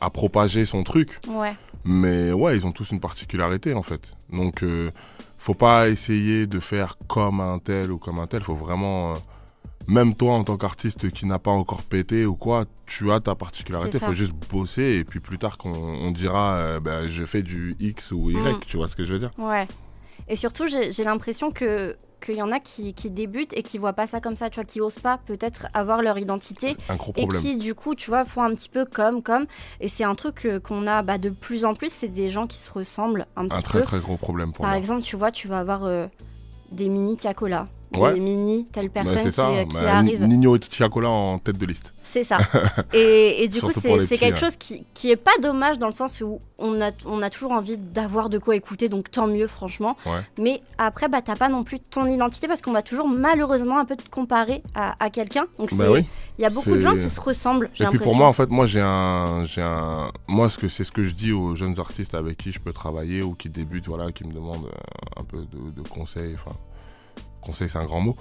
à 0.00 0.10
propager 0.10 0.64
son 0.64 0.82
truc, 0.82 1.18
Ouais. 1.28 1.54
mais 1.84 2.32
ouais, 2.32 2.56
ils 2.56 2.66
ont 2.66 2.72
tous 2.72 2.90
une 2.90 3.00
particularité 3.00 3.74
en 3.74 3.82
fait. 3.82 4.12
Donc, 4.32 4.62
euh, 4.62 4.90
faut 5.38 5.54
pas 5.54 5.88
essayer 5.88 6.46
de 6.46 6.60
faire 6.60 6.96
comme 7.06 7.40
un 7.40 7.58
tel 7.58 7.90
ou 7.92 7.98
comme 7.98 8.18
un 8.18 8.26
tel. 8.26 8.42
Faut 8.42 8.54
vraiment, 8.54 9.12
euh, 9.12 9.16
même 9.88 10.14
toi 10.14 10.34
en 10.34 10.44
tant 10.44 10.56
qu'artiste 10.56 11.10
qui 11.10 11.26
n'a 11.26 11.38
pas 11.38 11.50
encore 11.50 11.82
pété 11.82 12.26
ou 12.26 12.34
quoi, 12.36 12.64
tu 12.86 13.10
as 13.12 13.20
ta 13.20 13.34
particularité. 13.34 13.98
Faut 13.98 14.12
juste 14.12 14.34
bosser 14.50 14.96
et 15.00 15.04
puis 15.04 15.20
plus 15.20 15.38
tard 15.38 15.56
qu'on 15.58 15.72
on 15.72 16.10
dira, 16.10 16.54
euh, 16.54 16.80
ben, 16.80 17.06
je 17.06 17.24
fais 17.24 17.42
du 17.42 17.76
X 17.80 18.12
ou 18.12 18.30
Y. 18.30 18.36
Mm. 18.36 18.60
Tu 18.66 18.76
vois 18.76 18.88
ce 18.88 18.96
que 18.96 19.04
je 19.04 19.12
veux 19.14 19.18
dire? 19.18 19.30
Ouais. 19.38 19.66
Et 20.30 20.36
surtout, 20.36 20.66
j'ai 20.68 21.04
l'impression 21.04 21.50
que 21.50 21.96
qu'il 22.24 22.36
y 22.36 22.42
en 22.42 22.52
a 22.52 22.60
qui, 22.60 22.92
qui 22.92 23.08
débutent 23.10 23.54
et 23.56 23.62
qui 23.62 23.78
voient 23.78 23.94
pas 23.94 24.06
ça 24.06 24.20
comme 24.20 24.36
ça, 24.36 24.50
tu 24.50 24.56
vois, 24.56 24.64
qui 24.64 24.82
osent 24.82 24.98
pas 24.98 25.18
peut-être 25.24 25.68
avoir 25.72 26.02
leur 26.02 26.18
identité 26.18 26.76
Un 26.90 26.96
gros 26.96 27.12
et 27.16 27.26
qui 27.26 27.56
du 27.56 27.74
coup 27.74 27.94
tu 27.94 28.10
vois 28.10 28.26
font 28.26 28.42
un 28.42 28.54
petit 28.54 28.68
peu 28.68 28.84
comme 28.84 29.22
comme. 29.22 29.46
Et 29.80 29.88
c'est 29.88 30.04
un 30.04 30.14
truc 30.14 30.44
euh, 30.44 30.60
qu'on 30.60 30.86
a 30.86 31.02
bah, 31.02 31.16
de 31.16 31.30
plus 31.30 31.64
en 31.64 31.74
plus 31.74 31.90
c'est 31.90 32.08
des 32.08 32.30
gens 32.30 32.46
qui 32.46 32.58
se 32.58 32.70
ressemblent 32.70 33.24
un 33.36 33.46
Un 33.46 33.48
petit 33.48 33.62
très 33.62 33.80
peu. 33.80 33.84
très 33.86 33.98
gros 34.00 34.18
problème 34.18 34.52
pour 34.52 34.62
par 34.64 34.70
moi. 34.72 34.78
exemple 34.78 35.02
tu 35.02 35.16
vois 35.16 35.30
tu 35.32 35.48
vas 35.48 35.58
avoir 35.60 35.84
euh, 35.84 36.06
des 36.72 36.90
mini 36.90 37.16
Tiakola 37.16 37.66
Ouais. 37.96 38.18
mini 38.20 38.66
telle 38.72 38.86
Bah, 38.88 39.02
personne 39.02 39.18
c'est 39.22 39.28
qui, 39.30 39.34
ça. 39.34 39.48
euh, 39.48 39.64
qui 39.64 39.76
Bah, 39.76 39.96
arrive 39.98 40.22
Nino 40.24 40.56
Tiakola 40.58 41.08
en 41.08 41.38
tête 41.38 41.58
de 41.58 41.66
liste. 41.66 41.92
c'est 42.02 42.22
ça 42.24 42.38
et, 42.92 43.42
et 43.42 43.48
du 43.48 43.60
coup 43.60 43.70
c'est 43.72 44.16
quelque 44.16 44.34
ouais. 44.34 44.40
chose 44.40 44.56
qui, 44.56 44.84
qui 44.94 45.10
est 45.10 45.16
pas 45.16 45.32
dommage 45.42 45.78
dans 45.78 45.86
le 45.88 45.92
sens 45.92 46.20
où 46.20 46.38
on 46.58 46.80
a, 46.80 46.90
on 47.06 47.20
a 47.22 47.30
toujours 47.30 47.52
envie 47.52 47.78
d'avoir 47.78 48.28
de 48.28 48.38
quoi 48.38 48.54
écouter 48.54 48.88
donc 48.88 49.10
tant 49.10 49.26
mieux 49.26 49.46
franchement 49.48 49.96
Ouais. 50.06 50.20
mais 50.38 50.60
après 50.78 51.08
bah 51.08 51.20
t'as 51.22 51.34
pas 51.36 51.48
non 51.48 51.64
plus 51.64 51.80
ton 51.80 52.06
identité 52.06 52.46
parce 52.46 52.62
qu'on 52.62 52.72
va 52.72 52.82
toujours 52.82 53.08
malheureusement 53.08 53.78
un 53.78 53.84
peu 53.84 53.96
te 53.96 54.08
comparer 54.08 54.62
à, 54.74 54.94
à 55.02 55.10
quelqu'un 55.10 55.46
donc 55.58 55.74
Bah 55.76 55.90
oui. 55.90 56.04
il 56.38 56.42
y 56.42 56.44
a 56.44 56.50
beaucoup 56.50 56.70
de 56.70 56.80
gens 56.80 56.94
qui 56.96 57.10
se 57.10 57.20
ressemblent 57.20 57.70
j'ai 57.74 57.84
Et 57.84 57.88
puis 57.88 57.98
pour 57.98 58.14
moi, 58.16 58.28
en 58.28 58.32
fait, 58.32 58.48
moi 58.50 58.66
j'ai 58.66 58.80
un, 58.80 59.44
un, 59.58 60.10
moi 60.28 60.48
c'est 60.50 60.84
ce 60.84 60.92
que 60.92 61.02
je 61.02 61.12
dis 61.12 61.32
aux 61.32 61.54
jeunes 61.56 61.78
artistes 61.80 62.14
avec 62.14 62.36
qui 62.38 62.52
je 62.52 62.60
peux 62.60 62.72
travailler 62.72 63.22
ou 63.22 63.34
qui 63.34 63.48
débutent, 63.48 63.88
voilà, 63.88 64.12
qui 64.12 64.24
me 64.24 64.32
demandent 64.32 64.66
euh, 64.66 65.20
un 65.20 65.24
peu 65.24 65.38
de, 65.38 65.82
de 65.82 65.88
conseils. 65.88 66.34
Enfin, 66.34 66.56
conseils 67.40 67.68
c'est 67.68 67.78
un 67.78 67.84
grand 67.84 68.00
mot, 68.00 68.14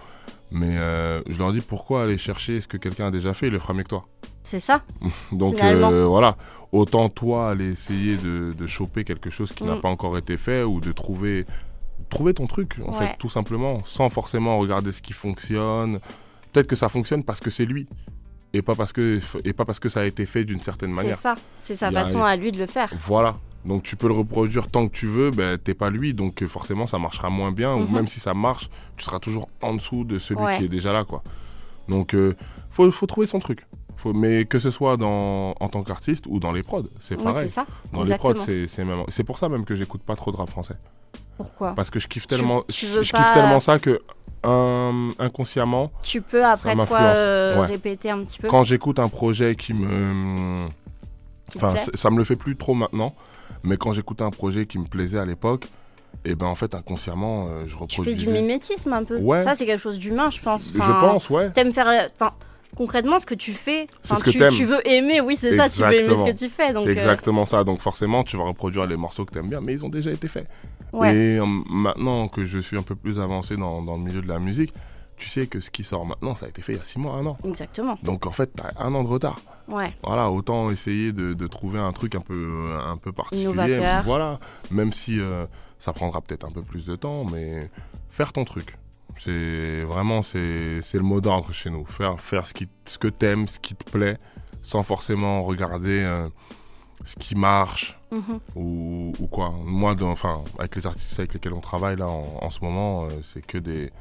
mais 0.51 0.77
euh, 0.77 1.21
je 1.29 1.37
leur 1.39 1.51
dis 1.51 1.61
pourquoi 1.61 2.03
aller 2.03 2.17
chercher 2.17 2.59
ce 2.61 2.67
que 2.67 2.77
quelqu'un 2.77 3.07
a 3.07 3.11
déjà 3.11 3.33
fait, 3.33 3.47
il 3.47 3.53
le 3.53 3.59
fera 3.59 3.73
mieux 3.73 3.83
que 3.83 3.89
toi. 3.89 4.05
c'est 4.43 4.59
ça 4.59 4.81
Donc 5.31 5.61
euh, 5.61 6.05
voilà, 6.05 6.37
autant 6.71 7.09
toi 7.09 7.49
aller 7.49 7.71
essayer 7.71 8.17
de, 8.17 8.53
de 8.57 8.67
choper 8.67 9.03
quelque 9.03 9.29
chose 9.29 9.51
qui 9.51 9.63
n'a 9.63 9.75
Mm. 9.75 9.81
pas 9.81 9.89
encore 9.89 10.17
été 10.17 10.37
fait 10.37 10.63
ou 10.63 10.79
de 10.79 10.91
trouver, 10.91 11.45
trouver 12.09 12.33
ton 12.33 12.47
truc 12.47 12.77
en 12.85 12.91
Ouais. 12.93 13.09
fait, 13.09 13.15
tout 13.19 13.29
simplement, 13.29 13.79
sans 13.85 14.09
forcément 14.09 14.57
regarder 14.57 14.91
ce 14.91 15.01
qui 15.01 15.13
fonctionne. 15.13 15.99
Peut-être 16.51 16.67
que 16.67 16.75
ça 16.75 16.89
fonctionne 16.89 17.23
parce 17.23 17.39
que 17.39 17.49
c'est 17.51 17.65
lui. 17.65 17.87
Et 18.53 18.63
pas 18.63 18.73
parce 18.73 18.91
que, 18.91 19.19
et 19.45 19.53
pas 19.53 19.63
parce 19.65 19.79
que 19.79 19.89
ça 19.89 19.99
a 19.99 20.05
été 20.05 20.25
fait 20.25 20.43
d'une 20.43 20.59
certaine 20.61 20.89
C'est 20.89 20.95
manière. 20.95 21.15
ça, 21.15 21.35
c'est 21.53 21.75
sa 21.75 21.91
façon 21.91 22.23
à 22.23 22.35
lui 22.35 22.51
de 22.51 22.57
le 22.57 22.65
faire. 22.65 22.91
Voilà. 23.05 23.35
Donc 23.65 23.83
tu 23.83 23.95
peux 23.95 24.07
le 24.07 24.13
reproduire 24.13 24.69
tant 24.69 24.87
que 24.87 24.93
tu 24.93 25.05
veux, 25.07 25.31
ben, 25.31 25.57
t'es 25.57 25.73
pas 25.73 25.89
lui, 25.89 26.13
donc 26.13 26.41
euh, 26.41 26.47
forcément 26.47 26.87
ça 26.87 26.97
marchera 26.97 27.29
moins 27.29 27.51
bien, 27.51 27.75
ou 27.75 27.79
Mhm. 27.81 27.91
même 27.93 28.07
si 28.07 28.19
ça 28.19 28.33
marche, 28.33 28.69
tu 28.97 29.03
seras 29.03 29.19
toujours 29.19 29.49
en 29.61 29.73
dessous 29.73 30.05
de 30.05 30.17
celui 30.17 30.41
Ouais. 30.41 30.57
qui 30.57 30.65
est 30.65 30.69
déjà 30.69 30.93
là, 30.93 31.03
quoi. 31.03 31.21
Donc 31.89 32.13
euh, 32.13 32.35
faut, 32.71 32.89
faut 32.91 33.05
trouver 33.05 33.27
son 33.27 33.39
truc. 33.39 33.65
Faut, 33.97 34.13
mais 34.13 34.45
que 34.45 34.59
ce 34.59 34.71
soit 34.71 34.95
dans, 34.95 35.53
en 35.59 35.67
tant 35.67 35.83
qu'artiste 35.83 36.23
ou 36.29 36.39
dans 36.39 36.53
les 36.53 36.63
prods, 36.63 36.83
c'est 37.01 37.17
Oui, 37.17 37.23
pareil. 37.25 37.49
ça. 37.49 37.65
dans 37.91 38.03
les 38.03 38.15
prods, 38.15 38.35
c'est 38.37 38.65
c'est 38.67 38.85
même. 38.85 39.03
C'est 39.09 39.25
pour 39.25 39.37
ça 39.39 39.49
même 39.49 39.65
que 39.65 39.75
j'écoute 39.75 40.01
pas 40.03 40.15
trop 40.15 40.31
de 40.31 40.37
rap 40.37 40.49
français, 40.49 40.75
Pourquoi? 41.35 41.73
Parce 41.75 41.89
que 41.89 41.99
je 41.99 42.07
kiffe 42.07 42.27
tellement, 42.27 42.63
tu 42.69 42.85
je, 42.85 42.93
veux 42.93 43.03
je 43.03 43.11
pas- 43.11 43.17
kiffe 43.17 43.33
tellement 43.33 43.59
ça 43.59 43.77
que 43.77 43.99
un- 44.43 45.09
inconsciemment, 45.19 45.91
Tu 46.01 46.21
peux 46.21 46.45
après 46.45 46.73
toi 46.75 46.97
euh, 46.97 47.59
ouais. 47.59 47.65
répéter 47.67 48.09
un 48.09 48.23
petit 48.23 48.37
peu? 48.39 48.47
quand 48.47 48.63
j'écoute 48.63 48.99
un 48.99 49.09
projet 49.09 49.55
qui 49.57 49.73
me 49.73 50.67
Enfin, 51.55 51.75
ça 51.93 52.09
me 52.09 52.17
le 52.17 52.23
fait 52.23 52.35
plus 52.35 52.55
trop 52.55 52.73
maintenant, 52.73 53.15
mais 53.63 53.77
quand 53.77 53.93
j'écoutais 53.93 54.23
un 54.23 54.29
projet 54.31 54.65
qui 54.65 54.77
me 54.79 54.85
plaisait 54.85 55.19
à 55.19 55.25
l'époque, 55.25 55.67
et 56.25 56.35
ben 56.35 56.47
en 56.47 56.55
fait 56.55 56.73
inconsciemment, 56.75 57.47
euh, 57.47 57.61
je 57.67 57.67
tu 57.69 57.75
reproduisais. 57.75 58.17
fais 58.17 58.25
du 58.25 58.27
mimétisme 58.31 58.91
un 58.93 59.03
peu. 59.03 59.17
Ouais. 59.17 59.39
Ça 59.39 59.53
c'est 59.53 59.65
quelque 59.65 59.81
chose 59.81 59.99
d'humain, 59.99 60.29
je 60.29 60.41
pense. 60.41 60.71
Je 60.73 60.77
pense, 60.79 61.29
ouais. 61.29 61.51
T'aimes 61.51 61.73
faire, 61.73 62.09
enfin 62.19 62.33
concrètement 62.75 63.19
ce 63.19 63.25
que 63.25 63.35
tu 63.35 63.51
fais. 63.53 63.87
Enfin, 64.03 64.15
ce 64.15 64.23
que 64.23 64.29
tu, 64.29 64.39
tu 64.57 64.65
veux 64.65 64.87
aimer, 64.87 65.21
oui 65.21 65.35
c'est 65.35 65.55
ça. 65.57 65.69
Tu 65.69 65.81
veux 65.81 65.93
aimer 65.93 66.15
ce 66.15 66.23
que 66.23 66.37
tu 66.37 66.49
fais. 66.49 66.71
C'est 66.73 66.77
euh, 66.77 66.91
exactement 66.91 67.45
ça. 67.45 67.63
Donc 67.63 67.81
forcément, 67.81 68.23
tu 68.23 68.37
vas 68.37 68.43
reproduire 68.43 68.85
les 68.87 68.97
morceaux 68.97 69.25
que 69.25 69.31
t'aimes 69.31 69.49
bien, 69.49 69.61
mais 69.61 69.73
ils 69.73 69.85
ont 69.85 69.89
déjà 69.89 70.11
été 70.11 70.27
faits. 70.27 70.47
ouais. 70.93 71.15
Et 71.15 71.39
euh, 71.39 71.45
maintenant 71.69 72.27
que 72.27 72.45
je 72.45 72.59
suis 72.59 72.77
un 72.77 72.81
peu 72.83 72.95
plus 72.95 73.19
avancé 73.19 73.55
dans, 73.57 73.81
dans 73.81 73.95
le 73.97 74.03
milieu 74.03 74.21
de 74.21 74.27
la 74.27 74.39
musique, 74.39 74.73
tu 75.19 75.29
sais 75.29 75.45
que 75.47 75.59
ce 75.59 75.69
qui 75.69 75.83
sort 75.83 76.05
maintenant, 76.05 76.35
ça 76.35 76.45
a 76.47 76.49
été 76.49 76.61
fait 76.61 76.73
il 76.73 76.77
y 76.77 76.81
a 76.81 76.83
6 76.83 76.97
mois, 76.99 77.13
un 77.13 77.25
an. 77.27 77.37
Exactement. 77.45 77.97
Donc 78.03 78.25
en 78.25 78.31
fait, 78.31 78.51
t'as 78.55 78.69
un 78.83 78.93
an 78.95 79.03
de 79.03 79.07
retard. 79.07 79.39
Ouais. 79.67 79.93
Voilà, 80.03 80.31
autant 80.31 80.69
essayer 80.71 81.11
de, 81.13 81.33
de 81.33 81.47
trouver 81.47 81.77
un 81.79 81.91
truc 81.93 82.15
un 82.15 82.21
peu, 82.21 82.69
un 82.83 82.97
peu 82.97 83.11
particulier. 83.11 83.43
Innovateur. 83.43 84.03
Voilà, 84.03 84.39
même 84.71 84.93
si 84.93 85.19
euh, 85.19 85.45
ça 85.77 85.93
prendra 85.93 86.21
peut-être 86.21 86.45
un 86.45 86.51
peu 86.51 86.61
plus 86.63 86.85
de 86.85 86.95
temps, 86.95 87.25
mais 87.25 87.69
faire 88.09 88.33
ton 88.33 88.45
truc. 88.45 88.77
C'est 89.19 89.83
vraiment 89.83 90.21
c'est 90.21 90.39
le 90.93 90.99
mot 91.01 91.19
d'ordre 91.21 91.51
chez 91.51 91.69
nous. 91.69 91.85
Faire 91.85 92.19
faire 92.21 92.47
ce 92.47 92.53
qui 92.53 92.69
ce 92.85 92.97
que 92.97 93.07
t'aimes, 93.09 93.47
ce 93.47 93.59
qui 93.59 93.75
te 93.75 93.89
plaît, 93.91 94.17
sans 94.63 94.81
forcément 94.83 95.43
regarder 95.43 96.01
euh, 96.03 96.29
ce 97.03 97.15
qui 97.15 97.35
marche 97.35 97.95
Mhm. 98.11 98.39
ou, 98.55 99.13
ou 99.19 99.27
quoi. 99.27 99.53
Moi, 99.63 99.95
enfin, 100.01 100.43
avec 100.57 100.75
les 100.75 100.87
artistes 100.87 101.19
avec 101.19 101.33
lesquels 101.35 101.53
on 101.53 101.59
travaille 101.61 101.95
là 101.95 102.07
en, 102.07 102.39
en 102.41 102.49
ce 102.49 102.59
moment, 102.63 103.03
euh, 103.03 103.09
c'est 103.21 103.45
que 103.45 103.59
des 103.59 103.91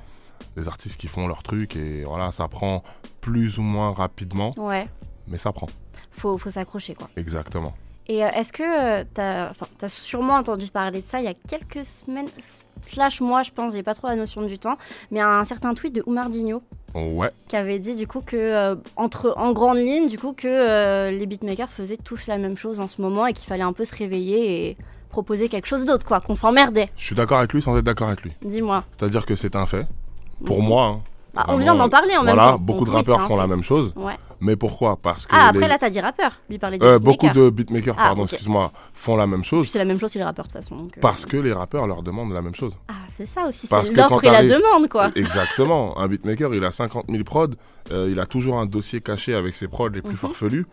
des 0.56 0.68
artistes 0.68 0.96
qui 0.98 1.06
font 1.06 1.26
leur 1.26 1.42
truc 1.42 1.76
et 1.76 2.04
voilà, 2.04 2.32
ça 2.32 2.48
prend 2.48 2.82
plus 3.20 3.58
ou 3.58 3.62
moins 3.62 3.92
rapidement, 3.92 4.52
Ouais. 4.56 4.88
mais 5.26 5.38
ça 5.38 5.52
prend. 5.52 5.66
Faut, 6.10 6.36
faut 6.38 6.50
s'accrocher 6.50 6.94
quoi. 6.94 7.08
Exactement. 7.16 7.74
Et 8.10 8.24
euh, 8.24 8.28
est-ce 8.30 8.52
que 8.54 8.62
euh, 8.62 9.04
t'as 9.12 9.88
sûrement 9.88 10.34
entendu 10.36 10.68
parler 10.68 11.02
de 11.02 11.06
ça 11.06 11.18
il 11.20 11.24
y 11.26 11.28
a 11.28 11.34
quelques 11.34 11.84
semaines, 11.84 12.26
slash 12.80 13.20
mois 13.20 13.42
je 13.42 13.50
pense, 13.50 13.74
j'ai 13.74 13.82
pas 13.82 13.94
trop 13.94 14.06
la 14.08 14.16
notion 14.16 14.40
du 14.42 14.58
temps, 14.58 14.78
mais 15.10 15.20
un 15.20 15.44
certain 15.44 15.74
tweet 15.74 15.94
de 15.94 16.02
Oumardinho 16.06 16.62
Ouais, 16.94 17.30
qui 17.48 17.56
avait 17.56 17.78
dit 17.78 17.94
du 17.96 18.06
coup 18.06 18.20
que 18.24 18.34
euh, 18.36 18.74
entre 18.96 19.34
en 19.36 19.52
grande 19.52 19.76
ligne 19.76 20.08
du 20.08 20.18
coup 20.18 20.32
que 20.32 20.48
euh, 20.48 21.10
les 21.10 21.26
beatmakers 21.26 21.68
faisaient 21.68 21.98
tous 21.98 22.26
la 22.28 22.38
même 22.38 22.56
chose 22.56 22.80
en 22.80 22.86
ce 22.86 23.02
moment 23.02 23.26
et 23.26 23.34
qu'il 23.34 23.46
fallait 23.46 23.62
un 23.62 23.74
peu 23.74 23.84
se 23.84 23.94
réveiller 23.94 24.70
et 24.70 24.76
proposer 25.10 25.50
quelque 25.50 25.66
chose 25.66 25.84
d'autre 25.84 26.06
quoi, 26.06 26.20
qu'on 26.20 26.34
s'emmerdait. 26.34 26.86
je 26.96 27.04
suis 27.04 27.14
d'accord 27.14 27.38
avec 27.38 27.52
lui 27.52 27.60
sans 27.60 27.76
être 27.76 27.84
d'accord 27.84 28.08
avec 28.08 28.22
lui. 28.22 28.32
Dis-moi. 28.42 28.84
C'est-à-dire 28.98 29.26
que 29.26 29.36
c'est 29.36 29.54
un 29.54 29.66
fait. 29.66 29.86
Pour 30.44 30.62
moi, 30.62 30.84
hein, 30.86 31.00
Ah, 31.36 31.44
on 31.48 31.56
vient 31.58 31.74
d'en 31.74 31.88
parler 31.88 32.16
en 32.16 32.22
même 32.24 32.34
voilà, 32.34 32.52
temps. 32.52 32.58
beaucoup 32.58 32.84
de 32.84 32.90
rappeurs 32.90 33.20
font 33.22 33.36
la 33.36 33.46
même 33.46 33.62
chose. 33.62 33.92
Ouais. 33.96 34.16
Mais 34.40 34.54
pourquoi? 34.56 34.96
Parce 34.96 35.26
que 35.26 35.34
Ah, 35.36 35.48
après 35.48 35.62
les- 35.62 35.68
là, 35.68 35.78
t'as 35.78 35.90
dit 35.90 36.00
rappeur. 36.00 36.32
Lui 36.48 36.58
parlait 36.58 36.78
de 36.78 36.84
euh, 36.84 36.98
beaucoup 37.00 37.28
de 37.28 37.50
beatmakers, 37.50 37.94
Ah, 37.98 38.04
pardon, 38.08 38.24
excuse-moi, 38.24 38.70
font 38.94 39.16
la 39.16 39.26
même 39.26 39.42
chose 39.44 39.68
C'est 39.68 39.78
la 39.80 39.84
même 39.84 39.98
chose 39.98 40.12
que 40.12 40.18
les 40.18 40.24
rappeurs 40.24 40.46
de 40.46 40.52
toute 40.52 40.60
façon. 40.62 40.76
donc, 40.76 40.96
euh. 40.96 41.00
parce 41.00 41.26
que 41.26 41.36
les 41.36 41.52
rappeurs 41.52 41.86
leur 41.88 42.02
demandent 42.04 42.32
la 42.32 42.40
même 42.42 42.54
chose. 42.54 42.72
Ah, 42.88 42.92
c'est 43.08 43.26
ça 43.26 43.46
aussi. 43.48 43.66
Parce 43.66 43.88
C'est 43.88 43.94
l'offre 43.96 44.22
et 44.22 44.26
la 44.28 44.32
t'arrives- 44.34 44.50
demande, 44.52 44.88
quoi. 44.88 45.10
Exactement. 45.16 45.98
Un 45.98 46.06
beatmaker, 46.08 46.54
il 46.54 46.64
a 46.64 46.70
50 46.70 47.06
000 47.08 47.24
prods, 47.24 47.48
euh, 47.90 48.08
il 48.10 48.18
a 48.20 48.26
toujours 48.26 48.58
un 48.58 48.66
dossier 48.66 49.00
caché 49.00 49.34
avec 49.34 49.54
ses 49.56 49.66
prods 49.68 49.88
les 49.88 50.02
plus 50.02 50.12
Mhm. 50.12 50.16
farfelus. 50.18 50.66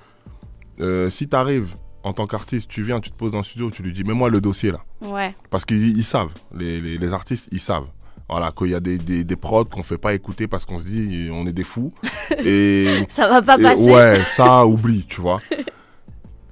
Euh, 0.79 1.09
si 1.09 1.27
tu 1.27 1.35
arrives 1.35 1.73
en 2.03 2.13
tant 2.13 2.27
qu'artiste, 2.27 2.67
tu 2.69 2.83
viens, 2.83 2.99
tu 2.99 3.09
te 3.11 3.17
poses 3.17 3.31
dans 3.31 3.39
le 3.39 3.43
studio, 3.43 3.71
tu 3.71 3.81
lui 3.81 3.93
dis, 3.93 4.03
mets-moi 4.03 4.29
le 4.29 4.41
dossier 4.41 4.71
là. 4.71 4.79
Ouais. 5.01 5.33
Parce 5.49 5.65
qu'ils 5.65 5.97
ils 5.97 6.03
savent, 6.03 6.31
les, 6.55 6.79
les- 6.81 6.97
les 6.99 7.13
artistes, 7.13 7.49
ils 7.51 7.59
savent. 7.59 7.87
Voilà, 8.27 8.51
qu'il 8.57 8.67
y 8.71 8.75
a 8.75 8.79
des, 8.79 8.97
des, 8.97 9.23
des 9.23 9.35
prods 9.35 9.65
qu'on 9.65 9.83
fait 9.83 9.99
pas 9.99 10.13
écouter 10.15 10.47
parce 10.47 10.65
qu'on 10.65 10.79
se 10.79 10.83
dit, 10.83 11.29
on 11.31 11.45
est 11.45 11.53
des 11.53 11.63
fous. 11.63 11.93
Et 12.43 13.05
Ça 13.09 13.27
va 13.27 13.41
pas 13.41 13.57
Et 13.59 13.61
passer. 13.61 13.81
ouais, 13.81 14.19
ça, 14.27 14.65
oublie, 14.67 15.05
tu 15.07 15.21
vois. 15.21 15.39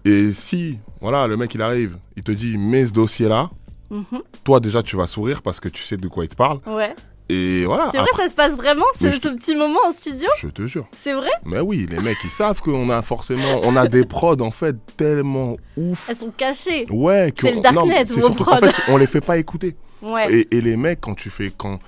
Et 0.05 0.33
si, 0.33 0.77
voilà, 1.01 1.27
le 1.27 1.37
mec, 1.37 1.53
il 1.55 1.61
arrive, 1.61 1.97
il 2.15 2.23
te 2.23 2.31
dit, 2.31 2.57
mets 2.57 2.85
ce 2.85 2.91
dossier-là, 2.93 3.49
Mhm. 3.89 4.21
toi, 4.43 4.59
déjà, 4.59 4.81
tu 4.81 4.95
vas 4.97 5.05
sourire 5.07 5.41
parce 5.43 5.59
que 5.59 5.69
tu 5.69 5.83
sais 5.83 5.97
de 5.97 6.07
quoi 6.07 6.25
il 6.25 6.27
te 6.29 6.35
parle. 6.35 6.59
Ouais. 6.67 6.95
Et 7.29 7.63
voilà. 7.65 7.85
C'est 7.91 7.97
vrai, 7.97 8.07
après, 8.11 8.23
ça 8.23 8.29
se 8.29 8.33
passe 8.35 8.55
vraiment, 8.57 8.85
ce, 8.99 9.11
ce 9.11 9.29
petit 9.29 9.55
moment 9.55 9.79
en 9.87 9.91
studio? 9.93 10.27
Je 10.37 10.47
te 10.47 10.65
jure. 10.67 10.87
C'est 10.97 11.13
vrai? 11.13 11.29
Mais 11.45 11.59
oui, 11.59 11.87
les 11.89 11.99
mecs, 11.99 12.17
ils 12.23 12.29
savent 12.29 12.59
qu'on 12.59 12.89
a 12.89 13.01
forcément, 13.01 13.61
on 13.63 13.75
a 13.75 13.87
des 13.87 14.03
prods, 14.05 14.41
en 14.41 14.51
fait, 14.51 14.75
tellement 14.97 15.55
ouf. 15.77 16.07
Elles 16.09 16.17
sont 16.17 16.31
cachées. 16.35 16.85
Ouais, 16.91 17.31
que 17.35 17.47
C'est 17.47 17.55
le 17.55 17.61
darknet, 17.61 18.05
c'est 18.07 18.19
surtout 18.19 18.43
prods. 18.43 18.57
fait, 18.57 18.73
on 18.91 18.97
les 18.97 19.07
fait 19.07 19.21
pas 19.21 19.37
écouter. 19.37 19.75
Ouais. 20.03 20.31
Et, 20.33 20.57
et 20.57 20.61
les 20.61 20.77
mecs, 20.77 21.01
quand 21.01 21.15
tu 21.15 21.29
fais, 21.29 21.51
quand, 21.55 21.79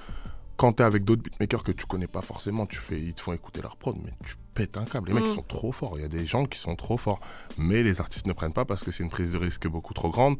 quand 0.57 0.73
t'es 0.73 0.83
avec 0.83 1.03
d'autres 1.03 1.21
beatmakers 1.21 1.63
que 1.63 1.71
tu 1.73 1.85
connais 1.85 2.07
pas 2.07 2.21
forcément, 2.21 2.65
tu 2.65 2.77
fais, 2.77 2.99
ils 2.99 3.13
te 3.13 3.21
font 3.21 3.33
écouter 3.33 3.61
leur 3.61 3.75
prod, 3.75 3.95
mais 4.03 4.11
tu 4.25 4.35
pètes 4.53 4.77
un 4.77 4.85
câble. 4.85 5.09
Les 5.09 5.13
mecs 5.13 5.25
Mm. 5.25 5.27
ils 5.27 5.35
sont 5.35 5.41
trop 5.47 5.71
forts. 5.71 5.93
Il 5.97 6.01
y 6.01 6.05
a 6.05 6.07
des 6.07 6.25
gens 6.25 6.45
qui 6.45 6.57
sont 6.57 6.75
trop 6.75 6.97
forts, 6.97 7.19
mais 7.57 7.83
les 7.83 7.99
artistes 7.99 8.25
ne 8.25 8.33
prennent 8.33 8.53
pas 8.53 8.65
parce 8.65 8.83
que 8.83 8.91
c'est 8.91 9.03
une 9.03 9.09
prise 9.09 9.31
de 9.31 9.37
risque 9.37 9.67
beaucoup 9.67 9.93
trop 9.93 10.09
grande 10.09 10.37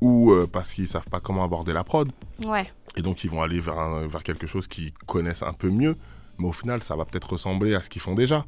ou 0.00 0.30
euh, 0.32 0.46
parce 0.46 0.72
qu'ils 0.72 0.88
savent 0.88 1.08
pas 1.10 1.20
comment 1.20 1.44
aborder 1.44 1.72
la 1.72 1.84
prod. 1.84 2.10
Ouais. 2.46 2.66
Et 2.96 3.02
donc 3.02 3.24
ils 3.24 3.30
vont 3.30 3.42
aller 3.42 3.60
vers, 3.60 3.78
un- 3.78 4.06
vers 4.06 4.22
quelque 4.22 4.46
chose 4.46 4.66
qu'ils 4.68 4.92
connaissent 5.06 5.42
un 5.42 5.52
peu 5.52 5.68
mieux, 5.68 5.96
mais 6.38 6.46
au 6.46 6.52
final, 6.52 6.82
ça 6.82 6.94
va 6.96 7.04
peut-être 7.04 7.30
ressembler 7.32 7.74
à 7.74 7.82
ce 7.82 7.90
qu'ils 7.90 8.00
font 8.02 8.14
déjà 8.14 8.44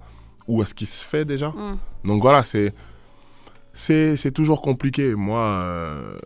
ou 0.49 0.63
à 0.63 0.67
ce 0.67 0.73
qui 0.75 0.87
se 0.87 1.05
fait 1.05 1.25
déjà. 1.25 1.49
Mm. 1.51 1.79
Donc 2.05 2.23
voilà, 2.23 2.43
c'est 2.45 2.73
c'est 3.75 4.17
c'est 4.17 4.33
toujours 4.33 4.63
compliqué. 4.63 5.15
Moi, 5.15 5.41
euh, 5.41 6.17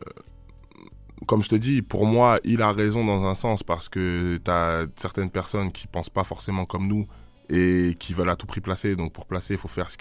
comme 1.26 1.42
je 1.42 1.48
te 1.48 1.54
dis, 1.54 1.80
pour 1.82 2.04
moi, 2.06 2.38
il 2.44 2.60
a 2.62 2.72
raison 2.72 3.04
dans 3.04 3.24
un 3.24 3.34
sens 3.34 3.62
parce 3.62 3.88
que 3.88 4.38
tu 4.44 4.50
as 4.50 4.84
certaines 4.96 5.30
personnes 5.30 5.72
qui 5.72 5.86
pensent 5.86 6.10
pas 6.10 6.24
forcément 6.24 6.64
comme 6.66 6.86
nous 6.86 7.06
et 7.48 7.96
qui 7.98 8.12
veulent 8.12 8.28
à 8.30 8.36
tout 8.36 8.46
prix 8.46 8.60
placer. 8.60 8.96
Donc 8.96 9.12
pour 9.12 9.24
placer, 9.26 9.54
il 9.54 9.58
faut 9.58 9.68
faire 9.68 9.88
ce 9.90 9.96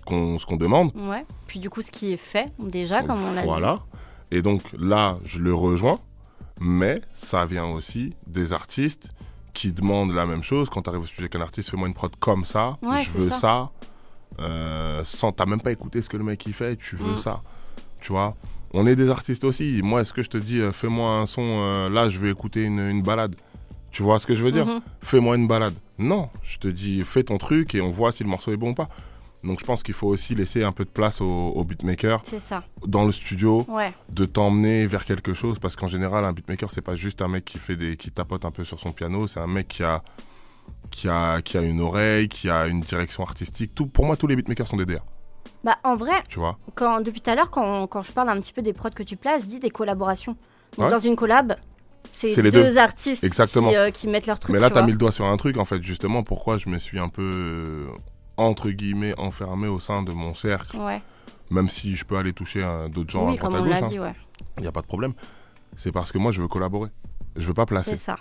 qu'on 0.00 0.38
ce 0.38 0.46
qu'on 0.46 0.56
demande. 0.56 0.90
Ouais. 0.96 1.24
Puis 1.46 1.60
du 1.60 1.70
coup, 1.70 1.82
ce 1.82 1.90
qui 1.90 2.12
est 2.12 2.16
fait, 2.16 2.46
déjà, 2.58 3.02
comme 3.02 3.22
on 3.22 3.32
l'a 3.32 3.42
dit. 3.42 3.46
Voilà. 3.48 3.80
Et 4.30 4.42
donc 4.42 4.62
là, 4.76 5.18
je 5.24 5.38
le 5.40 5.54
rejoins, 5.54 6.00
mais 6.60 7.00
ça 7.14 7.44
vient 7.46 7.66
aussi 7.66 8.14
des 8.26 8.52
artistes 8.52 9.10
qui 9.52 9.70
demandent 9.70 10.12
la 10.12 10.26
même 10.26 10.42
chose. 10.42 10.68
Quand 10.68 10.82
tu 10.82 10.90
arrives 10.90 11.02
au 11.02 11.06
studio 11.06 11.24
avec 11.24 11.36
un 11.36 11.42
artiste, 11.42 11.70
fais-moi 11.70 11.86
une 11.86 11.94
prod 11.94 12.14
comme 12.18 12.44
ça, 12.44 12.76
Ouais, 12.82 13.00
je 13.02 13.10
veux 13.10 13.28
ça. 13.30 13.36
ça, 13.38 13.70
euh, 14.40 15.02
sans 15.04 15.30
t'as 15.30 15.46
même 15.46 15.60
pas 15.60 15.70
écouté 15.70 16.02
ce 16.02 16.08
que 16.08 16.16
le 16.16 16.24
mec 16.24 16.44
il 16.46 16.52
fait, 16.54 16.74
tu 16.76 16.96
veux 16.96 17.14
Mm. 17.14 17.18
ça, 17.18 17.40
tu 18.00 18.10
vois? 18.10 18.34
On 18.76 18.86
est 18.88 18.96
des 18.96 19.08
artistes 19.08 19.44
aussi. 19.44 19.80
Moi, 19.84 20.00
est-ce 20.02 20.12
que 20.12 20.22
je 20.24 20.28
te 20.28 20.36
dis, 20.36 20.60
euh, 20.60 20.72
fais-moi 20.72 21.08
un 21.20 21.26
son, 21.26 21.42
euh, 21.62 21.88
là, 21.88 22.08
je 22.08 22.18
vais 22.18 22.30
écouter 22.30 22.64
une, 22.64 22.80
une 22.80 23.02
balade. 23.02 23.36
Tu 23.92 24.02
vois 24.02 24.18
ce 24.18 24.26
que 24.26 24.34
je 24.34 24.42
veux 24.44 24.50
dire? 24.50 24.66
Mhm. 24.66 24.80
Fais-moi 25.00 25.36
une 25.36 25.46
balade. 25.46 25.74
Non, 25.98 26.28
je 26.42 26.58
te 26.58 26.66
dis, 26.66 27.02
fais 27.02 27.22
ton 27.22 27.38
truc 27.38 27.74
et 27.76 27.80
on 27.80 27.92
voit 27.92 28.10
si 28.10 28.24
le 28.24 28.28
morceau 28.28 28.50
est 28.52 28.56
bon 28.56 28.70
ou 28.70 28.74
pas. 28.74 28.88
Donc 29.44 29.60
je 29.60 29.64
pense 29.64 29.82
qu'il 29.84 29.94
faut 29.94 30.08
aussi 30.08 30.34
laisser 30.34 30.64
un 30.64 30.72
peu 30.72 30.84
de 30.84 30.90
place 30.90 31.20
beatmakers 31.20 32.20
C'est 32.24 32.38
ça. 32.40 32.64
dans 32.86 33.04
le 33.04 33.12
studio 33.12 33.64
Ouais. 33.68 33.92
de 34.10 34.24
t'emmener 34.24 34.86
vers 34.86 35.04
quelque 35.04 35.34
chose 35.34 35.58
parce 35.58 35.76
qu'en 35.76 35.86
général 35.86 36.24
un 36.24 36.32
beatmaker 36.32 36.70
c'est 36.70 36.80
pas 36.80 36.96
juste 36.96 37.20
un 37.20 37.28
mec 37.28 37.44
qui 37.44 37.58
fait 37.58 37.76
des 37.76 37.98
qui 37.98 38.10
tapote 38.10 38.46
un 38.46 38.50
peu 38.50 38.64
sur 38.64 38.80
son 38.80 38.90
piano 38.92 39.26
c'est 39.26 39.40
un 39.40 39.46
mec 39.46 39.68
qui 39.68 39.82
a 39.84 40.02
qui 40.90 41.08
a 41.10 41.42
qui 41.42 41.58
a 41.58 41.60
une 41.60 41.82
oreille 41.82 42.28
qui 42.30 42.48
a 42.48 42.66
une 42.68 42.80
direction 42.80 43.22
artistique 43.22 43.74
tout 43.74 43.86
pour 43.86 44.06
moi 44.06 44.16
tous 44.16 44.26
les 44.26 44.34
beatmakers 44.34 44.66
sont 44.66 44.78
des 44.78 44.86
DR 44.86 45.04
Bah, 45.64 45.76
en 45.82 45.96
vrai, 45.96 46.12
tu 46.28 46.38
vois 46.38 46.58
quand, 46.74 47.00
depuis 47.00 47.20
tout 47.20 47.30
à 47.30 47.34
l'heure, 47.34 47.50
quand, 47.50 47.86
quand 47.86 48.02
je 48.02 48.12
parle 48.12 48.28
un 48.28 48.38
petit 48.40 48.52
peu 48.52 48.62
des 48.62 48.72
prods 48.72 48.90
que 48.90 49.02
tu 49.02 49.16
places, 49.16 49.42
je 49.42 49.46
dis 49.48 49.58
des 49.58 49.70
collaborations. 49.70 50.36
Donc, 50.76 50.86
Ouais. 50.86 50.90
dans 50.90 50.98
une 50.98 51.16
collab, 51.16 51.56
c'est 52.10 52.40
les 52.42 52.50
deux, 52.50 52.76
artistes 52.78 53.24
Exactement. 53.24 53.70
Qui, 53.70 53.76
euh, 53.76 53.90
qui 53.90 54.06
mettent 54.08 54.26
leur 54.26 54.38
truc. 54.38 54.52
mais 54.54 54.60
là 54.60 54.68
tu 54.68 54.74
vois. 54.74 54.82
mis 54.82 54.92
le 54.92 54.98
doigt 54.98 55.10
sur 55.12 55.24
un 55.24 55.36
truc 55.36 55.56
en 55.56 55.64
fait 55.64 55.82
justement 55.82 56.22
pourquoi 56.22 56.58
je 56.58 56.68
me 56.68 56.78
suis 56.78 56.98
un 56.98 57.08
peu 57.08 57.22
euh, 57.22 57.86
entre 58.36 58.70
guillemets 58.70 59.14
enfermé 59.18 59.66
au 59.68 59.80
sein 59.80 60.02
de 60.02 60.12
mon 60.12 60.34
cercle 60.34 60.76
Ouais. 60.76 61.00
même 61.50 61.68
si 61.68 61.96
je 61.96 62.04
peux 62.04 62.16
aller 62.16 62.32
toucher 62.32 62.62
euh, 62.62 62.88
d'autres 62.88 63.10
gens 63.10 63.28
oui, 63.28 63.36
à 63.36 63.40
comme 63.40 63.54
on 63.54 63.64
l'a 63.64 63.80
gauche 63.80 63.88
dit, 63.88 63.98
ouais. 64.00 64.14
il 64.58 64.64
y 64.64 64.66
a 64.66 64.72
pas 64.72 64.82
de 64.82 64.86
problème 64.86 65.14
c'est 65.76 65.92
parce 65.92 66.12
que 66.12 66.18
moi 66.18 66.30
je 66.30 66.40
veux 66.42 66.48
collaborer 66.48 66.90
je 67.36 67.46
veux 67.46 67.54
pas 67.54 67.66
placer 67.66 67.90
C'est 67.92 67.96
ça. 67.96 68.16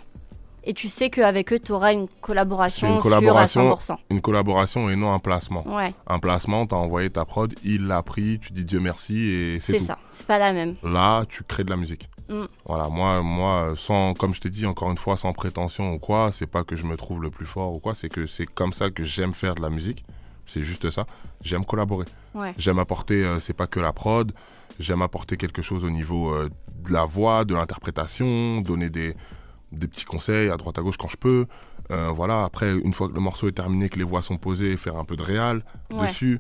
Et 0.66 0.74
tu 0.74 0.88
sais 0.90 1.10
qu'avec 1.10 1.52
eux, 1.52 1.60
tu 1.60 1.72
auras 1.74 1.92
une 1.94 2.08
collaboration, 2.22 2.88
C'est 2.88 2.94
une 2.96 3.02
collaboration. 3.02 3.62
sûre 3.62 3.94
à 3.94 3.96
100%. 3.96 3.98
une 4.12 4.22
collaboration 4.22 4.90
et 4.90 4.96
non 4.96 5.12
un 5.14 5.20
placement 5.20 5.68
Ouais, 5.68 5.94
un 6.08 6.20
placement, 6.20 6.66
t'as 6.66 6.78
envoyé 6.78 7.10
ta 7.10 7.26
prod, 7.26 7.54
il 7.66 7.88
l'a 7.88 8.02
pris, 8.02 8.40
tu 8.40 8.54
dis 8.54 8.64
Dieu 8.64 8.80
merci 8.80 9.18
et 9.30 9.60
c'est 9.60 9.74
c'est 9.74 9.78
tout. 9.80 9.86
ça. 9.86 9.98
C'est 10.10 10.26
pas 10.26 10.38
la 10.38 10.54
même. 10.54 10.76
Là, 10.84 11.26
tu 11.28 11.44
crées 11.44 11.64
de 11.66 11.70
la 11.70 11.76
musique. 11.78 12.08
Mm. 12.30 12.44
Voilà, 12.66 12.88
moi, 12.88 13.22
moi, 13.22 13.74
sans, 13.76 14.14
comme 14.14 14.34
je 14.34 14.40
t'ai 14.40 14.50
dit 14.50 14.66
encore 14.66 14.90
une 14.90 14.98
fois, 14.98 15.18
sans 15.18 15.34
prétention 15.34 15.94
ou 15.94 16.00
quoi, 16.00 16.30
c'est 16.32 16.50
pas 16.50 16.64
que 16.64 16.76
je 16.78 16.86
me 16.86 16.96
trouve 16.96 17.22
le 17.22 17.30
plus 17.30 17.46
fort 17.46 17.74
ou 17.74 17.80
quoi, 17.80 17.94
c'est 17.94 18.10
que 18.10 18.26
c'est 18.26 18.46
comme 18.46 18.72
ça 18.72 18.90
que 18.90 19.04
j'aime 19.04 19.34
faire 19.34 19.56
de 19.56 19.62
la 19.62 19.70
musique. 19.70 20.06
C'est 20.46 20.64
juste 20.64 20.90
ça. 20.92 21.06
J'aime 21.42 21.66
collaborer. 21.66 22.06
Ouais. 22.36 22.54
J'aime 22.58 22.80
apporter, 22.80 23.24
euh, 23.26 23.40
c'est 23.40 23.54
pas 23.54 23.68
que 23.68 23.80
la 23.82 23.92
prod, 23.94 24.32
j'aime 24.80 25.02
apporter 25.02 25.36
quelque 25.38 25.62
chose 25.62 25.84
au 25.84 25.90
niveau 25.90 26.34
euh, 26.34 26.50
de 26.86 26.94
la 26.94 27.04
voix, 27.06 27.44
de 27.46 27.54
l'interprétation, 27.54 28.62
donner 28.62 28.90
des, 28.90 29.14
des 29.78 29.88
petits 29.88 30.06
conseils 30.06 30.50
à 30.50 30.58
droite 30.58 30.78
à 30.78 30.82
gauche 30.82 30.98
quand 30.98 31.08
je 31.10 31.18
peux. 31.18 31.46
Euh, 31.92 32.10
voilà, 32.12 32.44
après, 32.46 32.72
une 32.74 32.94
fois 32.94 33.10
que 33.10 33.14
le 33.14 33.20
morceau 33.20 33.48
est 33.48 33.52
terminé, 33.54 33.90
que 33.90 33.98
les 33.98 34.06
voix 34.06 34.22
sont 34.22 34.38
posées, 34.38 34.78
faire 34.78 34.96
un 34.98 35.04
peu 35.06 35.16
de 35.16 35.24
réal 35.24 35.64
Ouais. 35.92 36.08
dessus. 36.08 36.40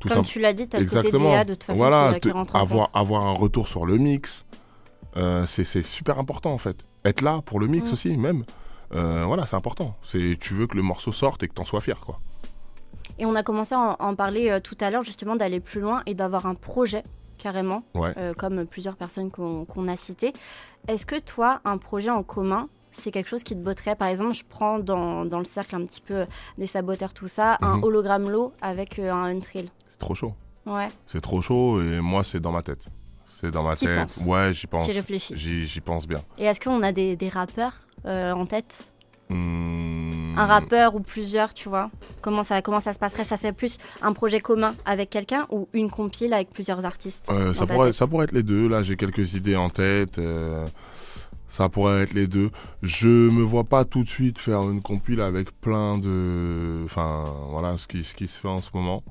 Tout 0.00 0.08
Comme 0.08 0.24
tu 0.24 0.40
l'as 0.40 0.52
dit, 0.52 0.68
tu 0.68 0.76
as 0.76 0.80
ce 0.80 0.86
côté 0.86 0.98
Exactement. 0.98 1.30
DA 1.32 1.44
de 1.44 1.54
toute 1.54 1.64
façon 1.64 1.78
voilà, 1.78 2.18
qui, 2.20 2.30
rentre 2.30 2.56
en 2.56 2.60
avoir, 2.60 2.90
avoir 2.92 3.24
un 3.26 3.32
retour 3.32 3.68
sur 3.68 3.86
le 3.86 3.98
mix, 3.98 4.44
euh, 5.16 5.46
c'est 5.46 5.64
super 5.82 6.18
important 6.18 6.50
en 6.50 6.58
fait. 6.58 6.76
Être 7.04 7.20
là 7.22 7.40
pour 7.44 7.60
le 7.60 7.66
mix 7.68 7.88
Mm. 7.88 7.92
aussi, 7.92 8.16
même. 8.16 8.42
Euh, 8.94 9.24
voilà, 9.24 9.46
c'est 9.46 9.56
important. 9.56 9.96
Tu 10.10 10.36
veux 10.54 10.66
que 10.66 10.76
le 10.76 10.82
morceau 10.82 11.12
sorte 11.12 11.42
et 11.44 11.48
que 11.48 11.54
t'en 11.54 11.64
sois 11.64 11.80
fier, 11.80 11.98
quoi. 12.00 12.18
Et 13.18 13.26
on 13.26 13.34
a 13.34 13.42
commencé 13.42 13.74
à 13.74 13.96
en, 14.00 14.04
en 14.08 14.14
parler 14.14 14.50
euh, 14.50 14.60
tout 14.60 14.76
à 14.80 14.90
l'heure, 14.90 15.02
justement, 15.02 15.36
d'aller 15.36 15.60
plus 15.60 15.80
loin 15.80 16.02
et 16.06 16.14
d'avoir 16.14 16.46
un 16.46 16.54
projet, 16.54 17.02
carrément, 17.38 17.84
Ouais. 17.94 18.12
euh, 18.16 18.34
comme 18.34 18.66
plusieurs 18.66 18.96
personnes 18.96 19.30
qu'on 19.30 19.64
qu'on 19.64 19.86
a 19.88 19.96
citées. 19.96 20.32
Est-ce 20.88 21.06
que 21.06 21.18
toi, 21.18 21.60
un 21.64 21.78
projet 21.78 22.10
en 22.10 22.22
commun, 22.22 22.66
c'est 22.90 23.10
quelque 23.12 23.28
chose 23.28 23.42
qui 23.44 23.54
te 23.54 23.60
botterait? 23.60 23.94
Par 23.94 24.08
exemple, 24.08 24.34
je 24.34 24.42
prends 24.48 24.78
dans, 24.78 25.24
dans 25.24 25.38
le 25.38 25.44
cercle 25.44 25.76
un 25.76 25.84
petit 25.86 26.00
peu 26.00 26.26
des 26.58 26.66
saboteurs, 26.66 27.14
tout 27.14 27.28
ça, 27.28 27.56
un 27.62 27.76
Mhm. 27.76 27.84
hologramme 27.84 28.28
low 28.30 28.52
avec 28.60 28.98
euh, 28.98 29.12
un 29.12 29.24
untrill. 29.36 29.68
C'est 29.88 29.98
trop 29.98 30.14
chaud. 30.14 30.34
Ouais, 30.66 30.88
C'est 31.06 31.20
trop 31.20 31.40
chaud 31.42 31.80
et 31.82 32.00
moi, 32.00 32.22
c'est 32.24 32.40
dans 32.40 32.52
ma 32.52 32.62
tête. 32.62 32.80
C'est 33.26 33.50
dans 33.50 33.62
ma 33.62 33.74
tête. 33.74 34.08
penses? 34.08 34.26
Ouais, 34.26 34.52
j'y 34.52 34.66
pense. 34.66 34.84
j'y 34.84 34.92
réfléchis. 34.92 35.36
J'y 35.36 35.80
pense 35.80 36.06
bien. 36.06 36.20
Et 36.38 36.44
est-ce 36.44 36.60
qu'on 36.60 36.82
a 36.82 36.92
des, 36.92 37.16
des 37.16 37.28
rappeurs 37.28 37.72
euh, 38.06 38.32
en 38.32 38.46
tête? 38.46 38.84
Un 40.36 40.46
rappeur 40.46 40.94
ou 40.94 41.00
plusieurs, 41.00 41.52
tu 41.54 41.68
vois 41.68 41.90
comment 42.20 42.42
ça, 42.42 42.62
comment 42.62 42.80
ça 42.80 42.92
se 42.92 42.98
passerait? 42.98 43.24
Ça 43.24 43.36
serait 43.36 43.52
plus 43.52 43.78
un 44.02 44.12
projet 44.12 44.40
commun 44.40 44.74
avec 44.84 45.10
quelqu'un 45.10 45.46
ou 45.50 45.68
une 45.72 45.90
compile 45.90 46.32
avec 46.32 46.50
plusieurs 46.50 46.84
artistes 46.86 47.28
Euh, 47.30 47.52
ça, 47.54 47.66
pourrait, 47.66 47.92
ça 47.92 48.06
pourrait 48.06 48.24
être 48.24 48.32
les 48.32 48.42
deux. 48.42 48.68
Là, 48.68 48.82
j'ai 48.82 48.96
quelques 48.96 49.34
idées 49.34 49.56
en 49.56 49.70
tête. 49.70 50.18
euh, 50.18 50.66
ça 51.48 51.68
pourrait 51.68 52.02
être 52.02 52.14
les 52.14 52.26
deux. 52.28 52.50
Je 52.82 53.08
me 53.08 53.42
vois 53.42 53.64
pas 53.64 53.84
tout 53.84 54.04
de 54.04 54.08
suite 54.08 54.38
faire 54.38 54.62
une 54.70 54.80
compile 54.80 55.20
avec 55.20 55.50
plein 55.60 55.98
de. 55.98 56.82
Enfin, 56.86 57.24
voilà 57.50 57.76
ce 57.76 57.86
qui, 57.86 58.04
ce 58.04 58.14
qui 58.14 58.26
se 58.26 58.40
fait 58.40 58.48
en 58.48 58.62
ce 58.62 58.70
moment. 58.72 59.02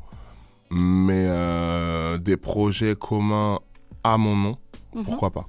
Mais 0.72 1.26
euh, 1.28 2.18
des 2.18 2.38
projets 2.38 2.96
communs 2.96 3.60
à 4.04 4.18
mon 4.18 4.36
nom, 4.36 4.58
Mhm. 4.96 5.04
pourquoi 5.04 5.30
pas 5.32 5.46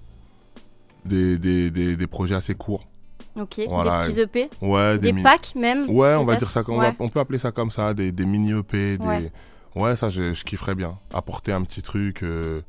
des, 1.04 1.38
des, 1.38 1.70
des, 1.70 1.96
des 1.96 2.06
projets 2.06 2.34
assez 2.34 2.54
courts. 2.54 2.84
Ok, 3.40 3.60
Voilà. 3.68 3.98
des 3.98 4.06
petits 4.06 4.20
EP, 4.20 4.50
Ouais, 4.60 4.98
des, 4.98 5.12
packs 5.22 5.54
même 5.54 5.88
Ouais, 5.88 6.14
on 6.14 6.24
va 6.24 6.36
dire 6.36 6.50
ça 6.50 6.62
comme 6.62 6.74
on, 6.74 6.80
Ouais. 6.80 6.90
va- 6.90 6.96
on 6.98 7.08
peut 7.08 7.20
appeler 7.20 7.38
ça 7.38 7.50
comme 7.50 7.70
ça, 7.70 7.94
des, 7.94 8.12
des 8.12 8.26
mini 8.26 8.52
EP, 8.52 8.98
des 8.98 9.06
Ouais. 9.06 9.32
ouais, 9.74 9.96
ça 9.96 10.10
je, 10.10 10.34
je 10.34 10.44
kifferais 10.44 10.74
bien. 10.74 10.98
Apporter 11.14 11.52
un 11.52 11.62
petit 11.62 11.80
truc 11.82 12.22
euh, 12.22 12.60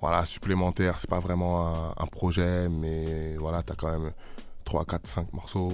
voilà, 0.00 0.24
supplémentaire, 0.24 0.98
c'est 0.98 1.10
pas 1.10 1.20
vraiment 1.20 1.68
un, 1.68 1.94
un 2.02 2.06
projet 2.06 2.68
mais 2.70 3.36
voilà, 3.38 3.62
t'as 3.62 3.74
quand 3.74 3.90
même 3.90 4.12
3 4.64 4.84
4 4.86 5.06
5 5.06 5.32
morceaux. 5.34 5.72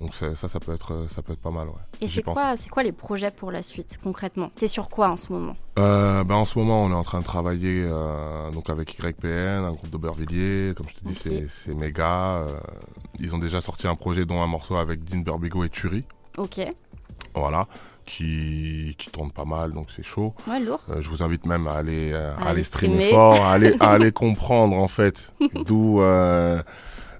Donc 0.00 0.14
ça 0.14 0.34
ça 0.34 0.60
peut 0.60 0.72
être 0.72 1.06
ça 1.14 1.20
peut 1.20 1.34
être 1.34 1.42
pas 1.42 1.50
mal 1.50 1.68
ouais. 1.68 1.74
Et 2.00 2.08
c'est 2.08 2.22
quoi, 2.22 2.56
c'est 2.56 2.70
quoi 2.70 2.82
les 2.82 2.92
projets 2.92 3.30
pour 3.30 3.50
la 3.52 3.62
suite 3.62 3.98
concrètement? 4.02 4.50
T'es 4.56 4.66
sur 4.68 4.88
quoi 4.88 5.08
en 5.10 5.16
ce 5.18 5.30
moment? 5.30 5.52
Euh, 5.78 6.24
ben, 6.24 6.36
en 6.36 6.46
ce 6.46 6.58
moment, 6.58 6.84
on 6.84 6.90
est 6.90 6.94
en 6.94 7.02
train 7.02 7.18
de 7.18 7.24
travailler 7.24 7.84
euh, 7.86 8.50
donc 8.50 8.70
avec 8.70 8.94
YPN, 8.98 9.64
un 9.64 9.72
groupe 9.72 9.90
d'Aubervilliers. 9.90 10.72
Comme 10.74 10.86
je 10.88 10.94
te 10.94 11.04
dis, 11.28 11.38
Ok. 11.42 11.48
c'est- 11.50 11.74
méga. 11.74 12.36
euh, 12.38 12.46
ils 13.18 13.34
ont 13.34 13.38
déjà 13.38 13.60
sorti 13.60 13.86
un 13.86 13.94
projet 13.94 14.24
dont 14.24 14.40
un 14.40 14.46
morceau 14.46 14.76
avec 14.76 15.04
Dean 15.04 15.18
Burbigo 15.18 15.64
et 15.64 15.68
Turi. 15.68 16.04
Ok, 16.38 16.60
Voilà. 17.34 17.66
qui, 18.06 18.94
qui 18.98 19.10
tourne 19.10 19.30
pas 19.30 19.44
mal, 19.44 19.72
donc 19.72 19.88
c'est 19.94 20.02
chaud. 20.02 20.34
Ouais, 20.48 20.60
lourd. 20.60 20.80
Euh, 20.88 21.00
je 21.02 21.08
vous 21.10 21.22
invite 21.22 21.44
même 21.46 21.66
à 21.66 21.74
aller, 21.74 22.10
euh, 22.12 22.34
à 22.36 22.44
À 22.44 22.48
aller 22.48 22.64
streamer, 22.64 22.94
streamer. 22.96 23.12
fort, 23.12 23.44
à 23.44 23.52
aller, 23.52 23.74
à 23.80 23.90
aller 23.90 24.12
comprendre 24.12 24.76
en 24.76 24.88
fait 24.88 25.32
d'où 25.66 26.00
euh, 26.00 26.62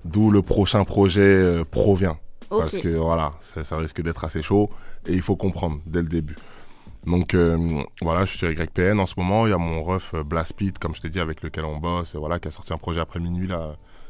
d'où 0.06 0.30
le 0.30 0.40
prochain 0.42 0.84
projet 0.84 1.20
euh, 1.20 1.64
provient. 1.70 2.16
Parce 2.50 2.76
que 2.78 2.88
voilà, 2.88 3.32
ça, 3.40 3.62
ça 3.64 3.76
risque 3.78 4.02
d'être 4.02 4.24
assez 4.24 4.42
chaud 4.42 4.68
et 5.06 5.12
il 5.14 5.22
faut 5.22 5.36
comprendre 5.36 5.78
dès 5.86 6.02
le 6.02 6.08
début. 6.08 6.36
Donc 7.06 7.32
euh, 7.34 7.56
voilà, 8.02 8.24
je 8.26 8.30
suis 8.30 8.38
sur 8.38 8.50
YPN 8.50 9.00
en 9.00 9.06
ce 9.06 9.14
moment. 9.16 9.46
Il 9.46 9.50
y 9.50 9.52
a 9.54 9.58
mon 9.58 9.82
ref 9.82 10.12
euh, 10.14 10.22
Blast 10.22 10.52
Pit, 10.54 10.78
comme 10.78 10.94
je 10.94 11.00
t'ai 11.00 11.08
dit, 11.08 11.20
avec 11.20 11.42
lequel 11.42 11.64
on 11.64 11.78
bosse, 11.78 12.14
voilà, 12.14 12.38
qui 12.38 12.48
a 12.48 12.50
sorti 12.50 12.72
un 12.72 12.78
projet 12.78 13.00
après 13.00 13.20
minuit 13.20 13.46
là 13.48 13.68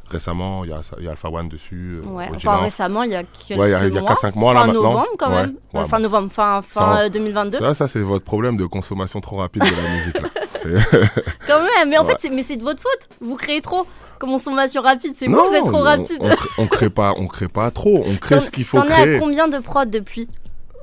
récemment. 0.09 0.65
Il 0.65 0.71
y 0.71 0.73
a, 0.73 0.81
il 0.99 1.05
y 1.05 1.07
a 1.07 1.13
Alpha 1.13 1.29
One 1.31 1.49
dessus. 1.49 2.01
euh, 2.03 2.09
Ouais, 2.09 2.29
enfin 2.35 2.57
récemment, 2.57 3.05
il 3.05 3.13
y 3.13 3.15
a 3.15 3.23
quelques 3.23 3.61
Ouais, 3.61 3.69
il 3.69 3.95
y 3.95 3.99
a, 3.99 4.01
mois. 4.01 4.11
4-5 4.15 4.37
mois 4.37 4.55
là 4.55 4.61
fin 4.63 4.67
maintenant. 4.67 4.83
novembre 4.83 5.07
quand 5.19 5.31
même. 5.31 5.55
ouais, 5.73 5.87
fin 5.87 5.99
novembre, 6.01 6.33
fin, 6.33 6.63
fin 6.63 6.81
Ça, 6.81 7.01
euh, 7.03 7.09
2022. 7.11 7.59
Ça, 7.59 7.75
ça 7.75 7.87
c'est 7.87 8.01
votre 8.01 8.25
problème 8.25 8.57
de 8.57 8.67
consommation 8.67 9.21
trop 9.21 9.37
rapide 9.37 9.63
de 9.63 9.69
la 9.69 9.95
musique 9.97 10.21
là. 10.21 10.29
Quand 11.47 11.61
même, 11.61 11.89
mais 11.89 11.99
en 11.99 12.05
Ouais. 12.05 12.13
fait, 12.13 12.17
c'est, 12.21 12.31
mais 12.31 12.43
c'est 12.43 12.57
de 12.57 12.63
votre 12.65 12.83
faute. 12.83 13.09
Vous 13.21 13.37
créez 13.37 13.61
trop. 13.61 13.87
Consommation 14.19 14.83
rapide, 14.83 15.15
c'est 15.17 15.27
vous, 15.29 15.35
vous 15.49 15.55
êtes 15.55 15.65
trop 15.65 15.77
on- 15.79 15.81
rapide. 15.81 16.19
On, 16.21 16.29
crée, 16.29 16.49
on 16.59 16.67
crée 16.67 16.91
pas, 16.91 17.15
on 17.17 17.27
crée 17.27 17.49
pas 17.49 17.71
trop. 17.71 18.05
On 18.07 18.17
crée 18.17 18.35
T'en- 18.37 18.41
ce 18.43 18.51
qu'il 18.51 18.65
faut 18.65 18.77
T'en 18.79 18.85
es 18.85 18.89
créer. 18.89 19.17
à 19.17 19.19
combien 19.19 19.49
de 19.49 19.59
prod 19.59 19.89
depuis 19.89 20.29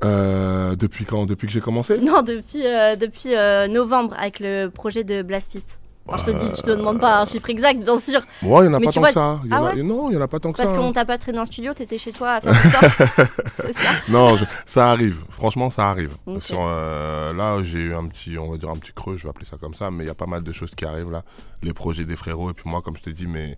Euh, 0.04 0.74
depuis 0.76 1.04
quand 1.04 1.26
Depuis 1.26 1.46
que 1.46 1.52
j'ai 1.52 1.60
commencé? 1.60 1.98
Non, 1.98 2.22
depuis, 2.22 2.66
euh, 2.66 2.96
depuis 2.96 3.34
euh, 3.36 3.68
novembre 3.68 4.14
avec 4.18 4.40
le 4.40 4.68
projet 4.68 5.04
de 5.04 5.22
Blast 5.22 5.50
Pit. 5.52 5.64
Alors, 6.08 6.18
je 6.20 6.24
te 6.32 6.36
dis, 6.38 6.46
je 6.56 6.62
te 6.62 6.70
demande 6.70 7.00
pas 7.00 7.20
un 7.20 7.24
chiffre 7.26 7.48
exact, 7.50 7.82
bien 7.82 7.98
sûr. 7.98 8.20
Ouais, 8.42 8.64
il 8.64 8.66
y 8.66 8.68
en 8.68 8.74
a 8.74 8.78
Mais 8.78 8.86
pas 8.86 8.90
tu 8.90 8.94
tant 8.94 9.00
vois, 9.00 9.08
que 9.08 9.14
ça. 9.14 9.40
Ah 9.50 9.72
Non, 9.76 10.08
il 10.10 10.14
y 10.14 10.16
en 10.16 10.20
a 10.22 10.28
pas 10.28 10.40
tant 10.40 10.50
que 10.52 10.56
Parce 10.56 10.70
ça. 10.70 10.76
qu'on 10.76 10.88
hein. 10.88 10.92
t'a 10.92 11.04
pas 11.04 11.18
traîné 11.18 11.38
en 11.38 11.44
studio, 11.44 11.74
t'étais 11.74 11.98
chez 11.98 12.12
toi 12.12 12.32
à 12.34 12.40
faire 12.40 12.52
du 12.52 12.58
sport. 12.58 13.26
c'est 13.56 13.72
ça 13.74 13.90
Non, 14.08 14.36
je- 14.36 14.44
ça 14.66 14.90
arrive. 14.90 15.22
Franchement, 15.30 15.70
ça 15.70 15.88
arrive. 15.88 16.16
Sur, 16.38 16.60
euh, 16.62 17.32
là, 17.34 17.62
j'ai 17.62 17.78
eu 17.78 17.94
un 17.94 18.06
petit, 18.06 18.38
on 18.38 18.50
va 18.50 18.56
dire 18.56 18.70
un 18.70 18.76
petit 18.76 18.92
creux, 18.92 19.16
je 19.16 19.24
vais 19.24 19.28
appeler 19.30 19.44
ça 19.46 19.56
comme 19.58 19.74
ça, 19.74 19.90
mais 19.90 20.04
il 20.04 20.06
y 20.06 20.10
a 20.10 20.14
pas 20.14 20.26
mal 20.26 20.42
de 20.42 20.52
choses 20.52 20.74
qui 20.74 20.84
arrivent 20.86 21.10
là. 21.10 21.22
Les 21.62 21.72
projets 21.74 22.04
des 22.04 22.16
frérots, 22.16 22.50
et 22.50 22.54
puis 22.54 22.68
moi, 22.70 22.80
comme 22.82 22.96
je 22.96 23.02
te 23.02 23.10
dis, 23.10 23.26
mes, 23.26 23.56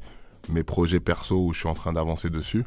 mes 0.48 0.62
projets 0.64 1.00
perso 1.00 1.36
où 1.36 1.52
je 1.52 1.60
suis 1.60 1.68
en 1.68 1.74
train 1.74 1.92
d'avancer 1.92 2.30
dessus. 2.30 2.64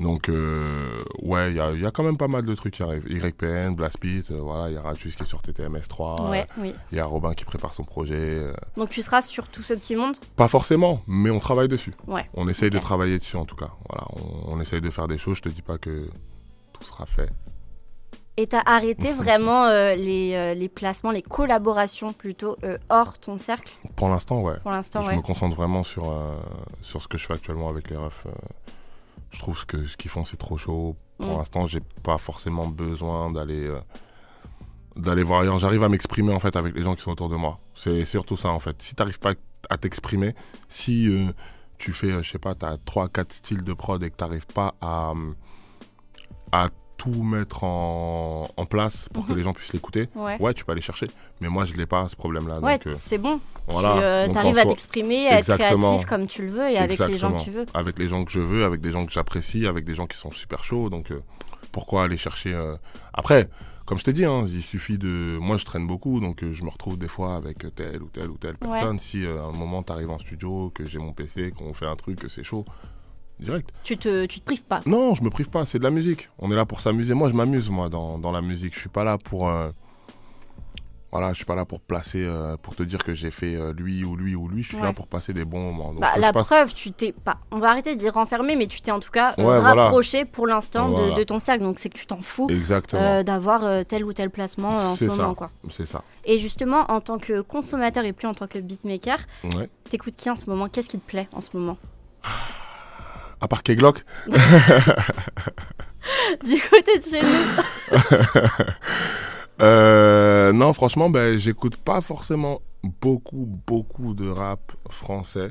Donc, 0.00 0.30
euh, 0.30 0.98
ouais, 1.20 1.50
il 1.50 1.56
y 1.56 1.60
a, 1.60 1.72
il 1.72 1.80
y 1.80 1.84
a 1.86 1.90
quand 1.90 2.02
même 2.02 2.16
pas 2.16 2.26
mal 2.26 2.44
de 2.46 2.54
trucs 2.54 2.72
qui 2.74 2.82
arrivent. 2.82 3.04
YPN, 3.08 3.74
Blast 3.74 3.98
Pit, 3.98 4.30
euh, 4.30 4.40
voilà, 4.40 4.68
il 4.70 4.74
y 4.74 4.76
a 4.78 4.82
Ratus 4.82 5.14
qui 5.14 5.22
est 5.22 5.26
sur 5.26 5.42
TTMS3. 5.42 6.30
Ouais, 6.30 6.46
oui. 6.58 6.74
Il 6.90 6.96
y 6.96 7.00
a 7.00 7.04
Robin 7.04 7.34
qui 7.34 7.44
prépare 7.44 7.74
son 7.74 7.84
projet. 7.84 8.14
euh, 8.16 8.52
Donc 8.76 8.88
tu 8.88 9.02
seras 9.02 9.20
sur 9.20 9.48
tout 9.48 9.62
ce 9.62 9.74
petit 9.74 9.96
monde? 9.96 10.16
Pas 10.36 10.48
forcément, 10.48 11.02
mais 11.06 11.28
on 11.30 11.38
travaille 11.38 11.68
dessus. 11.68 11.92
Ouais. 12.06 12.28
On 12.32 12.48
essaye 12.48 12.70
de 12.70 12.78
travailler 12.78 13.18
dessus 13.18 13.36
en 13.36 13.44
tout 13.44 13.56
cas. 13.56 13.70
Voilà, 13.90 14.06
on, 14.16 14.54
on 14.56 14.60
essaye 14.60 14.80
de 14.80 14.88
faire 14.88 15.06
des 15.06 15.18
choses. 15.18 15.36
Je 15.36 15.42
te 15.42 15.48
dis 15.50 15.62
pas 15.62 15.76
que 15.76 16.08
tout 16.72 16.82
sera 16.82 17.04
fait. 17.04 17.28
Et 18.38 18.46
t'as 18.46 18.62
arrêté 18.64 19.12
vraiment 19.24 19.66
euh, 19.66 19.94
les, 19.96 20.32
euh, 20.34 20.54
les 20.54 20.70
placements, 20.70 21.10
les 21.10 21.20
collaborations 21.20 22.14
plutôt 22.14 22.56
euh, 22.64 22.78
hors 22.88 23.18
ton 23.18 23.36
cercle? 23.36 23.76
Pour 23.96 24.08
l'instant, 24.08 24.40
ouais. 24.40 24.56
pour 24.62 24.70
l'instant, 24.70 25.02
je 25.02 25.08
ouais. 25.08 25.16
me 25.16 25.20
concentre 25.20 25.54
vraiment 25.56 25.82
sur, 25.82 26.08
euh, 26.10 26.36
sur 26.80 27.02
ce 27.02 27.08
que 27.08 27.18
je 27.18 27.26
fais 27.26 27.34
actuellement 27.34 27.68
avec 27.68 27.90
les 27.90 27.96
refs. 27.98 28.26
Je 29.30 29.38
trouve 29.38 29.64
que 29.66 29.84
ce 29.86 29.96
qu'ils 29.96 30.10
font, 30.10 30.24
c'est 30.24 30.36
trop 30.36 30.56
chaud. 30.58 30.96
Pour 31.18 31.34
Mm. 31.34 31.38
l'instant, 31.38 31.66
j'ai 31.66 31.80
pas 32.02 32.18
forcément 32.18 32.66
besoin 32.66 33.30
d'aller 33.30 33.66
euh, 33.66 33.80
d'aller 34.96 35.22
voir 35.22 35.40
ailleurs. 35.42 35.58
J'arrive 35.58 35.82
à 35.84 35.88
m'exprimer 35.88 36.32
en 36.32 36.40
fait 36.40 36.56
avec 36.56 36.74
les 36.74 36.82
gens 36.82 36.94
qui 36.94 37.02
sont 37.02 37.12
autour 37.12 37.28
de 37.28 37.36
moi. 37.36 37.56
C'est 37.74 38.04
surtout 38.04 38.36
ça 38.36 38.48
en 38.50 38.58
fait. 38.60 38.80
Si 38.82 38.94
t'arrives 38.94 39.18
pas 39.20 39.34
à 39.68 39.76
t'exprimer, 39.78 40.34
si 40.68 41.08
euh, 41.08 41.32
tu 41.78 41.92
fais, 41.92 42.10
euh, 42.12 42.22
je 42.22 42.30
sais 42.30 42.38
pas, 42.38 42.54
t'as 42.54 42.76
3-4 42.76 43.32
styles 43.32 43.62
de 43.62 43.72
prod 43.72 44.02
et 44.02 44.10
que 44.10 44.16
t'arrives 44.16 44.46
pas 44.46 44.74
à, 44.80 45.12
à 46.52 46.66
tout 47.02 47.22
mettre 47.22 47.64
en, 47.64 48.46
en 48.56 48.66
place 48.66 49.08
pour 49.14 49.26
que 49.26 49.32
Mhm. 49.32 49.38
les 49.38 49.42
gens 49.44 49.52
puissent 49.54 49.72
l'écouter, 49.72 50.08
Ouais. 50.14 50.36
ouais, 50.38 50.52
tu 50.52 50.64
peux 50.66 50.72
aller 50.72 50.82
chercher. 50.82 51.06
Mais 51.40 51.48
moi, 51.48 51.64
je 51.64 51.72
l'ai 51.74 51.86
pas 51.86 52.06
ce 52.08 52.14
problème-là. 52.16 52.60
Ouais, 52.60 52.78
euh, 52.86 52.90
c'est 52.92 53.16
bon. 53.16 53.40
voilà. 53.68 54.26
tu 54.28 54.36
euh, 54.36 54.38
arrives 54.40 54.58
à 54.58 54.66
t'exprimer, 54.66 55.28
à 55.28 55.38
être 55.38 55.54
créatif 55.54 56.04
comme 56.06 56.26
tu 56.26 56.42
le 56.42 56.50
veux 56.50 56.68
et 56.68 56.76
avec 56.76 56.98
les 56.98 57.16
gens 57.18 57.32
que 57.32 57.42
tu 57.42 57.50
veux. 57.50 57.64
avec 57.72 57.98
les 57.98 58.08
gens 58.08 58.24
que 58.24 58.30
je 58.32 58.40
veux, 58.40 58.64
avec 58.64 58.80
des 58.82 58.90
gens 58.90 59.06
que 59.06 59.12
j'apprécie, 59.12 59.66
avec 59.66 59.84
des 59.84 59.94
gens 59.94 60.06
qui 60.06 60.18
sont 60.18 60.30
super 60.30 60.62
chauds. 60.64 60.90
Donc 60.90 61.10
euh, 61.10 61.22
pourquoi 61.72 62.04
aller 62.04 62.16
chercher 62.18 62.54
Après, 63.14 63.48
comme 63.86 63.98
je 63.98 64.04
t'ai 64.04 64.12
dit, 64.12 64.24
hein, 64.24 64.44
il 64.46 64.62
suffit 64.62 64.98
de. 64.98 65.38
Moi, 65.38 65.56
je 65.56 65.64
traîne 65.64 65.86
beaucoup, 65.86 66.20
donc 66.20 66.44
je 66.52 66.62
me 66.64 66.68
retrouve 66.70 66.96
des 66.98 67.08
fois 67.08 67.34
avec 67.36 67.58
telle 67.74 68.02
ou 68.02 68.08
telle 68.08 68.30
ou 68.30 68.36
telle 68.36 68.54
Ouais. 68.62 68.68
personne. 68.78 68.98
Si 69.00 69.24
euh, 69.24 69.40
à 69.42 69.46
un 69.46 69.52
moment 69.52 69.82
t'arrives 69.82 70.10
en 70.10 70.18
studio, 70.18 70.70
que 70.74 70.84
j'ai 70.84 70.98
mon 70.98 71.12
PC, 71.12 71.50
qu'on 71.56 71.72
fait 71.74 71.86
un 71.86 71.96
truc, 71.96 72.18
que 72.20 72.28
c'est 72.28 72.44
chaud, 72.44 72.64
direct. 73.40 73.70
Tu 73.84 73.96
te, 73.96 74.26
tu 74.26 74.40
te 74.40 74.44
prives 74.44 74.64
pas. 74.64 74.80
Non, 74.86 75.14
je 75.14 75.22
me 75.22 75.30
prive 75.30 75.50
pas. 75.50 75.64
C'est 75.66 75.78
de 75.78 75.84
la 75.84 75.90
musique. 75.90 76.28
On 76.38 76.50
est 76.52 76.56
là 76.56 76.66
pour 76.66 76.80
s'amuser. 76.80 77.14
Moi, 77.14 77.28
je 77.28 77.34
m'amuse 77.34 77.70
moi 77.70 77.88
dans, 77.88 78.18
dans 78.18 78.32
la 78.32 78.40
musique. 78.42 78.74
Je 78.74 78.80
suis 78.80 78.88
pas 78.88 79.04
là 79.04 79.18
pour. 79.18 79.48
euh, 79.48 79.70
Voilà, 81.12 81.30
je 81.32 81.38
suis 81.38 81.44
pas 81.44 81.56
là 81.56 81.64
pour 81.64 81.80
placer, 81.80 82.24
euh, 82.24 82.56
pour 82.56 82.76
te 82.76 82.84
dire 82.84 83.02
que 83.02 83.14
j'ai 83.14 83.32
fait 83.32 83.56
euh, 83.56 83.72
lui 83.76 84.04
ou 84.04 84.14
lui 84.14 84.36
ou 84.36 84.46
lui. 84.46 84.62
Je 84.62 84.68
suis 84.68 84.76
Ouais. 84.76 84.84
là 84.84 84.92
pour 84.92 85.08
passer 85.08 85.32
des 85.32 85.44
bons 85.44 85.72
moments. 85.72 85.90
Donc, 85.90 86.00
Bah, 86.00 86.12
la 86.16 86.32
passe- 86.32 86.46
preuve, 86.46 86.72
tu 86.72 86.92
t'es 86.92 87.10
pas. 87.10 87.38
On 87.50 87.58
va 87.58 87.70
arrêter 87.70 87.94
de 87.96 87.98
dire 87.98 88.14
renfermé, 88.14 88.54
mais 88.54 88.68
tu 88.68 88.80
t'es 88.80 88.92
en 88.92 89.00
tout 89.00 89.10
cas 89.10 89.34
voilà. 89.36 89.60
rapproché 89.86 90.24
pour 90.24 90.46
l'instant 90.46 90.88
de- 90.88 90.94
Voilà. 90.94 91.14
de, 91.16 91.22
ton 91.24 91.40
cercle. 91.40 91.64
Donc 91.64 91.80
c'est 91.80 91.88
que 91.88 91.98
tu 91.98 92.06
t'en 92.06 92.20
fous 92.22 92.46
Exactement. 92.48 93.02
euh, 93.02 93.22
d'avoir 93.24 93.84
tel 93.86 94.04
ou 94.04 94.12
tel 94.12 94.30
placement 94.30 94.74
en 94.76 94.94
ce 94.94 95.08
ça. 95.08 95.16
moment. 95.16 95.34
Quoi. 95.34 95.50
C'est 95.68 95.84
ça. 95.84 96.04
Et 96.24 96.38
justement, 96.38 96.82
en 96.88 97.00
tant 97.00 97.18
que 97.18 97.40
consommateur 97.40 98.04
et 98.04 98.12
plus 98.12 98.28
en 98.28 98.34
tant 98.34 98.46
que 98.46 98.60
beatmaker, 98.60 99.18
Ouais. 99.56 99.68
t'écoutes 99.90 100.14
qui 100.14 100.30
en 100.30 100.36
ce 100.36 100.48
moment? 100.48 100.68
Qu'est-ce 100.68 100.88
qui 100.90 100.98
te 101.00 101.06
plaît 101.08 101.28
en 101.32 101.40
ce 101.40 101.56
moment? 101.56 101.76
À 103.40 103.48
part 103.48 103.62
K-Glock 103.62 104.04
Du 106.44 106.60
côté 106.70 106.98
de 106.98 107.02
chez 107.04 107.22
nous 107.22 107.98
Euh, 109.62 110.52
non, 110.54 110.72
franchement, 110.72 111.10
ben, 111.10 111.36
j'écoute 111.36 111.76
pas 111.76 112.00
forcément 112.00 112.62
beaucoup, 113.02 113.46
beaucoup 113.66 114.14
de 114.14 114.26
rap 114.26 114.72
français. 114.88 115.50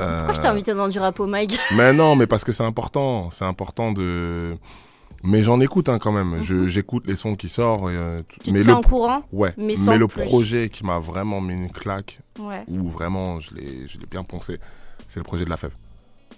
Euh, 0.00 0.18
Pourquoi 0.18 0.34
je 0.34 0.40
t'ai 0.40 0.46
invité 0.46 0.74
dans 0.74 0.86
du 0.86 1.00
rap 1.00 1.18
au 1.18 1.26
mic 1.26 1.58
Mais 1.74 1.92
non, 1.92 2.14
mais 2.14 2.28
parce 2.28 2.44
que 2.44 2.52
c'est 2.52 2.62
important. 2.62 3.30
C'est 3.32 3.44
important 3.44 3.90
de. 3.90 4.56
Mais 5.24 5.42
j'en 5.42 5.60
écoute 5.60 5.88
hein, 5.88 5.98
quand 5.98 6.12
même. 6.12 6.40
Je- 6.40 6.68
J'écoute 6.68 7.02
les 7.08 7.16
sons 7.16 7.34
qui 7.34 7.48
sortent. 7.48 7.82
euh, 7.88 8.20
Tu 8.44 8.52
mais 8.52 8.60
te 8.62 8.68
le, 8.68 8.74
au 8.74 8.80
courant 8.80 9.22
ouais. 9.32 9.54
mais 9.56 9.74
le 9.74 10.06
plus. 10.06 10.22
projet 10.22 10.68
qui 10.68 10.86
m'a 10.86 11.00
vraiment 11.00 11.40
mis 11.40 11.54
une 11.54 11.70
claque, 11.72 12.20
Ouais. 12.38 12.62
où 12.68 12.88
vraiment 12.90 13.40
je 13.40 13.52
l'ai 13.56 13.88
je 13.88 13.98
l'ai 13.98 14.06
bien 14.06 14.22
poncé, 14.22 14.60
c'est 15.08 15.18
le 15.18 15.24
projet 15.24 15.44
de 15.44 15.50
la 15.50 15.56
fève. 15.56 15.72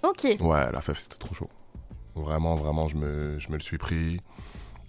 Ok. 0.03 0.24
Ouais, 0.40 0.72
la 0.72 0.80
fève, 0.80 0.98
c'était 0.98 1.16
trop 1.18 1.34
chaud. 1.34 1.48
Vraiment, 2.14 2.55
vraiment, 2.55 2.88
je 2.88 2.96
me, 2.96 3.38
je 3.38 3.48
me 3.48 3.55
le 3.55 3.61
suis 3.61 3.78
pris. 3.78 4.20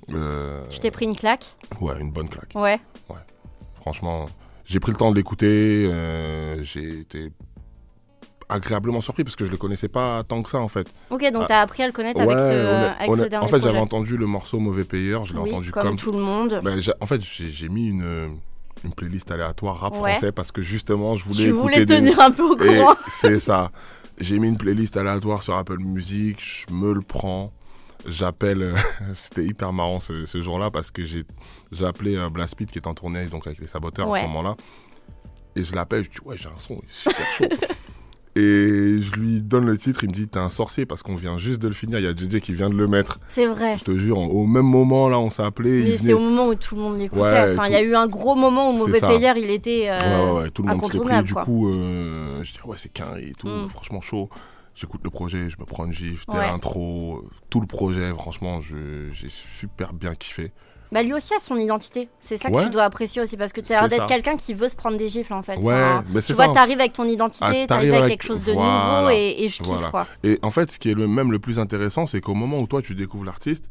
Euh, 0.10 0.64
Tu 0.70 0.80
t'es 0.80 0.92
pris 0.92 1.06
une 1.06 1.16
claque 1.16 1.56
Ouais, 1.80 2.00
une 2.02 2.12
bonne 2.12 2.28
claque. 2.30 2.52
Ouais. 2.56 2.80
Franchement, 3.80 4.26
j'ai 4.66 4.80
pris 4.80 4.92
le 4.92 4.98
temps 4.98 5.12
de 5.12 5.16
l'écouter. 5.16 5.88
euh, 5.90 6.62
j'ai 6.64 7.00
été 7.00 7.32
agréablement 8.50 9.02
surpris 9.02 9.24
parce 9.24 9.36
que 9.36 9.46
je 9.46 9.52
le 9.52 9.58
connaissais 9.58 9.88
pas 9.88 10.22
tant 10.24 10.44
que 10.44 10.50
ça 10.50 10.60
en 10.60 10.68
fait. 10.68 10.88
Ok, 11.10 11.22
donc 11.32 11.44
Ah. 11.44 11.48
t'as 11.48 11.62
appris 11.62 11.82
à 11.84 11.88
le 11.88 11.94
connaître 11.94 12.22
avec 12.22 12.38
ce, 12.38 12.44
honnête- 12.44 12.96
avec 13.00 13.16
ce 13.16 13.22
dernier 13.30 13.46
en 13.46 13.48
fait, 13.50 13.62
j'avais 13.62 13.80
entendu 13.80 14.16
le 14.18 14.26
morceau 14.28 14.60
Mauvais 14.60 14.84
Payeur, 14.84 15.26
je 15.26 15.34
l'ai 15.34 15.40
oui, 15.40 15.52
entendu 15.52 15.72
comme, 15.72 15.84
comme. 15.84 15.96
tout 15.96 16.12
le 16.12 16.20
monde. 16.20 16.60
Ben, 16.64 16.80
en 17.00 17.06
fait, 17.06 17.22
j'ai 17.22 17.70
mis 17.70 17.88
une, 17.90 18.38
une 18.84 18.94
playlist 18.94 19.32
aléatoire 19.32 19.78
rap 19.78 19.96
Ouais. 19.96 20.12
français 20.12 20.32
parce 20.32 20.52
que 20.52 20.62
justement, 20.62 21.16
je 21.16 21.24
voulais 21.24 21.36
tu 21.38 21.44
écouter 21.50 21.62
voulais 21.62 21.86
des- 21.86 21.96
tenir 21.96 22.20
un 22.20 22.32
peu 22.32 22.44
au 22.44 22.58
courant. 22.58 22.96
c'est 23.08 23.40
ça. 23.40 23.72
J'ai 24.20 24.40
mis 24.40 24.48
une 24.48 24.58
playlist 24.58 24.96
aléatoire 24.98 25.44
sur 25.44 25.56
Apple 25.56 25.80
Music, 25.80 26.40
je 26.40 26.74
me 26.74 26.94
le 26.94 27.02
prends. 27.02 27.52
J'appelle, 28.06 28.62
euh, 28.62 28.76
c'était 29.16 29.46
hyper 29.46 29.74
marrant 29.74 30.00
ce, 30.00 30.26
ce 30.26 30.42
jour-là 30.42 30.72
parce 30.72 30.92
que 30.92 31.04
j'ai 31.04 31.26
appelé 31.82 32.16
euh, 32.16 32.30
Blast 32.30 32.56
Pit 32.56 32.70
qui 32.70 32.78
est 32.80 32.88
en 32.88 32.94
tournée 32.94 33.26
donc 33.28 33.48
avec 33.48 33.60
les 33.60 33.68
saboteurs 33.68 34.14
à 34.14 34.20
ce 34.20 34.24
moment-là. 34.28 34.56
Et 35.56 35.64
je 35.64 35.74
l'appelle, 35.74 36.04
je 36.04 36.10
dis 36.10 36.18
ouais 36.26 36.38
j'ai 36.38 36.50
un 36.50 36.58
son, 36.58 36.82
il 36.82 36.90
est 36.90 37.12
super 37.12 37.26
chaud. 37.38 37.46
Et 38.36 39.00
je 39.00 39.12
lui 39.20 39.44
donne 39.44 39.66
le 39.68 39.78
titre, 39.78 40.04
il 40.04 40.10
me 40.10 40.14
dit 40.14 40.28
t'es 40.28 40.40
un 40.40 40.50
sorcier 40.50 40.88
parce 40.88 41.04
qu'on 41.04 41.16
vient 41.16 41.38
juste 41.38 41.62
de 41.62 41.68
le 41.68 41.74
finir, 41.76 42.00
il 42.00 42.06
y 42.06 42.08
a 42.08 42.16
JJ 42.16 42.40
qui 42.42 42.54
vient 42.56 42.70
de 42.70 42.76
le 42.76 42.88
mettre. 42.88 43.20
C'est 43.28 43.46
vrai. 43.46 43.78
Je 43.78 43.84
te 43.84 43.96
jure, 43.96 44.18
au 44.18 44.48
même 44.48 44.66
moment 44.66 45.08
là 45.08 45.20
on 45.20 45.30
s'est 45.30 45.44
appelé. 45.44 45.84
Mais 45.84 45.98
c'est 46.00 46.14
au 46.14 46.20
moment 46.20 46.48
où 46.48 46.56
tout 46.56 46.76
le 46.76 46.82
monde 46.82 46.98
l'écoutait. 46.98 47.22
Ouais, 47.22 47.52
enfin, 47.54 47.68
il 47.68 47.74
y 47.74 47.76
a 47.76 47.84
eu 47.84 47.94
un 47.96 48.08
gros 48.08 48.34
moment 48.36 48.72
où 48.72 48.78
Mauvais. 48.78 49.00
Payeur, 49.00 49.38
il 49.38 49.52
était. 49.52 49.86
euh, 49.88 50.34
Ouais, 50.34 50.42
ouais, 50.42 50.50
tout 50.50 50.64
le 50.64 50.70
monde 50.70 50.82
s'est 50.92 50.98
pris. 51.00 51.24
Du 51.24 51.34
coup, 51.46 51.70
euh, 51.70 52.44
je 52.44 52.54
dis, 52.54 52.60
ouais, 52.66 52.78
c'est 52.80 52.92
qu'un 52.92 53.16
et 53.18 53.34
tout, 53.38 53.48
Mm. 53.48 53.70
franchement 53.70 54.02
chaud. 54.02 54.30
J'écoute 54.76 55.02
le 55.04 55.12
projet, 55.12 55.52
je 55.52 55.60
me 55.60 55.66
prends 55.66 55.86
une 55.86 55.94
gifle, 55.94 56.26
l'intro, 56.48 57.18
euh, 57.24 57.30
tout 57.52 57.62
le 57.62 57.68
projet, 57.68 58.10
franchement, 58.18 58.60
j'ai 58.62 59.30
super 59.30 59.94
bien 59.94 60.16
kiffé. 60.16 60.52
Bah, 60.94 61.04
lui 61.04 61.14
aussi 61.14 61.34
a 61.34 61.40
son 61.40 61.58
identité. 61.58 62.08
C'est 62.20 62.38
ça 62.38 62.50
que 62.50 62.56
Ouais. 62.56 62.64
tu 62.64 62.70
dois 62.70 62.84
apprécier 62.84 63.22
aussi 63.22 63.36
parce 63.36 63.52
que 63.52 63.62
tu 63.62 63.74
as 63.74 63.80
l'air 63.82 63.90
d'être 63.90 64.06
quelqu'un 64.06 64.38
qui 64.38 64.54
veut 64.54 64.70
se 64.70 64.76
prendre 64.76 64.96
des 64.96 65.10
gifles 65.10 65.34
en 65.34 65.42
fait. 65.42 65.58
Ouais, 65.58 65.74
Enfin, 65.74 66.04
mais 66.14 66.22
tu 66.22 66.34
vois, 66.34 66.50
t'arrives 66.50 66.80
avec 66.80 66.94
ton 66.94 67.04
Ah, 67.04 67.08
identité, 67.08 67.40
t'arrives 67.46 67.68
t'arrives 67.68 67.90
avec 67.94 68.04
avec- 68.04 68.12
quelque 68.22 68.28
chose 68.28 68.44
de 68.44 68.52
voilà. 68.54 69.00
nouveau 69.00 69.10
et, 69.10 69.36
et 69.40 69.50
je 69.50 69.58
kiffe 69.58 69.68
Voilà. 69.74 69.90
quoi. 69.90 70.08
Et 70.24 70.40
en 70.44 70.52
fait, 70.52 70.72
ce 70.72 70.80
qui 70.80 70.92
est 70.92 70.94
le, 70.94 71.08
même 71.08 71.32
le 71.32 71.40
plus 71.40 71.58
intéressant, 71.60 72.06
c'est 72.06 72.22
qu'au 72.22 72.36
moment 72.36 72.60
où 72.60 72.68
toi, 72.68 72.82
tu 72.82 72.96
découvres 72.96 73.26
l'artiste, 73.26 73.66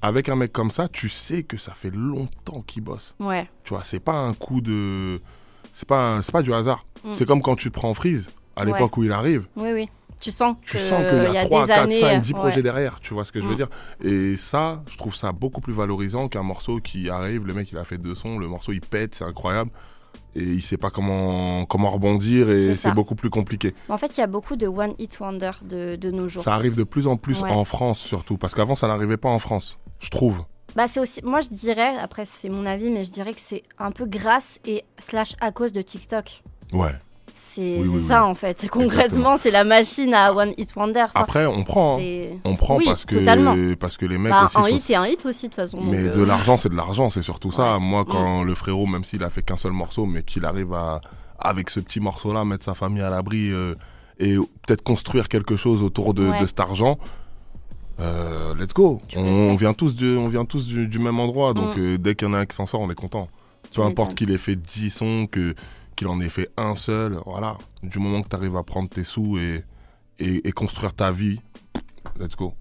avec 0.00 0.28
un 0.28 0.36
mec 0.36 0.52
comme 0.52 0.70
ça, 0.70 0.86
tu 0.88 1.08
sais 1.08 1.42
que 1.42 1.56
ça 1.56 1.72
fait 1.72 1.90
longtemps 1.94 2.62
qu'il 2.66 2.82
bosse. 2.82 3.14
Ouais. 3.18 3.48
Tu 3.64 3.74
vois, 3.74 3.82
c'est 3.82 4.00
pas 4.00 4.12
un 4.14 4.32
coup 4.34 4.60
de. 4.60 5.20
C'est 5.72 5.88
pas, 5.88 6.16
un- 6.16 6.22
c'est 6.22 6.30
pas 6.32 6.42
du 6.42 6.52
hasard. 6.54 6.84
Mm. 7.04 7.10
C'est 7.14 7.26
comme 7.26 7.42
quand 7.42 7.56
tu 7.56 7.68
te 7.70 7.74
prends 7.74 7.90
en 7.90 7.94
freeze, 7.94 8.28
à 8.54 8.60
Ouais. 8.64 8.66
l'époque 8.72 8.96
où 8.96 9.02
il 9.02 9.10
arrive. 9.12 9.46
Oui, 9.56 9.70
oui. 9.72 9.88
Tu 10.24 10.30
sens 10.30 10.56
tu 10.62 10.72
que 10.72 10.78
sens 10.78 11.02
qu'il 11.06 11.18
y 11.22 11.30
il 11.32 11.36
a 11.36 11.44
3, 11.44 11.66
4, 11.66 11.80
années, 11.82 12.00
5, 12.00 12.20
10 12.20 12.32
ouais. 12.32 12.38
projets 12.38 12.62
derrière, 12.62 12.98
tu 13.00 13.12
vois 13.12 13.24
ce 13.26 13.32
que 13.32 13.40
je 13.40 13.44
veux 13.46 13.52
Mm. 13.52 13.56
dire 13.56 13.68
Et 14.02 14.36
ça, 14.38 14.82
je 14.90 14.96
trouve 14.96 15.14
ça 15.14 15.32
beaucoup 15.32 15.60
plus 15.60 15.74
valorisant 15.74 16.28
qu'un 16.28 16.42
morceau 16.42 16.80
qui 16.80 17.10
arrive, 17.10 17.46
le 17.46 17.52
mec 17.52 17.70
il 17.70 17.76
a 17.76 17.84
fait 17.84 17.98
deux 17.98 18.14
sons, 18.14 18.38
le 18.38 18.48
morceau 18.48 18.72
il 18.72 18.80
pète, 18.80 19.14
c'est 19.16 19.24
incroyable, 19.24 19.70
et 20.34 20.42
il 20.42 20.62
sait 20.62 20.78
pas 20.78 20.88
comment, 20.88 21.66
comment 21.66 21.90
rebondir, 21.90 22.48
et 22.50 22.74
c'est 22.74 22.92
beaucoup 22.92 23.14
plus 23.16 23.28
compliqué. 23.28 23.74
En 23.90 23.98
fait, 23.98 24.16
il 24.16 24.20
y 24.20 24.24
a 24.24 24.26
beaucoup 24.26 24.56
de 24.56 24.66
one 24.66 24.94
hit 24.98 25.20
wonder 25.20 25.50
de, 25.62 25.96
de 25.96 26.10
nos 26.10 26.26
jours. 26.28 26.42
Ça 26.42 26.54
arrive 26.54 26.74
de 26.74 26.84
plus 26.84 27.06
en 27.06 27.16
plus 27.18 27.42
Ouais. 27.42 27.50
en 27.50 27.64
France 27.64 27.98
surtout, 27.98 28.38
parce 28.38 28.54
qu'avant 28.54 28.74
ça 28.76 28.88
n'arrivait 28.88 29.18
pas 29.18 29.28
en 29.28 29.38
France, 29.38 29.78
je 30.00 30.08
trouve. 30.08 30.42
Bah 30.74 30.88
c'est 30.88 31.00
aussi, 31.00 31.20
moi 31.22 31.40
je 31.42 31.50
dirais, 31.50 31.96
après 32.00 32.24
c'est 32.24 32.48
mon 32.48 32.64
avis, 32.66 32.90
mais 32.90 33.04
je 33.04 33.12
dirais 33.12 33.32
que 33.34 33.40
c'est 33.40 33.62
un 33.78 33.90
peu 33.92 34.06
grâce 34.06 34.58
et 34.64 34.84
slash 34.98 35.34
à 35.40 35.52
cause 35.52 35.70
de 35.72 35.82
TikTok. 35.82 36.42
Ouais. 36.72 36.90
C'est 37.36 37.78
Oui, 37.78 37.82
c'est 37.84 37.88
oui, 37.96 38.02
ça 38.04 38.22
oui. 38.24 38.30
en 38.30 38.34
fait. 38.34 38.68
Concrètement, 38.70 39.36
c'est 39.36 39.50
la 39.50 39.64
machine 39.64 40.14
à 40.14 40.32
one 40.32 40.52
hit 40.56 40.72
wonder. 40.76 41.00
Enfin, 41.00 41.10
Après, 41.14 41.46
on 41.46 41.64
prend, 41.64 41.98
hein. 42.00 42.38
on 42.44 42.54
prend 42.54 42.78
parce, 42.84 43.04
que, 43.04 43.16
totalement. 43.16 43.54
parce 43.80 43.96
que 43.96 44.06
les 44.06 44.18
mecs 44.18 44.32
Bah, 44.32 44.44
aussi... 44.46 44.56
un 44.58 44.68
hit 44.68 44.88
et 44.90 44.94
un 44.94 45.06
hit 45.06 45.26
aussi 45.26 45.46
de 45.46 45.48
toute 45.48 45.56
façon. 45.56 45.78
donc, 45.78 45.86
Mais 45.90 46.04
euh, 46.04 46.10
de 46.14 46.22
l'argent, 46.22 46.56
c'est 46.56 46.68
de 46.68 46.76
l'argent, 46.76 47.10
c'est 47.10 47.22
surtout 47.22 47.50
ça. 47.50 47.78
Moi, 47.80 48.04
quand 48.08 48.44
le 48.44 48.54
frérot, 48.54 48.86
même 48.86 49.02
s'il 49.04 49.24
a 49.24 49.30
fait 49.30 49.42
qu'un 49.42 49.56
seul 49.56 49.72
morceau, 49.72 50.06
mais 50.06 50.22
qu'il 50.22 50.44
arrive 50.44 50.72
à, 50.74 51.00
avec 51.40 51.70
ce 51.70 51.80
petit 51.80 51.98
morceau-là, 51.98 52.44
mettre 52.44 52.64
sa 52.64 52.74
famille 52.74 53.02
à 53.02 53.10
l'abri 53.10 53.50
euh, 53.50 53.74
et 54.20 54.36
peut-être 54.66 54.82
construire 54.84 55.28
quelque 55.28 55.56
chose 55.56 55.82
autour 55.82 56.14
de, 56.14 56.28
Ouais. 56.28 56.40
de 56.40 56.46
cet 56.46 56.60
argent, 56.60 56.98
euh, 58.00 58.54
let's 58.56 58.72
go. 58.74 59.00
On, 59.16 59.54
vient 59.54 59.72
tous, 59.72 59.96
de, 59.96 60.16
on 60.16 60.28
vient 60.28 60.44
tous 60.44 60.66
du, 60.66 60.86
du 60.88 60.98
même 60.98 61.18
endroit, 61.20 61.54
donc 61.54 61.76
Mm. 61.76 61.80
euh, 61.80 61.98
dès 61.98 62.14
qu'il 62.14 62.28
y 62.28 62.30
en 62.30 62.34
a 62.34 62.38
un 62.38 62.46
qui 62.46 62.56
s'en 62.56 62.66
sort, 62.66 62.80
on 62.80 62.90
est 62.90 62.94
content. 62.94 63.28
Tu 63.70 63.80
Peu 63.80 63.86
importe 63.86 64.14
qu'il 64.14 64.30
ait 64.30 64.38
fait 64.38 64.56
10 64.56 64.90
sons, 64.90 65.26
que, 65.30 65.54
qu'il 65.94 66.08
en 66.08 66.20
ait 66.20 66.28
fait 66.28 66.50
un 66.56 66.74
seul, 66.74 67.18
voilà. 67.26 67.56
Du 67.82 67.98
moment 67.98 68.22
que 68.22 68.28
tu 68.28 68.36
arrives 68.36 68.56
à 68.56 68.62
prendre 68.62 68.88
tes 68.88 69.04
sous 69.04 69.38
et, 69.38 69.64
et, 70.18 70.48
et 70.48 70.52
construire 70.52 70.94
ta 70.94 71.10
vie, 71.12 71.40
let's 72.18 72.36
go. 72.36 72.52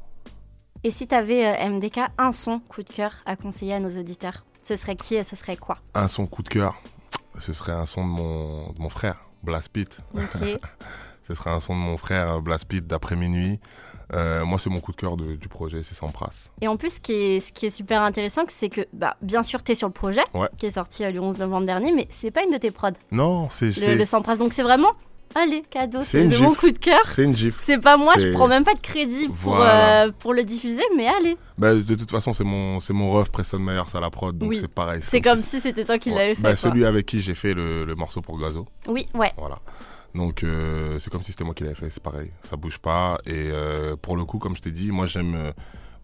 Et 0.83 0.91
si 0.91 1.07
t'avais 1.07 1.45
euh, 1.45 1.69
MDK 1.69 1.99
un 2.17 2.31
son 2.31 2.59
coup 2.59 2.83
de 2.83 2.89
cœur 2.91 3.13
à 3.25 3.35
conseiller 3.35 3.73
à 3.73 3.79
nos 3.79 3.89
auditeurs, 3.89 4.45
ce 4.61 4.75
serait 4.75 4.95
qui 4.95 5.15
et 5.15 5.23
ce 5.23 5.35
serait 5.35 5.57
quoi? 5.57 5.77
Un 5.93 6.07
son 6.07 6.27
coup 6.27 6.43
de 6.43 6.49
cœur, 6.49 6.75
ce 7.39 7.53
serait 7.53 7.71
un 7.71 7.85
son 7.85 8.05
de 8.05 8.11
mon, 8.11 8.71
de 8.73 8.79
mon 8.81 8.89
frère, 8.89 9.25
Blast 9.43 9.69
Pit. 9.69 9.97
Ok. 10.13 10.41
Ce 11.27 11.33
serait 11.33 11.49
un 11.51 11.59
son 11.59 11.73
de 11.75 11.79
mon 11.81 11.97
frère, 11.97 12.41
Blast 12.41 12.65
Pit, 12.65 12.85
d'après 12.85 13.15
minuit. 13.15 13.59
Euh, 14.13 14.45
moi, 14.45 14.59
c'est 14.59 14.69
mon 14.69 14.79
coup 14.81 14.91
de 14.91 14.97
cœur 14.97 15.15
de- 15.17 15.35
du 15.35 15.47
projet, 15.47 15.81
c'est 15.83 15.95
Sampras. 15.95 16.49
Et 16.61 16.67
en 16.67 16.75
plus, 16.75 16.95
ce 16.95 16.99
qui 16.99 17.13
est, 17.13 17.39
ce 17.39 17.51
qui 17.53 17.65
est 17.65 17.69
super 17.69 18.01
intéressant, 18.01 18.41
c'est 18.49 18.69
que, 18.69 18.81
bah, 18.93 19.15
bien 19.21 19.41
sûr, 19.41 19.63
t'es 19.63 19.73
sur 19.73 19.87
le 19.87 19.93
projet, 19.93 20.21
Ouais. 20.33 20.49
qui 20.59 20.65
est 20.65 20.71
sorti 20.71 21.03
euh, 21.05 21.11
le 21.11 21.19
11 21.21 21.37
novembre 21.39 21.65
dernier, 21.65 21.91
mais 21.93 22.07
c'est 22.11 22.29
pas 22.29 22.43
une 22.43 22.51
de 22.51 22.57
tes 22.57 22.69
prods, 22.71 22.89
Non, 23.11 23.49
c'est 23.49 23.75
le, 23.87 23.95
le 23.95 24.05
Sampras. 24.05 24.35
Donc 24.35 24.51
c'est 24.53 24.61
vraiment, 24.61 24.91
allez, 25.33 25.63
cadeau, 25.69 26.01
C'est 26.03 26.25
mon 26.39 26.53
coup 26.53 26.69
de 26.69 26.77
cœur. 26.77 27.01
c'est 27.05 27.23
une 27.23 27.35
gifle. 27.35 27.57
C'est 27.63 27.79
pas 27.79 27.95
moi, 27.97 28.13
je 28.17 28.31
prends 28.33 28.47
même 28.49 28.65
pas 28.65 28.75
de 28.75 28.81
crédit 28.81 29.27
pour, 29.29 29.55
Voilà. 29.55 30.05
euh, 30.07 30.11
pour 30.19 30.33
le 30.33 30.43
diffuser, 30.43 30.83
mais 30.95 31.07
allez. 31.07 31.37
Bah, 31.57 31.73
de 31.73 31.95
toute 31.95 32.11
façon, 32.11 32.33
c'est 32.33 32.43
mon, 32.43 32.81
c'est 32.81 32.93
mon 32.93 33.11
ref 33.13 33.29
Preston 33.31 33.59
Myers 33.59 33.81
à 33.95 33.99
la 34.01 34.09
prod, 34.11 34.37
donc 34.37 34.49
Oui. 34.49 34.57
c'est 34.59 34.67
pareil. 34.67 34.99
C'est 35.01 35.21
comme 35.21 35.41
si 35.41 35.59
c'était 35.61 35.85
toi 35.85 35.97
qui 35.97 36.09
Ouais. 36.11 36.15
l'avais 36.17 36.35
fait. 36.35 36.41
Bah, 36.41 36.55
celui 36.57 36.85
avec 36.85 37.05
qui 37.07 37.21
j'ai 37.21 37.35
fait 37.35 37.53
le, 37.53 37.85
le 37.85 37.95
morceau 37.95 38.21
pour 38.21 38.37
Gazo. 38.37 38.65
Oui, 38.89 39.07
ouais. 39.15 39.31
Voilà. 39.37 39.55
Donc, 40.15 40.43
euh, 40.43 40.99
c'est 40.99 41.09
comme 41.11 41.23
si 41.23 41.31
c'était 41.31 41.43
moi 41.43 41.53
qui 41.55 41.63
l'avais 41.63 41.75
fait, 41.75 41.89
c'est 41.89 42.03
pareil. 42.03 42.31
Ça 42.43 42.55
bouge 42.55 42.77
pas. 42.77 43.17
Et 43.25 43.49
euh, 43.51 43.95
pour 43.95 44.15
le 44.15 44.25
coup, 44.25 44.37
comme 44.37 44.55
je 44.55 44.61
t'ai 44.61 44.71
dit, 44.71 44.91
moi, 44.91 45.05
j'aime 45.07 45.33
euh, 45.35 45.51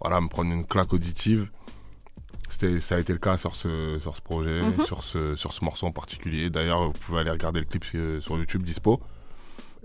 voilà, 0.02 0.20
me 0.20 0.28
prendre 0.28 0.52
une 0.52 0.66
claque 0.66 0.94
auditive. 0.94 1.50
C'était, 2.50 2.80
ça 2.80 2.96
a 2.96 3.00
été 3.00 3.14
le 3.14 3.20
cas 3.20 3.38
sur 3.38 3.56
ce, 3.56 3.98
sur 4.02 4.16
ce 4.16 4.22
projet, 4.22 4.62
Mhm. 4.64 4.86
sur, 4.86 5.04
ce, 5.04 5.36
sur 5.36 5.54
ce 5.54 5.64
morceau 5.64 5.86
en 5.86 5.92
particulier. 5.92 6.50
D'ailleurs, 6.50 6.88
vous 6.88 6.94
pouvez 6.94 7.20
aller 7.20 7.30
regarder 7.32 7.60
le 7.60 7.66
clip 7.68 7.86
sur 7.86 8.38
YouTube 8.38 8.64
dispo. 8.64 9.00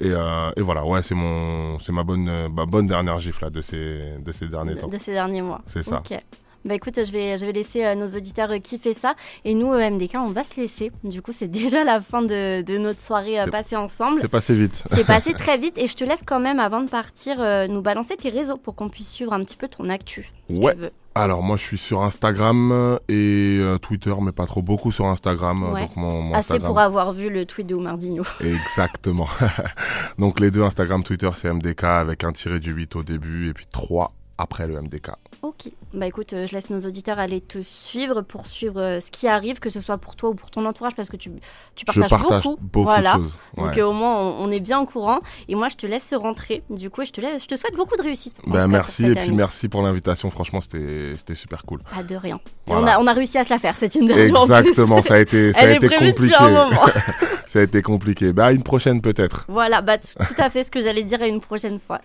Et, 0.00 0.08
et 0.08 0.60
voilà, 0.62 0.84
ouais, 0.84 1.02
c'est 1.02 1.14
mon, 1.14 1.78
c'est 1.78 1.92
ma 1.92 2.02
bonne, 2.02 2.48
ma 2.48 2.66
bonne 2.66 2.86
dernière 2.88 3.20
gifle 3.20 3.44
là, 3.44 3.50
de 3.50 3.60
ces, 3.60 4.16
de 4.18 4.32
ces 4.32 4.48
derniers 4.48 4.74
de, 4.74 4.80
temps. 4.80 4.88
de 4.88 4.98
ces 4.98 5.12
derniers 5.12 5.42
mois. 5.42 5.60
C'est 5.66 5.82
ça. 5.84 6.02
Bah 6.64 6.74
écoute, 6.74 6.94
je 7.04 7.12
vais, 7.12 7.36
je 7.38 7.44
vais 7.44 7.52
laisser 7.52 7.84
euh, 7.84 7.94
nos 7.94 8.06
auditeurs 8.06 8.50
euh, 8.50 8.58
kiffer 8.58 8.94
ça. 8.94 9.14
Et 9.44 9.54
nous, 9.54 9.72
euh, 9.72 9.90
MDK, 9.90 10.14
on 10.16 10.28
va 10.28 10.44
se 10.44 10.56
laisser. 10.60 10.90
Du 11.02 11.20
coup, 11.22 11.32
c'est 11.32 11.48
déjà 11.50 11.84
la 11.84 12.00
fin 12.00 12.22
de, 12.22 12.62
de 12.62 12.78
notre 12.78 13.00
soirée 13.00 13.36
passée 13.50 13.76
ensemble. 13.76 14.18
C'est 14.20 14.28
passé 14.28 14.54
vite. 14.54 14.82
C'est 14.90 15.06
passé 15.06 15.34
très 15.34 15.58
vite 15.58 15.76
et 15.78 15.86
je 15.86 15.94
te 15.94 16.04
laisse 16.04 16.22
quand 16.24 16.40
même, 16.40 16.60
avant 16.60 16.80
de 16.80 16.88
partir, 16.88 17.36
nous 17.68 17.82
balancer 17.82 18.16
tes 18.16 18.30
réseaux 18.30 18.56
pour 18.56 18.74
qu'on 18.74 18.88
puisse 18.88 19.10
suivre 19.10 19.32
un 19.32 19.44
petit 19.44 19.56
peu 19.56 19.68
ton 19.68 19.88
actu. 19.90 20.30
Si 20.48 20.58
Ouais. 20.60 20.74
tu 20.74 20.80
veux. 20.80 20.90
Alors, 21.16 21.44
moi, 21.44 21.56
je 21.56 21.62
suis 21.62 21.78
sur 21.78 22.02
Instagram 22.02 22.98
et 23.08 23.58
euh, 23.60 23.78
Twitter, 23.78 24.12
mais 24.20 24.32
pas 24.32 24.46
trop 24.46 24.62
beaucoup 24.62 24.90
sur 24.90 25.06
Instagram. 25.06 25.72
Ouais. 25.72 25.82
Donc, 25.82 25.94
mon, 25.96 26.22
mon 26.22 26.34
Assez 26.34 26.54
Instagram. 26.54 26.66
pour 26.72 26.80
avoir 26.80 27.12
vu 27.12 27.30
le 27.30 27.44
tweet 27.46 27.68
de 27.68 27.74
Oumardinho. 27.76 28.24
Exactement. 28.40 29.28
Donc 30.18 30.40
les 30.40 30.50
deux 30.50 30.62
Instagram, 30.62 31.02
Twitter, 31.04 31.30
c'est 31.36 31.52
MDK 31.52 31.84
avec 31.84 32.24
un 32.24 32.32
tiré 32.32 32.58
du 32.58 32.72
8 32.72 32.96
au 32.96 33.02
début 33.04 33.48
et 33.48 33.52
puis 33.52 33.66
3 33.70 34.10
après 34.38 34.66
le 34.66 34.80
MDK. 34.82 35.10
Ok. 35.44 35.70
Bah 35.92 36.06
écoute, 36.06 36.32
euh, 36.32 36.46
je 36.46 36.52
laisse 36.54 36.70
nos 36.70 36.80
auditeurs 36.86 37.18
aller 37.18 37.42
te 37.42 37.60
suivre 37.60 38.22
pour 38.22 38.46
suivre 38.46 38.80
euh, 38.80 39.00
ce 39.00 39.10
qui 39.10 39.28
arrive, 39.28 39.58
que 39.58 39.68
ce 39.68 39.78
soit 39.78 39.98
pour 39.98 40.16
toi 40.16 40.30
ou 40.30 40.34
pour 40.34 40.50
ton 40.50 40.64
entourage, 40.64 40.94
parce 40.96 41.10
que 41.10 41.18
tu, 41.18 41.30
tu 41.74 41.84
Je 41.86 42.00
partages 42.00 42.08
partage 42.08 42.44
beaucoup. 42.44 42.62
beaucoup, 42.62 42.84
voilà. 42.84 43.18
de 43.18 43.24
choses. 43.24 43.36
Donc 43.58 43.76
euh, 43.76 43.84
au 43.84 43.92
moins 43.92 44.22
on, 44.22 44.46
on 44.46 44.50
est 44.50 44.60
bien 44.60 44.80
au 44.80 44.86
courant. 44.86 45.18
Et 45.48 45.54
moi 45.54 45.68
je 45.68 45.76
te 45.76 45.86
laisse 45.86 46.14
rentrer. 46.14 46.62
Du 46.70 46.88
coup, 46.88 47.04
je 47.04 47.10
te, 47.10 47.20
laisse, 47.20 47.42
je 47.42 47.48
te 47.48 47.56
souhaite 47.56 47.76
beaucoup 47.76 47.94
de 47.94 48.02
réussite. 48.02 48.40
cas, 48.40 48.66
merci 48.66 49.04
et 49.04 49.10
puis 49.10 49.24
année. 49.24 49.36
merci 49.36 49.68
pour 49.68 49.82
l'invitation. 49.82 50.30
Franchement, 50.30 50.62
c'était 50.62 51.34
super 51.34 51.64
cool. 51.64 51.80
Ah, 51.94 52.02
de 52.02 52.16
rien. 52.16 52.40
Voilà. 52.66 52.80
on, 52.80 52.86
a, 52.86 53.04
on 53.04 53.06
a 53.06 53.12
réussi 53.12 53.36
à 53.36 53.44
se 53.44 53.50
la 53.50 53.58
faire 53.58 53.76
cette 53.76 53.96
interview 53.96 54.34
en 54.34 54.46
plus. 54.46 54.54
Exactement, 54.54 55.02
ça 55.02 55.14
a 55.14 55.18
été 55.18 55.52
ça 55.52 55.60
Elle 55.60 55.72
a 55.72 55.76
été 55.76 55.88
compliqué. 55.90 56.34
ça 57.46 57.58
a 57.58 57.62
été 57.62 57.82
compliqué. 57.82 58.32
Bah 58.32 58.50
une 58.50 58.62
prochaine 58.62 59.02
peut-être. 59.02 59.44
voilà, 59.48 59.82
bah, 59.82 59.98
tout 59.98 60.34
à 60.38 60.48
fait 60.48 60.62
ce 60.62 60.70
que 60.70 60.80
j'allais 60.80 61.04
dire 61.04 61.20
à 61.20 61.26
une 61.26 61.40
prochaine 61.40 61.78
fois. 61.78 61.98